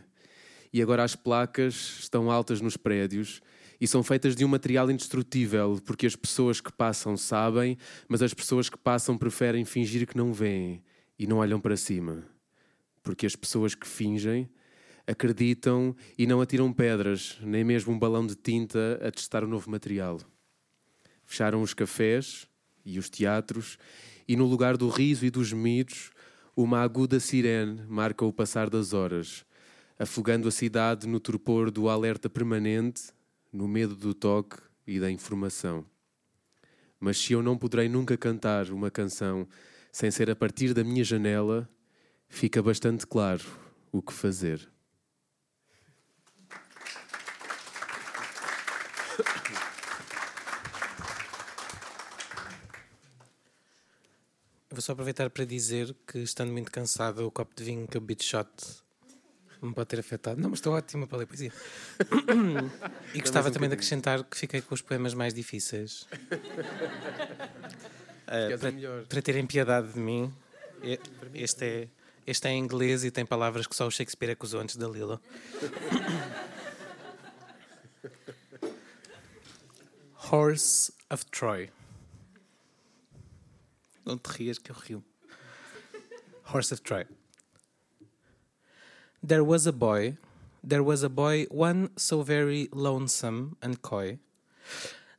E 0.71 0.81
agora 0.81 1.03
as 1.03 1.17
placas 1.17 1.97
estão 1.99 2.31
altas 2.31 2.61
nos 2.61 2.77
prédios 2.77 3.41
e 3.79 3.85
são 3.85 4.01
feitas 4.01 4.37
de 4.37 4.45
um 4.45 4.47
material 4.47 4.89
indestrutível, 4.89 5.81
porque 5.85 6.07
as 6.07 6.15
pessoas 6.15 6.61
que 6.61 6.71
passam 6.71 7.17
sabem, 7.17 7.77
mas 8.07 8.21
as 8.21 8.33
pessoas 8.33 8.69
que 8.69 8.77
passam 8.77 9.17
preferem 9.17 9.65
fingir 9.65 10.07
que 10.07 10.15
não 10.15 10.31
veem 10.31 10.81
e 11.19 11.27
não 11.27 11.39
olham 11.39 11.59
para 11.59 11.75
cima. 11.75 12.23
Porque 13.03 13.25
as 13.25 13.35
pessoas 13.35 13.75
que 13.75 13.85
fingem 13.85 14.49
acreditam 15.05 15.93
e 16.17 16.25
não 16.25 16.39
atiram 16.39 16.71
pedras, 16.71 17.37
nem 17.41 17.65
mesmo 17.65 17.91
um 17.91 17.99
balão 17.99 18.25
de 18.25 18.35
tinta 18.37 18.97
a 19.05 19.11
testar 19.11 19.43
o 19.43 19.47
novo 19.47 19.69
material. 19.69 20.21
Fecharam 21.25 21.61
os 21.61 21.73
cafés 21.73 22.47
e 22.85 22.97
os 22.97 23.09
teatros, 23.09 23.77
e 24.25 24.37
no 24.37 24.45
lugar 24.45 24.77
do 24.77 24.87
riso 24.87 25.25
e 25.25 25.29
dos 25.29 25.49
gemidos, 25.49 26.12
uma 26.55 26.81
aguda 26.81 27.19
sirene 27.19 27.81
marca 27.87 28.23
o 28.23 28.31
passar 28.31 28.69
das 28.69 28.93
horas, 28.93 29.43
afogando 29.97 30.47
a 30.47 30.51
cidade 30.51 31.07
no 31.07 31.19
torpor 31.19 31.71
do 31.71 31.89
alerta 31.89 32.29
permanente, 32.29 33.11
no 33.51 33.67
medo 33.67 33.95
do 33.95 34.13
toque 34.13 34.57
e 34.85 34.99
da 34.99 35.09
informação. 35.09 35.83
Mas 36.99 37.17
se 37.17 37.33
eu 37.33 37.41
não 37.41 37.57
poderei 37.57 37.89
nunca 37.89 38.15
cantar 38.15 38.69
uma 38.69 38.91
canção 38.91 39.47
sem 39.91 40.11
ser 40.11 40.29
a 40.29 40.35
partir 40.35 40.73
da 40.73 40.83
minha 40.83 41.03
janela, 41.03 41.67
fica 42.27 42.61
bastante 42.61 43.05
claro 43.05 43.43
o 43.91 44.01
que 44.01 44.13
fazer. 44.13 44.69
Vou 54.73 54.81
só 54.81 54.93
aproveitar 54.93 55.29
para 55.29 55.45
dizer 55.45 55.95
que, 56.07 56.17
estando 56.17 56.51
muito 56.51 56.71
cansado, 56.71 57.27
o 57.27 57.29
copo 57.29 57.53
de 57.55 57.63
vinho 57.63 57.87
que 57.87 57.95
eu 57.95 58.01
beat 58.01 58.23
shot 58.23 58.49
me 59.61 59.71
pode 59.71 59.87
ter 59.87 59.99
afetado. 59.99 60.41
Não, 60.41 60.49
mas 60.49 60.57
estou 60.57 60.73
ótima 60.73 61.05
para 61.05 61.19
ler 61.19 61.27
poesia. 61.27 61.53
e 63.13 63.19
gostava 63.19 63.51
também 63.51 63.69
de 63.69 63.75
acrescentar 63.75 64.23
que 64.23 64.35
fiquei 64.35 64.61
com 64.61 64.73
os 64.73 64.81
poemas 64.81 65.13
mais 65.13 65.31
difíceis. 65.31 66.07
Uh, 68.25 68.57
para, 68.59 68.71
para, 69.07 69.21
terem 69.21 69.45
piedade 69.45 69.93
de 69.93 69.99
mim, 69.99 70.33
este 71.35 71.63
é, 71.63 71.87
este 72.25 72.47
é 72.47 72.51
em 72.51 72.57
inglês 72.57 73.03
e 73.03 73.11
tem 73.11 73.27
palavras 73.27 73.67
que 73.67 73.75
só 73.75 73.85
o 73.85 73.91
Shakespeare 73.91 74.31
acusou 74.31 74.59
antes 74.59 74.75
da 74.75 74.87
Lila. 74.87 75.21
Horse 80.31 80.91
of 81.11 81.23
Troy. 81.27 81.69
Não 84.05 84.17
te 84.17 84.29
rias 84.29 84.57
que 84.59 84.71
eu 84.71 84.75
rio. 84.75 85.03
Horse 86.45 86.73
of 86.73 86.83
Troy. 86.83 87.05
There 89.21 89.43
was 89.43 89.65
a 89.65 89.71
boy, 89.71 90.17
there 90.61 90.83
was 90.83 91.03
a 91.03 91.09
boy, 91.09 91.45
one 91.49 91.91
so 91.95 92.23
very 92.23 92.67
lonesome 92.73 93.55
and 93.61 93.81
coy. 93.81 94.19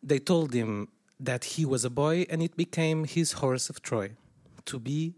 They 0.02 0.18
told 0.18 0.52
him 0.52 0.88
that 1.18 1.44
he 1.44 1.64
was 1.64 1.84
a 1.84 1.90
boy, 1.90 2.26
and 2.28 2.42
it 2.42 2.56
became 2.56 3.04
his 3.04 3.32
horse 3.32 3.70
of 3.70 3.80
Troy. 3.80 4.16
To 4.66 4.78
be 4.78 5.14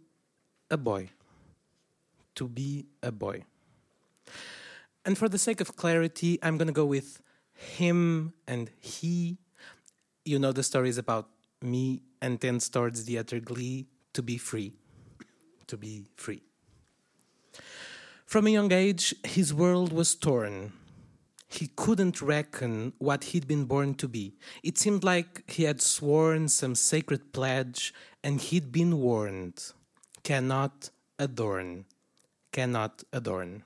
a 0.70 0.76
boy. 0.76 1.10
To 2.36 2.48
be 2.48 2.86
a 3.02 3.10
boy. 3.10 3.44
And 5.04 5.16
for 5.16 5.28
the 5.28 5.38
sake 5.38 5.60
of 5.60 5.76
clarity, 5.76 6.38
I'm 6.42 6.56
going 6.56 6.68
to 6.68 6.72
go 6.72 6.84
with 6.84 7.22
him 7.52 8.32
and 8.46 8.70
he. 8.80 9.38
You 10.24 10.38
know 10.38 10.52
the 10.52 10.64
stories 10.64 10.98
about 10.98 11.28
me 11.66 12.02
and 12.22 12.40
towards 12.40 13.04
the 13.04 13.18
utter 13.18 13.40
glee 13.40 13.86
to 14.14 14.22
be 14.22 14.38
free. 14.38 14.72
To 15.66 15.76
be 15.76 16.06
free. 16.16 16.42
From 18.24 18.46
a 18.46 18.50
young 18.50 18.72
age, 18.72 19.14
his 19.24 19.52
world 19.52 19.92
was 19.92 20.14
torn. 20.14 20.72
He 21.48 21.68
couldn't 21.68 22.20
reckon 22.22 22.92
what 22.98 23.24
he'd 23.24 23.46
been 23.46 23.66
born 23.66 23.94
to 23.94 24.08
be. 24.08 24.36
It 24.62 24.78
seemed 24.78 25.04
like 25.04 25.48
he 25.48 25.62
had 25.64 25.80
sworn 25.80 26.48
some 26.48 26.74
sacred 26.74 27.32
pledge 27.32 27.94
and 28.24 28.40
he'd 28.40 28.72
been 28.72 28.98
warned 28.98 29.72
cannot 30.24 30.90
adorn, 31.20 31.84
cannot 32.50 33.04
adorn. 33.12 33.62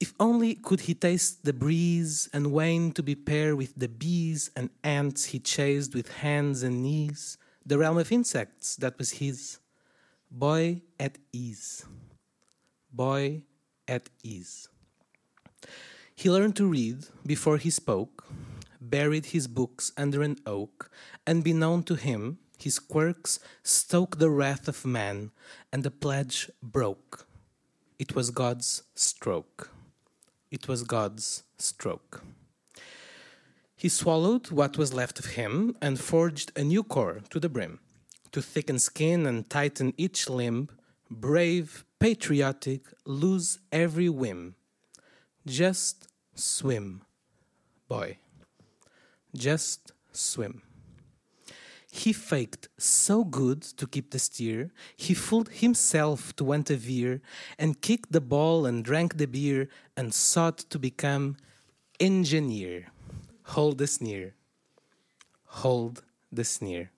If 0.00 0.14
only 0.18 0.54
could 0.54 0.80
he 0.80 0.94
taste 0.94 1.44
the 1.44 1.52
breeze 1.52 2.30
and 2.32 2.52
wane 2.52 2.92
to 2.92 3.02
be 3.02 3.14
paired 3.14 3.56
with 3.56 3.74
the 3.76 3.88
bees 3.88 4.50
and 4.56 4.70
ants 4.82 5.26
he 5.26 5.38
chased 5.38 5.94
with 5.94 6.10
hands 6.24 6.62
and 6.62 6.82
knees, 6.82 7.36
the 7.66 7.76
realm 7.76 7.98
of 7.98 8.10
insects 8.10 8.76
that 8.76 8.96
was 8.96 9.10
his. 9.20 9.58
Boy 10.30 10.80
at 10.98 11.18
ease. 11.34 11.84
Boy 12.90 13.42
at 13.86 14.08
ease. 14.22 14.68
He 16.14 16.30
learned 16.30 16.56
to 16.56 16.66
read 16.66 17.06
before 17.26 17.58
he 17.58 17.70
spoke, 17.70 18.26
buried 18.80 19.26
his 19.26 19.46
books 19.46 19.92
under 19.98 20.22
an 20.22 20.36
oak, 20.46 20.90
and 21.26 21.44
beknown 21.44 21.84
to 21.86 21.94
him, 21.94 22.38
his 22.58 22.78
quirks 22.78 23.38
stoke 23.62 24.18
the 24.18 24.30
wrath 24.30 24.66
of 24.66 24.86
man, 24.86 25.32
and 25.72 25.82
the 25.82 25.90
pledge 25.90 26.50
broke. 26.62 27.26
It 27.98 28.14
was 28.14 28.30
God's 28.30 28.82
stroke. 28.94 29.70
It 30.50 30.66
was 30.66 30.82
God's 30.82 31.44
stroke. 31.58 32.22
He 33.76 33.88
swallowed 33.88 34.50
what 34.50 34.76
was 34.76 34.92
left 34.92 35.18
of 35.18 35.36
him 35.36 35.76
and 35.80 35.98
forged 35.98 36.52
a 36.56 36.64
new 36.64 36.82
core 36.82 37.20
to 37.30 37.40
the 37.40 37.48
brim, 37.48 37.78
to 38.32 38.42
thicken 38.42 38.78
skin 38.78 39.26
and 39.26 39.48
tighten 39.48 39.94
each 39.96 40.28
limb, 40.28 40.68
brave, 41.10 41.84
patriotic, 41.98 42.82
lose 43.04 43.58
every 43.72 44.08
whim. 44.08 44.54
Just 45.46 46.08
swim, 46.34 47.02
boy. 47.88 48.18
Just 49.34 49.92
swim. 50.12 50.62
He 51.90 52.12
faked 52.12 52.68
so 52.78 53.24
good 53.24 53.62
to 53.62 53.86
keep 53.86 54.10
the 54.10 54.18
steer, 54.18 54.70
he 54.96 55.12
fooled 55.12 55.48
himself 55.48 56.34
to 56.36 56.44
want 56.44 56.70
a 56.70 56.76
veer, 56.76 57.20
and 57.58 57.80
kicked 57.80 58.12
the 58.12 58.20
ball 58.20 58.64
and 58.64 58.84
drank 58.84 59.16
the 59.16 59.26
beer, 59.26 59.68
and 59.96 60.14
sought 60.14 60.58
to 60.70 60.78
become 60.78 61.36
engineer. 61.98 62.86
Hold 63.42 63.78
the 63.78 63.88
sneer. 63.88 64.34
Hold 65.46 66.04
the 66.30 66.44
sneer. 66.44 66.90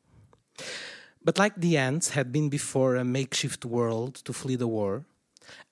But 1.25 1.39
like 1.39 1.57
the 1.57 1.79
ants 1.79 2.11
had 2.11 2.31
been 2.31 2.51
before 2.51 2.97
a 2.97 3.05
makeshift 3.05 3.65
world 3.65 4.17
to 4.17 4.33
flee 4.33 4.57
the 4.57 4.69
war, 4.69 5.05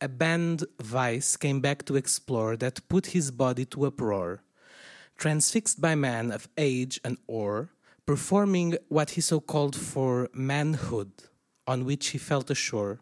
a 0.01 0.09
banned 0.09 0.64
vice 0.81 1.37
came 1.37 1.61
back 1.61 1.85
to 1.85 1.97
explore 1.97 2.57
that 2.57 2.89
put 2.89 3.07
his 3.07 3.31
body 3.31 3.64
to 3.66 3.85
uproar. 3.85 4.43
Transfixed 5.18 5.81
by 5.81 5.95
man 5.95 6.31
of 6.31 6.49
age 6.57 6.99
and 7.05 7.18
ore, 7.27 7.68
performing 8.11 8.77
what 8.89 9.11
he 9.11 9.21
so 9.21 9.39
called 9.39 9.77
for 9.77 10.29
manhood, 10.35 11.13
on 11.69 11.85
which 11.85 12.09
he 12.09 12.19
felt 12.19 12.51
assured. 12.51 12.99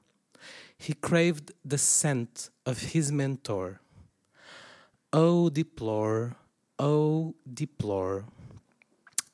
He 0.77 0.93
craved 0.93 1.51
the 1.65 1.79
scent 1.79 2.51
of 2.67 2.77
his 2.93 3.11
mentor. 3.11 3.81
Oh, 5.11 5.49
deplore, 5.49 6.37
oh, 6.79 7.35
deplore. 7.63 8.27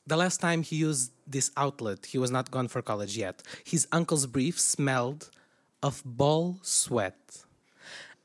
The 0.06 0.16
last 0.16 0.38
time 0.40 0.62
he 0.62 0.76
used 0.76 1.10
this 1.26 1.50
outlet, 1.56 2.06
he 2.06 2.18
was 2.18 2.30
not 2.30 2.52
gone 2.52 2.68
for 2.68 2.80
college 2.80 3.16
yet. 3.16 3.42
His 3.64 3.88
uncle's 3.90 4.26
brief 4.26 4.60
smelled 4.60 5.28
of 5.82 6.02
ball 6.04 6.60
sweat, 6.62 7.20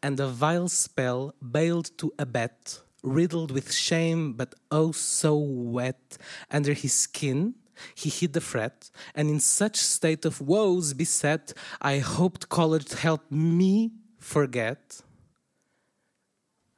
and 0.04 0.20
a 0.20 0.28
vile 0.28 0.70
spell 0.70 1.34
bailed 1.42 1.90
to 1.98 2.14
abet 2.20 2.80
riddled 3.04 3.52
with 3.52 3.72
shame, 3.72 4.34
but 4.34 4.56
oh 4.72 4.92
so 4.92 5.38
wet 5.38 6.18
under 6.52 6.74
his 6.74 6.94
skin. 6.94 7.56
He 7.96 8.10
hid 8.10 8.34
the 8.34 8.42
fret, 8.42 8.92
and 9.16 9.30
in 9.30 9.40
such 9.40 9.78
state 9.78 10.26
of 10.26 10.42
woes 10.42 10.94
beset, 10.94 11.54
I 11.82 12.00
hoped 12.00 12.50
college 12.50 12.92
help 12.94 13.32
me 13.32 13.92
forget. 14.20 15.02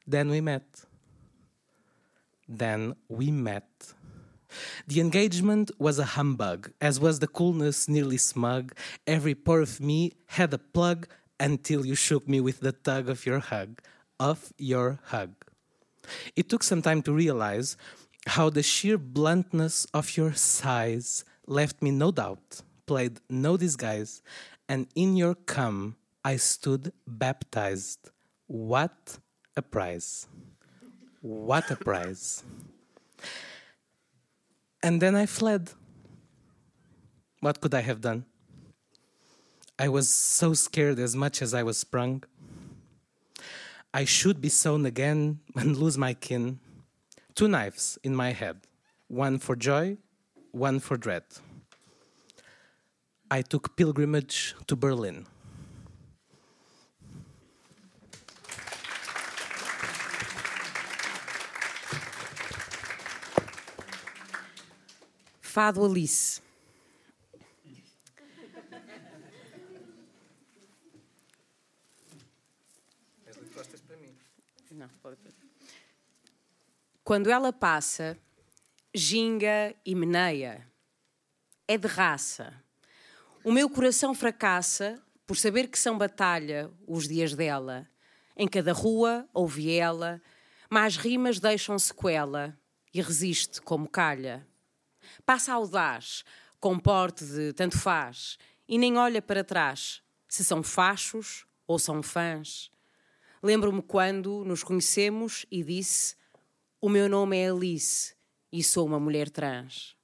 Then 0.05 0.29
we 0.29 0.41
met. 0.41 0.85
Then 2.47 2.95
we 3.09 3.31
met. 3.31 3.93
The 4.87 4.99
engagement 4.99 5.71
was 5.79 5.97
a 5.97 6.05
humbug, 6.17 6.71
as 6.81 6.99
was 6.99 7.19
the 7.19 7.27
coolness 7.27 7.87
nearly 7.87 8.17
smug. 8.17 8.75
Every 9.07 9.35
pore 9.35 9.61
of 9.61 9.79
me 9.79 10.13
had 10.27 10.53
a 10.53 10.57
plug 10.57 11.07
until 11.39 11.85
you 11.85 11.95
shook 11.95 12.27
me 12.27 12.39
with 12.41 12.59
the 12.59 12.73
tug 12.73 13.09
of 13.09 13.25
your 13.25 13.39
hug, 13.39 13.81
of 14.19 14.53
your 14.57 14.99
hug. 15.05 15.33
It 16.35 16.49
took 16.49 16.63
some 16.63 16.81
time 16.81 17.01
to 17.03 17.13
realize 17.13 17.77
how 18.27 18.49
the 18.49 18.63
sheer 18.63 18.97
bluntness 18.97 19.85
of 19.93 20.15
your 20.17 20.33
size 20.33 21.25
left 21.47 21.81
me 21.81 21.91
no 21.91 22.11
doubt, 22.11 22.61
played 22.85 23.19
no 23.29 23.57
disguise, 23.57 24.21
and 24.69 24.87
in 24.95 25.15
your 25.15 25.35
come 25.35 25.95
I 26.23 26.37
stood 26.37 26.93
baptized. 27.07 28.11
What 28.47 29.17
a 29.55 29.61
prize! 29.61 30.27
What 31.21 31.69
a 31.71 31.75
prize! 31.75 32.43
And 34.83 35.01
then 35.01 35.15
I 35.15 35.25
fled. 35.25 35.71
What 37.39 37.59
could 37.61 37.73
I 37.73 37.81
have 37.81 38.01
done? 38.01 38.25
I 39.77 39.89
was 39.89 40.09
so 40.09 40.53
scared 40.53 40.99
as 40.99 41.15
much 41.15 41.41
as 41.41 41.53
I 41.53 41.63
was 41.63 41.77
sprung. 41.77 42.23
I 43.93 44.05
should 44.05 44.39
be 44.39 44.49
sown 44.49 44.85
again 44.85 45.39
and 45.55 45.75
lose 45.75 45.97
my 45.97 46.13
kin. 46.13 46.59
Two 47.35 47.47
knives 47.47 47.97
in 48.03 48.15
my 48.15 48.31
head, 48.31 48.57
one 49.07 49.37
for 49.37 49.55
joy, 49.55 49.97
one 50.51 50.79
for 50.79 50.97
dread. 50.97 51.23
I 53.29 53.41
took 53.41 53.75
pilgrimage 53.75 54.55
to 54.67 54.75
Berlin. 54.75 55.25
Fado 65.41 65.83
Alice. 65.83 66.41
Não. 74.81 75.17
Quando 77.03 77.29
ela 77.29 77.53
passa, 77.53 78.17
ginga 78.91 79.75
e 79.85 79.93
meneia. 79.93 80.67
É 81.67 81.77
de 81.77 81.87
raça. 81.87 82.51
O 83.43 83.51
meu 83.51 83.69
coração 83.69 84.15
fracassa 84.15 84.99
por 85.27 85.37
saber 85.37 85.67
que 85.67 85.77
são 85.77 85.99
batalha 85.99 86.71
os 86.87 87.07
dias 87.07 87.35
dela. 87.35 87.87
Em 88.35 88.47
cada 88.47 88.73
rua 88.73 89.29
ouve 89.33 89.71
ela, 89.77 90.19
mas 90.67 90.97
rimas 90.97 91.39
deixam 91.39 91.77
sequela 91.77 92.57
e 92.91 93.01
resiste 93.01 93.61
como 93.61 93.87
calha. 93.87 94.47
Passa 95.23 95.53
audaz, 95.53 96.23
com 96.59 96.79
porte 96.79 97.23
de 97.23 97.53
tanto 97.53 97.77
faz, 97.77 98.39
e 98.67 98.79
nem 98.79 98.97
olha 98.97 99.21
para 99.21 99.43
trás, 99.43 100.01
se 100.27 100.43
são 100.43 100.63
fachos 100.63 101.45
ou 101.67 101.77
são 101.77 102.01
fãs. 102.01 102.70
Lembro-me 103.43 103.81
quando 103.81 104.45
nos 104.45 104.63
conhecemos 104.63 105.45
e 105.49 105.63
disse: 105.63 106.15
O 106.79 106.87
meu 106.87 107.09
nome 107.09 107.37
é 107.37 107.49
Alice 107.49 108.13
e 108.51 108.63
sou 108.63 108.85
uma 108.85 108.99
mulher 108.99 109.29
trans. 109.29 109.95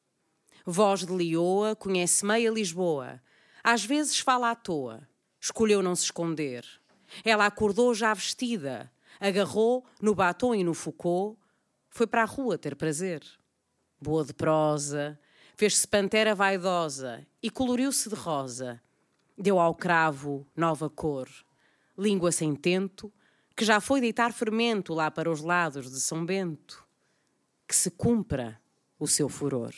Voz 0.65 1.05
de 1.05 1.15
Lioa 1.15 1.75
conhece 1.75 2.25
meia 2.25 2.49
Lisboa. 2.49 3.21
Às 3.63 3.85
vezes 3.85 4.19
fala 4.19 4.49
à 4.51 4.55
toa. 4.55 5.07
Escolheu 5.39 5.83
não 5.83 5.95
se 5.95 6.05
esconder. 6.05 6.65
Ela 7.23 7.45
acordou 7.45 7.93
já 7.93 8.13
vestida, 8.13 8.91
agarrou 9.19 9.85
no 10.01 10.15
batom 10.15 10.55
e 10.55 10.63
no 10.63 10.73
Foucault, 10.73 11.37
foi 11.89 12.07
para 12.07 12.23
a 12.23 12.25
rua 12.25 12.57
ter 12.57 12.75
prazer. 12.75 13.21
Boa 14.01 14.25
de 14.25 14.33
prosa, 14.33 15.19
fez-se 15.55 15.87
pantera 15.87 16.35
vaidosa 16.35 17.25
e 17.41 17.49
coloriu-se 17.49 18.09
de 18.09 18.15
rosa. 18.15 18.81
Deu 19.37 19.59
ao 19.59 19.73
cravo 19.73 20.45
nova 20.55 20.89
cor. 20.89 21.29
Língua 21.97 22.31
sem 22.31 22.55
tento, 22.55 23.11
que 23.57 23.65
já 23.65 23.81
foi 23.81 23.99
deitar 23.99 24.31
fermento 24.31 24.93
lá 24.93 25.09
para 25.09 25.31
os 25.31 25.41
lados 25.41 25.91
de 25.91 25.99
São 25.99 26.23
Bento. 26.23 26.85
Que 27.67 27.75
se 27.75 27.89
cumpra 27.89 28.61
o 28.99 29.07
seu 29.07 29.27
furor. 29.27 29.73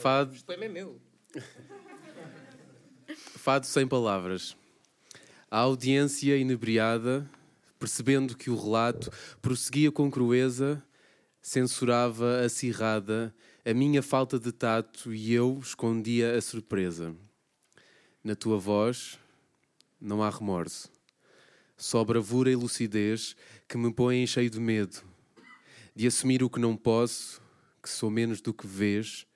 Fado, 0.00 0.36
O 0.36 0.44
poema 0.44 0.64
é 0.64 0.68
meu. 0.68 1.00
fado 3.14 3.66
sem 3.66 3.86
palavras. 3.86 4.56
A 5.50 5.58
audiência 5.58 6.36
inebriada, 6.36 7.28
percebendo 7.78 8.36
que 8.36 8.50
o 8.50 8.56
relato 8.56 9.10
prosseguia 9.40 9.92
com 9.92 10.10
crueza, 10.10 10.82
censurava 11.40 12.40
acirrada 12.40 13.34
a 13.64 13.72
minha 13.72 14.02
falta 14.02 14.38
de 14.38 14.52
tato 14.52 15.14
e 15.14 15.32
eu 15.32 15.58
escondia 15.62 16.36
a 16.36 16.40
surpresa. 16.40 17.14
Na 18.22 18.34
tua 18.34 18.58
voz 18.58 19.18
não 20.00 20.22
há 20.22 20.30
remorso, 20.30 20.90
só 21.76 22.04
bravura 22.04 22.50
e 22.50 22.56
lucidez 22.56 23.36
que 23.68 23.78
me 23.78 23.92
põem 23.92 24.26
cheio 24.26 24.50
de 24.50 24.60
medo 24.60 25.08
de 25.98 26.06
assumir 26.06 26.44
o 26.44 26.48
que 26.48 26.60
não 26.60 26.76
posso, 26.76 27.42
que 27.82 27.90
sou 27.90 28.08
menos 28.08 28.40
do 28.40 28.54
que 28.54 28.68
vês 28.68 29.26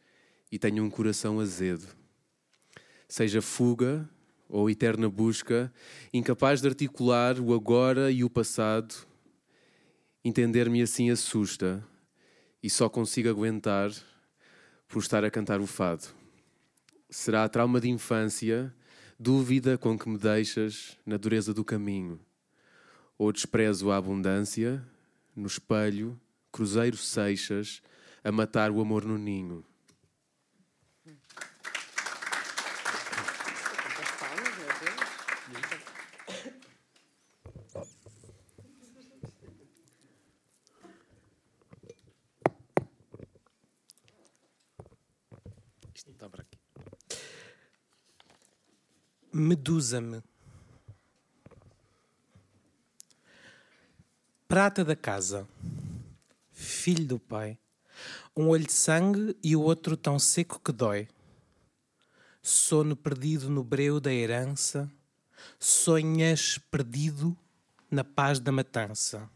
e 0.49 0.61
tenho 0.61 0.85
um 0.85 0.89
coração 0.89 1.41
azedo. 1.41 1.89
Seja 3.09 3.43
fuga 3.43 4.09
ou 4.53 4.69
eterna 4.69 5.09
busca, 5.09 5.73
incapaz 6.13 6.61
de 6.61 6.69
articular 6.69 7.41
o 7.41 7.55
agora 7.55 8.13
e 8.13 8.23
o 8.23 8.29
passado, 8.29 8.95
entender-me 10.23 10.83
assim 10.83 11.11
assusta 11.11 11.83
e 12.63 12.69
só 12.69 12.87
consigo 12.87 13.31
aguentar 13.31 13.91
por 14.87 14.99
estar 14.99 15.25
a 15.25 15.31
cantar 15.31 15.59
o 15.59 15.67
fado. 15.67 16.07
Será 17.09 17.49
trauma 17.49 17.81
de 17.81 17.89
infância, 17.89 18.75
dúvida 19.19 19.79
com 19.79 19.99
que 19.99 20.07
me 20.07 20.19
deixas 20.19 20.99
na 21.07 21.17
dureza 21.17 21.55
do 21.55 21.65
caminho, 21.65 22.21
ou 23.17 23.33
desprezo 23.33 23.91
a 23.91 23.97
abundância, 23.97 24.87
no 25.35 25.47
espelho, 25.47 26.21
cruzeiro 26.53 26.99
seixas, 26.99 27.81
a 28.23 28.31
matar 28.31 28.71
o 28.71 28.83
amor 28.83 29.07
no 29.07 29.17
ninho. 29.17 29.65
Isto 46.03 46.11
está 46.11 46.29
para 46.29 46.43
aqui. 46.43 46.59
Medusa-me. 49.43 50.23
Prata 54.47 54.85
da 54.85 54.95
casa. 54.95 55.49
Filho 56.53 57.05
do 57.05 57.19
pai. 57.19 57.59
Um 58.37 58.51
olho 58.51 58.65
de 58.65 58.73
sangue 58.73 59.37
e 59.43 59.57
o 59.57 59.61
outro 59.61 59.97
tão 59.97 60.17
seco 60.17 60.61
que 60.61 60.71
dói. 60.71 61.09
Sono 62.41 62.95
perdido 62.95 63.51
no 63.51 63.65
breu 63.65 63.99
da 63.99 64.13
herança. 64.13 64.89
Sonhas 65.59 66.59
perdido 66.71 67.37
na 67.91 68.05
paz 68.05 68.39
da 68.39 68.53
matança. 68.53 69.29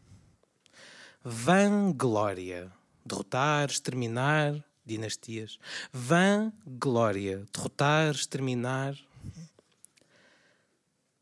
Vã 1.21 1.91
glória. 1.91 2.73
Derrotar, 3.05 3.69
exterminar, 3.69 4.65
dinastias. 4.85 5.59
Vã 5.93 6.53
glória. 6.65 7.45
Derrotar, 7.53 8.15
exterminar. 8.15 8.97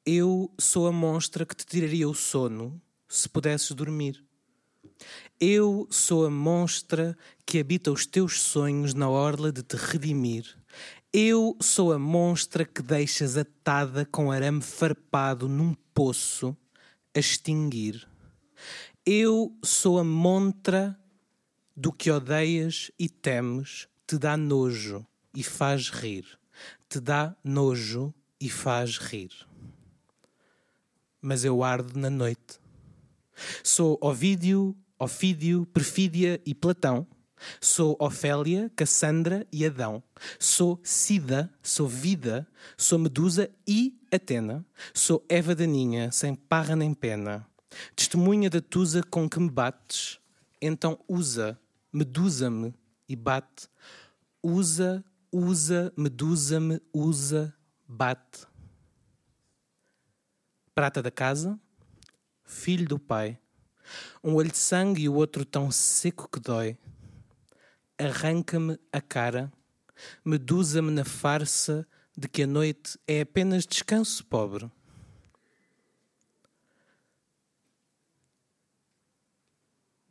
Eu 0.07 0.53
sou 0.59 0.87
a 0.87 0.93
monstra 0.93 1.47
que 1.47 1.57
te 1.57 1.65
tiraria 1.65 2.07
o 2.07 2.13
sono 2.13 2.79
se 3.09 3.27
pudesses 3.27 3.71
dormir. 3.71 4.23
Eu 5.41 5.89
sou 5.91 6.27
a 6.27 6.31
monstra 6.31 7.17
que 7.47 7.59
habita 7.59 7.91
os 7.91 8.05
teus 8.05 8.39
sonhos 8.43 8.93
na 8.93 9.09
orla 9.09 9.51
de 9.51 9.63
te 9.63 9.77
redimir. 9.77 10.59
Eu 11.11 11.57
sou 11.59 11.91
a 11.91 11.99
monstra 11.99 12.67
que 12.67 12.83
deixas 12.83 13.39
atada 13.39 14.05
com 14.05 14.31
arame 14.31 14.61
farpado 14.61 15.49
num 15.49 15.73
poço 15.95 16.55
a 17.15 17.19
extinguir. 17.19 18.07
Eu 19.07 19.57
sou 19.65 19.99
a 19.99 20.05
montra 20.05 21.01
do 21.75 21.91
que 21.91 22.11
odeias 22.11 22.91
e 22.99 23.09
temes, 23.09 23.89
te 24.07 24.19
dá 24.19 24.37
nojo 24.37 25.07
e 25.35 25.43
faz 25.43 25.89
rir. 25.89 26.27
Te 26.91 27.01
dá 27.01 27.35
nojo 27.43 28.13
e 28.39 28.51
faz 28.51 28.99
rir. 28.99 29.33
Mas 31.27 31.43
eu 31.43 31.65
ardo 31.65 31.99
na 31.99 32.11
noite. 32.11 32.61
Sou 33.63 33.97
Ovídio, 34.03 34.77
Ofídio, 34.99 35.65
Perfídia 35.65 36.39
e 36.45 36.55
Platão. 36.55 37.07
Sou 37.63 37.97
Ofélia, 37.99 38.71
Cassandra 38.77 39.47
e 39.51 39.65
Adão. 39.65 40.03
Sou 40.39 40.79
Cida, 40.85 41.51
sou 41.63 41.89
Vida, 41.89 42.47
sou 42.77 42.99
Medusa 42.99 43.51
e 43.67 43.99
Atena. 44.13 44.67
Sou 44.93 45.25
Eva 45.27 45.55
Daninha, 45.55 46.13
sem 46.13 46.35
parra 46.35 46.77
nem 46.77 46.93
pena. 46.93 47.47
Testemunha 47.97 48.51
da 48.51 48.61
tusa 48.61 49.03
com 49.03 49.27
que 49.27 49.41
me 49.41 49.49
bates. 49.49 50.21
Então 50.61 50.99
usa, 51.09 51.59
medusa-me 51.91 52.75
e 53.09 53.17
bate. 53.17 53.67
Usa, 54.43 55.03
usa, 55.33 55.91
medusa-me, 55.97 56.83
usa, 56.93 57.55
bate. 57.89 58.47
Prata 60.75 61.01
da 61.01 61.11
casa, 61.11 61.57
filho 62.45 62.89
do 62.89 62.99
pai. 62.99 63.39
Um 64.25 64.35
olho 64.35 64.51
de 64.51 64.59
sangue 64.59 65.05
e 65.05 65.09
o 65.09 65.15
outro 65.15 65.45
tão 65.45 65.71
seco 65.71 66.29
que 66.29 66.41
dói. 66.41 66.77
Arranca-me 67.97 68.77
a 68.93 69.01
cara, 69.01 69.53
medusa-me 70.25 70.91
na 70.91 71.05
farsa 71.05 71.87
de 72.19 72.27
que 72.27 72.43
a 72.43 72.47
noite 72.49 72.99
é 73.07 73.21
apenas 73.21 73.65
descanso 73.65 74.27
pobre. 74.27 74.69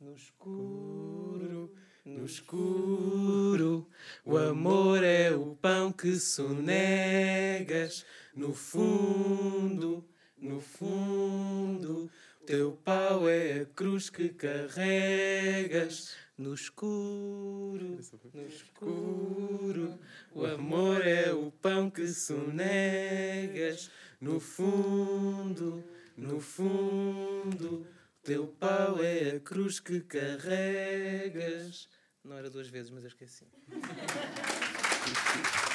No 0.00 0.14
escuro, 0.14 1.74
no 2.06 2.24
escuro, 2.24 3.86
o 4.24 4.38
amor 4.38 5.04
é 5.04 5.30
o 5.30 5.54
pão 5.56 5.92
que 5.92 6.18
sonegas. 6.18 8.02
No 8.34 8.54
fundo, 8.54 10.08
no 10.44 10.60
fundo, 10.60 12.08
teu 12.46 12.78
pau 12.84 13.28
é 13.28 13.62
a 13.62 13.64
cruz 13.64 14.10
que 14.10 14.28
carregas. 14.28 16.14
No 16.36 16.52
escuro, 16.52 17.98
no 18.34 18.46
escuro, 18.46 19.98
o 20.34 20.44
amor 20.44 21.06
é 21.06 21.32
o 21.32 21.50
pão 21.50 21.88
que 21.88 22.06
sonegas. 22.08 23.90
No 24.20 24.38
fundo, 24.40 25.82
no 26.16 26.40
fundo, 26.40 27.86
teu 28.22 28.48
pau 28.48 29.02
é 29.02 29.36
a 29.36 29.40
cruz 29.40 29.80
que 29.80 30.00
carregas. 30.00 31.88
Não 32.22 32.36
era 32.36 32.50
duas 32.50 32.68
vezes, 32.68 32.90
mas 32.90 33.04
eu 33.04 33.08
esqueci. 33.08 33.46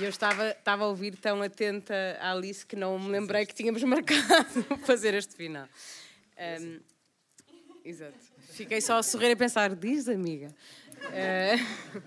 E 0.00 0.04
eu 0.04 0.08
estava, 0.08 0.48
estava 0.48 0.84
a 0.84 0.86
ouvir 0.86 1.14
tão 1.14 1.42
atenta 1.42 1.94
à 2.22 2.32
Alice 2.32 2.64
que 2.64 2.74
não 2.74 2.98
me 2.98 3.10
lembrei 3.10 3.44
que 3.44 3.54
tínhamos 3.54 3.82
marcado 3.84 4.78
fazer 4.86 5.12
este 5.12 5.34
final. 5.34 5.68
Um, 6.62 6.80
exato. 7.84 8.18
Fiquei 8.48 8.80
só 8.80 8.96
a 8.96 9.02
sorrir 9.02 9.28
e 9.28 9.32
a 9.32 9.36
pensar, 9.36 9.76
diz 9.76 10.08
amiga. 10.08 10.54
Uh, 11.04 12.02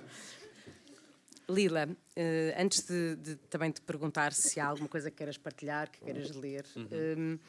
Lila, 1.54 1.88
uh, 1.88 2.62
antes 2.62 2.84
de, 2.84 3.16
de, 3.16 3.36
também 3.48 3.70
te 3.70 3.80
perguntar 3.82 4.34
se 4.34 4.60
há 4.60 4.66
alguma 4.66 4.90
coisa 4.90 5.12
que 5.12 5.18
queiras 5.18 5.38
partilhar, 5.38 5.92
que 5.92 6.00
queiras 6.00 6.32
ler, 6.32 6.66
uhum. 6.76 6.88
um, 7.16 7.40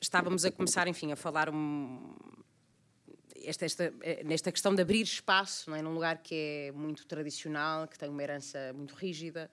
estávamos 0.00 0.44
a 0.44 0.52
começar, 0.52 0.86
enfim, 0.86 1.10
a 1.10 1.16
falar 1.16 1.50
um, 1.50 2.14
esta, 3.44 3.64
esta, 3.64 3.94
eh, 4.02 4.22
nesta 4.24 4.50
questão 4.52 4.74
de 4.74 4.82
abrir 4.82 5.02
espaço 5.02 5.70
não 5.70 5.76
é? 5.76 5.82
num 5.82 5.92
lugar 5.92 6.18
que 6.22 6.34
é 6.34 6.72
muito 6.72 7.06
tradicional, 7.06 7.86
que 7.88 7.98
tem 7.98 8.08
uma 8.08 8.22
herança 8.22 8.72
muito 8.74 8.94
rígida. 8.94 9.50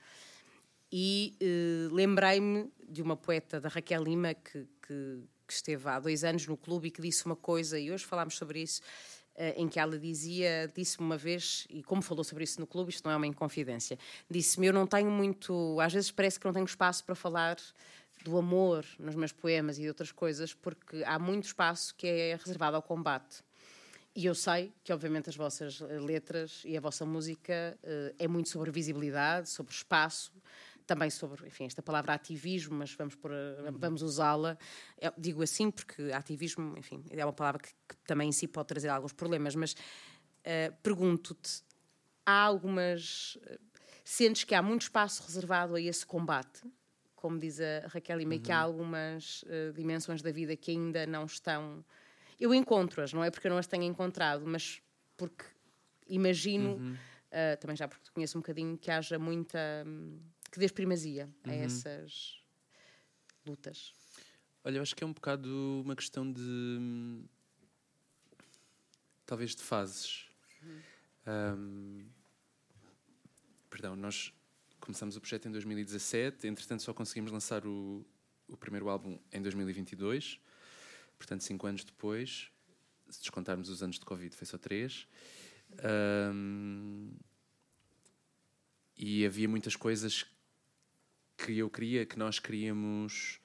E 0.91 1.35
eh, 1.41 1.89
lembrei-me 1.91 2.71
de 2.87 3.01
uma 3.01 3.17
poeta 3.17 3.59
da 3.59 3.69
Raquel 3.69 4.03
Lima 4.03 4.33
que, 4.33 4.67
que, 4.85 5.23
que, 5.47 5.53
esteve 5.53 5.89
há 5.89 5.99
dois 5.99 6.23
anos 6.23 6.45
no 6.45 6.55
clube 6.55 6.87
e 6.87 6.91
que 6.91 7.01
disse 7.01 7.25
uma 7.25 7.35
coisa, 7.35 7.79
e 7.79 7.91
hoje 7.91 8.05
falámos 8.05 8.35
sobre 8.35 8.61
isso, 8.61 8.81
eh, 9.35 9.55
em 9.57 9.67
que 9.67 9.79
ela 9.79 9.97
dizia, 9.97 10.71
disse-me 10.75 11.03
uma 11.05 11.17
vez, 11.17 11.65
e 11.69 11.81
como 11.81 12.03
falou 12.03 12.23
sobre 12.23 12.43
isso 12.43 12.59
no 12.59 12.67
clube, 12.67 12.91
isto 12.91 13.03
não 13.05 13.11
é 13.11 13.15
uma 13.15 13.25
inconfidência, 13.25 13.97
disse-me: 14.29 14.67
Eu 14.67 14.73
não 14.73 14.85
tenho 14.85 15.09
muito, 15.09 15.79
às 15.79 15.91
vezes 15.91 16.11
parece 16.11 16.39
que 16.39 16.45
não 16.45 16.53
tenho 16.53 16.65
espaço 16.65 17.03
para 17.03 17.15
falar 17.15 17.57
do 18.23 18.37
amor 18.37 18.85
nos 18.99 19.15
meus 19.15 19.31
poemas 19.31 19.79
e 19.79 19.81
de 19.81 19.87
outras 19.87 20.11
coisas, 20.11 20.53
porque 20.53 21.03
há 21.05 21.17
muito 21.17 21.45
espaço 21.45 21.95
que 21.95 22.05
é 22.05 22.35
reservado 22.35 22.75
ao 22.75 22.83
combate. 22.83 23.43
E 24.15 24.27
eu 24.27 24.35
sei 24.35 24.71
que, 24.83 24.93
obviamente, 24.93 25.29
as 25.29 25.35
vossas 25.35 25.81
eh, 25.81 25.99
letras 25.99 26.61
e 26.65 26.77
a 26.77 26.79
vossa 26.79 27.03
música 27.03 27.77
uh, 27.81 28.15
é 28.19 28.27
muito 28.27 28.47
sobre 28.47 28.69
visibilidade, 28.69 29.49
sobre 29.49 29.73
espaço, 29.73 30.31
também 30.85 31.09
sobre, 31.09 31.47
enfim, 31.47 31.65
esta 31.65 31.81
palavra 31.81 32.13
ativismo, 32.13 32.75
mas 32.75 32.93
vamos, 32.93 33.15
por, 33.15 33.31
uh, 33.31 33.71
vamos 33.71 34.03
usá-la. 34.03 34.55
Digo 35.17 35.41
assim 35.41 35.71
porque 35.71 36.11
ativismo, 36.11 36.77
enfim, 36.77 37.03
é 37.09 37.25
uma 37.25 37.33
palavra 37.33 37.59
que, 37.63 37.69
que, 37.69 37.95
também 38.05 38.29
em 38.29 38.31
si 38.31 38.47
pode 38.47 38.67
trazer 38.67 38.89
alguns 38.89 39.13
problemas, 39.13 39.55
mas 39.55 39.73
uh, 39.73 40.73
pergunto-te, 40.83 41.63
há 42.23 42.39
algumas... 42.39 43.37
Sentes 44.05 44.43
que 44.43 44.53
há 44.53 44.61
muito 44.61 44.83
espaço 44.83 45.23
reservado 45.23 45.75
a 45.75 45.81
esse 45.81 46.05
combate? 46.05 46.61
Como 47.15 47.39
diz 47.39 47.59
a 47.59 47.87
Raquel 47.87 48.19
Lima, 48.19 48.35
uhum. 48.35 48.41
que 48.41 48.51
há 48.51 48.57
uhum. 48.57 48.63
algumas 48.63 49.45
dimensões 49.73 50.21
da 50.21 50.29
vida 50.29 50.57
que 50.57 50.71
ainda 50.71 51.07
não 51.07 51.23
estão 51.23 51.85
eu 52.39 52.53
encontro-as, 52.53 53.13
não 53.13 53.23
é 53.23 53.29
porque 53.29 53.47
eu 53.47 53.51
não 53.51 53.57
as 53.57 53.67
tenha 53.67 53.85
encontrado, 53.85 54.45
mas 54.45 54.81
porque 55.17 55.45
imagino, 56.07 56.75
uhum. 56.75 56.93
uh, 56.93 57.59
também 57.59 57.75
já 57.75 57.87
porque 57.87 58.09
conheço 58.11 58.37
um 58.37 58.41
bocadinho, 58.41 58.77
que 58.77 58.91
haja 58.91 59.17
muita. 59.17 59.59
Um, 59.85 60.19
que 60.51 60.59
dê 60.59 60.69
primazia 60.69 61.25
uhum. 61.45 61.51
a 61.51 61.55
essas 61.55 62.43
lutas. 63.45 63.91
Olha, 64.63 64.77
eu 64.77 64.81
acho 64.81 64.95
que 64.95 65.03
é 65.03 65.07
um 65.07 65.13
bocado 65.13 65.81
uma 65.83 65.95
questão 65.95 66.31
de. 66.31 66.41
Hum, 66.41 67.25
talvez 69.25 69.55
de 69.55 69.63
fases. 69.63 70.27
Uhum. 70.61 70.81
Um, 71.25 72.05
perdão, 73.69 73.95
nós 73.95 74.33
começamos 74.79 75.15
o 75.15 75.21
projeto 75.21 75.47
em 75.47 75.51
2017, 75.51 76.47
entretanto 76.47 76.83
só 76.83 76.93
conseguimos 76.93 77.31
lançar 77.31 77.65
o, 77.65 78.05
o 78.47 78.57
primeiro 78.57 78.89
álbum 78.89 79.17
em 79.31 79.41
2022 79.41 80.39
portanto, 81.17 81.43
cinco 81.43 81.67
anos 81.67 81.83
depois, 81.83 82.49
se 83.09 83.19
descontarmos 83.19 83.69
os 83.69 83.83
anos 83.83 83.99
de 83.99 84.05
Covid, 84.05 84.35
foi 84.35 84.47
só 84.47 84.57
três. 84.57 85.07
Um, 86.33 87.11
e 88.97 89.25
havia 89.25 89.47
muitas 89.47 89.75
coisas 89.75 90.25
que 91.37 91.57
eu 91.57 91.69
queria, 91.69 92.05
que 92.05 92.17
nós 92.17 92.39
queríamos 92.39 93.39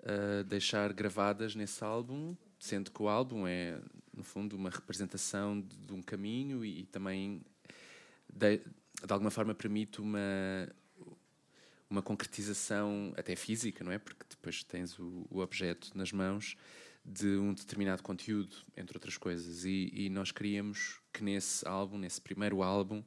uh, 0.00 0.44
deixar 0.44 0.92
gravadas 0.92 1.54
nesse 1.54 1.84
álbum, 1.84 2.34
sendo 2.58 2.90
que 2.90 3.02
o 3.02 3.08
álbum 3.08 3.46
é, 3.46 3.80
no 4.12 4.24
fundo, 4.24 4.56
uma 4.56 4.70
representação 4.70 5.60
de, 5.60 5.76
de 5.76 5.92
um 5.92 6.02
caminho 6.02 6.64
e, 6.64 6.80
e 6.80 6.86
também, 6.86 7.42
de, 8.32 8.58
de, 8.58 9.12
alguma 9.12 9.30
forma, 9.30 9.54
permite 9.54 10.00
uma, 10.00 10.68
uma 11.88 12.02
concretização 12.02 13.12
até 13.16 13.36
física, 13.36 13.84
não 13.84 13.92
é? 13.92 13.98
Porque 13.98 14.24
depois 14.28 14.64
tens 14.64 14.98
o, 14.98 15.26
o 15.30 15.38
objeto 15.38 15.96
nas 15.96 16.12
mãos 16.12 16.56
de 17.10 17.38
um 17.38 17.54
determinado 17.54 18.02
conteúdo, 18.02 18.54
entre 18.76 18.96
outras 18.96 19.16
coisas. 19.16 19.64
E, 19.64 19.90
e, 19.94 20.10
nós 20.10 20.30
queríamos 20.30 21.00
que 21.10 21.24
nesse 21.24 21.66
álbum, 21.66 21.96
nesse 21.96 22.20
primeiro 22.20 22.62
álbum, 22.62 23.02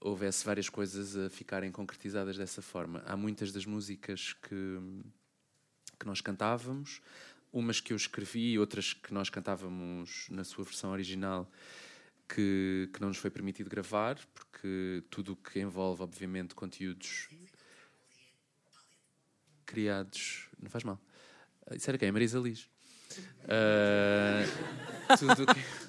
houvesse 0.00 0.44
várias 0.44 0.68
coisas 0.68 1.16
a 1.16 1.28
ficarem 1.28 1.72
concretizadas 1.72 2.36
dessa 2.36 2.62
forma. 2.62 3.02
Há 3.04 3.16
muitas 3.16 3.50
das 3.50 3.66
músicas 3.66 4.32
que, 4.34 4.78
que 5.98 6.06
nós 6.06 6.20
cantávamos, 6.20 7.00
umas 7.52 7.80
que 7.80 7.92
eu 7.92 7.96
escrevi, 7.96 8.58
outras 8.58 8.92
que 8.92 9.12
nós 9.12 9.28
cantávamos 9.28 10.28
na 10.30 10.44
sua 10.44 10.64
versão 10.64 10.92
original. 10.92 11.50
Que, 12.28 12.90
que 12.92 13.00
não 13.00 13.08
nos 13.08 13.18
foi 13.18 13.30
permitido 13.30 13.70
gravar, 13.70 14.18
porque 14.34 15.04
tudo 15.10 15.34
o 15.34 15.36
que 15.36 15.60
envolve, 15.60 16.02
obviamente, 16.02 16.56
conteúdos 16.56 17.28
criados. 19.64 20.48
Não 20.60 20.68
faz 20.68 20.82
mal. 20.82 21.00
Isso 21.72 21.88
era 21.88 21.96
quem? 21.96 22.10
Marisa 22.10 22.40
Liz. 22.40 22.68
Uh, 23.44 25.16
tudo 25.18 25.46
que... 25.46 25.86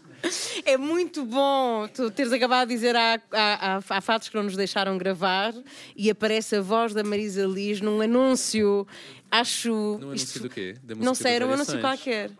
É 0.65 0.77
muito 0.77 1.25
bom 1.25 1.87
tu 1.87 2.09
teres 2.11 2.31
acabado 2.33 2.67
de 2.67 2.73
dizer 2.73 2.95
há, 2.95 3.21
há, 3.31 3.79
há, 3.89 4.01
fatos 4.01 4.29
que 4.29 4.35
não 4.35 4.43
nos 4.43 4.55
deixaram 4.55 4.97
gravar 4.97 5.53
e 5.95 6.09
aparece 6.09 6.55
a 6.55 6.61
voz 6.61 6.93
da 6.93 7.03
Marisa 7.03 7.45
Liz 7.45 7.81
num 7.81 8.01
anúncio. 8.01 8.87
Acho. 9.29 9.69
Num 9.69 10.07
anúncio 10.07 10.25
isto... 10.25 10.39
do 10.41 10.49
quê? 10.49 10.75
Não 10.97 11.13
sei, 11.13 11.33
era 11.33 11.45
um 11.45 11.53
anúncio 11.53 11.79
qualquer. 11.79 12.31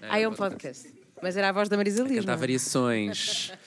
É, 0.00 0.06
ah, 0.08 0.20
é 0.20 0.28
um 0.28 0.34
podcast. 0.34 0.84
podcast. 0.84 1.02
Mas 1.22 1.36
era 1.36 1.48
a 1.48 1.52
voz 1.52 1.68
da 1.68 1.76
Marisa 1.76 2.02
Liz. 2.02 2.20
Cantar? 2.20 2.34
É? 2.34 2.36
variações. 2.36 3.52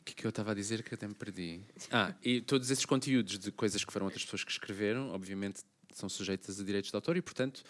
O 0.00 0.04
que, 0.04 0.14
que 0.14 0.26
eu 0.26 0.30
estava 0.30 0.52
a 0.52 0.54
dizer 0.54 0.82
que 0.82 0.92
eu 0.92 0.96
até 0.96 1.06
me 1.06 1.14
perdi? 1.14 1.60
Ah, 1.90 2.14
e 2.22 2.40
todos 2.40 2.70
esses 2.70 2.84
conteúdos 2.84 3.38
de 3.38 3.52
coisas 3.52 3.84
que 3.84 3.92
foram 3.92 4.06
outras 4.06 4.24
pessoas 4.24 4.42
que 4.42 4.50
escreveram, 4.50 5.10
obviamente 5.10 5.62
são 6.00 6.08
sujeitas 6.08 6.58
a 6.60 6.64
direitos 6.64 6.90
de 6.90 6.96
autor 6.96 7.16
e, 7.16 7.22
portanto, 7.22 7.62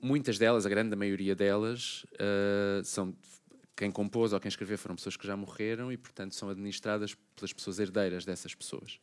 muitas 0.00 0.38
delas, 0.38 0.66
a 0.66 0.68
grande 0.68 0.96
maioria 0.96 1.34
delas, 1.34 2.04
uh, 2.14 2.84
são 2.84 3.14
quem 3.76 3.90
compôs 3.90 4.32
ou 4.32 4.40
quem 4.40 4.48
escreveu 4.48 4.78
foram 4.78 4.96
pessoas 4.96 5.16
que 5.16 5.26
já 5.26 5.36
morreram 5.36 5.92
e, 5.92 5.96
portanto, 5.96 6.34
são 6.34 6.48
administradas 6.48 7.14
pelas 7.34 7.52
pessoas 7.52 7.78
herdeiras 7.78 8.24
dessas 8.24 8.54
pessoas. 8.54 8.98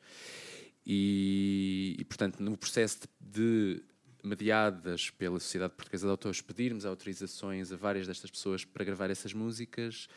E, 0.86 1.95
e 1.99 2.03
portanto, 2.03 2.41
no 2.41 2.57
processo 2.57 2.99
de, 3.22 3.76
de 3.76 3.84
mediadas 4.24 5.11
pela 5.11 5.40
Sociedade 5.40 5.74
Portuguesa 5.76 6.07
de 6.07 6.11
Autores, 6.11 6.41
pedirmos 6.41 6.86
autorizações 6.86 7.72
a 7.72 7.78
várias 7.78 8.07
destas 8.07 8.32
pessoas 8.32 8.65
para 8.65 8.84
gravar 8.84 9.10
essas 9.10 9.32
músicas, 9.32 10.10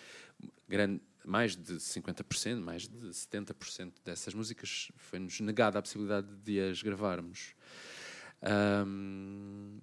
grande, 0.66 1.03
mais 1.27 1.57
de 1.57 1.74
50%, 1.74 2.61
mais 2.61 2.86
de 2.86 3.09
70% 3.09 3.93
dessas 4.05 4.32
músicas 4.32 4.93
foi-nos 4.97 5.40
negada 5.40 5.78
a 5.78 5.82
possibilidade 5.82 6.28
de 6.36 6.61
as 6.61 6.82
gravarmos. 6.82 7.55
Um, 8.86 9.78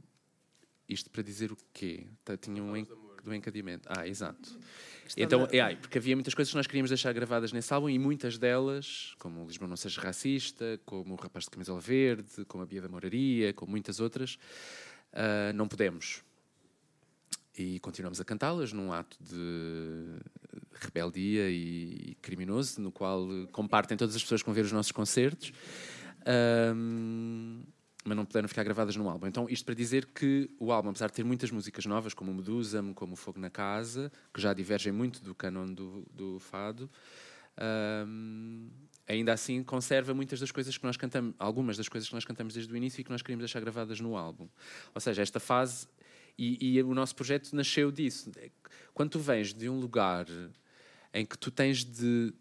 isto 0.87 1.09
para 1.09 1.21
dizer 1.21 1.51
o 1.51 1.57
quê? 1.73 2.07
Tá, 2.23 2.37
tinha 2.37 2.63
um 2.63 2.77
en 2.77 2.85
do 3.23 3.33
encadeamento. 3.33 3.87
Ah, 3.89 4.05
exato. 4.05 4.59
Então, 5.15 5.47
é, 5.49 5.75
porque 5.75 5.97
havia 5.97 6.15
muitas 6.15 6.33
coisas 6.33 6.51
que 6.51 6.57
nós 6.57 6.67
queríamos 6.67 6.89
deixar 6.89 7.13
gravadas 7.13 7.53
nesse 7.53 7.73
álbum 7.73 7.89
e 7.89 7.97
muitas 7.97 8.37
delas, 8.37 9.15
como 9.17 9.43
o 9.43 9.47
Lisboa 9.47 9.67
Não 9.67 9.77
Seja 9.77 10.01
Racista, 10.01 10.79
como 10.85 11.13
o 11.13 11.15
Rapaz 11.15 11.45
de 11.45 11.51
Camisola 11.51 11.79
Verde, 11.79 12.43
como 12.47 12.63
a 12.63 12.65
Bia 12.65 12.81
da 12.81 12.89
Moraria, 12.89 13.53
como 13.53 13.71
muitas 13.71 14.01
outras, 14.01 14.37
uh, 15.13 15.53
não 15.55 15.67
podemos. 15.69 16.21
e 17.57 17.79
continuamos 17.79 18.19
a 18.19 18.25
cantá-las 18.25 18.73
num 18.73 18.91
ato 18.91 19.15
de 19.21 20.19
rebeldia 20.73 21.49
e 21.49 22.15
criminoso, 22.21 22.81
no 22.81 22.91
qual 22.91 23.27
compartem 23.51 23.97
todas 23.97 24.15
as 24.15 24.21
pessoas 24.21 24.41
que 24.41 24.45
vão 24.45 24.53
ver 24.53 24.65
os 24.65 24.71
nossos 24.71 24.91
concertos. 24.91 25.51
Um, 26.75 27.63
mas 28.05 28.17
não 28.17 28.25
puderam 28.25 28.49
ficar 28.49 28.63
gravadas 28.63 28.95
no 28.95 29.09
álbum. 29.09 29.27
Então, 29.27 29.47
isto 29.49 29.65
para 29.65 29.75
dizer 29.75 30.07
que 30.07 30.49
o 30.59 30.71
álbum, 30.71 30.89
apesar 30.89 31.07
de 31.07 31.13
ter 31.13 31.23
muitas 31.23 31.51
músicas 31.51 31.85
novas, 31.85 32.13
como 32.13 32.33
Medusa, 32.33 32.83
como 32.95 33.15
Fogo 33.15 33.39
na 33.39 33.49
Casa, 33.49 34.11
que 34.33 34.41
já 34.41 34.53
divergem 34.53 34.91
muito 34.91 35.23
do 35.23 35.33
canon 35.33 35.67
do, 35.67 36.05
do 36.11 36.39
fado, 36.39 36.89
um, 38.07 38.69
ainda 39.07 39.31
assim 39.31 39.63
conserva 39.63 40.13
muitas 40.13 40.39
das 40.39 40.51
coisas 40.51 40.77
que 40.77 40.83
nós 40.83 40.97
cantamos, 40.97 41.33
algumas 41.39 41.77
das 41.77 41.87
coisas 41.87 42.09
que 42.09 42.15
nós 42.15 42.25
cantamos 42.25 42.53
desde 42.53 42.73
o 42.73 42.75
início 42.75 42.99
e 42.99 43.03
que 43.03 43.11
nós 43.11 43.21
queríamos 43.21 43.43
deixar 43.43 43.61
gravadas 43.61 43.99
no 44.01 44.17
álbum. 44.17 44.49
Ou 44.93 44.99
seja, 44.99 45.21
esta 45.21 45.39
fase, 45.39 45.87
e, 46.37 46.75
e 46.77 46.83
o 46.83 46.93
nosso 46.93 47.15
projeto 47.15 47.55
nasceu 47.55 47.91
disso. 47.91 48.31
Quando 48.93 49.11
tu 49.11 49.19
vens 49.19 49.53
de 49.53 49.69
um 49.69 49.79
lugar 49.79 50.27
em 51.13 51.25
que 51.25 51.37
tu 51.37 51.49
tens 51.49 51.83
de 51.83 52.33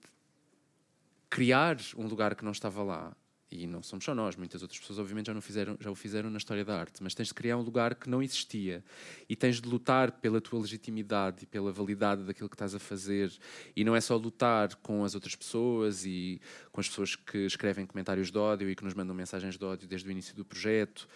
criar 1.29 1.79
um 1.97 2.07
lugar 2.07 2.35
que 2.35 2.45
não 2.45 2.53
estava 2.53 2.83
lá, 2.83 3.17
e 3.53 3.67
não 3.67 3.83
somos 3.83 4.05
só 4.05 4.15
nós, 4.15 4.35
muitas 4.35 4.63
outras 4.63 4.81
pessoas 4.81 4.99
obviamente 4.99 5.27
já, 5.27 5.35
não 5.35 5.43
fizeram, 5.43 5.77
já 5.79 5.91
o 5.91 5.95
fizeram 5.95 6.31
na 6.31 6.39
história 6.39 6.65
da 6.65 6.79
arte, 6.79 7.03
mas 7.03 7.15
tens 7.15 7.29
de 7.29 7.35
criar 7.35 7.59
um 7.59 7.61
lugar 7.61 7.95
que 7.95 8.09
não 8.09 8.23
existia 8.23 8.83
e 9.29 9.37
tens 9.37 9.61
de 9.61 9.69
lutar 9.69 10.13
pela 10.13 10.41
tua 10.41 10.61
legitimidade 10.61 11.45
e 11.45 11.47
pela 11.47 11.71
validade 11.71 12.23
daquilo 12.25 12.49
que 12.49 12.55
estás 12.55 12.75
a 12.75 12.79
fazer 12.79 13.31
e 13.77 13.85
não 13.85 13.95
é 13.95 14.01
só 14.01 14.17
lutar 14.17 14.75
com 14.77 15.05
as 15.05 15.15
outras 15.15 15.37
pessoas 15.37 16.05
e 16.07 16.41
com 16.71 16.81
as 16.81 16.89
pessoas 16.89 17.15
que 17.15 17.39
escrevem 17.39 17.85
comentários 17.85 18.31
de 18.31 18.39
ódio 18.39 18.71
e 18.71 18.75
que 18.75 18.85
nos 18.85 18.95
mandam 18.95 19.15
mensagens 19.15 19.59
de 19.59 19.65
ódio 19.65 19.87
desde 19.87 20.09
o 20.09 20.11
início 20.11 20.35
do 20.35 20.45
projeto 20.45 21.07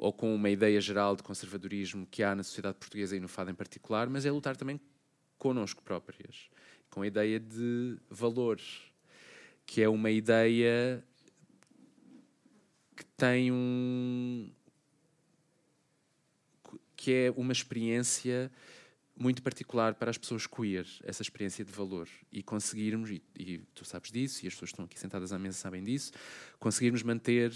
ou 0.00 0.14
com 0.14 0.34
uma 0.34 0.48
ideia 0.48 0.80
geral 0.80 1.14
de 1.14 1.22
conservadorismo 1.22 2.06
que 2.10 2.22
há 2.22 2.34
na 2.34 2.42
sociedade 2.42 2.78
portuguesa 2.78 3.14
e 3.14 3.20
no 3.20 3.28
fado 3.28 3.50
em 3.50 3.54
particular, 3.54 4.08
mas 4.08 4.24
é 4.24 4.30
lutar 4.30 4.56
também 4.56 4.80
connosco 5.36 5.82
próprias, 5.82 6.48
com 6.88 7.02
a 7.02 7.06
ideia 7.06 7.38
de 7.38 7.98
valores, 8.08 8.80
que 9.66 9.82
é 9.82 9.88
uma 9.90 10.10
ideia 10.10 11.04
que 12.96 13.04
tem 13.04 13.52
um. 13.52 14.50
que 16.96 17.12
é 17.12 17.34
uma 17.36 17.52
experiência 17.52 18.50
muito 19.14 19.42
particular 19.42 19.94
para 19.96 20.10
as 20.10 20.16
pessoas 20.16 20.46
queer, 20.46 20.86
essa 21.04 21.20
experiência 21.20 21.62
de 21.62 21.70
valor. 21.70 22.08
E 22.32 22.42
conseguirmos, 22.42 23.10
e, 23.10 23.22
e, 23.38 23.58
tu 23.74 23.84
sabes 23.84 24.10
disso, 24.10 24.46
e 24.46 24.48
as 24.48 24.54
pessoas 24.54 24.70
que 24.70 24.74
estão 24.74 24.84
aqui 24.86 24.98
sentadas 24.98 25.30
à 25.30 25.38
mesa 25.38 25.58
sabem 25.58 25.84
disso, 25.84 26.10
conseguirmos 26.58 27.02
manter 27.02 27.52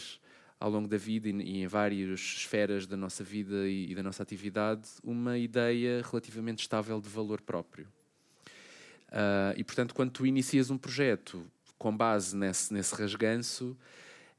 ao 0.64 0.70
longo 0.70 0.88
da 0.88 0.96
vida 0.96 1.28
e, 1.28 1.62
em 1.62 1.66
várias 1.66 2.18
esferas 2.20 2.86
da 2.86 2.96
nossa 2.96 3.22
vida 3.22 3.68
e, 3.68 3.90
e, 3.92 3.94
da 3.94 4.02
nossa 4.02 4.22
atividade 4.22 4.88
uma 5.02 5.36
ideia 5.36 6.02
relativamente 6.02 6.60
estável 6.60 7.02
de 7.02 7.08
valor 7.10 7.42
próprio. 7.42 7.86
Uh, 9.08 9.52
e 9.58 9.62
portanto, 9.62 9.94
quando 9.94 10.10
tu 10.10 10.26
inicias 10.26 10.70
um 10.70 10.78
projeto 10.78 11.44
com 11.76 11.94
base 11.94 12.34
nesse, 12.34 12.72
nesse 12.72 12.94
rasganço, 12.94 13.76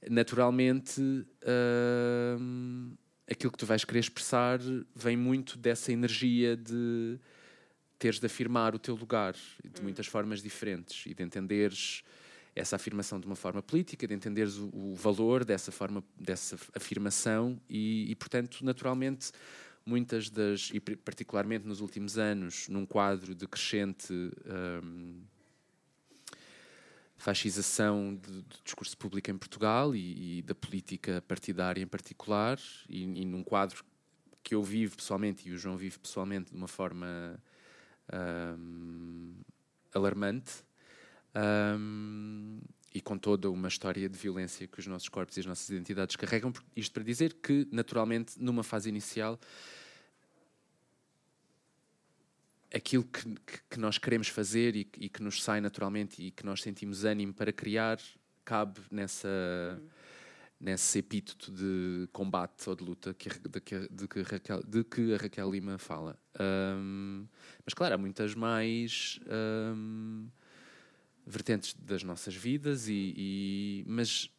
naturalmente 0.10 1.00
uh, 1.00 2.98
aquilo 3.30 3.52
que 3.52 3.60
tu 3.60 3.68
vais 3.68 3.86
querer 3.86 4.00
expressar 4.00 4.60
vem 4.96 5.16
muito 5.16 5.60
dessa 5.60 5.92
energia 5.92 6.58
de 6.58 7.20
teres 8.00 8.20
de 8.20 8.26
afirmar 8.26 8.74
o 8.74 8.80
teu 8.80 8.96
lugar 8.96 9.36
de 9.64 9.80
muitas 9.84 10.08
formas 10.08 10.42
diferentes 10.42 11.06
e 11.06 11.14
de 11.14 11.22
entenderes 11.22 12.04
essa 12.56 12.78
afirmação 12.78 13.20
de 13.20 13.28
uma 13.28 13.36
forma 13.36 13.62
política, 13.62 14.08
de 14.08 14.14
entenderes 14.14 14.56
o, 14.58 14.70
o 14.74 14.96
valor 14.96 15.44
dessa 15.44 15.72
forma, 15.72 16.02
dessa 16.18 16.58
afirmação 16.74 17.60
e, 17.70 18.10
e, 18.10 18.16
portanto, 18.16 18.64
naturalmente, 18.64 19.32
muitas 19.86 20.30
das, 20.30 20.72
e 20.74 20.80
particularmente 20.80 21.68
nos 21.68 21.82
últimos 21.82 22.18
anos, 22.18 22.70
num 22.70 22.86
quadro 22.86 23.36
de 23.36 23.46
crescente 23.46 24.14
um, 24.14 25.22
fascização 27.18 28.16
do 28.16 28.46
discurso 28.64 28.98
público 28.98 29.30
em 29.30 29.38
Portugal 29.38 29.94
e, 29.94 30.40
e, 30.40 30.42
da 30.42 30.56
política 30.56 31.22
partidária 31.28 31.82
em 31.82 31.88
particular, 31.88 32.58
e, 32.88 33.04
e, 33.04 33.26
num 33.26 33.44
quadro 33.44 33.84
que 34.42 34.56
eu 34.56 34.64
vivo 34.64 34.96
pessoalmente 34.96 35.50
e 35.50 35.52
o 35.52 35.58
João 35.58 35.76
vive 35.76 36.00
pessoalmente 36.00 36.52
de 36.52 36.58
uma 36.58 36.68
forma 36.68 37.38
um, 38.58 39.34
alarmante 39.94 40.64
um, 41.36 42.60
e 42.94 43.02
com 43.02 43.18
toda 43.18 43.50
uma 43.50 43.68
história 43.68 44.08
de 44.08 44.18
violência 44.18 44.68
que 44.68 44.80
os 44.80 44.88
nossos 44.88 45.10
corpos 45.10 45.36
e 45.36 45.42
as 45.42 45.46
nossas 45.46 45.70
identidades 45.70 46.16
carregam. 46.16 46.54
Isto 46.76 46.94
para 46.94 47.04
dizer 47.04 47.34
que, 47.34 47.68
naturalmente, 47.72 48.42
numa 48.42 48.64
fase 48.64 48.88
inicial, 48.88 49.38
aquilo 52.74 53.04
que, 53.04 53.36
que, 53.70 53.80
nós 53.80 53.98
queremos 53.98 54.28
fazer 54.28 54.76
e, 54.76 54.88
e, 54.98 55.10
que 55.10 55.22
nos 55.22 55.44
sai 55.44 55.62
naturalmente 55.62 56.22
e 56.22 56.32
que 56.32 56.46
nós 56.46 56.62
sentimos 56.62 57.04
ânimo 57.06 57.34
para 57.34 57.52
criar 57.52 58.00
cabe 58.44 58.80
nessa 58.92 59.28
uhum. 59.28 59.88
nesse 60.60 61.00
epíteto 61.00 61.52
de 61.52 62.08
combate 62.12 62.70
ou 62.70 62.76
de 62.76 62.84
luta 62.84 63.14
que, 63.14 63.30
de, 63.30 63.62
que, 63.62 63.88
de, 63.90 64.08
que, 64.08 64.22
Raquel, 64.22 64.64
de 64.64 64.84
que 64.84 65.14
a 65.14 65.18
Raquel 65.18 65.52
Lima 65.52 65.78
fala. 65.78 66.18
Um, 66.40 67.26
mas 67.66 67.74
claro, 67.74 67.96
há 67.96 67.98
muitas 67.98 68.36
mais 68.36 69.20
um, 69.76 70.28
vertentes 71.26 71.74
das 71.74 72.04
nossas 72.04 72.36
vidas 72.36 72.88
e, 72.88 73.14
e 73.18 73.86
mas 73.88 74.30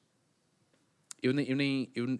eu 1.23 1.33
nem, 1.33 1.49
eu 1.49 1.57
nem 1.57 1.91
eu, 1.95 2.19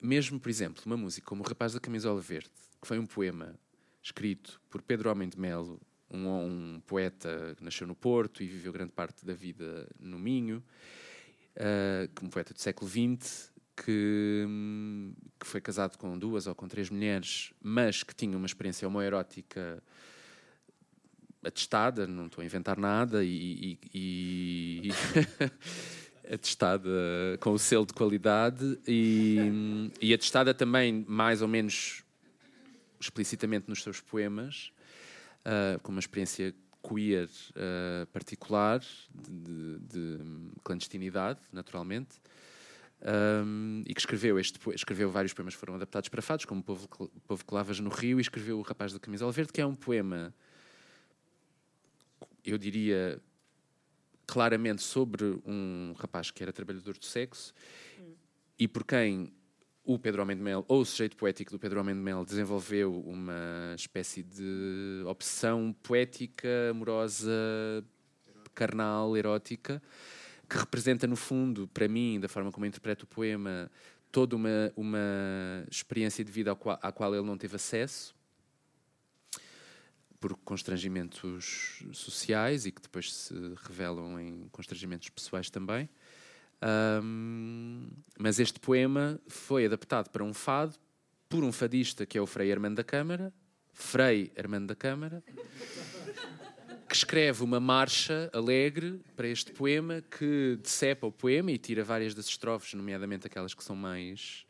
mesmo 0.00 0.40
por 0.40 0.48
exemplo 0.48 0.82
uma 0.86 0.96
música 0.96 1.26
como 1.26 1.42
o 1.42 1.46
rapaz 1.46 1.74
da 1.74 1.80
camisola 1.80 2.20
verde 2.20 2.50
que 2.80 2.86
foi 2.88 2.98
um 2.98 3.06
poema 3.06 3.58
escrito 4.02 4.60
por 4.70 4.82
Pedro 4.82 5.10
Homem 5.10 5.28
de 5.28 5.38
Melo, 5.38 5.80
um, 6.10 6.28
um, 6.28 6.82
poeta 6.86 7.54
que 7.56 7.62
nasceu 7.62 7.86
no 7.86 7.94
Porto 7.94 8.42
e 8.42 8.46
viveu 8.46 8.72
grande 8.72 8.92
parte 8.92 9.24
da 9.24 9.34
vida 9.34 9.88
no 9.98 10.18
Minho, 10.18 10.62
uh, 11.56 12.24
um 12.24 12.30
poeta 12.30 12.54
do 12.54 12.60
século 12.60 12.90
XX, 12.90 13.52
que, 13.76 14.46
que, 15.38 15.46
foi 15.46 15.60
casado 15.60 15.96
com 15.96 16.18
duas 16.18 16.46
ou 16.46 16.54
com 16.54 16.68
três 16.68 16.90
mulheres, 16.90 17.52
mas 17.62 18.02
que 18.02 18.14
tinha 18.14 18.36
uma 18.36 18.46
experiência 18.46 18.86
homoerótica 18.86 19.82
atestada, 21.44 22.06
não 22.06 22.26
estou 22.26 22.42
a 22.42 22.44
inventar 22.44 22.78
nada, 22.78 23.24
e, 23.24 23.78
e, 23.94 24.88
e 24.88 24.90
atestada 26.32 26.90
com 27.40 27.52
o 27.52 27.58
selo 27.58 27.86
de 27.86 27.92
qualidade 27.92 28.78
e, 28.86 29.90
e 30.00 30.14
atestada 30.14 30.54
também 30.54 31.04
mais 31.08 31.42
ou 31.42 31.48
menos 31.48 32.04
explicitamente 33.00 33.68
nos 33.68 33.82
seus 33.82 34.00
poemas, 34.00 34.70
uh, 35.40 35.80
com 35.80 35.90
uma 35.90 36.00
experiência 36.00 36.54
queer 36.82 37.28
uh, 37.28 38.06
particular, 38.12 38.80
de, 39.14 39.78
de, 39.80 40.18
clandestinidade, 40.62 41.40
naturalmente, 41.52 42.20
um, 43.02 43.82
e 43.86 43.94
que 43.94 44.00
escreveu, 44.00 44.38
este, 44.38 44.58
escreveu 44.74 45.10
vários 45.10 45.32
poemas 45.32 45.54
que 45.54 45.60
foram 45.60 45.74
adaptados 45.74 46.08
para 46.08 46.20
fados, 46.20 46.44
como 46.44 46.62
Povo, 46.62 46.88
Povo 47.26 47.44
que 47.44 47.54
Lavas 47.54 47.80
no 47.80 47.90
Rio, 47.90 48.18
e 48.18 48.22
escreveu 48.22 48.58
O 48.58 48.62
Rapaz 48.62 48.92
da 48.92 48.98
Camisola 48.98 49.32
Verde, 49.32 49.52
que 49.52 49.60
é 49.60 49.66
um 49.66 49.74
poema, 49.74 50.34
eu 52.44 52.58
diria, 52.58 53.20
claramente 54.26 54.82
sobre 54.82 55.40
um 55.44 55.94
rapaz 55.96 56.30
que 56.30 56.42
era 56.42 56.52
trabalhador 56.52 56.96
do 56.96 57.04
sexo, 57.04 57.52
hum. 57.98 58.14
e 58.58 58.68
por 58.68 58.84
quem 58.84 59.32
o 59.84 59.98
Pedro 59.98 60.22
Homem 60.22 60.36
de 60.36 60.42
Mel, 60.42 60.64
ou 60.68 60.82
o 60.82 60.84
sujeito 60.84 61.16
poético 61.16 61.50
do 61.50 61.58
Pedro 61.58 61.80
Homem 61.80 61.94
de 61.94 62.00
Mel, 62.00 62.24
desenvolveu 62.24 63.00
uma 63.00 63.74
espécie 63.74 64.22
de 64.22 65.02
obsessão 65.06 65.74
poética, 65.82 66.70
amorosa, 66.70 67.32
carnal, 68.54 69.16
erótica, 69.16 69.82
que 70.48 70.56
representa, 70.56 71.06
no 71.06 71.16
fundo, 71.16 71.66
para 71.68 71.88
mim, 71.88 72.20
da 72.20 72.28
forma 72.28 72.52
como 72.52 72.66
interpreto 72.66 73.04
o 73.04 73.08
poema, 73.08 73.70
toda 74.12 74.36
uma, 74.36 74.72
uma 74.76 75.64
experiência 75.70 76.24
de 76.24 76.30
vida 76.30 76.54
qual, 76.54 76.78
à 76.82 76.92
qual 76.92 77.14
ele 77.14 77.24
não 77.24 77.38
teve 77.38 77.56
acesso, 77.56 78.14
por 80.20 80.36
constrangimentos 80.36 81.82
sociais 81.92 82.66
e 82.66 82.70
que 82.70 82.82
depois 82.82 83.12
se 83.12 83.34
revelam 83.62 84.20
em 84.20 84.48
constrangimentos 84.52 85.08
pessoais 85.08 85.48
também. 85.48 85.88
Um, 87.02 87.88
mas 88.18 88.38
este 88.38 88.60
poema 88.60 89.18
foi 89.26 89.64
adaptado 89.64 90.10
para 90.10 90.22
um 90.22 90.34
fado 90.34 90.74
por 91.26 91.42
um 91.42 91.50
fadista 91.50 92.04
que 92.04 92.18
é 92.18 92.20
o 92.20 92.26
Frei 92.26 92.52
Armando 92.52 92.76
da 92.76 92.84
Câmara, 92.84 93.32
Frei 93.72 94.30
Armando 94.36 94.66
da 94.66 94.74
Câmara, 94.74 95.24
que 96.86 96.94
escreve 96.94 97.42
uma 97.42 97.58
marcha 97.58 98.28
alegre 98.34 99.00
para 99.16 99.26
este 99.26 99.52
poema 99.52 100.02
que 100.02 100.58
decepa 100.62 101.06
o 101.06 101.12
poema 101.12 101.50
e 101.50 101.56
tira 101.56 101.82
várias 101.82 102.14
das 102.14 102.26
estrofes, 102.26 102.74
nomeadamente 102.74 103.26
aquelas 103.26 103.54
que 103.54 103.64
são 103.64 103.74
mais 103.74 104.44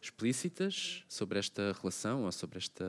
explícitas 0.00 1.04
sobre 1.08 1.38
esta 1.38 1.72
relação 1.80 2.24
ou 2.24 2.32
sobre 2.32 2.58
esta 2.58 2.84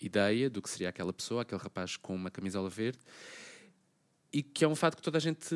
ideia 0.00 0.48
do 0.48 0.62
que 0.62 0.70
seria 0.70 0.88
aquela 0.88 1.12
pessoa, 1.12 1.42
aquele 1.42 1.60
rapaz 1.60 1.96
com 1.96 2.14
uma 2.14 2.30
camisola 2.30 2.68
verde 2.68 2.98
e 4.32 4.42
que 4.42 4.64
é 4.64 4.68
um 4.68 4.74
fado 4.74 4.96
que 4.96 5.02
toda 5.02 5.16
a 5.16 5.20
gente 5.20 5.54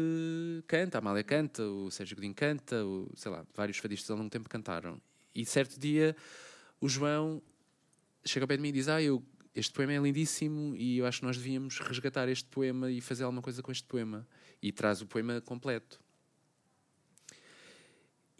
canta, 0.67 0.99
a 0.99 1.01
Amália 1.01 1.23
canta, 1.23 1.63
o 1.63 1.91
Sérgio 1.91 2.17
Godinho 2.17 2.35
canta, 2.35 2.85
o, 2.85 3.11
sei 3.15 3.31
lá, 3.31 3.45
vários 3.55 3.77
fadistas 3.79 4.11
ao 4.11 4.17
longo 4.17 4.31
tempo 4.31 4.49
cantaram. 4.49 5.01
E 5.35 5.45
certo 5.45 5.79
dia 5.79 6.17
o 6.81 6.89
João 6.89 7.43
chega 8.25 8.45
ao 8.45 8.49
pé 8.49 8.57
de 8.57 8.63
mim 8.63 8.69
e 8.69 8.73
diz: 8.73 8.89
Ah, 8.89 9.01
eu, 9.03 9.23
este 9.55 9.73
poema 9.73 9.93
é 9.93 9.99
lindíssimo 9.99 10.75
e 10.77 10.99
eu 10.99 11.07
acho 11.07 11.21
que 11.21 11.27
nós 11.27 11.37
devíamos 11.37 11.79
resgatar 11.81 12.29
este 12.29 12.49
poema 12.49 12.91
e 12.91 13.01
fazer 13.01 13.25
alguma 13.25 13.43
coisa 13.43 13.63
com 13.63 13.71
este 13.71 13.85
poema. 13.85 14.27
E 14.63 14.73
traz 14.73 15.03
o 15.03 15.07
poema 15.07 15.41
completo. 15.41 16.01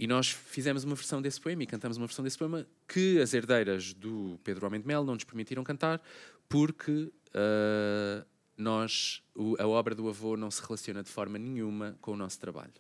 E 0.03 0.07
nós 0.09 0.31
fizemos 0.31 0.83
uma 0.83 0.97
versão 0.97 1.23
desse 1.23 1.41
poema 1.41 1.63
e 1.63 1.67
cantamos 1.67 1.97
uma 1.97 2.09
versão 2.09 2.25
desse 2.25 2.37
poema 2.37 2.67
que 2.89 3.21
as 3.21 3.33
herdeiras 3.35 3.95
do 3.95 4.37
Pedro 4.43 4.67
Homem 4.67 4.81
de 4.81 4.87
Mel 4.89 5.05
não 5.05 5.15
nos 5.15 5.23
permitiram 5.23 5.63
cantar 5.63 6.03
porque 6.49 6.91
uh, 6.91 8.27
nós, 8.57 9.23
o, 9.33 9.55
a 9.63 9.67
obra 9.69 9.95
do 9.95 10.09
avô 10.09 10.37
não 10.37 10.51
se 10.51 10.61
relaciona 10.61 11.05
de 11.05 11.09
forma 11.09 11.39
nenhuma 11.39 11.97
com 12.01 12.15
o 12.15 12.17
nosso 12.17 12.41
trabalho. 12.41 12.73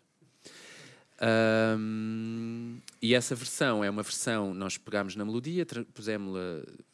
Um, 1.78 2.81
e 3.01 3.15
essa 3.15 3.36
versão 3.36 3.85
é 3.85 3.89
uma 3.89 4.03
versão, 4.03 4.53
nós 4.53 4.77
pegámos 4.77 5.15
na 5.15 5.24
melodia, 5.24 5.65
pusemos-la, 5.94 6.40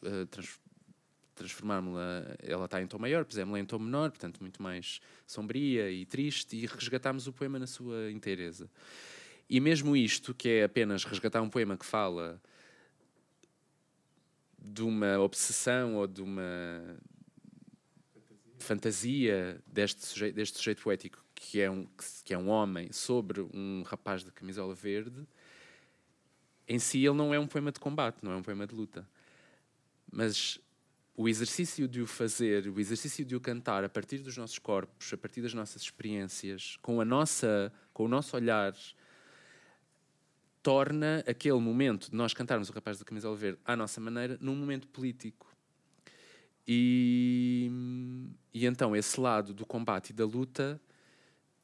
uh, 0.03 0.27
trans, 0.27 0.59
transformámos-la, 1.33 2.35
ela 2.43 2.65
está 2.65 2.79
em 2.79 2.85
tom 2.85 2.99
maior, 2.99 3.25
pusemos-la 3.25 3.59
em 3.59 3.65
tom 3.65 3.79
menor, 3.79 4.11
portanto 4.11 4.41
muito 4.41 4.61
mais 4.61 5.01
sombria 5.25 5.89
e 5.89 6.05
triste, 6.05 6.55
e 6.55 6.67
resgatámos 6.67 7.25
o 7.25 7.33
poema 7.33 7.57
na 7.57 7.65
sua 7.65 8.11
inteireza. 8.11 8.69
E 9.49 9.59
mesmo 9.59 9.95
isto, 9.95 10.33
que 10.33 10.49
é 10.49 10.63
apenas 10.63 11.03
resgatar 11.03 11.41
um 11.41 11.49
poema 11.49 11.75
que 11.75 11.85
fala 11.85 12.41
de 14.57 14.83
uma 14.83 15.17
obsessão 15.19 15.95
ou 15.95 16.05
de 16.05 16.21
uma 16.21 16.97
fantasia 18.59 19.59
deste 19.65 20.05
sujeito, 20.05 20.35
deste 20.35 20.57
sujeito 20.57 20.83
poético 20.83 21.23
que 21.33 21.61
é, 21.61 21.71
um, 21.71 21.87
que 22.25 22.33
é 22.33 22.37
um 22.37 22.49
homem 22.49 22.91
sobre 22.91 23.41
um 23.41 23.81
rapaz 23.83 24.23
de 24.23 24.31
camisola 24.31 24.75
verde, 24.75 25.25
em 26.67 26.77
si 26.77 26.99
ele 26.99 27.15
não 27.15 27.33
é 27.33 27.39
um 27.39 27.47
poema 27.47 27.71
de 27.71 27.79
combate, 27.79 28.23
não 28.23 28.33
é 28.33 28.35
um 28.35 28.43
poema 28.43 28.67
de 28.67 28.75
luta. 28.75 29.09
Mas 30.11 30.59
o 31.15 31.27
exercício 31.27 31.87
de 31.87 32.01
o 32.01 32.05
fazer, 32.05 32.67
o 32.67 32.79
exercício 32.79 33.25
de 33.25 33.35
o 33.35 33.41
cantar 33.41 33.83
a 33.83 33.89
partir 33.89 34.19
dos 34.19 34.37
nossos 34.37 34.59
corpos, 34.59 35.11
a 35.13 35.17
partir 35.17 35.41
das 35.41 35.53
nossas 35.53 35.81
experiências, 35.81 36.77
com 36.81 37.01
a 37.01 37.05
nossa, 37.05 37.73
com 37.93 38.03
o 38.03 38.07
nosso 38.07 38.35
olhar 38.35 38.75
torna 40.69 41.23
aquele 41.25 41.59
momento 41.59 42.11
de 42.11 42.15
nós 42.15 42.31
cantarmos 42.31 42.69
o 42.69 42.71
rapaz 42.71 42.99
da 42.99 43.03
camisola 43.03 43.35
verde 43.35 43.57
à 43.65 43.75
nossa 43.75 43.99
maneira 43.99 44.37
num 44.39 44.55
momento 44.55 44.87
político. 44.87 45.51
E, 46.67 47.71
e 48.53 48.67
então 48.67 48.95
esse 48.95 49.19
lado 49.19 49.51
do 49.51 49.65
combate 49.65 50.11
e 50.11 50.13
da 50.13 50.25
luta, 50.27 50.79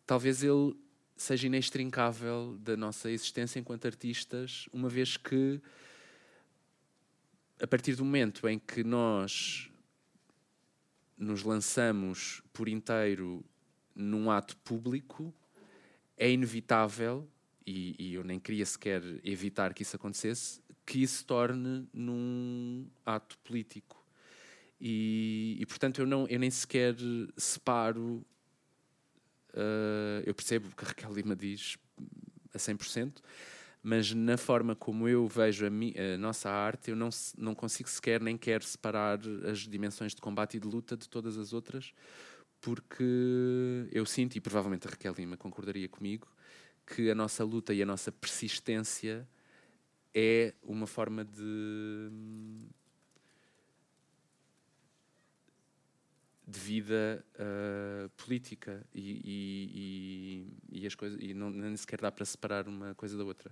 talvez 0.07 0.41
ele 0.41 0.75
seja 1.15 1.45
inextrincável 1.45 2.57
da 2.59 2.75
nossa 2.75 3.11
existência 3.11 3.59
enquanto 3.59 3.85
artistas, 3.85 4.67
uma 4.73 4.89
vez 4.89 5.17
que 5.17 5.61
a 7.61 7.67
partir 7.67 7.93
do 7.93 8.03
momento 8.03 8.49
em 8.49 8.57
que 8.57 8.83
nós 8.83 9.69
nos 11.15 11.43
lançamos 11.43 12.41
por 12.51 12.67
inteiro 12.67 13.45
num 13.93 14.31
ato 14.31 14.57
público, 14.57 15.31
é 16.17 16.31
inevitável 16.31 17.29
e, 17.65 17.95
e, 17.97 18.13
eu 18.13 18.23
nem 18.23 18.39
queria 18.39 18.65
sequer 18.65 19.01
evitar 19.23 19.73
que 19.73 19.81
isso 19.81 19.95
acontecesse, 19.95 20.61
que 20.85 21.01
isso 21.01 21.17
se 21.19 21.25
torne 21.25 21.87
num 21.91 22.87
ato 23.05 23.37
político. 23.39 24.05
E, 24.79 25.57
e 25.59 25.65
portanto 25.65 25.99
eu, 25.99 26.05
não, 26.05 26.27
eu 26.27 26.39
nem 26.39 26.51
sequer 26.51 26.95
separo. 27.35 28.25
Uh, 29.53 30.21
eu 30.25 30.33
percebo 30.33 30.67
o 30.67 30.75
que 30.75 30.83
a 30.83 30.89
Raquel 30.89 31.13
Lima 31.13 31.35
diz 31.35 31.77
a 32.53 32.57
100%, 32.57 33.21
mas 33.81 34.13
na 34.13 34.37
forma 34.37 34.75
como 34.75 35.07
eu 35.07 35.27
vejo 35.27 35.65
a, 35.65 35.69
mi, 35.69 35.93
a, 35.97 36.17
nossa 36.17 36.49
arte, 36.49 36.91
eu 36.91 36.95
não, 36.95 37.09
não 37.37 37.55
consigo 37.55 37.89
sequer 37.89 38.21
nem 38.21 38.37
quero 38.37 38.65
separar 38.65 39.19
as 39.49 39.59
dimensões 39.59 40.13
de 40.13 40.21
combate 40.21 40.57
e 40.57 40.59
de 40.59 40.67
luta 40.67 40.97
de 40.97 41.07
todas 41.07 41.37
as 41.37 41.53
outras, 41.53 41.93
porque 42.59 43.87
eu 43.91 44.05
sinto, 44.05 44.35
e 44.35 44.41
provavelmente 44.41 44.87
a 44.87 44.89
Raquel 44.91 45.13
Lima 45.17 45.37
concordaria 45.37 45.87
comigo, 45.87 46.27
que 46.85 47.09
a 47.09 47.15
nossa 47.15 47.43
luta 47.43 47.73
e 47.73 47.81
a 47.81 47.85
nossa 47.85 48.11
persistência 48.11 49.27
é 50.13 50.53
uma 50.63 50.87
forma 50.87 51.25
de 51.25 52.11
de 56.47 56.59
vida 56.59 57.25
uh, 57.39 58.07
política 58.09 58.85
e, 58.93 59.19
e, 59.25 60.51
e, 60.71 60.81
e, 60.83 60.87
as 60.87 60.93
coisas 60.93 61.19
e 61.19 61.33
não 61.33 61.49
nem 61.49 61.75
sequer 61.75 61.99
dá 61.99 62.11
para 62.11 62.23
separar 62.23 62.67
uma 62.67 62.93
coisa 62.93 63.17
da 63.17 63.23
outra. 63.23 63.51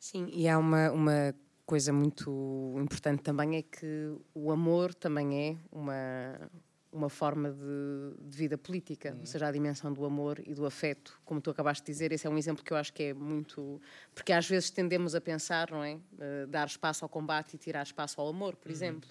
Sim, 0.00 0.28
e 0.32 0.48
há 0.48 0.58
uma, 0.58 0.90
uma 0.90 1.34
coisa 1.64 1.92
muito 1.92 2.74
importante 2.76 3.22
também 3.22 3.56
é 3.56 3.62
que 3.62 4.12
o 4.34 4.50
amor 4.50 4.92
também 4.94 5.50
é 5.50 5.56
uma 5.70 6.50
uma 6.92 7.08
forma 7.08 7.50
de, 7.50 8.28
de 8.28 8.36
vida 8.36 8.58
política, 8.58 9.12
uhum. 9.12 9.20
ou 9.20 9.26
seja, 9.26 9.48
a 9.48 9.50
dimensão 9.50 9.92
do 9.92 10.04
amor 10.04 10.40
e 10.46 10.54
do 10.54 10.66
afeto, 10.66 11.18
como 11.24 11.40
tu 11.40 11.50
acabaste 11.50 11.84
de 11.84 11.90
dizer, 11.90 12.12
esse 12.12 12.26
é 12.26 12.30
um 12.30 12.36
exemplo 12.36 12.62
que 12.62 12.72
eu 12.72 12.76
acho 12.76 12.92
que 12.92 13.04
é 13.04 13.14
muito. 13.14 13.80
Porque 14.14 14.32
às 14.32 14.46
vezes 14.46 14.70
tendemos 14.70 15.14
a 15.14 15.20
pensar, 15.20 15.70
não 15.70 15.82
é? 15.82 15.94
Uh, 15.94 16.46
dar 16.48 16.66
espaço 16.66 17.04
ao 17.04 17.08
combate 17.08 17.54
e 17.54 17.58
tirar 17.58 17.82
espaço 17.82 18.20
ao 18.20 18.28
amor, 18.28 18.56
por 18.56 18.68
uhum. 18.68 18.74
exemplo. 18.74 19.08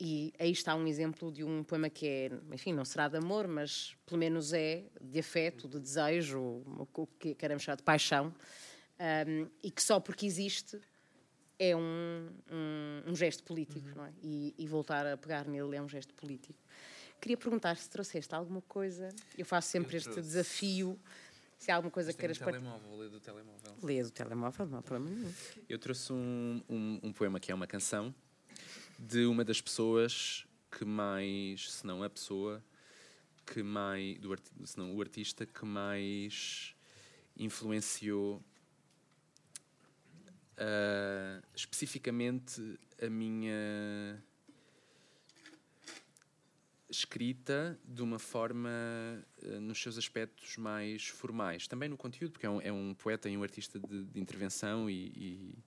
E 0.00 0.32
aí 0.38 0.50
está 0.50 0.74
um 0.74 0.86
exemplo 0.86 1.30
de 1.30 1.44
um 1.44 1.62
poema 1.62 1.90
que 1.90 2.06
é, 2.06 2.30
enfim, 2.52 2.72
não 2.72 2.84
será 2.84 3.08
de 3.08 3.16
amor, 3.16 3.46
mas 3.46 3.96
pelo 4.06 4.18
menos 4.18 4.52
é 4.52 4.84
de 5.00 5.18
afeto, 5.18 5.68
de 5.68 5.78
desejo, 5.78 6.40
o 6.40 7.06
que 7.18 7.34
queremos 7.34 7.62
chamar 7.62 7.76
de 7.76 7.82
paixão, 7.82 8.34
um, 8.98 9.48
e 9.62 9.70
que 9.70 9.82
só 9.82 10.00
porque 10.00 10.26
existe 10.26 10.80
é 11.58 11.76
um, 11.76 12.28
um, 12.50 13.10
um 13.10 13.14
gesto 13.14 13.44
político, 13.44 13.86
uhum. 13.90 13.94
não 13.94 14.04
é? 14.06 14.12
E, 14.22 14.54
e, 14.58 14.66
voltar 14.66 15.06
a 15.06 15.16
pegar 15.16 15.46
nele 15.46 15.76
é 15.76 15.82
um 15.82 15.88
gesto 15.88 16.12
político. 16.14 16.58
Queria 17.22 17.36
perguntar 17.36 17.76
se 17.76 17.88
trouxeste 17.88 18.34
alguma 18.34 18.60
coisa. 18.62 19.14
Eu 19.38 19.46
faço 19.46 19.68
sempre 19.68 19.94
eu 19.94 19.98
este 19.98 20.10
trouxe. 20.10 20.28
desafio. 20.28 20.98
Se 21.56 21.70
há 21.70 21.76
alguma 21.76 21.92
coisa 21.92 22.12
que 22.12 22.18
queiras 22.18 22.36
partilhar. 22.36 22.60
telemóvel, 22.60 22.98
lê 22.98 23.08
do 23.08 23.20
telemóvel. 23.20 23.76
Lê 23.80 24.02
do 24.02 24.10
telemóvel, 24.10 24.66
não 24.66 24.78
há 24.78 24.82
problema 24.82 25.14
nenhum. 25.14 25.32
Eu 25.68 25.78
trouxe 25.78 26.12
um, 26.12 26.60
um, 26.68 26.98
um 27.00 27.12
poema 27.12 27.38
que 27.38 27.52
é 27.52 27.54
uma 27.54 27.68
canção 27.68 28.12
de 28.98 29.24
uma 29.24 29.44
das 29.44 29.60
pessoas 29.60 30.44
que 30.68 30.84
mais, 30.84 31.70
se 31.70 31.86
não 31.86 32.02
a 32.02 32.10
pessoa, 32.10 32.60
que 33.46 33.62
mais, 33.62 34.18
do, 34.18 34.36
se 34.64 34.76
não 34.76 34.92
o 34.92 35.00
artista 35.00 35.46
que 35.46 35.64
mais 35.64 36.74
influenciou 37.36 38.42
uh, 40.58 41.46
especificamente 41.54 42.80
a 43.00 43.08
minha 43.08 44.20
escrita 46.92 47.78
de 47.84 48.02
uma 48.02 48.18
forma 48.18 48.70
uh, 49.42 49.60
nos 49.60 49.80
seus 49.80 49.96
aspectos 49.96 50.58
mais 50.58 51.08
formais. 51.08 51.66
Também 51.66 51.88
no 51.88 51.96
conteúdo, 51.96 52.32
porque 52.32 52.46
é 52.46 52.50
um, 52.50 52.60
é 52.60 52.72
um 52.72 52.94
poeta 52.94 53.28
e 53.28 53.36
um 53.36 53.42
artista 53.42 53.78
de, 53.78 54.04
de 54.04 54.20
intervenção 54.20 54.88
e, 54.90 55.06
e, 55.16 55.58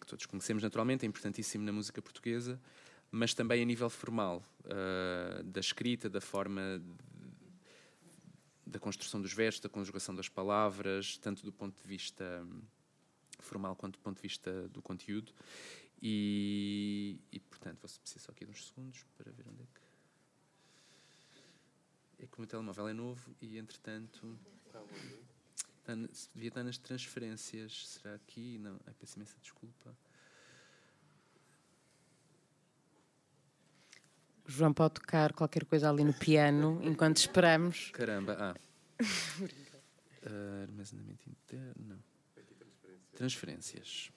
que 0.00 0.06
todos 0.06 0.24
conhecemos 0.26 0.62
naturalmente, 0.62 1.04
é 1.04 1.08
importantíssimo 1.08 1.64
na 1.64 1.72
música 1.72 2.00
portuguesa, 2.00 2.60
mas 3.10 3.34
também 3.34 3.62
a 3.62 3.64
nível 3.64 3.90
formal, 3.90 4.42
uh, 4.64 5.42
da 5.44 5.60
escrita, 5.60 6.08
da 6.08 6.20
forma 6.20 6.82
de, 8.66 8.72
da 8.72 8.78
construção 8.78 9.20
dos 9.20 9.32
versos, 9.32 9.60
da 9.60 9.68
conjugação 9.68 10.14
das 10.14 10.28
palavras, 10.28 11.18
tanto 11.18 11.44
do 11.44 11.52
ponto 11.52 11.80
de 11.80 11.86
vista 11.86 12.46
formal 13.40 13.76
quanto 13.76 13.98
do 13.98 14.02
ponto 14.02 14.16
de 14.16 14.22
vista 14.22 14.68
do 14.68 14.80
conteúdo. 14.80 15.32
E, 16.00 17.18
e 17.30 17.38
portanto, 17.40 17.78
vou 17.80 17.90
precisar 18.00 18.20
só 18.20 18.32
aqui 18.32 18.44
de 18.44 18.50
uns 18.50 18.68
segundos 18.68 19.04
para 19.16 19.30
ver 19.30 19.44
onde 19.48 19.62
é 19.62 19.66
que 19.66 19.83
é 22.24 22.26
que 22.26 22.38
o 22.38 22.40
meu 22.40 22.48
telemóvel 22.48 22.88
é 22.88 22.92
novo 22.92 23.36
e, 23.40 23.58
entretanto, 23.58 24.38
está, 24.66 25.94
devia 26.34 26.48
estar 26.48 26.64
nas 26.64 26.78
transferências. 26.78 27.88
Será 27.88 28.14
aqui? 28.14 28.58
Não, 28.58 28.80
é 28.86 28.92
peço 28.98 29.16
imensa 29.16 29.36
desculpa. 29.40 29.96
O 34.46 34.50
João 34.50 34.72
pode 34.72 34.94
tocar 34.94 35.32
qualquer 35.32 35.64
coisa 35.64 35.88
ali 35.88 36.04
no 36.04 36.14
piano 36.14 36.80
enquanto 36.84 37.18
esperamos. 37.18 37.90
Caramba, 37.92 38.36
ah. 38.38 38.54
uh, 40.26 40.62
armazenamento 40.62 41.28
interno, 41.28 41.74
não. 41.86 42.04
Transferências. 43.14 44.10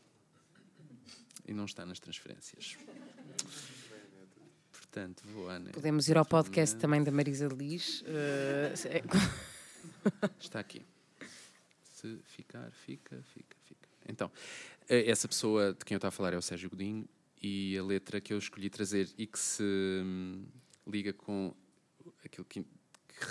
E 1.45 1.53
não 1.53 1.65
está 1.65 1.85
nas 1.85 1.99
transferências. 1.99 2.77
Portanto. 4.98 5.24
Podemos 5.74 6.07
ir 6.07 6.18
ao 6.18 6.26
podcast 6.26 6.76
também 6.78 7.03
da 7.03 7.11
Marisa 7.11 7.48
Liz. 7.48 8.02
Uh, 8.02 8.74
Está 10.40 10.60
aqui. 10.60 10.84
Se 11.94 12.18
ficar, 12.24 12.72
fica, 12.72 13.22
fica, 13.34 13.56
fica. 13.64 13.88
Então, 14.10 14.32
eh, 14.90 15.07
essa 15.07 15.28
pessoa 15.28 15.74
de 15.74 15.86
quem 15.86 15.94
eu 15.94 15.98
estava 15.98 16.10
a 16.10 16.11
falar 16.11 16.34
é 16.34 16.38
o 16.38 16.41
Sérgio 16.41 16.68
Godinho 16.72 17.07
e 17.44 17.78
a 17.78 17.84
letra 17.84 18.19
que 18.19 18.34
eu 18.34 18.40
escolhi 18.40 18.72
trazer 18.72 19.07
e 19.19 19.28
que 19.28 19.38
se 19.38 19.61
hum, 19.64 20.44
liga 20.88 21.14
com 21.14 21.53
aquilo 22.26 22.45
que, 22.45 22.64
que 22.64 23.26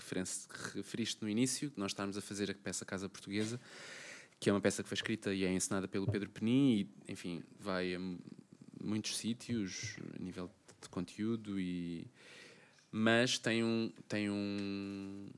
referiste 0.76 1.20
no 1.20 1.28
início, 1.28 1.72
nós 1.76 1.90
estarmos 1.90 2.16
a 2.16 2.20
fazer 2.20 2.48
a 2.48 2.54
peça 2.54 2.84
Casa 2.84 3.08
Portuguesa, 3.08 3.60
que 4.38 4.48
é 4.48 4.52
uma 4.52 4.60
peça 4.60 4.84
que 4.84 4.88
foi 4.88 4.94
escrita 4.96 5.34
e 5.34 5.44
é 5.44 5.52
encenada 5.52 5.88
pelo 5.88 6.06
Pedro 6.06 6.30
Penin 6.30 6.88
e, 7.06 7.12
enfim, 7.12 7.42
vai 7.58 7.96
a 7.96 7.98
muitos 8.80 9.16
sítios 9.16 9.96
a 10.14 10.22
nível 10.22 10.48
de 10.86 10.90
conteúdo 10.90 11.58
e 11.60 12.06
mas 12.90 13.38
tem 13.38 13.62
um 13.62 13.92
tem 14.08 14.30
um, 14.30 15.28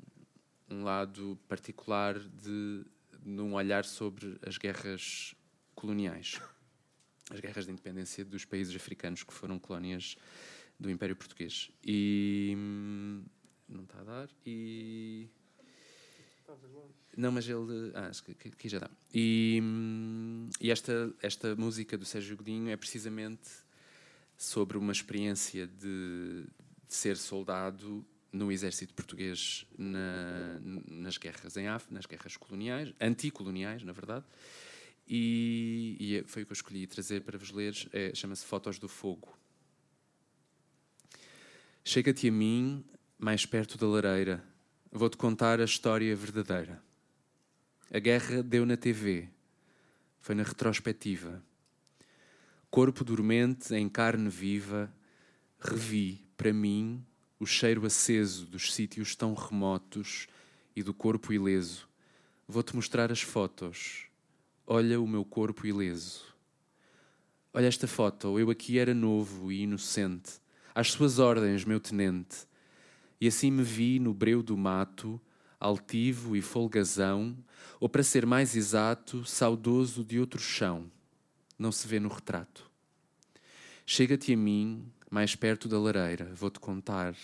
um 0.71 0.85
lado 0.85 1.39
particular 1.49 2.19
de 2.19 2.85
num 3.25 3.55
olhar 3.55 3.85
sobre 3.85 4.39
as 4.47 4.57
guerras 4.57 5.35
coloniais 5.75 6.41
as 7.31 7.41
guerras 7.41 7.67
de 7.67 7.73
independência 7.73 8.25
dos 8.25 8.45
países 8.45 8.75
africanos 8.75 9.23
que 9.23 9.33
foram 9.33 9.59
colónias 9.59 10.17
do 10.79 10.91
Império 10.91 11.17
Português 11.17 11.71
e 11.85 12.55
hum, 12.57 13.25
não 13.69 13.85
está 13.85 14.01
a 14.01 14.05
dar 14.05 14.29
e 14.47 15.29
não, 17.19 17.33
mas 17.33 17.49
ele. 17.49 17.91
Ah, 17.95 18.11
que 18.57 18.69
já 18.69 18.79
dá. 18.79 18.89
E, 19.13 19.59
hum, 19.61 20.49
e 20.61 20.71
esta, 20.71 21.13
esta 21.21 21.57
música 21.57 21.99
do 21.99 22.05
Sérgio 22.05 22.37
Godinho 22.37 22.71
é 22.71 22.77
precisamente 22.77 23.51
sobre 24.39 24.79
uma 24.79 24.93
experiência 24.93 25.67
de, 25.67 26.45
de 26.87 26.95
ser 26.95 27.17
soldado 27.17 28.07
no 28.33 28.53
exército 28.53 28.95
português 28.95 29.67
na, 29.77 30.61
nas 30.87 31.19
guerras 31.19 31.57
em 31.57 31.67
África, 31.67 31.93
nas 31.93 32.07
guerras 32.07 32.37
coloniais, 32.37 32.95
anticoloniais, 33.01 33.83
na 33.83 33.93
verdade. 33.93 34.25
E, 35.09 35.97
e, 35.99 36.17
é, 36.19 36.25
foi 36.25 36.43
o 36.43 36.47
que 36.47 36.53
eu 36.53 36.55
escolhi 36.55 36.87
trazer 36.87 37.23
para 37.23 37.37
vos 37.37 37.51
ler. 37.51 37.75
É, 37.93 38.15
Chama-se 38.15 38.45
Fotos 38.45 38.79
do 38.79 38.89
Fogo. 38.89 39.37
Chega-te 41.83 42.29
a 42.29 42.33
mim, 42.33 42.85
mais 43.19 43.45
perto 43.45 43.77
da 43.77 43.87
lareira. 43.87 44.45
Vou-te 44.93 45.17
contar 45.17 45.61
a 45.61 45.65
história 45.65 46.15
verdadeira. 46.15 46.81
A 47.91 47.99
guerra 47.99 48.43
deu 48.43 48.65
na 48.65 48.77
TV. 48.77 49.29
Foi 50.21 50.35
na 50.35 50.43
retrospectiva. 50.43 51.43
Corpo 52.71 53.03
dormente 53.03 53.75
em 53.75 53.89
carne 53.89 54.29
viva, 54.29 54.93
revi, 55.59 56.27
para 56.37 56.53
mim, 56.53 57.03
o 57.41 57.47
cheiro 57.47 57.87
aceso 57.87 58.45
dos 58.45 58.75
sítios 58.75 59.17
tão 59.17 59.33
remotos 59.33 60.27
e 60.77 60.83
do 60.83 60.93
corpo 60.93 61.33
ileso. 61.33 61.89
Vou-te 62.47 62.77
mostrar 62.77 63.11
as 63.11 63.23
fotos. 63.23 64.07
Olha 64.67 65.01
o 65.01 65.09
meu 65.09 65.25
corpo 65.25 65.67
ileso. 65.67 66.23
Olha 67.55 67.67
esta 67.67 67.89
foto, 67.89 68.39
eu 68.39 68.51
aqui 68.51 68.79
era 68.79 68.93
novo 68.93 69.51
e 69.51 69.63
inocente. 69.63 70.33
Às 70.75 70.93
suas 70.93 71.19
ordens, 71.19 71.65
meu 71.65 71.81
tenente. 71.81 72.47
E 73.19 73.27
assim 73.27 73.51
me 73.51 73.63
vi 73.63 73.99
no 73.99 74.13
breu 74.13 74.43
do 74.43 74.57
mato, 74.59 75.19
altivo 75.59 76.37
e 76.37 76.43
folgazão, 76.43 77.37
ou 77.81 77.89
para 77.89 78.03
ser 78.03 78.27
mais 78.27 78.55
exato, 78.55 79.25
saudoso 79.25 80.05
de 80.05 80.21
outro 80.21 80.39
chão. 80.39 80.91
Não 81.59 81.73
se 81.73 81.89
vê 81.89 81.99
no 81.99 82.09
retrato. 82.09 82.71
Chega-te 83.85 84.33
a 84.33 84.37
mim, 84.37 84.91
mais 85.11 85.35
perto 85.35 85.69
da 85.69 85.79
lareira, 85.79 86.33
vou-te 86.35 86.61
contar 86.61 87.15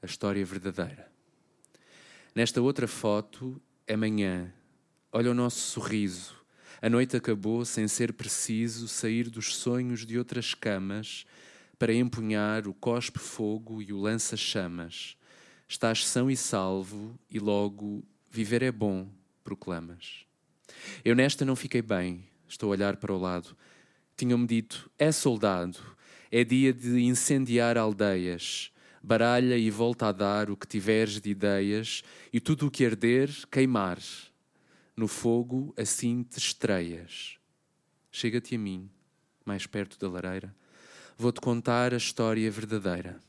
a 0.00 0.06
história 0.06 0.44
verdadeira. 0.44 1.10
Nesta 2.34 2.60
outra 2.60 2.86
foto 2.86 3.60
é 3.86 3.96
manhã. 3.96 4.52
Olha 5.12 5.30
o 5.30 5.34
nosso 5.34 5.58
sorriso. 5.58 6.34
A 6.80 6.88
noite 6.88 7.16
acabou 7.16 7.64
sem 7.64 7.88
ser 7.88 8.12
preciso 8.12 8.86
sair 8.86 9.30
dos 9.30 9.56
sonhos 9.56 10.04
de 10.04 10.18
outras 10.18 10.54
camas 10.54 11.26
para 11.78 11.94
empunhar 11.94 12.68
o 12.68 12.74
cospe-fogo 12.74 13.82
e 13.82 13.92
o 13.92 14.00
lança-chamas. 14.00 15.16
Estás 15.68 16.06
são 16.06 16.30
e 16.30 16.36
salvo, 16.36 17.18
e 17.30 17.38
logo 17.38 18.04
viver 18.30 18.62
é 18.62 18.70
bom, 18.70 19.08
proclamas. 19.42 20.24
Eu 21.04 21.14
nesta 21.14 21.44
não 21.44 21.56
fiquei 21.56 21.82
bem, 21.82 22.24
estou 22.46 22.68
a 22.68 22.72
olhar 22.72 22.96
para 22.96 23.12
o 23.12 23.18
lado. 23.18 23.56
Tinham-me 24.16 24.46
dito: 24.46 24.90
é 24.98 25.12
soldado, 25.12 25.78
é 26.30 26.42
dia 26.42 26.72
de 26.72 27.00
incendiar 27.02 27.76
aldeias. 27.76 28.72
Baralha 29.02 29.56
e 29.56 29.70
volta 29.70 30.06
a 30.06 30.12
dar 30.12 30.50
o 30.50 30.56
que 30.56 30.66
tiveres 30.66 31.20
de 31.20 31.30
ideias, 31.30 32.02
e 32.32 32.40
tudo 32.40 32.66
o 32.66 32.70
que 32.70 32.84
arder, 32.84 33.30
queimar. 33.50 33.98
No 34.96 35.06
fogo, 35.06 35.72
assim 35.76 36.24
te 36.24 36.38
estreias. 36.38 37.38
Chega-te 38.10 38.56
a 38.56 38.58
mim, 38.58 38.90
mais 39.44 39.66
perto 39.66 39.98
da 39.98 40.08
lareira. 40.08 40.52
Vou-te 41.16 41.40
contar 41.40 41.94
a 41.94 41.98
história 41.98 42.50
verdadeira. 42.50 43.20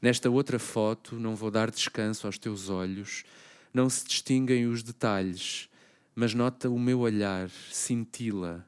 Nesta 0.00 0.30
outra 0.30 0.58
foto, 0.58 1.16
não 1.16 1.34
vou 1.34 1.50
dar 1.50 1.70
descanso 1.70 2.26
aos 2.26 2.38
teus 2.38 2.68
olhos, 2.68 3.24
não 3.72 3.90
se 3.90 4.06
distinguem 4.06 4.66
os 4.66 4.82
detalhes, 4.82 5.68
mas 6.14 6.32
nota 6.32 6.70
o 6.70 6.78
meu 6.78 7.00
olhar, 7.00 7.50
cintila. 7.70 8.66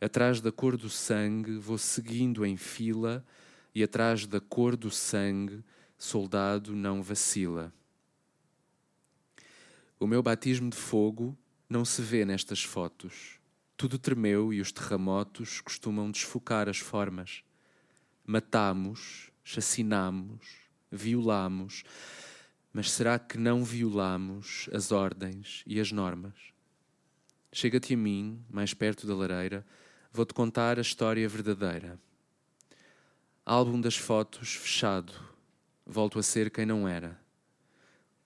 Atrás 0.00 0.40
da 0.40 0.50
cor 0.50 0.76
do 0.76 0.88
sangue, 0.88 1.58
vou 1.58 1.76
seguindo 1.76 2.44
em 2.44 2.56
fila, 2.56 3.24
e 3.74 3.82
atrás 3.82 4.26
da 4.26 4.40
cor 4.40 4.76
do 4.76 4.90
sangue, 4.90 5.62
soldado 5.98 6.74
não 6.74 7.02
vacila. 7.02 7.72
O 9.98 10.06
meu 10.06 10.22
batismo 10.22 10.70
de 10.70 10.76
fogo 10.76 11.36
não 11.68 11.84
se 11.84 12.00
vê 12.00 12.24
nestas 12.24 12.62
fotos. 12.62 13.38
Tudo 13.76 13.98
tremeu 13.98 14.52
e 14.52 14.60
os 14.60 14.72
terremotos 14.72 15.60
costumam 15.60 16.10
desfocar 16.10 16.68
as 16.68 16.78
formas. 16.78 17.42
Matamos 18.24 19.30
chacinamos, 19.50 20.46
violamos, 20.90 21.82
mas 22.72 22.90
será 22.90 23.18
que 23.18 23.36
não 23.36 23.64
violamos 23.64 24.68
as 24.72 24.92
ordens 24.92 25.64
e 25.66 25.80
as 25.80 25.90
normas? 25.90 26.34
Chega-te 27.52 27.94
a 27.94 27.96
mim, 27.96 28.44
mais 28.48 28.72
perto 28.72 29.08
da 29.08 29.14
lareira, 29.14 29.66
vou-te 30.12 30.34
contar 30.34 30.78
a 30.78 30.82
história 30.82 31.28
verdadeira. 31.28 31.98
Álbum 33.46 33.80
das 33.80 33.96
fotos 33.96 34.54
fechado, 34.54 35.12
volto 35.86 36.18
a 36.18 36.22
ser 36.22 36.50
quem 36.50 36.66
não 36.66 36.86
era. 36.88 37.20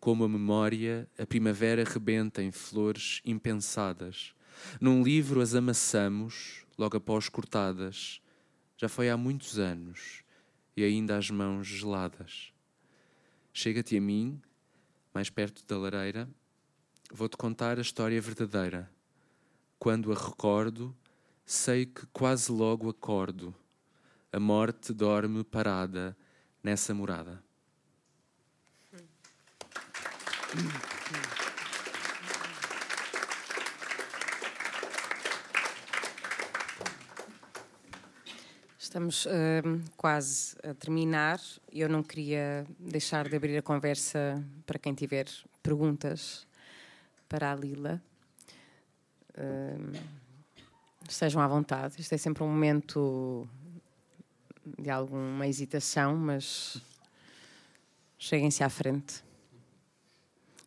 Como 0.01 0.25
a 0.25 0.29
memória, 0.29 1.09
a 1.19 1.27
primavera 1.27 1.85
rebenta 1.85 2.43
em 2.43 2.51
flores 2.51 3.21
impensadas. 3.25 4.35
Num 4.81 5.03
livro 5.03 5.41
as 5.41 5.55
amassamos, 5.55 6.65
logo 6.79 6.97
após 6.97 7.29
cortadas. 7.29 8.21
Já 8.77 8.89
foi 8.89 9.11
há 9.11 9.17
muitos 9.17 9.59
anos 9.59 10.23
e 10.77 10.85
ainda 10.85 11.17
as 11.17 11.31
mãos 11.31 11.67
geladas. 11.67 12.53
Chega-te 13.53 13.97
a 13.97 14.01
mim, 14.01 14.41
mais 15.13 15.31
perto 15.31 15.65
da 15.67 15.79
lareira, 15.79 16.29
vou-te 17.13 17.37
contar 17.37 17.79
a 17.79 17.83
história 17.83 18.21
verdadeira. 18.21 18.91
Quando 19.79 20.11
a 20.11 20.15
recordo, 20.15 20.95
sei 21.45 21.87
que 21.87 22.07
quase 22.07 22.51
logo 22.51 22.89
acordo. 22.89 23.55
A 24.33 24.41
morte 24.41 24.93
dorme 24.93 25.45
parada 25.45 26.17
nessa 26.63 26.95
morada. 26.95 27.43
Estamos 38.79 39.27
uh, 39.27 39.31
quase 39.97 40.57
a 40.63 40.73
terminar 40.73 41.41
eu 41.73 41.89
não 41.89 42.03
queria 42.03 42.65
deixar 42.79 43.29
de 43.29 43.35
abrir 43.35 43.57
a 43.59 43.63
conversa 43.63 44.43
para 44.65 44.79
quem 44.79 44.95
tiver 44.95 45.27
perguntas 45.61 46.47
para 47.29 47.51
a 47.51 47.57
Lila. 47.57 48.01
Uh, 49.37 50.24
estejam 51.09 51.41
à 51.43 51.47
vontade. 51.47 52.01
Isto 52.01 52.15
é 52.15 52.19
sempre 52.19 52.43
um 52.43 52.49
momento 52.49 53.49
de 54.79 54.91
alguma 54.91 55.47
hesitação, 55.47 56.17
mas 56.17 56.81
cheguem-se 58.19 58.63
à 58.65 58.71
frente. 58.71 59.23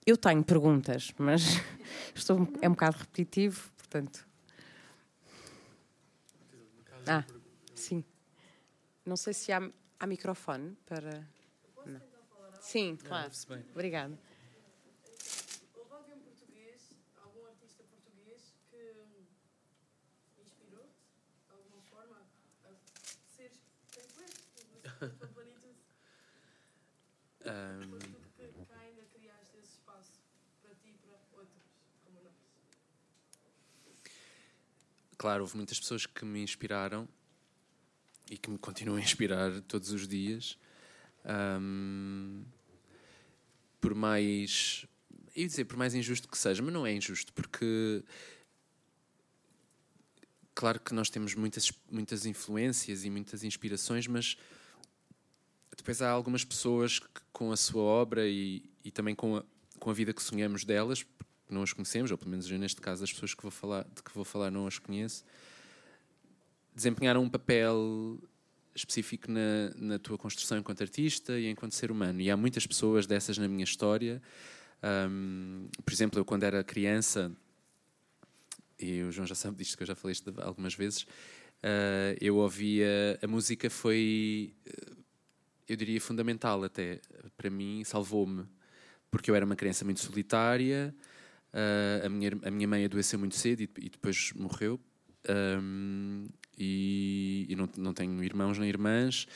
Eu 0.05 0.15
tenho 0.15 0.43
perguntas, 0.43 1.13
mas 1.17 1.41
estou, 2.15 2.47
é 2.61 2.67
um 2.69 2.71
bocado 2.71 2.97
repetitivo, 2.97 3.69
portanto. 3.77 4.25
Ah, 7.05 7.23
sim. 7.75 8.03
Não 9.05 9.17
sei 9.17 9.33
se 9.33 9.51
há, 9.51 9.61
há 9.99 10.07
microfone 10.07 10.77
para. 10.85 11.27
Não. 11.85 12.01
Sim, 12.61 12.97
claro. 12.97 13.31
Obrigada. 13.73 14.17
Houve 15.73 15.93
alguém 15.93 16.19
português, 16.19 16.81
algum 17.23 17.45
artista 17.47 17.83
português 17.83 18.53
que 18.69 20.41
inspirou-te 20.41 20.91
de 21.47 21.53
alguma 21.53 21.81
forma 21.81 22.17
a 22.65 22.69
ser 23.35 23.51
quem 23.91 24.03
tu 24.03 24.21
és? 24.21 25.37
Um... 27.47 27.93
Ainda 28.79 29.03
criaste 29.13 29.57
esse 29.57 29.71
espaço 29.77 30.11
para 30.61 30.75
ti 30.75 30.89
e 30.89 30.97
para 30.97 31.39
outros 31.39 31.63
como? 32.03 32.29
Claro, 35.17 35.43
houve 35.43 35.55
muitas 35.55 35.79
pessoas 35.79 36.05
que 36.05 36.25
me 36.25 36.41
inspiraram 36.41 37.07
e 38.29 38.37
que 38.37 38.49
me 38.49 38.57
continuam 38.57 38.97
a 38.97 39.01
inspirar 39.01 39.61
todos 39.61 39.91
os 39.91 40.07
dias. 40.07 40.57
Um, 41.25 42.43
por 43.79 43.95
mais. 43.95 44.85
Eu 45.35 45.43
ia 45.43 45.47
dizer, 45.47 45.65
por 45.65 45.77
mais 45.77 45.93
injusto 45.93 46.27
que 46.27 46.37
seja, 46.37 46.63
mas 46.63 46.73
não 46.73 46.85
é 46.85 46.93
injusto, 46.93 47.31
porque 47.33 48.03
claro 50.55 50.79
que 50.79 50.93
nós 50.93 51.09
temos 51.09 51.35
muitas, 51.35 51.71
muitas 51.91 52.25
influências 52.25 53.05
e 53.05 53.09
muitas 53.09 53.43
inspirações, 53.43 54.07
mas 54.07 54.35
depois 55.77 56.01
há 56.01 56.09
algumas 56.09 56.43
pessoas 56.43 56.99
que, 56.99 57.07
com 57.31 57.51
a 57.51 57.57
sua 57.57 57.83
obra 57.83 58.27
e, 58.27 58.63
e 58.83 58.91
também 58.91 59.15
com 59.15 59.37
a, 59.37 59.43
com 59.79 59.89
a 59.89 59.93
vida 59.93 60.11
que 60.11 60.21
sonhamos 60.21 60.65
delas, 60.65 61.05
não 61.49 61.63
as 61.63 61.71
conhecemos, 61.71 62.11
ou 62.11 62.17
pelo 62.17 62.31
menos 62.31 62.49
neste 62.49 62.81
caso 62.81 63.03
as 63.03 63.13
pessoas 63.13 63.33
que 63.33 63.41
vou 63.41 63.51
falar, 63.51 63.83
de 63.95 64.03
que 64.03 64.13
vou 64.13 64.25
falar 64.25 64.51
não 64.51 64.67
as 64.67 64.79
conheço, 64.79 65.23
desempenharam 66.75 67.23
um 67.23 67.29
papel 67.29 68.19
específico 68.75 69.31
na, 69.31 69.71
na 69.75 69.99
tua 69.99 70.17
construção 70.17 70.57
enquanto 70.57 70.81
artista 70.81 71.39
e 71.39 71.47
enquanto 71.49 71.73
ser 71.73 71.91
humano. 71.91 72.21
E 72.21 72.29
há 72.29 72.37
muitas 72.37 72.67
pessoas 72.67 73.07
dessas 73.07 73.37
na 73.37 73.47
minha 73.47 73.63
história. 73.63 74.21
Um, 75.09 75.67
por 75.83 75.91
exemplo, 75.91 76.19
eu 76.19 76.25
quando 76.25 76.43
era 76.43 76.63
criança, 76.63 77.31
e 78.79 79.01
o 79.01 79.11
João 79.11 79.25
já 79.25 79.33
sabe 79.33 79.57
disto 79.57 79.75
que 79.75 79.83
eu 79.83 79.87
já 79.87 79.95
falei 79.95 80.11
isto 80.11 80.33
algumas 80.41 80.75
vezes, 80.75 81.01
uh, 81.01 82.15
eu 82.21 82.37
ouvia. 82.37 83.17
A 83.21 83.27
música 83.27 83.69
foi, 83.69 84.53
eu 85.67 85.75
diria, 85.75 85.99
fundamental 85.99 86.63
até. 86.63 86.99
Para 87.35 87.49
mim, 87.49 87.83
salvou-me. 87.83 88.45
Porque 89.11 89.31
eu 89.31 89.35
era 89.35 89.45
uma 89.45 89.55
criança 89.55 89.85
muito 89.85 89.99
solitária, 90.01 90.93
uh, 91.53 92.05
a, 92.05 92.09
minha, 92.09 92.31
a 92.43 92.51
minha 92.51 92.67
mãe 92.67 92.85
adoeceu 92.85 93.17
muito 93.17 93.35
cedo 93.35 93.61
e, 93.61 93.69
e 93.77 93.89
depois 93.89 94.33
morreu. 94.33 94.79
Um, 95.29 96.25
e, 96.57 97.45
e 97.49 97.55
não, 97.55 97.69
não, 97.77 97.93
tenho 97.93 98.23
irmãos 98.23 98.57
nem 98.57 98.67
irmãs, 98.67 99.27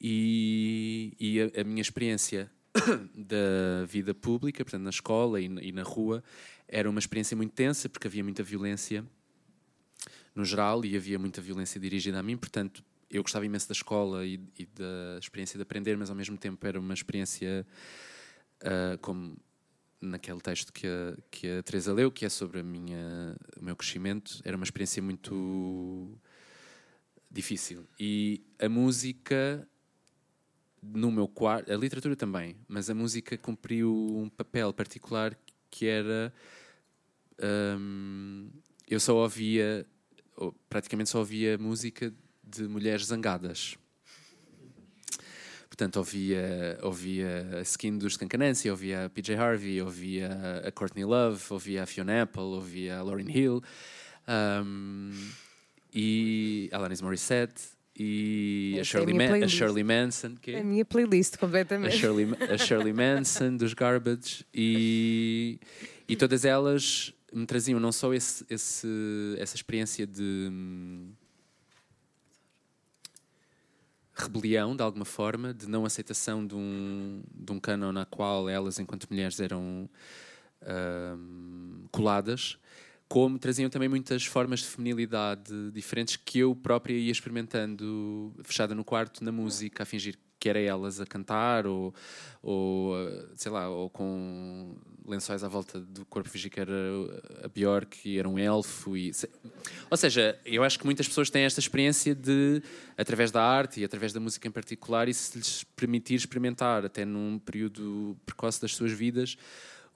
e, 0.00 1.14
e 1.18 1.40
a, 1.40 1.60
a, 1.60 1.64
minha 1.64 1.80
experiência 1.80 2.50
da 3.14 3.84
vida 3.86 4.14
pública, 4.14 4.64
portanto, 4.64 4.82
na 4.82 4.90
escola 4.90 5.40
e, 5.40 5.44
e, 5.44 5.72
na 5.72 5.82
rua, 5.82 6.24
era 6.66 6.88
uma 6.90 6.98
experiência 6.98 7.36
muito 7.36 7.52
tensa, 7.52 7.88
porque 7.88 8.06
havia 8.06 8.24
muita 8.24 8.42
violência 8.42 9.04
no 10.34 10.44
geral 10.44 10.84
e 10.84 10.96
havia 10.96 11.18
muita 11.18 11.40
violência 11.40 11.80
dirigida 11.80 12.18
a 12.18 12.22
mim, 12.22 12.36
portanto, 12.36 12.84
eu 13.10 13.22
gostava 13.22 13.46
imenso 13.46 13.68
da 13.68 13.72
escola 13.72 14.26
e, 14.26 14.40
e 14.58 14.66
da 14.66 15.18
experiência 15.18 15.56
de 15.56 15.62
aprender, 15.62 15.96
mas 15.96 16.10
ao 16.10 16.16
mesmo 16.16 16.36
tempo 16.36 16.66
era 16.66 16.78
uma 16.78 16.94
experiência 16.94 17.66
uh, 18.62 18.98
como 18.98 19.36
naquele 20.00 20.40
texto 20.40 20.72
que 20.72 20.86
a, 20.86 21.16
que 21.30 21.48
a 21.58 21.62
Teresa 21.62 21.92
leu, 21.92 22.10
que 22.10 22.24
é 22.24 22.28
sobre 22.28 22.60
a 22.60 22.62
minha, 22.62 23.36
o 23.60 23.64
meu 23.64 23.76
crescimento, 23.76 24.40
era 24.44 24.56
uma 24.56 24.64
experiência 24.64 25.02
muito 25.02 26.18
difícil. 27.30 27.86
E 27.98 28.44
a 28.58 28.68
música, 28.68 29.66
no 30.82 31.10
meu 31.10 31.28
quarto, 31.28 31.72
a 31.72 31.76
literatura 31.76 32.16
também, 32.16 32.56
mas 32.68 32.90
a 32.90 32.94
música 32.94 33.36
cumpriu 33.38 33.92
um 33.92 34.28
papel 34.28 34.72
particular 34.72 35.36
que 35.70 35.86
era. 35.86 36.32
Hum, 37.78 38.50
eu 38.88 38.98
só 39.00 39.14
ouvia, 39.16 39.86
praticamente 40.68 41.10
só 41.10 41.18
ouvia 41.18 41.58
música 41.58 42.14
de 42.56 42.68
mulheres 42.68 43.06
zangadas. 43.06 43.76
Portanto, 45.68 45.96
ouvia, 45.96 46.78
ouvia 46.82 47.58
a 47.58 47.60
Skin 47.60 47.98
dos 47.98 48.16
Cancanancy, 48.16 48.70
ouvia 48.70 49.04
a 49.04 49.10
PJ 49.10 49.34
Harvey, 49.34 49.82
ouvia 49.82 50.62
a 50.66 50.72
Courtney 50.72 51.04
Love, 51.04 51.42
ouvia 51.50 51.82
a 51.82 51.86
Fiona 51.86 52.22
Apple, 52.22 52.42
ouvia 52.42 52.98
a 52.98 53.02
Lauryn 53.02 53.28
Hill. 53.28 53.62
Um, 54.26 55.10
e 55.92 56.68
Alanis 56.72 57.00
Morissette 57.02 57.76
e 57.98 58.76
a 58.78 58.84
Shirley, 58.84 59.16
é 59.16 59.42
a, 59.42 59.44
a 59.44 59.48
Shirley, 59.48 59.84
Manson. 59.84 60.34
Que 60.40 60.52
é 60.52 60.60
a 60.60 60.64
minha 60.64 60.84
playlist, 60.84 61.38
completamente. 61.38 61.94
A 61.94 61.98
Shirley, 61.98 62.28
a 62.50 62.58
Shirley 62.58 62.92
Manson, 62.92 63.56
dos 63.56 63.72
Garbage. 63.72 64.44
E, 64.52 65.58
e 66.06 66.16
todas 66.16 66.44
elas 66.44 67.12
me 67.32 67.46
traziam 67.46 67.80
não 67.80 67.92
só 67.92 68.12
esse, 68.12 68.44
esse, 68.50 68.88
essa 69.38 69.56
experiência 69.56 70.06
de 70.06 70.48
hum, 70.50 71.10
rebelião, 74.16 74.74
de 74.74 74.82
alguma 74.82 75.04
forma, 75.04 75.52
de 75.52 75.68
não 75.68 75.84
aceitação 75.84 76.46
de 76.46 76.54
um, 76.54 77.22
de 77.34 77.52
um 77.52 77.60
canon 77.60 77.92
na 77.92 78.04
qual 78.04 78.48
elas, 78.48 78.78
enquanto 78.78 79.06
mulheres, 79.10 79.38
eram 79.38 79.88
hum, 81.16 81.84
coladas, 81.92 82.58
como 83.08 83.38
traziam 83.38 83.70
também 83.70 83.88
muitas 83.88 84.24
formas 84.24 84.60
de 84.60 84.66
feminilidade 84.66 85.70
diferentes 85.70 86.16
que 86.16 86.40
eu 86.40 86.56
própria 86.56 86.94
ia 86.94 87.12
experimentando 87.12 88.32
fechada 88.42 88.74
no 88.74 88.84
quarto 88.84 89.22
na 89.22 89.30
música, 89.30 89.82
a 89.82 89.86
fingir 89.86 90.18
que 90.38 90.48
era 90.48 90.60
elas 90.60 91.00
a 91.00 91.06
cantar 91.06 91.66
ou, 91.66 91.94
ou 92.42 92.94
sei 93.34 93.50
lá, 93.50 93.68
ou 93.68 93.88
com 93.88 94.76
lençóis 95.06 95.42
à 95.44 95.48
volta 95.48 95.80
do 95.80 96.04
corpo 96.04 96.28
fingir 96.28 96.50
que 96.50 96.60
era 96.60 96.72
a 97.42 97.48
Björk 97.48 98.08
e 98.08 98.18
era 98.18 98.28
um 98.28 98.38
elfo 98.38 98.96
e 98.96 99.12
ou 99.90 99.96
seja, 99.96 100.38
eu 100.44 100.64
acho 100.64 100.78
que 100.78 100.84
muitas 100.84 101.06
pessoas 101.06 101.30
têm 101.30 101.44
esta 101.44 101.60
experiência 101.60 102.14
de 102.14 102.62
através 102.96 103.30
da 103.30 103.42
arte 103.42 103.80
e 103.80 103.84
através 103.84 104.12
da 104.12 104.20
música 104.20 104.48
em 104.48 104.50
particular 104.50 105.08
e 105.08 105.14
se 105.14 105.38
lhes 105.38 105.64
permitir 105.76 106.14
experimentar 106.14 106.84
até 106.84 107.04
num 107.04 107.38
período 107.38 108.16
precoce 108.26 108.60
das 108.60 108.74
suas 108.74 108.92
vidas 108.92 109.36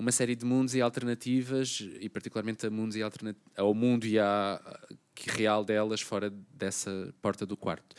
uma 0.00 0.10
série 0.10 0.34
de 0.34 0.46
mundos 0.46 0.74
e 0.74 0.80
alternativas, 0.80 1.86
e 2.00 2.08
particularmente 2.08 2.66
a 2.66 2.70
mundos 2.70 2.96
e 2.96 3.02
ao 3.54 3.74
mundo 3.74 4.06
e 4.06 4.18
à 4.18 4.58
real 5.28 5.62
delas 5.62 6.00
fora 6.00 6.32
dessa 6.54 7.12
porta 7.20 7.44
do 7.44 7.54
quarto. 7.54 7.94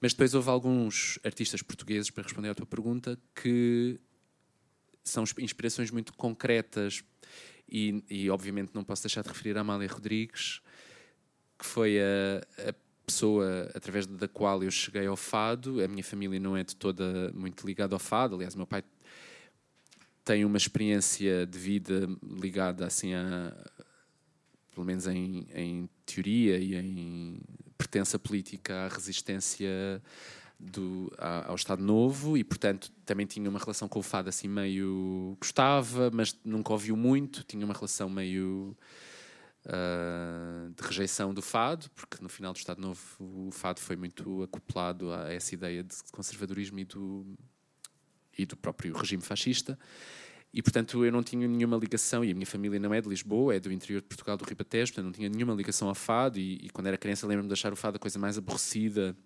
Mas 0.00 0.12
depois 0.14 0.32
houve 0.34 0.48
alguns 0.48 1.18
artistas 1.22 1.60
portugueses, 1.60 2.10
para 2.10 2.22
responder 2.22 2.48
à 2.48 2.54
tua 2.54 2.64
pergunta, 2.64 3.18
que 3.34 4.00
são 5.04 5.24
inspirações 5.38 5.90
muito 5.90 6.12
concretas 6.14 7.02
e, 7.68 8.02
e 8.08 8.30
obviamente 8.30 8.74
não 8.74 8.84
posso 8.84 9.02
deixar 9.02 9.22
de 9.22 9.28
referir 9.28 9.56
a 9.56 9.62
Amália 9.62 9.88
Rodrigues, 9.88 10.60
que 11.58 11.64
foi 11.64 11.98
a, 12.00 12.68
a 12.68 12.74
pessoa 13.06 13.70
através 13.74 14.06
da 14.06 14.28
qual 14.28 14.62
eu 14.62 14.70
cheguei 14.70 15.06
ao 15.06 15.16
fado. 15.16 15.82
A 15.82 15.88
minha 15.88 16.04
família 16.04 16.38
não 16.38 16.56
é 16.56 16.64
de 16.64 16.76
toda 16.76 17.32
muito 17.34 17.66
ligada 17.66 17.94
ao 17.94 17.98
fado. 17.98 18.34
Aliás, 18.36 18.54
meu 18.54 18.66
pai 18.66 18.84
tem 20.24 20.44
uma 20.44 20.56
experiência 20.56 21.46
de 21.46 21.58
vida 21.58 22.08
ligada 22.22 22.86
assim 22.86 23.14
a 23.14 23.52
pelo 24.72 24.86
menos 24.86 25.06
em, 25.06 25.46
em 25.54 25.88
teoria 26.06 26.58
e 26.58 26.74
em 26.74 27.40
pertença 27.76 28.18
política 28.18 28.86
à 28.86 28.88
resistência 28.88 30.02
do, 30.62 31.12
ao 31.18 31.56
Estado 31.56 31.82
Novo 31.82 32.36
e, 32.36 32.44
portanto, 32.44 32.90
também 33.04 33.26
tinha 33.26 33.50
uma 33.50 33.58
relação 33.58 33.88
com 33.88 33.98
o 33.98 34.02
fado 34.02 34.28
assim 34.28 34.48
meio 34.48 35.36
gostava, 35.40 36.10
mas 36.12 36.38
nunca 36.44 36.72
ouviu 36.72 36.96
muito, 36.96 37.42
tinha 37.42 37.64
uma 37.64 37.74
relação 37.74 38.08
meio 38.08 38.76
uh, 39.66 40.70
de 40.70 40.82
rejeição 40.82 41.34
do 41.34 41.42
fado, 41.42 41.90
porque 41.90 42.22
no 42.22 42.28
final 42.28 42.52
do 42.52 42.58
Estado 42.58 42.80
Novo 42.80 43.00
o 43.18 43.50
fado 43.50 43.80
foi 43.80 43.96
muito 43.96 44.44
acoplado 44.44 45.12
a 45.12 45.32
essa 45.32 45.54
ideia 45.54 45.82
de 45.82 45.96
conservadorismo 46.12 46.78
e 46.78 46.84
do 46.84 47.26
e 48.38 48.46
do 48.46 48.56
próprio 48.56 48.96
regime 48.96 49.22
fascista. 49.22 49.78
E, 50.54 50.62
portanto, 50.62 51.04
eu 51.04 51.10
não 51.10 51.22
tinha 51.22 51.48
nenhuma 51.48 51.76
ligação, 51.76 52.22
e 52.24 52.30
a 52.30 52.34
minha 52.34 52.46
família 52.46 52.78
não 52.78 52.92
é 52.92 53.00
de 53.00 53.08
Lisboa, 53.08 53.54
é 53.54 53.60
do 53.60 53.72
interior 53.72 54.00
de 54.00 54.06
Portugal, 54.06 54.36
do 54.36 54.44
Ribatejo, 54.44 54.92
portanto, 54.92 55.06
não 55.06 55.12
tinha 55.12 55.28
nenhuma 55.28 55.54
ligação 55.54 55.88
ao 55.88 55.94
fado. 55.94 56.38
E, 56.38 56.56
e 56.66 56.70
quando 56.70 56.86
era 56.88 56.98
criança, 56.98 57.26
lembro-me 57.26 57.48
de 57.48 57.54
achar 57.54 57.72
o 57.72 57.76
fado 57.76 57.96
a 57.96 57.98
coisa 57.98 58.18
mais 58.18 58.36
aborrecida. 58.36 59.16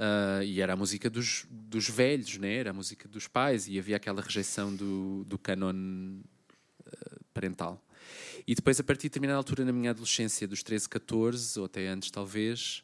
Uh, 0.00 0.42
e 0.42 0.62
era 0.62 0.72
a 0.72 0.76
música 0.76 1.10
dos, 1.10 1.46
dos 1.50 1.86
velhos, 1.90 2.38
né? 2.38 2.54
era 2.54 2.70
a 2.70 2.72
música 2.72 3.06
dos 3.06 3.28
pais, 3.28 3.68
e 3.68 3.78
havia 3.78 3.96
aquela 3.96 4.22
rejeição 4.22 4.74
do, 4.74 5.24
do 5.24 5.36
canon 5.38 5.74
uh, 5.74 7.24
parental. 7.34 7.84
E 8.46 8.54
depois, 8.54 8.80
a 8.80 8.82
partir 8.82 9.02
de 9.02 9.08
determinada 9.10 9.36
altura, 9.36 9.62
na 9.62 9.72
minha 9.72 9.90
adolescência, 9.90 10.48
dos 10.48 10.62
13, 10.62 10.88
14, 10.88 11.60
ou 11.60 11.66
até 11.66 11.86
antes, 11.86 12.10
talvez, 12.10 12.82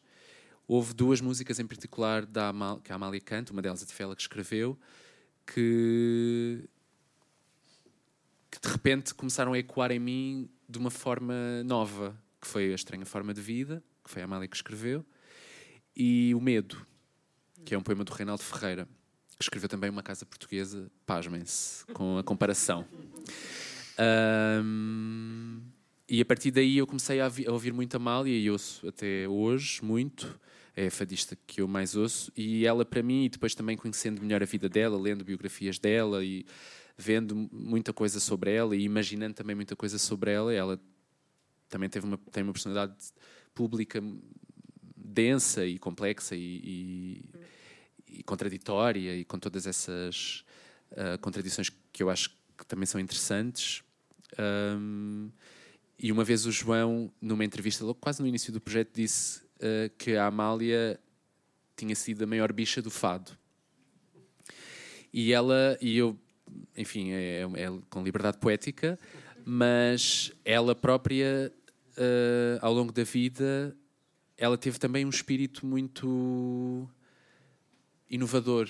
houve 0.68 0.93
duas 0.93 1.22
músicas 1.22 1.59
em 1.59 1.66
particular 1.66 2.26
da 2.26 2.48
Amal, 2.48 2.80
que 2.80 2.93
a 2.93 2.97
Amália 2.97 3.20
canta, 3.22 3.51
uma 3.51 3.62
delas 3.62 3.82
a 3.82 3.86
Tifela 3.86 4.14
que 4.14 4.20
escreveu, 4.20 4.78
que, 5.47 6.68
que 8.51 8.60
de 8.60 8.68
repente 8.68 9.14
começaram 9.14 9.55
a 9.55 9.59
ecoar 9.59 9.90
em 9.90 9.98
mim 9.98 10.51
de 10.68 10.76
uma 10.76 10.90
forma 10.90 11.34
nova, 11.64 12.14
que 12.43 12.47
foi 12.47 12.72
a 12.72 12.74
Estranha 12.74 13.06
Forma 13.06 13.32
de 13.32 13.40
Vida, 13.40 13.82
que 14.05 14.10
foi 14.10 14.20
a 14.20 14.26
Amália 14.26 14.47
que 14.47 14.56
escreveu, 14.56 15.02
e 15.97 16.34
O 16.34 16.40
Medo, 16.43 16.86
que 17.66 17.74
é 17.74 17.78
um 17.78 17.82
poema 17.82 18.05
do 18.05 18.12
Reinaldo 18.12 18.44
Ferreira, 18.44 18.88
que 19.36 19.43
escreveu 19.43 19.68
também 19.68 19.90
uma 19.90 20.02
casa 20.02 20.24
portuguesa, 20.24 20.88
pasmem-se, 21.05 21.84
com 21.86 22.16
a 22.16 22.22
comparação. 22.22 22.86
Um, 23.98 25.60
e 26.09 26.20
a 26.20 26.24
partir 26.24 26.52
daí 26.52 26.78
eu 26.78 26.86
comecei 26.86 27.20
a, 27.20 27.26
ouvir 27.48 27.72
muito 27.72 27.94
a 27.94 27.97
Amália 27.97 28.32
e 28.32 28.48
ouço 28.48 28.86
até 28.88 29.28
hoje 29.28 29.84
muito. 29.84 30.38
É 30.76 30.86
a 30.86 30.90
fadista 30.90 31.36
que 31.47 31.60
eu 31.60 31.66
mais 31.66 31.97
ouço, 31.97 32.30
e 32.36 32.66
ela 32.66 32.84
para 32.84 33.02
mim, 33.02 33.24
e 33.24 33.28
depois 33.30 33.55
também 33.55 33.76
conhecendo 33.76 34.22
melhor 34.22 34.43
a 34.43 34.47
vida 34.47 34.68
dela, 34.68 34.97
lendo 34.97 35.24
biografias 35.24 35.78
dela 35.78 36.24
e 36.24 36.47
vendo 36.97 37.34
muita 37.51 37.93
coisa 37.93 38.20
sobre 38.20 38.55
ela 38.55 38.76
e 38.76 38.82
imaginando 38.82 39.34
também 39.34 39.56
muita 39.56 39.74
coisa 39.74 39.98
sobre 39.98 40.30
ela, 40.30 40.52
ela 40.52 40.80
também 41.68 41.88
teve 41.88 42.06
uma, 42.06 42.18
tem 42.30 42.44
uma 42.44 42.52
personalidade 42.52 42.94
pública 43.55 44.01
densa 44.97 45.64
e 45.64 45.78
complexa 45.78 46.36
e, 46.36 46.60
e, 46.62 47.30
e 48.16 48.22
contraditória 48.22 49.14
e 49.14 49.24
com 49.24 49.38
todas 49.38 49.66
essas 49.66 50.44
uh, 50.93 51.18
contradições 51.20 51.70
que 51.93 52.02
eu 52.02 52.10
acho 52.10 52.30
que 52.56 52.66
também 52.66 52.86
são 52.86 53.01
interessantes. 53.01 53.82
Um, 54.38 55.30
e 55.98 56.12
uma 56.12 56.24
vez 56.24 56.47
o 56.47 56.52
João, 56.52 57.12
numa 57.20 57.44
entrevista 57.44 57.84
logo 57.84 57.98
quase 58.01 58.20
no 58.20 58.28
início 58.28 58.52
do 58.52 58.60
projeto, 58.60 58.90
disse 58.94 59.43
uh, 59.56 59.90
que 59.98 60.16
a 60.16 60.26
Amália 60.26 61.01
tinha 61.76 61.94
sido 61.94 62.24
a 62.24 62.26
maior 62.26 62.52
bicha 62.52 62.80
do 62.80 62.90
fado. 62.90 63.32
E 65.12 65.32
ela, 65.32 65.78
e 65.80 65.97
eu, 65.97 66.18
enfim, 66.76 67.12
é, 67.12 67.43
é 67.43 67.78
com 67.88 68.02
liberdade 68.02 68.38
poética, 68.38 68.98
mas 69.44 70.32
ela 70.44 70.74
própria, 70.74 71.52
uh, 71.97 72.59
ao 72.60 72.72
longo 72.72 72.93
da 72.93 73.05
vida, 73.05 73.76
ela 74.36 74.59
teve 74.59 74.78
também 74.78 75.05
um 75.06 75.10
espírito 75.10 75.64
muito 75.64 76.88
inovador 78.08 78.68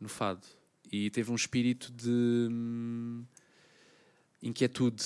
no 0.00 0.08
fado 0.08 0.46
e 0.90 1.10
teve 1.10 1.30
um 1.30 1.34
espírito 1.34 1.92
de 1.92 2.48
hum, 2.50 3.24
inquietude 4.42 5.04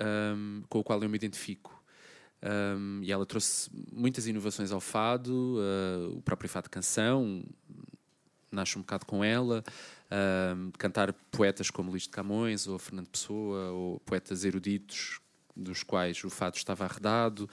um, 0.00 0.62
com 0.68 0.80
o 0.80 0.84
qual 0.84 1.02
eu 1.02 1.08
me 1.08 1.16
identifico. 1.16 1.74
Um, 2.42 3.00
e 3.02 3.10
ela 3.10 3.24
trouxe 3.24 3.70
muitas 3.90 4.26
inovações 4.26 4.70
ao 4.70 4.80
fado, 4.80 5.56
uh, 5.58 6.16
o 6.16 6.22
próprio 6.22 6.48
fado 6.48 6.68
canção 6.68 7.42
nasce 8.52 8.78
um 8.78 8.82
bocado 8.82 9.04
com 9.04 9.24
ela, 9.24 9.64
uh, 10.06 10.72
cantar 10.78 11.12
poetas 11.30 11.70
como 11.70 11.90
Luís 11.90 12.04
de 12.04 12.10
Camões 12.10 12.66
ou 12.66 12.78
Fernando 12.78 13.08
Pessoa, 13.08 13.70
ou 13.70 14.00
poetas 14.00 14.44
eruditos 14.44 15.20
dos 15.54 15.82
quais 15.82 16.22
o 16.22 16.30
fado 16.30 16.56
estava 16.56 16.84
arredado, 16.84 17.48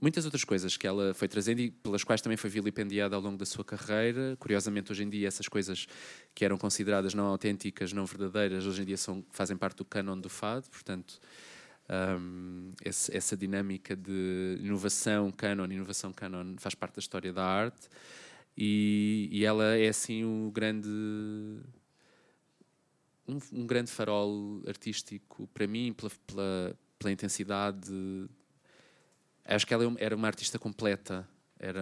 muitas 0.00 0.24
outras 0.24 0.44
coisas 0.44 0.76
que 0.76 0.86
ela 0.86 1.12
foi 1.14 1.28
trazendo 1.28 1.60
e 1.60 1.70
pelas 1.70 2.02
quais 2.02 2.20
também 2.20 2.36
foi 2.36 2.48
vilipendiada 2.48 3.14
ao 3.14 3.22
longo 3.22 3.36
da 3.36 3.44
sua 3.44 3.64
carreira. 3.64 4.36
Curiosamente, 4.38 4.90
hoje 4.90 5.04
em 5.04 5.10
dia, 5.10 5.28
essas 5.28 5.48
coisas 5.48 5.86
que 6.34 6.44
eram 6.44 6.56
consideradas 6.56 7.14
não 7.14 7.26
autênticas, 7.26 7.92
não 7.92 8.06
verdadeiras, 8.06 8.66
hoje 8.66 8.82
em 8.82 8.84
dia 8.84 8.96
são, 8.96 9.24
fazem 9.30 9.56
parte 9.56 9.78
do 9.78 9.84
canon 9.84 10.18
do 10.18 10.28
fado, 10.28 10.68
portanto. 10.70 11.20
Um, 11.92 12.72
esse, 12.84 13.16
essa 13.16 13.36
dinâmica 13.36 13.96
de 13.96 14.58
inovação 14.60 15.28
canon, 15.32 15.64
inovação 15.64 16.12
canon 16.12 16.54
faz 16.56 16.72
parte 16.72 16.94
da 16.94 17.00
história 17.00 17.32
da 17.32 17.44
arte 17.44 17.88
e, 18.56 19.28
e 19.32 19.44
ela 19.44 19.76
é 19.76 19.88
assim 19.88 20.22
o 20.22 20.52
grande 20.52 20.88
um, 23.26 23.38
um, 23.52 23.66
grande 23.66 23.90
farol 23.90 24.62
artístico 24.68 25.48
para 25.52 25.66
mim 25.66 25.92
pela, 25.92 26.12
pela, 26.28 26.78
pela 26.96 27.12
intensidade 27.12 27.90
acho 29.44 29.66
que 29.66 29.74
ela 29.74 29.84
é 29.84 30.04
era 30.04 30.16
uma 30.16 30.26
artista 30.26 30.58
completa. 30.58 31.28
Era 31.58 31.80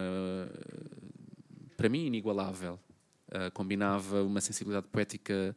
para 1.77 1.89
mim 1.89 2.05
inigualável. 2.05 2.79
Uh, 3.29 3.51
combinava 3.53 4.23
uma 4.23 4.41
sensibilidade 4.41 4.87
poética 4.87 5.55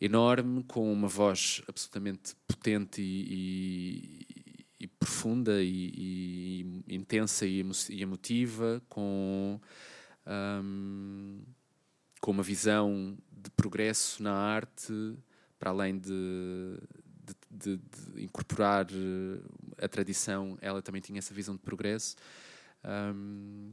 enorme, 0.00 0.62
com 0.64 0.92
uma 0.92 1.08
voz 1.08 1.62
absolutamente 1.66 2.34
potente 2.46 3.02
e, 3.02 4.26
e, 4.28 4.64
e 4.80 4.86
profunda 4.86 5.62
e, 5.62 6.82
e, 6.86 6.94
intensa 6.94 7.46
e, 7.46 7.64
emotiva, 7.90 8.82
com, 8.88 9.60
um, 10.26 11.42
com 12.20 12.30
uma 12.30 12.42
visão 12.42 13.16
de 13.30 13.50
progresso 13.50 14.22
na 14.22 14.32
arte, 14.32 14.92
para 15.58 15.70
além 15.70 15.98
de, 15.98 16.78
de, 17.24 17.34
de, 17.50 17.76
de, 17.76 18.24
incorporar 18.24 18.86
a 19.80 19.88
tradição, 19.88 20.58
ela 20.60 20.82
também 20.82 21.00
tinha 21.00 21.18
essa 21.18 21.34
visão 21.34 21.54
de 21.54 21.60
progresso. 21.60 22.16
Um, 22.84 23.72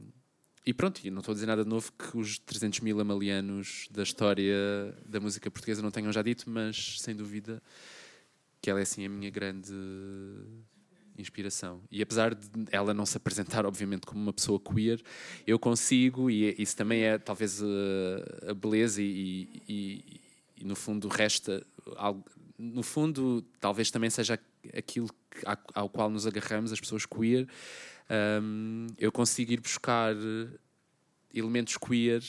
e 0.66 0.74
pronto, 0.74 1.00
e 1.02 1.10
não 1.10 1.20
estou 1.20 1.32
a 1.32 1.34
dizer 1.34 1.46
nada 1.46 1.64
de 1.64 1.70
novo 1.70 1.90
que 1.92 2.18
os 2.18 2.38
300 2.38 2.80
mil 2.80 3.00
amalianos 3.00 3.88
da 3.90 4.02
história 4.02 4.54
da 5.06 5.18
música 5.18 5.50
portuguesa 5.50 5.80
não 5.80 5.90
tenham 5.90 6.12
já 6.12 6.20
dito, 6.20 6.50
mas 6.50 7.00
sem 7.00 7.16
dúvida 7.16 7.62
que 8.60 8.68
ela 8.68 8.78
é 8.78 8.82
assim 8.82 9.06
a 9.06 9.08
minha 9.08 9.30
grande 9.30 9.72
inspiração. 11.16 11.80
E 11.90 12.02
apesar 12.02 12.34
de 12.34 12.48
ela 12.70 12.94
não 12.94 13.06
se 13.06 13.16
apresentar, 13.16 13.66
obviamente, 13.66 14.06
como 14.06 14.20
uma 14.20 14.32
pessoa 14.32 14.60
queer, 14.60 15.02
eu 15.46 15.58
consigo, 15.58 16.30
e 16.30 16.54
isso 16.58 16.76
também 16.76 17.02
é 17.02 17.18
talvez 17.18 17.62
a, 17.62 18.54
beleza, 18.54 19.02
e, 19.02 19.62
e, 19.68 20.20
e, 20.56 20.64
no 20.64 20.76
fundo 20.76 21.08
resta. 21.08 21.66
No 22.58 22.82
fundo, 22.82 23.42
talvez 23.60 23.90
também 23.90 24.10
seja 24.10 24.38
aquilo 24.76 25.08
ao 25.74 25.88
qual 25.88 26.10
nos 26.10 26.26
agarramos, 26.26 26.72
as 26.72 26.80
pessoas 26.80 27.06
queer 27.06 27.48
um, 28.42 28.86
eu 28.98 29.12
consigo 29.12 29.52
ir 29.52 29.60
buscar 29.60 30.14
elementos 31.34 31.76
queer 31.76 32.22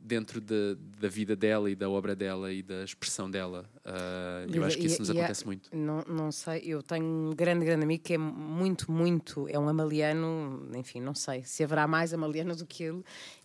dentro 0.00 0.40
de, 0.40 0.76
da 1.00 1.08
vida 1.08 1.34
dela 1.34 1.68
e 1.68 1.74
da 1.74 1.90
obra 1.90 2.14
dela 2.14 2.52
e 2.52 2.62
da 2.62 2.84
expressão 2.84 3.28
dela. 3.28 3.68
Uh, 3.84 4.54
eu 4.54 4.64
acho 4.64 4.78
que 4.78 4.86
isso 4.86 5.00
nos 5.00 5.10
acontece 5.10 5.44
muito. 5.44 5.74
Não, 5.74 6.04
não 6.06 6.30
sei, 6.30 6.62
eu 6.64 6.82
tenho 6.82 7.04
um 7.04 7.34
grande, 7.34 7.64
grande 7.64 7.82
amigo 7.82 8.04
que 8.04 8.14
é 8.14 8.18
muito, 8.18 8.90
muito, 8.92 9.48
é 9.48 9.58
um 9.58 9.68
amaliano, 9.68 10.70
enfim, 10.76 11.00
não 11.00 11.14
sei 11.14 11.42
se 11.44 11.64
haverá 11.64 11.88
mais 11.88 12.14
amaliano 12.14 12.54
do 12.54 12.64
que 12.64 12.84
ele. 12.84 13.02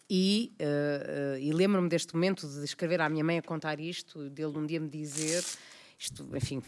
E, 0.08 0.54
uh, 0.60 1.36
uh, 1.36 1.40
e 1.40 1.52
lembro-me 1.52 1.90
deste 1.90 2.14
momento 2.14 2.48
de 2.48 2.64
escrever 2.64 3.02
à 3.02 3.10
minha 3.10 3.24
mãe 3.24 3.40
a 3.40 3.42
contar 3.42 3.80
isto, 3.80 4.30
dele 4.30 4.56
um 4.56 4.66
dia 4.66 4.80
me 4.80 4.90
dizer 4.90 5.44
isto, 6.04 6.28
enfim, 6.36 6.62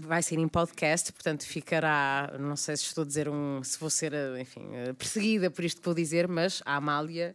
vai 0.00 0.22
ser 0.22 0.38
em 0.38 0.48
podcast, 0.48 1.12
portanto 1.12 1.46
ficará, 1.46 2.34
não 2.38 2.56
sei 2.56 2.76
se 2.76 2.84
estou 2.84 3.02
a 3.02 3.06
dizer 3.06 3.28
um, 3.28 3.62
se 3.62 3.78
vou 3.78 3.88
ser, 3.88 4.12
enfim, 4.40 4.68
perseguida 4.98 5.50
por 5.50 5.64
isto 5.64 5.80
que 5.80 5.84
vou 5.84 5.94
dizer, 5.94 6.26
mas 6.26 6.60
a 6.66 6.76
Amália 6.76 7.34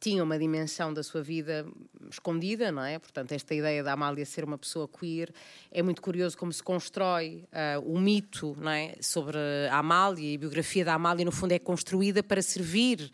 tinha 0.00 0.24
uma 0.24 0.38
dimensão 0.38 0.92
da 0.92 1.02
sua 1.02 1.22
vida 1.22 1.66
escondida, 2.10 2.72
não 2.72 2.82
é? 2.82 2.98
Portanto, 2.98 3.32
esta 3.32 3.54
ideia 3.54 3.84
da 3.84 3.92
Amália 3.92 4.24
ser 4.24 4.44
uma 4.44 4.56
pessoa 4.56 4.88
queer 4.88 5.30
é 5.70 5.82
muito 5.82 6.00
curioso 6.00 6.36
como 6.38 6.50
se 6.52 6.62
constrói 6.62 7.44
uh, 7.52 7.80
o 7.84 8.00
mito, 8.00 8.56
não 8.58 8.70
é? 8.70 8.94
Sobre 9.00 9.36
a 9.70 9.76
Amália 9.76 10.32
e 10.32 10.34
a 10.34 10.38
biografia 10.38 10.84
da 10.84 10.94
Amália, 10.94 11.24
no 11.24 11.30
fundo, 11.30 11.52
é 11.52 11.58
construída 11.58 12.22
para 12.22 12.40
servir 12.40 13.12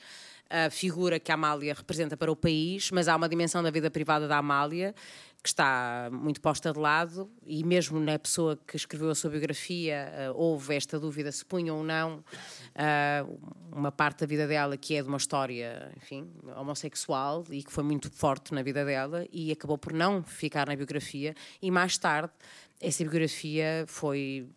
a 0.49 0.71
figura 0.71 1.19
que 1.19 1.33
a 1.33 1.35
Amália 1.35 1.75
representa 1.75 2.17
para 2.17 2.31
o 2.31 2.37
país, 2.37 2.93
mas 2.93 3.09
há 3.09 3.17
uma 3.17 3.29
dimensão 3.29 3.65
da 3.65 3.71
vida 3.71 3.91
privada 3.91 4.29
da 4.29 4.39
Amália 4.39 4.95
que 5.43 5.49
está 5.49 6.09
muito 6.11 6.41
posta 6.41 6.73
de 6.73 6.79
lado, 6.79 7.31
e 7.45 7.63
mesmo 7.65 8.01
na 8.01 8.19
pessoa 8.19 8.59
que 8.67 8.77
escreveu 8.77 9.11
a 9.11 9.15
sua 9.15 9.31
biografia 9.31 10.33
uh, 10.33 10.37
houve 10.37 10.75
esta 10.75 10.99
dúvida 10.99 11.31
se 11.31 11.45
punha 11.45 11.73
ou 11.73 11.85
não 11.85 12.19
uh, 12.19 13.41
uma 13.73 13.93
parte 13.93 14.21
da 14.21 14.27
vida 14.27 14.47
dela 14.47 14.77
que 14.77 14.97
é 14.97 15.03
de 15.03 15.09
uma 15.09 15.19
história, 15.19 15.93
enfim, 15.97 16.29
homossexual 16.57 17.45
e 17.51 17.63
que 17.63 17.71
foi 17.71 17.85
muito 17.85 18.11
forte 18.11 18.53
na 18.53 18.63
vida 18.63 18.85
dela 18.85 19.25
e 19.31 19.53
acabou 19.53 19.79
por 19.79 19.93
não 19.93 20.23
ficar 20.23 20.67
na 20.67 20.75
biografia, 20.75 21.35
e 21.63 21.71
mais 21.71 21.97
tarde 21.97 22.33
essa 22.81 23.03
biografia 23.05 23.85
foi 23.87 24.49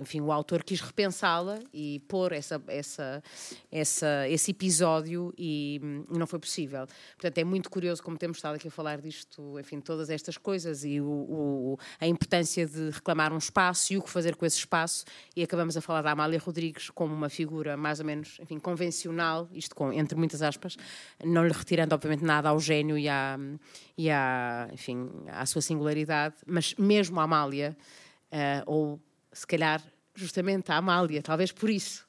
enfim, 0.00 0.20
o 0.20 0.32
autor 0.32 0.62
quis 0.62 0.80
repensá-la 0.80 1.58
e 1.72 2.00
pôr 2.08 2.32
essa, 2.32 2.62
essa, 2.66 3.22
essa, 3.70 4.28
esse 4.28 4.50
episódio 4.50 5.32
e 5.36 5.80
não 6.08 6.26
foi 6.26 6.38
possível. 6.38 6.86
Portanto, 7.16 7.38
é 7.38 7.44
muito 7.44 7.70
curioso 7.70 8.02
como 8.02 8.16
temos 8.16 8.38
estado 8.38 8.56
aqui 8.56 8.68
a 8.68 8.70
falar 8.70 9.00
disto, 9.00 9.58
enfim, 9.58 9.80
todas 9.80 10.10
estas 10.10 10.36
coisas 10.36 10.84
e 10.84 11.00
o, 11.00 11.06
o, 11.06 11.78
a 12.00 12.06
importância 12.06 12.66
de 12.66 12.90
reclamar 12.90 13.32
um 13.32 13.38
espaço 13.38 13.92
e 13.92 13.98
o 13.98 14.02
que 14.02 14.10
fazer 14.10 14.36
com 14.36 14.46
esse 14.46 14.58
espaço 14.58 15.04
e 15.36 15.42
acabamos 15.42 15.76
a 15.76 15.80
falar 15.80 16.02
da 16.02 16.12
Amália 16.12 16.38
Rodrigues 16.38 16.90
como 16.90 17.14
uma 17.14 17.28
figura 17.28 17.76
mais 17.76 18.00
ou 18.00 18.06
menos, 18.06 18.38
enfim, 18.40 18.58
convencional, 18.58 19.48
isto 19.52 19.74
com, 19.74 19.92
entre 19.92 20.16
muitas 20.16 20.42
aspas, 20.42 20.76
não 21.24 21.46
lhe 21.46 21.52
retirando 21.52 21.94
obviamente 21.94 22.24
nada 22.24 22.48
ao 22.48 22.58
gênio 22.58 22.98
e 22.98 23.08
à, 23.08 23.38
e 23.96 24.10
à, 24.10 24.68
enfim, 24.72 25.10
à 25.28 25.44
sua 25.46 25.60
singularidade, 25.60 26.36
mas 26.46 26.74
mesmo 26.74 27.20
a 27.20 27.24
Amália, 27.24 27.76
uh, 28.32 28.62
ou 28.66 29.00
se 29.32 29.46
calhar 29.46 29.82
justamente 30.14 30.70
a 30.70 30.76
Amália, 30.76 31.22
talvez 31.22 31.52
por 31.52 31.70
isso, 31.70 32.06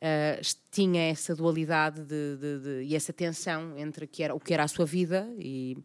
uh, 0.00 0.40
tinha 0.70 1.10
essa 1.10 1.34
dualidade 1.34 2.02
de, 2.02 2.36
de, 2.36 2.58
de, 2.60 2.82
e 2.84 2.94
essa 2.94 3.12
tensão 3.12 3.76
entre 3.76 4.06
que 4.06 4.22
era, 4.22 4.34
o 4.34 4.40
que 4.40 4.54
era 4.54 4.64
a 4.64 4.68
sua 4.68 4.86
vida 4.86 5.28
e, 5.38 5.76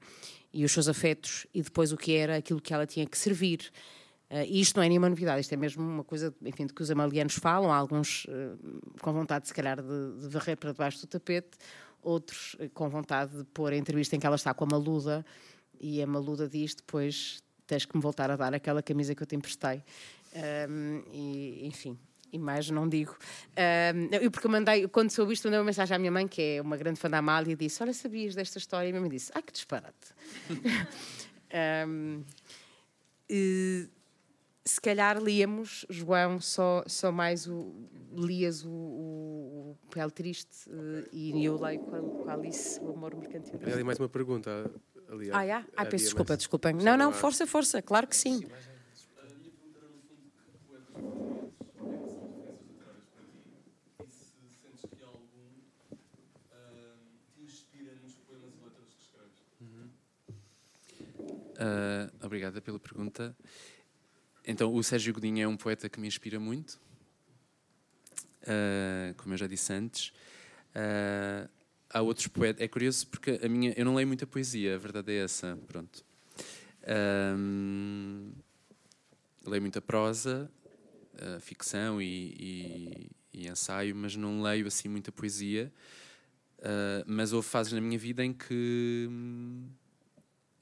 e 0.53 0.63
os 0.63 0.71
seus 0.71 0.87
afetos 0.87 1.47
e 1.53 1.61
depois 1.61 1.91
o 1.91 1.97
que 1.97 2.15
era 2.15 2.37
aquilo 2.37 2.61
que 2.61 2.73
ela 2.73 2.85
tinha 2.85 3.05
que 3.05 3.17
servir. 3.17 3.71
Uh, 4.29 4.45
e 4.47 4.61
isto 4.61 4.77
não 4.77 4.83
é 4.83 4.89
nenhuma 4.89 5.09
novidade, 5.09 5.41
isto 5.41 5.53
é 5.53 5.57
mesmo 5.57 5.83
uma 5.83 6.03
coisa 6.03 6.33
enfim, 6.43 6.65
de 6.65 6.73
que 6.73 6.81
os 6.81 6.89
amalianos 6.89 7.35
falam, 7.35 7.71
alguns 7.71 8.25
uh, 8.25 8.99
com 9.01 9.13
vontade, 9.13 9.47
se 9.47 9.53
calhar, 9.53 9.81
de, 9.81 10.21
de, 10.21 10.27
varrer 10.27 10.57
para 10.57 10.71
debaixo 10.71 11.01
do 11.01 11.07
tapete, 11.07 11.57
outros 12.01 12.55
com 12.73 12.87
vontade 12.87 13.35
de 13.35 13.43
pôr 13.45 13.73
a 13.73 13.75
entrevista 13.75 14.15
em 14.15 14.19
que 14.19 14.27
ela 14.27 14.35
está 14.35 14.53
com 14.53 14.63
a 14.63 14.67
Maluda 14.67 15.25
e 15.79 16.01
a 16.01 16.07
Maluda 16.07 16.47
diz 16.47 16.75
depois 16.75 17.43
tens 17.67 17.85
que 17.85 17.95
me 17.95 18.01
voltar 18.01 18.29
a 18.29 18.35
dar 18.35 18.53
aquela 18.53 18.81
camisa 18.81 19.15
que 19.15 19.23
eu 19.23 19.27
te 19.27 19.35
emprestei. 19.35 19.83
Um, 20.35 21.03
e, 21.13 21.65
enfim, 21.65 21.97
e 22.31 22.37
mais 22.37 22.69
não 22.69 22.87
digo. 22.87 23.15
Um, 23.55 24.29
porque 24.29 24.47
eu 24.47 24.51
mandei, 24.51 24.87
quando 24.87 25.09
soube 25.09 25.33
isto, 25.33 25.45
mandei 25.45 25.59
uma 25.59 25.65
mensagem 25.65 25.95
à 25.95 25.99
minha 25.99 26.11
mãe, 26.11 26.27
que 26.27 26.41
é 26.41 26.61
uma 26.61 26.75
grande 26.75 26.99
fã 26.99 27.09
da 27.09 27.19
Amália, 27.19 27.53
e 27.53 27.55
disse: 27.55 27.81
Olha, 27.81 27.93
sabias 27.93 28.35
desta 28.35 28.57
história? 28.57 28.87
E 28.87 28.89
a 28.89 28.91
minha 28.91 29.01
mãe 29.01 29.09
disse: 29.09 29.31
Ah, 29.33 29.41
que 29.41 29.53
disparate. 29.53 30.13
um, 31.87 32.23
e, 33.29 33.87
se 34.65 34.81
calhar 34.81 35.21
líamos, 35.21 35.85
João, 35.89 36.41
só, 36.41 36.83
só 36.87 37.11
mais 37.11 37.47
o. 37.47 37.73
Lias 38.17 38.63
o, 38.63 38.69
o, 38.69 39.77
o 39.83 39.89
Pele 39.89 40.11
Triste 40.11 40.69
uh, 40.69 41.05
e 41.11 41.43
eu 41.43 41.61
leio 41.61 41.81
com 41.81 42.29
a, 42.29 42.33
Alice, 42.33 42.79
o 42.79 42.91
Amor 42.91 43.13
Mercantil. 43.13 43.59
Ali 43.61 43.83
mais 43.83 43.99
uma 43.99 44.07
pergunta. 44.07 44.71
Ali, 45.09 45.29
ah, 45.33 45.41
yeah? 45.41 45.67
ah, 45.75 45.85
peço 45.85 46.05
desculpa, 46.05 46.31
mais... 46.31 46.39
desculpem. 46.39 46.73
Não, 46.75 46.95
não, 46.95 47.11
força, 47.11 47.45
força, 47.45 47.81
claro 47.81 48.07
que 48.07 48.15
sim. 48.15 48.39
sim 48.39 48.47
Ah, 61.57 62.11
obrigada 62.23 62.61
pela 62.61 62.79
pergunta. 62.79 63.35
Então, 64.47 64.73
o 64.73 64.83
Sérgio 64.83 65.13
Godinho 65.13 65.43
é 65.43 65.47
um 65.47 65.57
poeta 65.57 65.89
que 65.89 65.99
me 65.99 66.07
inspira 66.07 66.39
muito, 66.39 66.79
ah, 68.47 69.13
como 69.17 69.33
eu 69.33 69.37
já 69.37 69.47
disse 69.47 69.73
antes. 69.73 70.13
Ah, 70.73 71.49
há 71.89 72.01
outros 72.01 72.27
poetas. 72.27 72.61
É 72.61 72.67
curioso 72.67 73.07
porque 73.07 73.39
a 73.43 73.49
minha, 73.49 73.73
eu 73.77 73.85
não 73.85 73.95
leio 73.95 74.07
muita 74.07 74.27
poesia, 74.27 74.75
a 74.75 74.77
verdade 74.77 75.11
é 75.13 75.23
essa. 75.23 75.57
Pronto. 75.67 76.03
Ahm, 76.87 78.31
leio 79.45 79.61
muita 79.61 79.81
prosa, 79.81 80.49
ah, 81.17 81.39
ficção 81.39 82.01
e, 82.01 82.35
e- 82.39 83.11
e 83.33 83.47
ensaio, 83.49 83.95
mas 83.95 84.15
não 84.15 84.41
leio 84.41 84.67
assim 84.67 84.87
muita 84.89 85.11
poesia. 85.11 85.71
Ah, 86.61 87.03
mas 87.07 87.33
houve 87.33 87.47
fases 87.47 87.73
na 87.73 87.81
minha 87.81 87.97
vida 87.97 88.23
em 88.23 88.33
que 88.33 89.07
hum, 89.09 89.67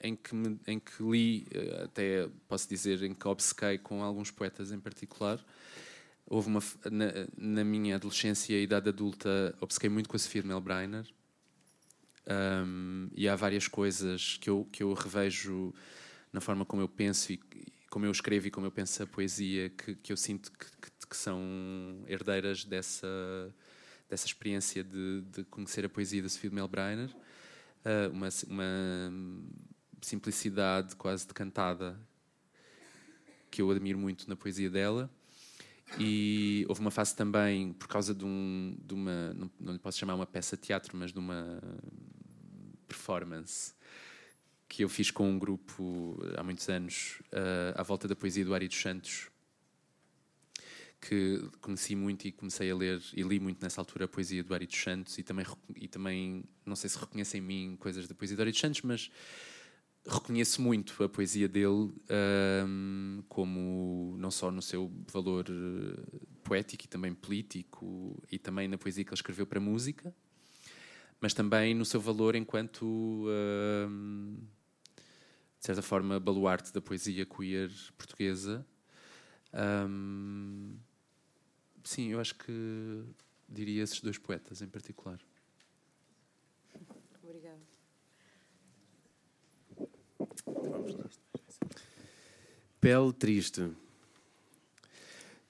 em 0.04 0.16
que, 0.16 0.36
me- 0.36 0.60
em 0.68 0.80
que 0.80 1.02
li, 1.04 1.48
eh, 1.52 1.84
até 1.86 2.30
posso 2.48 2.68
dizer, 2.70 3.02
em 3.04 3.14
que 3.14 3.28
obcequei 3.28 3.78
com 3.78 4.04
alguns 4.04 4.32
poetas 4.32 4.72
em 4.72 4.80
particular. 4.80 5.44
Houve 6.28 6.48
uma, 6.50 6.62
na, 6.92 7.06
na 7.38 7.64
minha 7.64 7.96
adolescência 7.96 8.54
e 8.56 8.64
idade 8.64 8.90
adulta, 8.90 9.56
obcequei 9.62 9.90
muito 9.90 10.10
com 10.10 10.16
a 10.16 10.20
Sofia 10.20 10.42
de 10.42 10.48
Melbreiner. 10.48 11.06
Um, 12.26 13.10
e 13.14 13.28
há 13.28 13.36
várias 13.36 13.68
coisas 13.68 14.38
que 14.40 14.50
eu, 14.50 14.66
que 14.72 14.82
eu 14.82 14.94
revejo 14.94 15.74
na 16.32 16.40
forma 16.40 16.66
como 16.66 16.82
eu 16.82 16.88
penso 16.88 17.34
e 17.34 17.40
como 17.90 18.06
eu 18.06 18.12
escrevo 18.12 18.48
e 18.48 18.52
como 18.52 18.66
eu 18.66 18.72
penso 18.72 19.04
a 19.04 19.08
poesia 19.08 19.70
que, 19.70 19.96
que 19.96 20.12
eu 20.14 20.18
sinto 20.18 20.52
que, 20.52 20.66
que- 20.82 20.92
que 21.10 21.18
são 21.18 21.40
herdeiras 22.08 22.66
dessa, 22.66 23.08
dessa 24.10 24.26
experiência 24.26 24.84
de, 24.84 25.22
de 25.32 25.44
conhecer 25.46 25.86
a 25.86 25.90
poesia 25.90 26.24
da 26.24 26.30
Sofia 26.30 26.50
de 26.50 26.56
Melbreiner. 26.56 27.10
Uh, 27.86 28.10
uma, 28.12 28.30
uma 28.48 29.14
simplicidade 30.06 30.96
quase 30.96 31.28
decantada 31.28 32.00
que 33.50 33.62
eu 33.62 33.70
admiro 33.70 34.00
muito 34.00 34.28
na 34.28 34.36
poesia 34.36 34.70
dela. 34.70 35.10
E 36.00 36.66
houve 36.68 36.82
uma 36.82 36.90
fase 36.90 37.16
também, 37.16 37.72
por 37.74 37.88
causa 37.88 38.16
de, 38.16 38.26
um, 38.26 38.76
de 38.84 38.94
uma, 38.94 39.34
não, 39.60 39.74
lhe 39.74 39.80
posso 39.80 40.00
chamar 40.00 40.16
uma 40.16 40.26
peça 40.26 40.56
de 40.56 40.64
teatro, 40.64 40.98
mas 40.98 41.14
de 41.14 41.20
uma 41.20 41.62
performance 42.88 43.74
que 44.68 44.84
eu 44.84 44.90
fiz 44.90 45.12
com 45.12 45.30
um 45.30 45.38
grupo 45.38 46.20
há 46.36 46.44
muitos 46.44 46.68
anos 46.68 47.22
ah, 47.32 47.82
à 47.82 47.84
volta 47.84 48.08
da 48.08 48.16
poesia 48.16 48.44
do 48.44 48.56
Ari 48.56 48.68
dos 48.68 48.82
Santos, 48.82 49.30
que 51.00 51.48
conheci 51.62 51.96
muito 51.96 52.28
e 52.28 52.32
comecei 52.32 52.72
a 52.72 52.76
ler 52.76 53.00
e 53.14 53.22
li 53.22 53.40
muito 53.40 53.62
nessa 53.62 53.80
altura 53.80 54.06
a 54.06 54.08
poesia 54.08 54.44
do 54.44 54.54
Ari 54.54 54.66
dos 54.66 54.82
Santos 54.82 55.18
e 55.20 55.24
também, 55.24 55.46
e 55.76 55.88
também 55.88 56.44
não 56.66 56.76
sei 56.76 56.90
se 56.90 56.98
reconhecem 56.98 57.40
em 57.40 57.44
mim 57.44 57.78
coisas 57.80 58.08
da 58.08 58.16
poesia 58.16 58.36
do 58.36 58.42
Ari 58.42 58.52
dos 58.52 58.60
Santos, 58.60 58.82
mas 58.82 59.12
reconheço 60.06 60.62
muito 60.62 61.02
a 61.04 61.10
poesia 61.10 61.48
dele 61.48 61.94
ahm, 62.10 63.22
como 63.30 64.16
não 64.18 64.30
só 64.30 64.52
no 64.52 64.62
seu 64.62 64.92
valor 65.12 65.46
eh, 65.50 66.20
poético 66.44 66.86
e 66.86 66.88
também 66.88 67.14
político 67.14 68.22
e 68.32 68.38
também 68.38 68.68
na 68.68 68.78
poesia 68.78 69.04
que 69.04 69.10
ele 69.10 69.16
escreveu 69.16 69.46
para 69.48 69.60
música 69.60 70.14
mas 71.24 71.34
também 71.34 71.74
no 71.74 71.86
seu 71.86 72.02
valor 72.02 72.36
enquanto 72.36 73.26
ahm, 73.30 74.36
de 75.58 75.66
certa 75.66 75.82
forma 75.82 76.20
baluarte 76.20 76.74
da 76.74 76.82
poesia 76.82 77.26
queer 77.26 77.72
portuguesa. 77.98 78.68
Ahm, 79.54 80.76
sim, 81.82 82.10
eu 82.10 82.20
acho 82.20 82.36
que 82.36 83.06
diria 83.48 83.84
esses 83.84 84.02
dois 84.02 84.18
poetas 84.18 84.62
em 84.62 84.68
particular 84.68 85.18
Obrigada. 87.24 87.62
Pele 92.80 93.14
triste. 93.14 93.72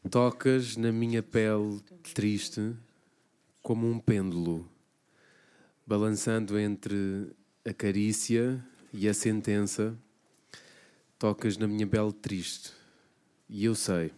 Tocas 0.10 0.78
na 0.78 0.92
minha 0.92 1.24
pele 1.24 1.82
triste 2.14 2.76
como 3.62 3.90
um 3.90 3.98
pêndulo, 3.98 4.70
balançando 5.88 6.60
entre 6.60 7.34
a 7.66 7.74
carícia 7.74 8.64
e 8.92 9.08
a 9.08 9.14
sentença. 9.14 9.98
Tocas 11.18 11.58
na 11.58 11.68
minha 11.68 11.88
pele 11.88 12.12
triste. 12.12 12.74
E 13.50 13.66
eu 13.66 13.74
sei, 13.74 14.12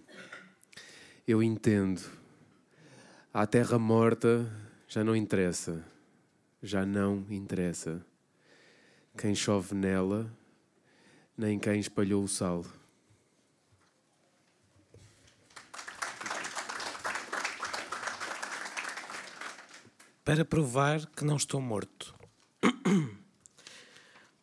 eu 1.28 1.42
entendo. 1.42 2.02
A 3.34 3.46
terra 3.46 3.78
morta 3.78 4.52
já 4.88 5.04
não 5.04 5.16
interessa, 5.16 5.86
já 6.64 6.86
não 6.86 7.26
interessa. 7.30 8.06
Quem 9.18 9.36
chove 9.36 9.76
nela, 9.76 10.30
nem 11.38 11.60
quem 11.60 11.80
espalhou 11.80 12.24
o 12.24 12.28
sal. 12.28 12.66
Para 20.24 20.44
provar 20.44 21.06
que 21.08 21.24
não 21.24 21.36
estou 21.36 21.62
morto. 21.62 22.16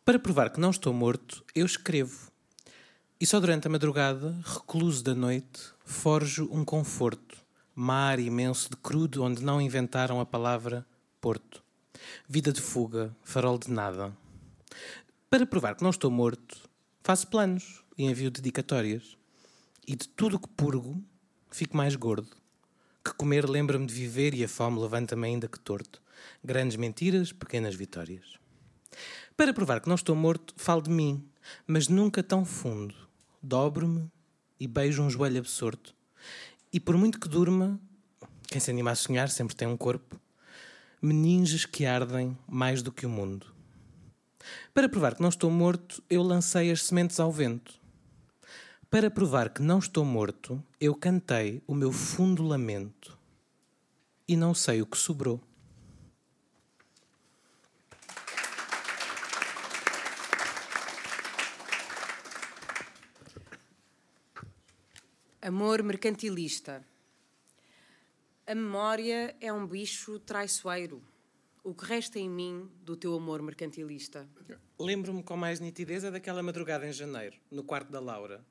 Para 0.05 0.19
provar 0.19 0.49
que 0.49 0.59
não 0.59 0.69
estou 0.69 0.93
morto, 0.93 1.43
eu 1.53 1.65
escrevo. 1.65 2.31
E 3.19 3.25
só 3.25 3.39
durante 3.39 3.67
a 3.67 3.69
madrugada, 3.69 4.37
recluso 4.43 5.03
da 5.03 5.15
noite, 5.15 5.73
forjo 5.85 6.47
um 6.51 6.63
conforto, 6.63 7.37
mar 7.73 8.19
imenso 8.19 8.69
de 8.69 8.77
crudo 8.77 9.23
onde 9.23 9.43
não 9.43 9.61
inventaram 9.61 10.19
a 10.19 10.25
palavra 10.25 10.85
porto. 11.19 11.63
Vida 12.27 12.51
de 12.51 12.61
fuga, 12.61 13.15
farol 13.23 13.57
de 13.57 13.71
nada. 13.71 14.15
Para 15.29 15.45
provar 15.45 15.75
que 15.75 15.83
não 15.83 15.89
estou 15.89 16.11
morto, 16.11 16.69
faço 17.03 17.27
planos 17.27 17.83
e 17.97 18.05
envio 18.05 18.31
dedicatórias. 18.31 19.17
E 19.85 19.95
de 19.95 20.07
tudo 20.07 20.39
que 20.39 20.47
purgo, 20.47 21.03
fico 21.51 21.75
mais 21.75 21.95
gordo. 21.95 22.35
Que 23.03 23.13
comer 23.13 23.47
lembra-me 23.47 23.85
de 23.85 23.93
viver 23.93 24.33
e 24.33 24.43
a 24.43 24.47
fome 24.47 24.79
levanta-me 24.79 25.27
ainda 25.27 25.47
que 25.47 25.59
torto. 25.59 26.01
Grandes 26.41 26.77
mentiras, 26.77 27.33
pequenas 27.33 27.75
vitórias. 27.75 28.39
Para 29.35 29.53
provar 29.53 29.81
que 29.81 29.89
não 29.89 29.95
estou 29.95 30.15
morto, 30.15 30.53
falo 30.55 30.81
de 30.81 30.89
mim, 30.89 31.27
mas 31.67 31.89
nunca 31.89 32.23
tão 32.23 32.45
fundo. 32.45 32.95
Dobro-me 33.41 34.09
e 34.57 34.65
beijo 34.65 35.03
um 35.03 35.09
joelho 35.09 35.39
absorto. 35.39 35.93
E 36.71 36.79
por 36.79 36.95
muito 36.95 37.19
que 37.19 37.27
durma, 37.27 37.77
quem 38.47 38.61
se 38.61 38.71
anima 38.71 38.91
a 38.91 38.95
sonhar 38.95 39.29
sempre 39.29 39.55
tem 39.55 39.67
um 39.67 39.75
corpo. 39.75 40.17
Meninges 41.01 41.65
que 41.65 41.85
ardem 41.85 42.37
mais 42.47 42.81
do 42.81 42.91
que 42.91 43.05
o 43.05 43.09
mundo. 43.09 43.52
Para 44.73 44.89
provar 44.89 45.15
que 45.15 45.21
não 45.21 45.29
estou 45.29 45.49
morto, 45.49 46.03
eu 46.09 46.21
lancei 46.23 46.71
as 46.71 46.83
sementes 46.83 47.19
ao 47.19 47.31
vento. 47.31 47.79
Para 48.89 49.09
provar 49.09 49.49
que 49.49 49.61
não 49.61 49.79
estou 49.79 50.05
morto, 50.05 50.63
eu 50.79 50.93
cantei 50.93 51.63
o 51.65 51.73
meu 51.73 51.91
fundo 51.91 52.43
lamento. 52.43 53.17
E 54.27 54.35
não 54.35 54.53
sei 54.53 54.81
o 54.81 54.85
que 54.85 54.97
sobrou. 54.97 55.41
Amor 65.41 65.83
mercantilista. 65.83 66.85
A 68.47 68.55
memória 68.55 69.35
é 69.41 69.51
um 69.51 69.67
bicho 69.67 70.19
traiçoeiro. 70.19 71.03
O 71.63 71.73
que 71.73 71.85
resta 71.85 72.19
em 72.19 72.29
mim 72.29 72.69
do 72.81 72.95
teu 72.95 73.15
amor 73.15 73.41
mercantilista? 73.41 74.27
Lembro-me 74.77 75.23
com 75.23 75.37
mais 75.37 75.61
nitidez 75.61 76.03
a 76.03 76.09
daquela 76.09 76.43
madrugada 76.43 76.85
em 76.85 76.91
janeiro, 76.91 77.37
no 77.49 77.63
quarto 77.63 77.89
da 77.89 78.01
Laura. 78.01 78.45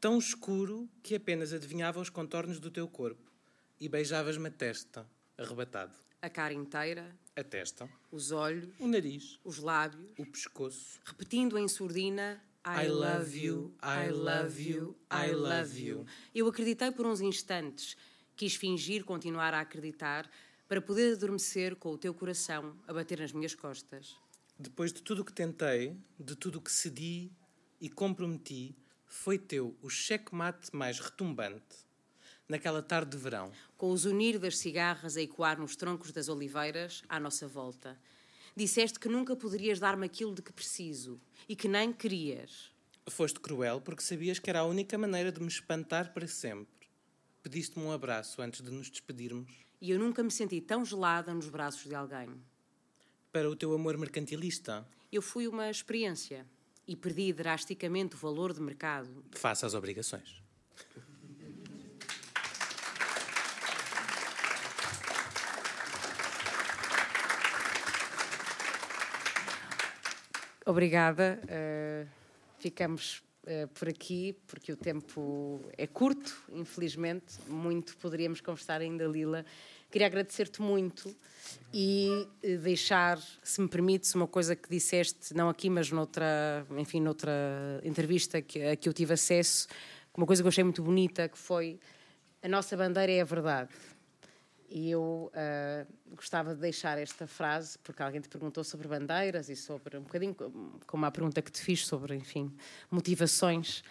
Tão 0.00 0.16
escuro 0.16 0.88
que 1.02 1.16
apenas 1.16 1.52
adivinhava 1.52 2.00
os 2.00 2.08
contornos 2.08 2.60
do 2.60 2.70
teu 2.70 2.86
corpo. 2.86 3.32
E 3.80 3.88
beijavas-me 3.88 4.46
a 4.46 4.50
testa, 4.50 5.04
arrebatado. 5.36 5.92
A 6.20 6.30
cara 6.30 6.54
inteira, 6.54 7.16
A 7.34 7.42
testa, 7.42 7.88
os 8.12 8.30
olhos, 8.30 8.68
o 8.78 8.86
nariz, 8.86 9.40
os 9.42 9.58
lábios, 9.58 10.12
o 10.16 10.24
pescoço. 10.24 11.00
repetindo 11.04 11.58
em 11.58 11.66
surdina 11.66 12.40
I, 12.64 12.86
love 12.86 13.36
you, 13.36 13.74
I 13.82 14.08
love 14.12 14.62
you, 14.62 14.96
I 15.10 15.32
love 15.32 15.84
you. 15.84 16.06
Eu 16.32 16.46
acreditei 16.46 16.92
por 16.92 17.06
uns 17.06 17.20
instantes, 17.20 17.96
quis 18.36 18.54
fingir 18.54 19.04
continuar 19.04 19.52
a 19.52 19.60
acreditar 19.60 20.30
para 20.72 20.80
poder 20.80 21.12
adormecer 21.12 21.76
com 21.76 21.90
o 21.90 21.98
teu 21.98 22.14
coração 22.14 22.74
a 22.88 22.94
bater 22.94 23.20
nas 23.20 23.30
minhas 23.30 23.54
costas. 23.54 24.16
Depois 24.58 24.90
de 24.90 25.02
tudo 25.02 25.20
o 25.20 25.24
que 25.26 25.30
tentei, 25.34 25.94
de 26.18 26.34
tudo 26.34 26.56
o 26.56 26.62
que 26.62 26.72
cedi 26.72 27.30
e 27.78 27.90
comprometi, 27.90 28.74
foi 29.04 29.36
teu 29.36 29.76
o 29.82 29.90
checkmate 29.90 30.74
mais 30.74 30.98
retumbante. 30.98 31.84
Naquela 32.48 32.82
tarde 32.82 33.10
de 33.10 33.22
verão, 33.22 33.52
com 33.76 33.90
os 33.90 34.06
unir 34.06 34.38
das 34.38 34.56
cigarras 34.56 35.14
a 35.14 35.20
ecoar 35.20 35.60
nos 35.60 35.76
troncos 35.76 36.10
das 36.10 36.30
oliveiras 36.30 37.02
à 37.06 37.20
nossa 37.20 37.46
volta. 37.46 38.00
Disseste 38.56 38.98
que 38.98 39.10
nunca 39.10 39.36
poderias 39.36 39.78
dar-me 39.78 40.06
aquilo 40.06 40.34
de 40.34 40.40
que 40.40 40.54
preciso 40.54 41.20
e 41.46 41.54
que 41.54 41.68
nem 41.68 41.92
querias. 41.92 42.72
foste 43.10 43.38
cruel 43.40 43.78
porque 43.82 44.02
sabias 44.02 44.38
que 44.38 44.48
era 44.48 44.60
a 44.60 44.64
única 44.64 44.96
maneira 44.96 45.30
de 45.30 45.38
me 45.38 45.48
espantar 45.48 46.14
para 46.14 46.26
sempre. 46.26 46.88
Pediste-me 47.42 47.84
um 47.84 47.92
abraço 47.92 48.40
antes 48.40 48.62
de 48.62 48.70
nos 48.70 48.88
despedirmos. 48.88 49.70
E 49.82 49.90
eu 49.90 49.98
nunca 49.98 50.22
me 50.22 50.30
senti 50.30 50.60
tão 50.60 50.84
gelada 50.84 51.34
nos 51.34 51.48
braços 51.48 51.88
de 51.88 51.94
alguém. 51.96 52.28
Para 53.32 53.50
o 53.50 53.56
teu 53.56 53.74
amor 53.74 53.98
mercantilista, 53.98 54.86
Eu 55.10 55.20
fui 55.20 55.48
uma 55.48 55.68
experiência. 55.68 56.46
e 56.86 56.94
perdi 56.94 57.32
drasticamente 57.32 58.14
o 58.14 58.18
valor 58.18 58.52
de 58.52 58.60
mercado. 58.60 59.24
Faça 59.32 59.66
as 59.66 59.74
obrigações. 59.74 60.40
Obrigada. 70.64 71.40
Uh, 71.44 72.08
ficamos 72.58 73.22
uh, 73.44 73.68
por 73.74 73.88
aqui, 73.88 74.36
porque 74.46 74.72
o 74.72 74.76
tempo 74.76 75.60
é 75.76 75.86
curto, 75.86 76.32
infelizmente. 76.52 77.38
Muito 77.48 77.96
poderíamos 77.96 78.40
conversar 78.40 78.80
ainda, 78.80 79.04
Lila. 79.06 79.44
Queria 79.92 80.06
agradecer-te 80.06 80.62
muito 80.62 81.14
e 81.70 82.26
uh, 82.42 82.58
deixar, 82.60 83.18
se 83.42 83.60
me 83.60 83.68
permites, 83.68 84.14
uma 84.14 84.26
coisa 84.26 84.56
que 84.56 84.66
disseste, 84.66 85.34
não 85.34 85.50
aqui, 85.50 85.68
mas 85.68 85.90
noutra, 85.90 86.66
enfim, 86.78 86.98
noutra 86.98 87.30
entrevista 87.84 88.40
que, 88.40 88.58
a 88.64 88.74
que 88.74 88.88
eu 88.88 88.92
tive 88.94 89.12
acesso, 89.12 89.68
uma 90.16 90.26
coisa 90.26 90.42
que 90.42 90.46
eu 90.46 90.48
achei 90.48 90.64
muito 90.64 90.82
bonita, 90.82 91.28
que 91.28 91.36
foi 91.36 91.78
a 92.42 92.48
nossa 92.48 92.74
bandeira 92.74 93.12
é 93.12 93.20
a 93.20 93.24
verdade. 93.24 93.68
E 94.70 94.90
eu 94.90 95.30
uh, 95.30 96.14
gostava 96.16 96.54
de 96.54 96.62
deixar 96.62 96.96
esta 96.96 97.26
frase, 97.26 97.78
porque 97.80 98.02
alguém 98.02 98.22
te 98.22 98.30
perguntou 98.30 98.64
sobre 98.64 98.88
bandeiras 98.88 99.50
e 99.50 99.56
sobre 99.56 99.98
um 99.98 100.04
bocadinho 100.04 100.34
como 100.86 101.04
a 101.04 101.10
pergunta 101.10 101.42
que 101.42 101.52
te 101.52 101.60
fiz 101.60 101.86
sobre, 101.86 102.14
enfim, 102.14 102.50
motivações. 102.90 103.84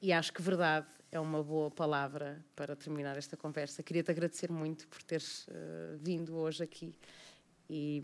E 0.00 0.12
acho 0.12 0.32
que 0.32 0.40
verdade 0.40 0.86
é 1.10 1.18
uma 1.18 1.42
boa 1.42 1.70
palavra 1.70 2.44
para 2.54 2.76
terminar 2.76 3.16
esta 3.16 3.36
conversa. 3.36 3.82
Queria-te 3.82 4.10
agradecer 4.10 4.50
muito 4.50 4.86
por 4.88 5.02
teres 5.02 5.46
uh, 5.48 5.98
vindo 6.00 6.36
hoje 6.36 6.62
aqui 6.62 6.94
e, 7.68 8.02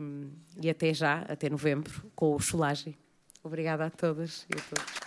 e 0.61 0.71
até 0.71 0.93
já, 0.93 1.21
até 1.23 1.49
novembro, 1.49 2.11
com 2.15 2.35
o 2.35 2.41
Cholagem. 2.41 2.97
Obrigada 3.43 3.87
a 3.87 3.91
todas 3.91 4.47
e 4.49 4.59
a 4.59 4.63
todos. 4.63 5.04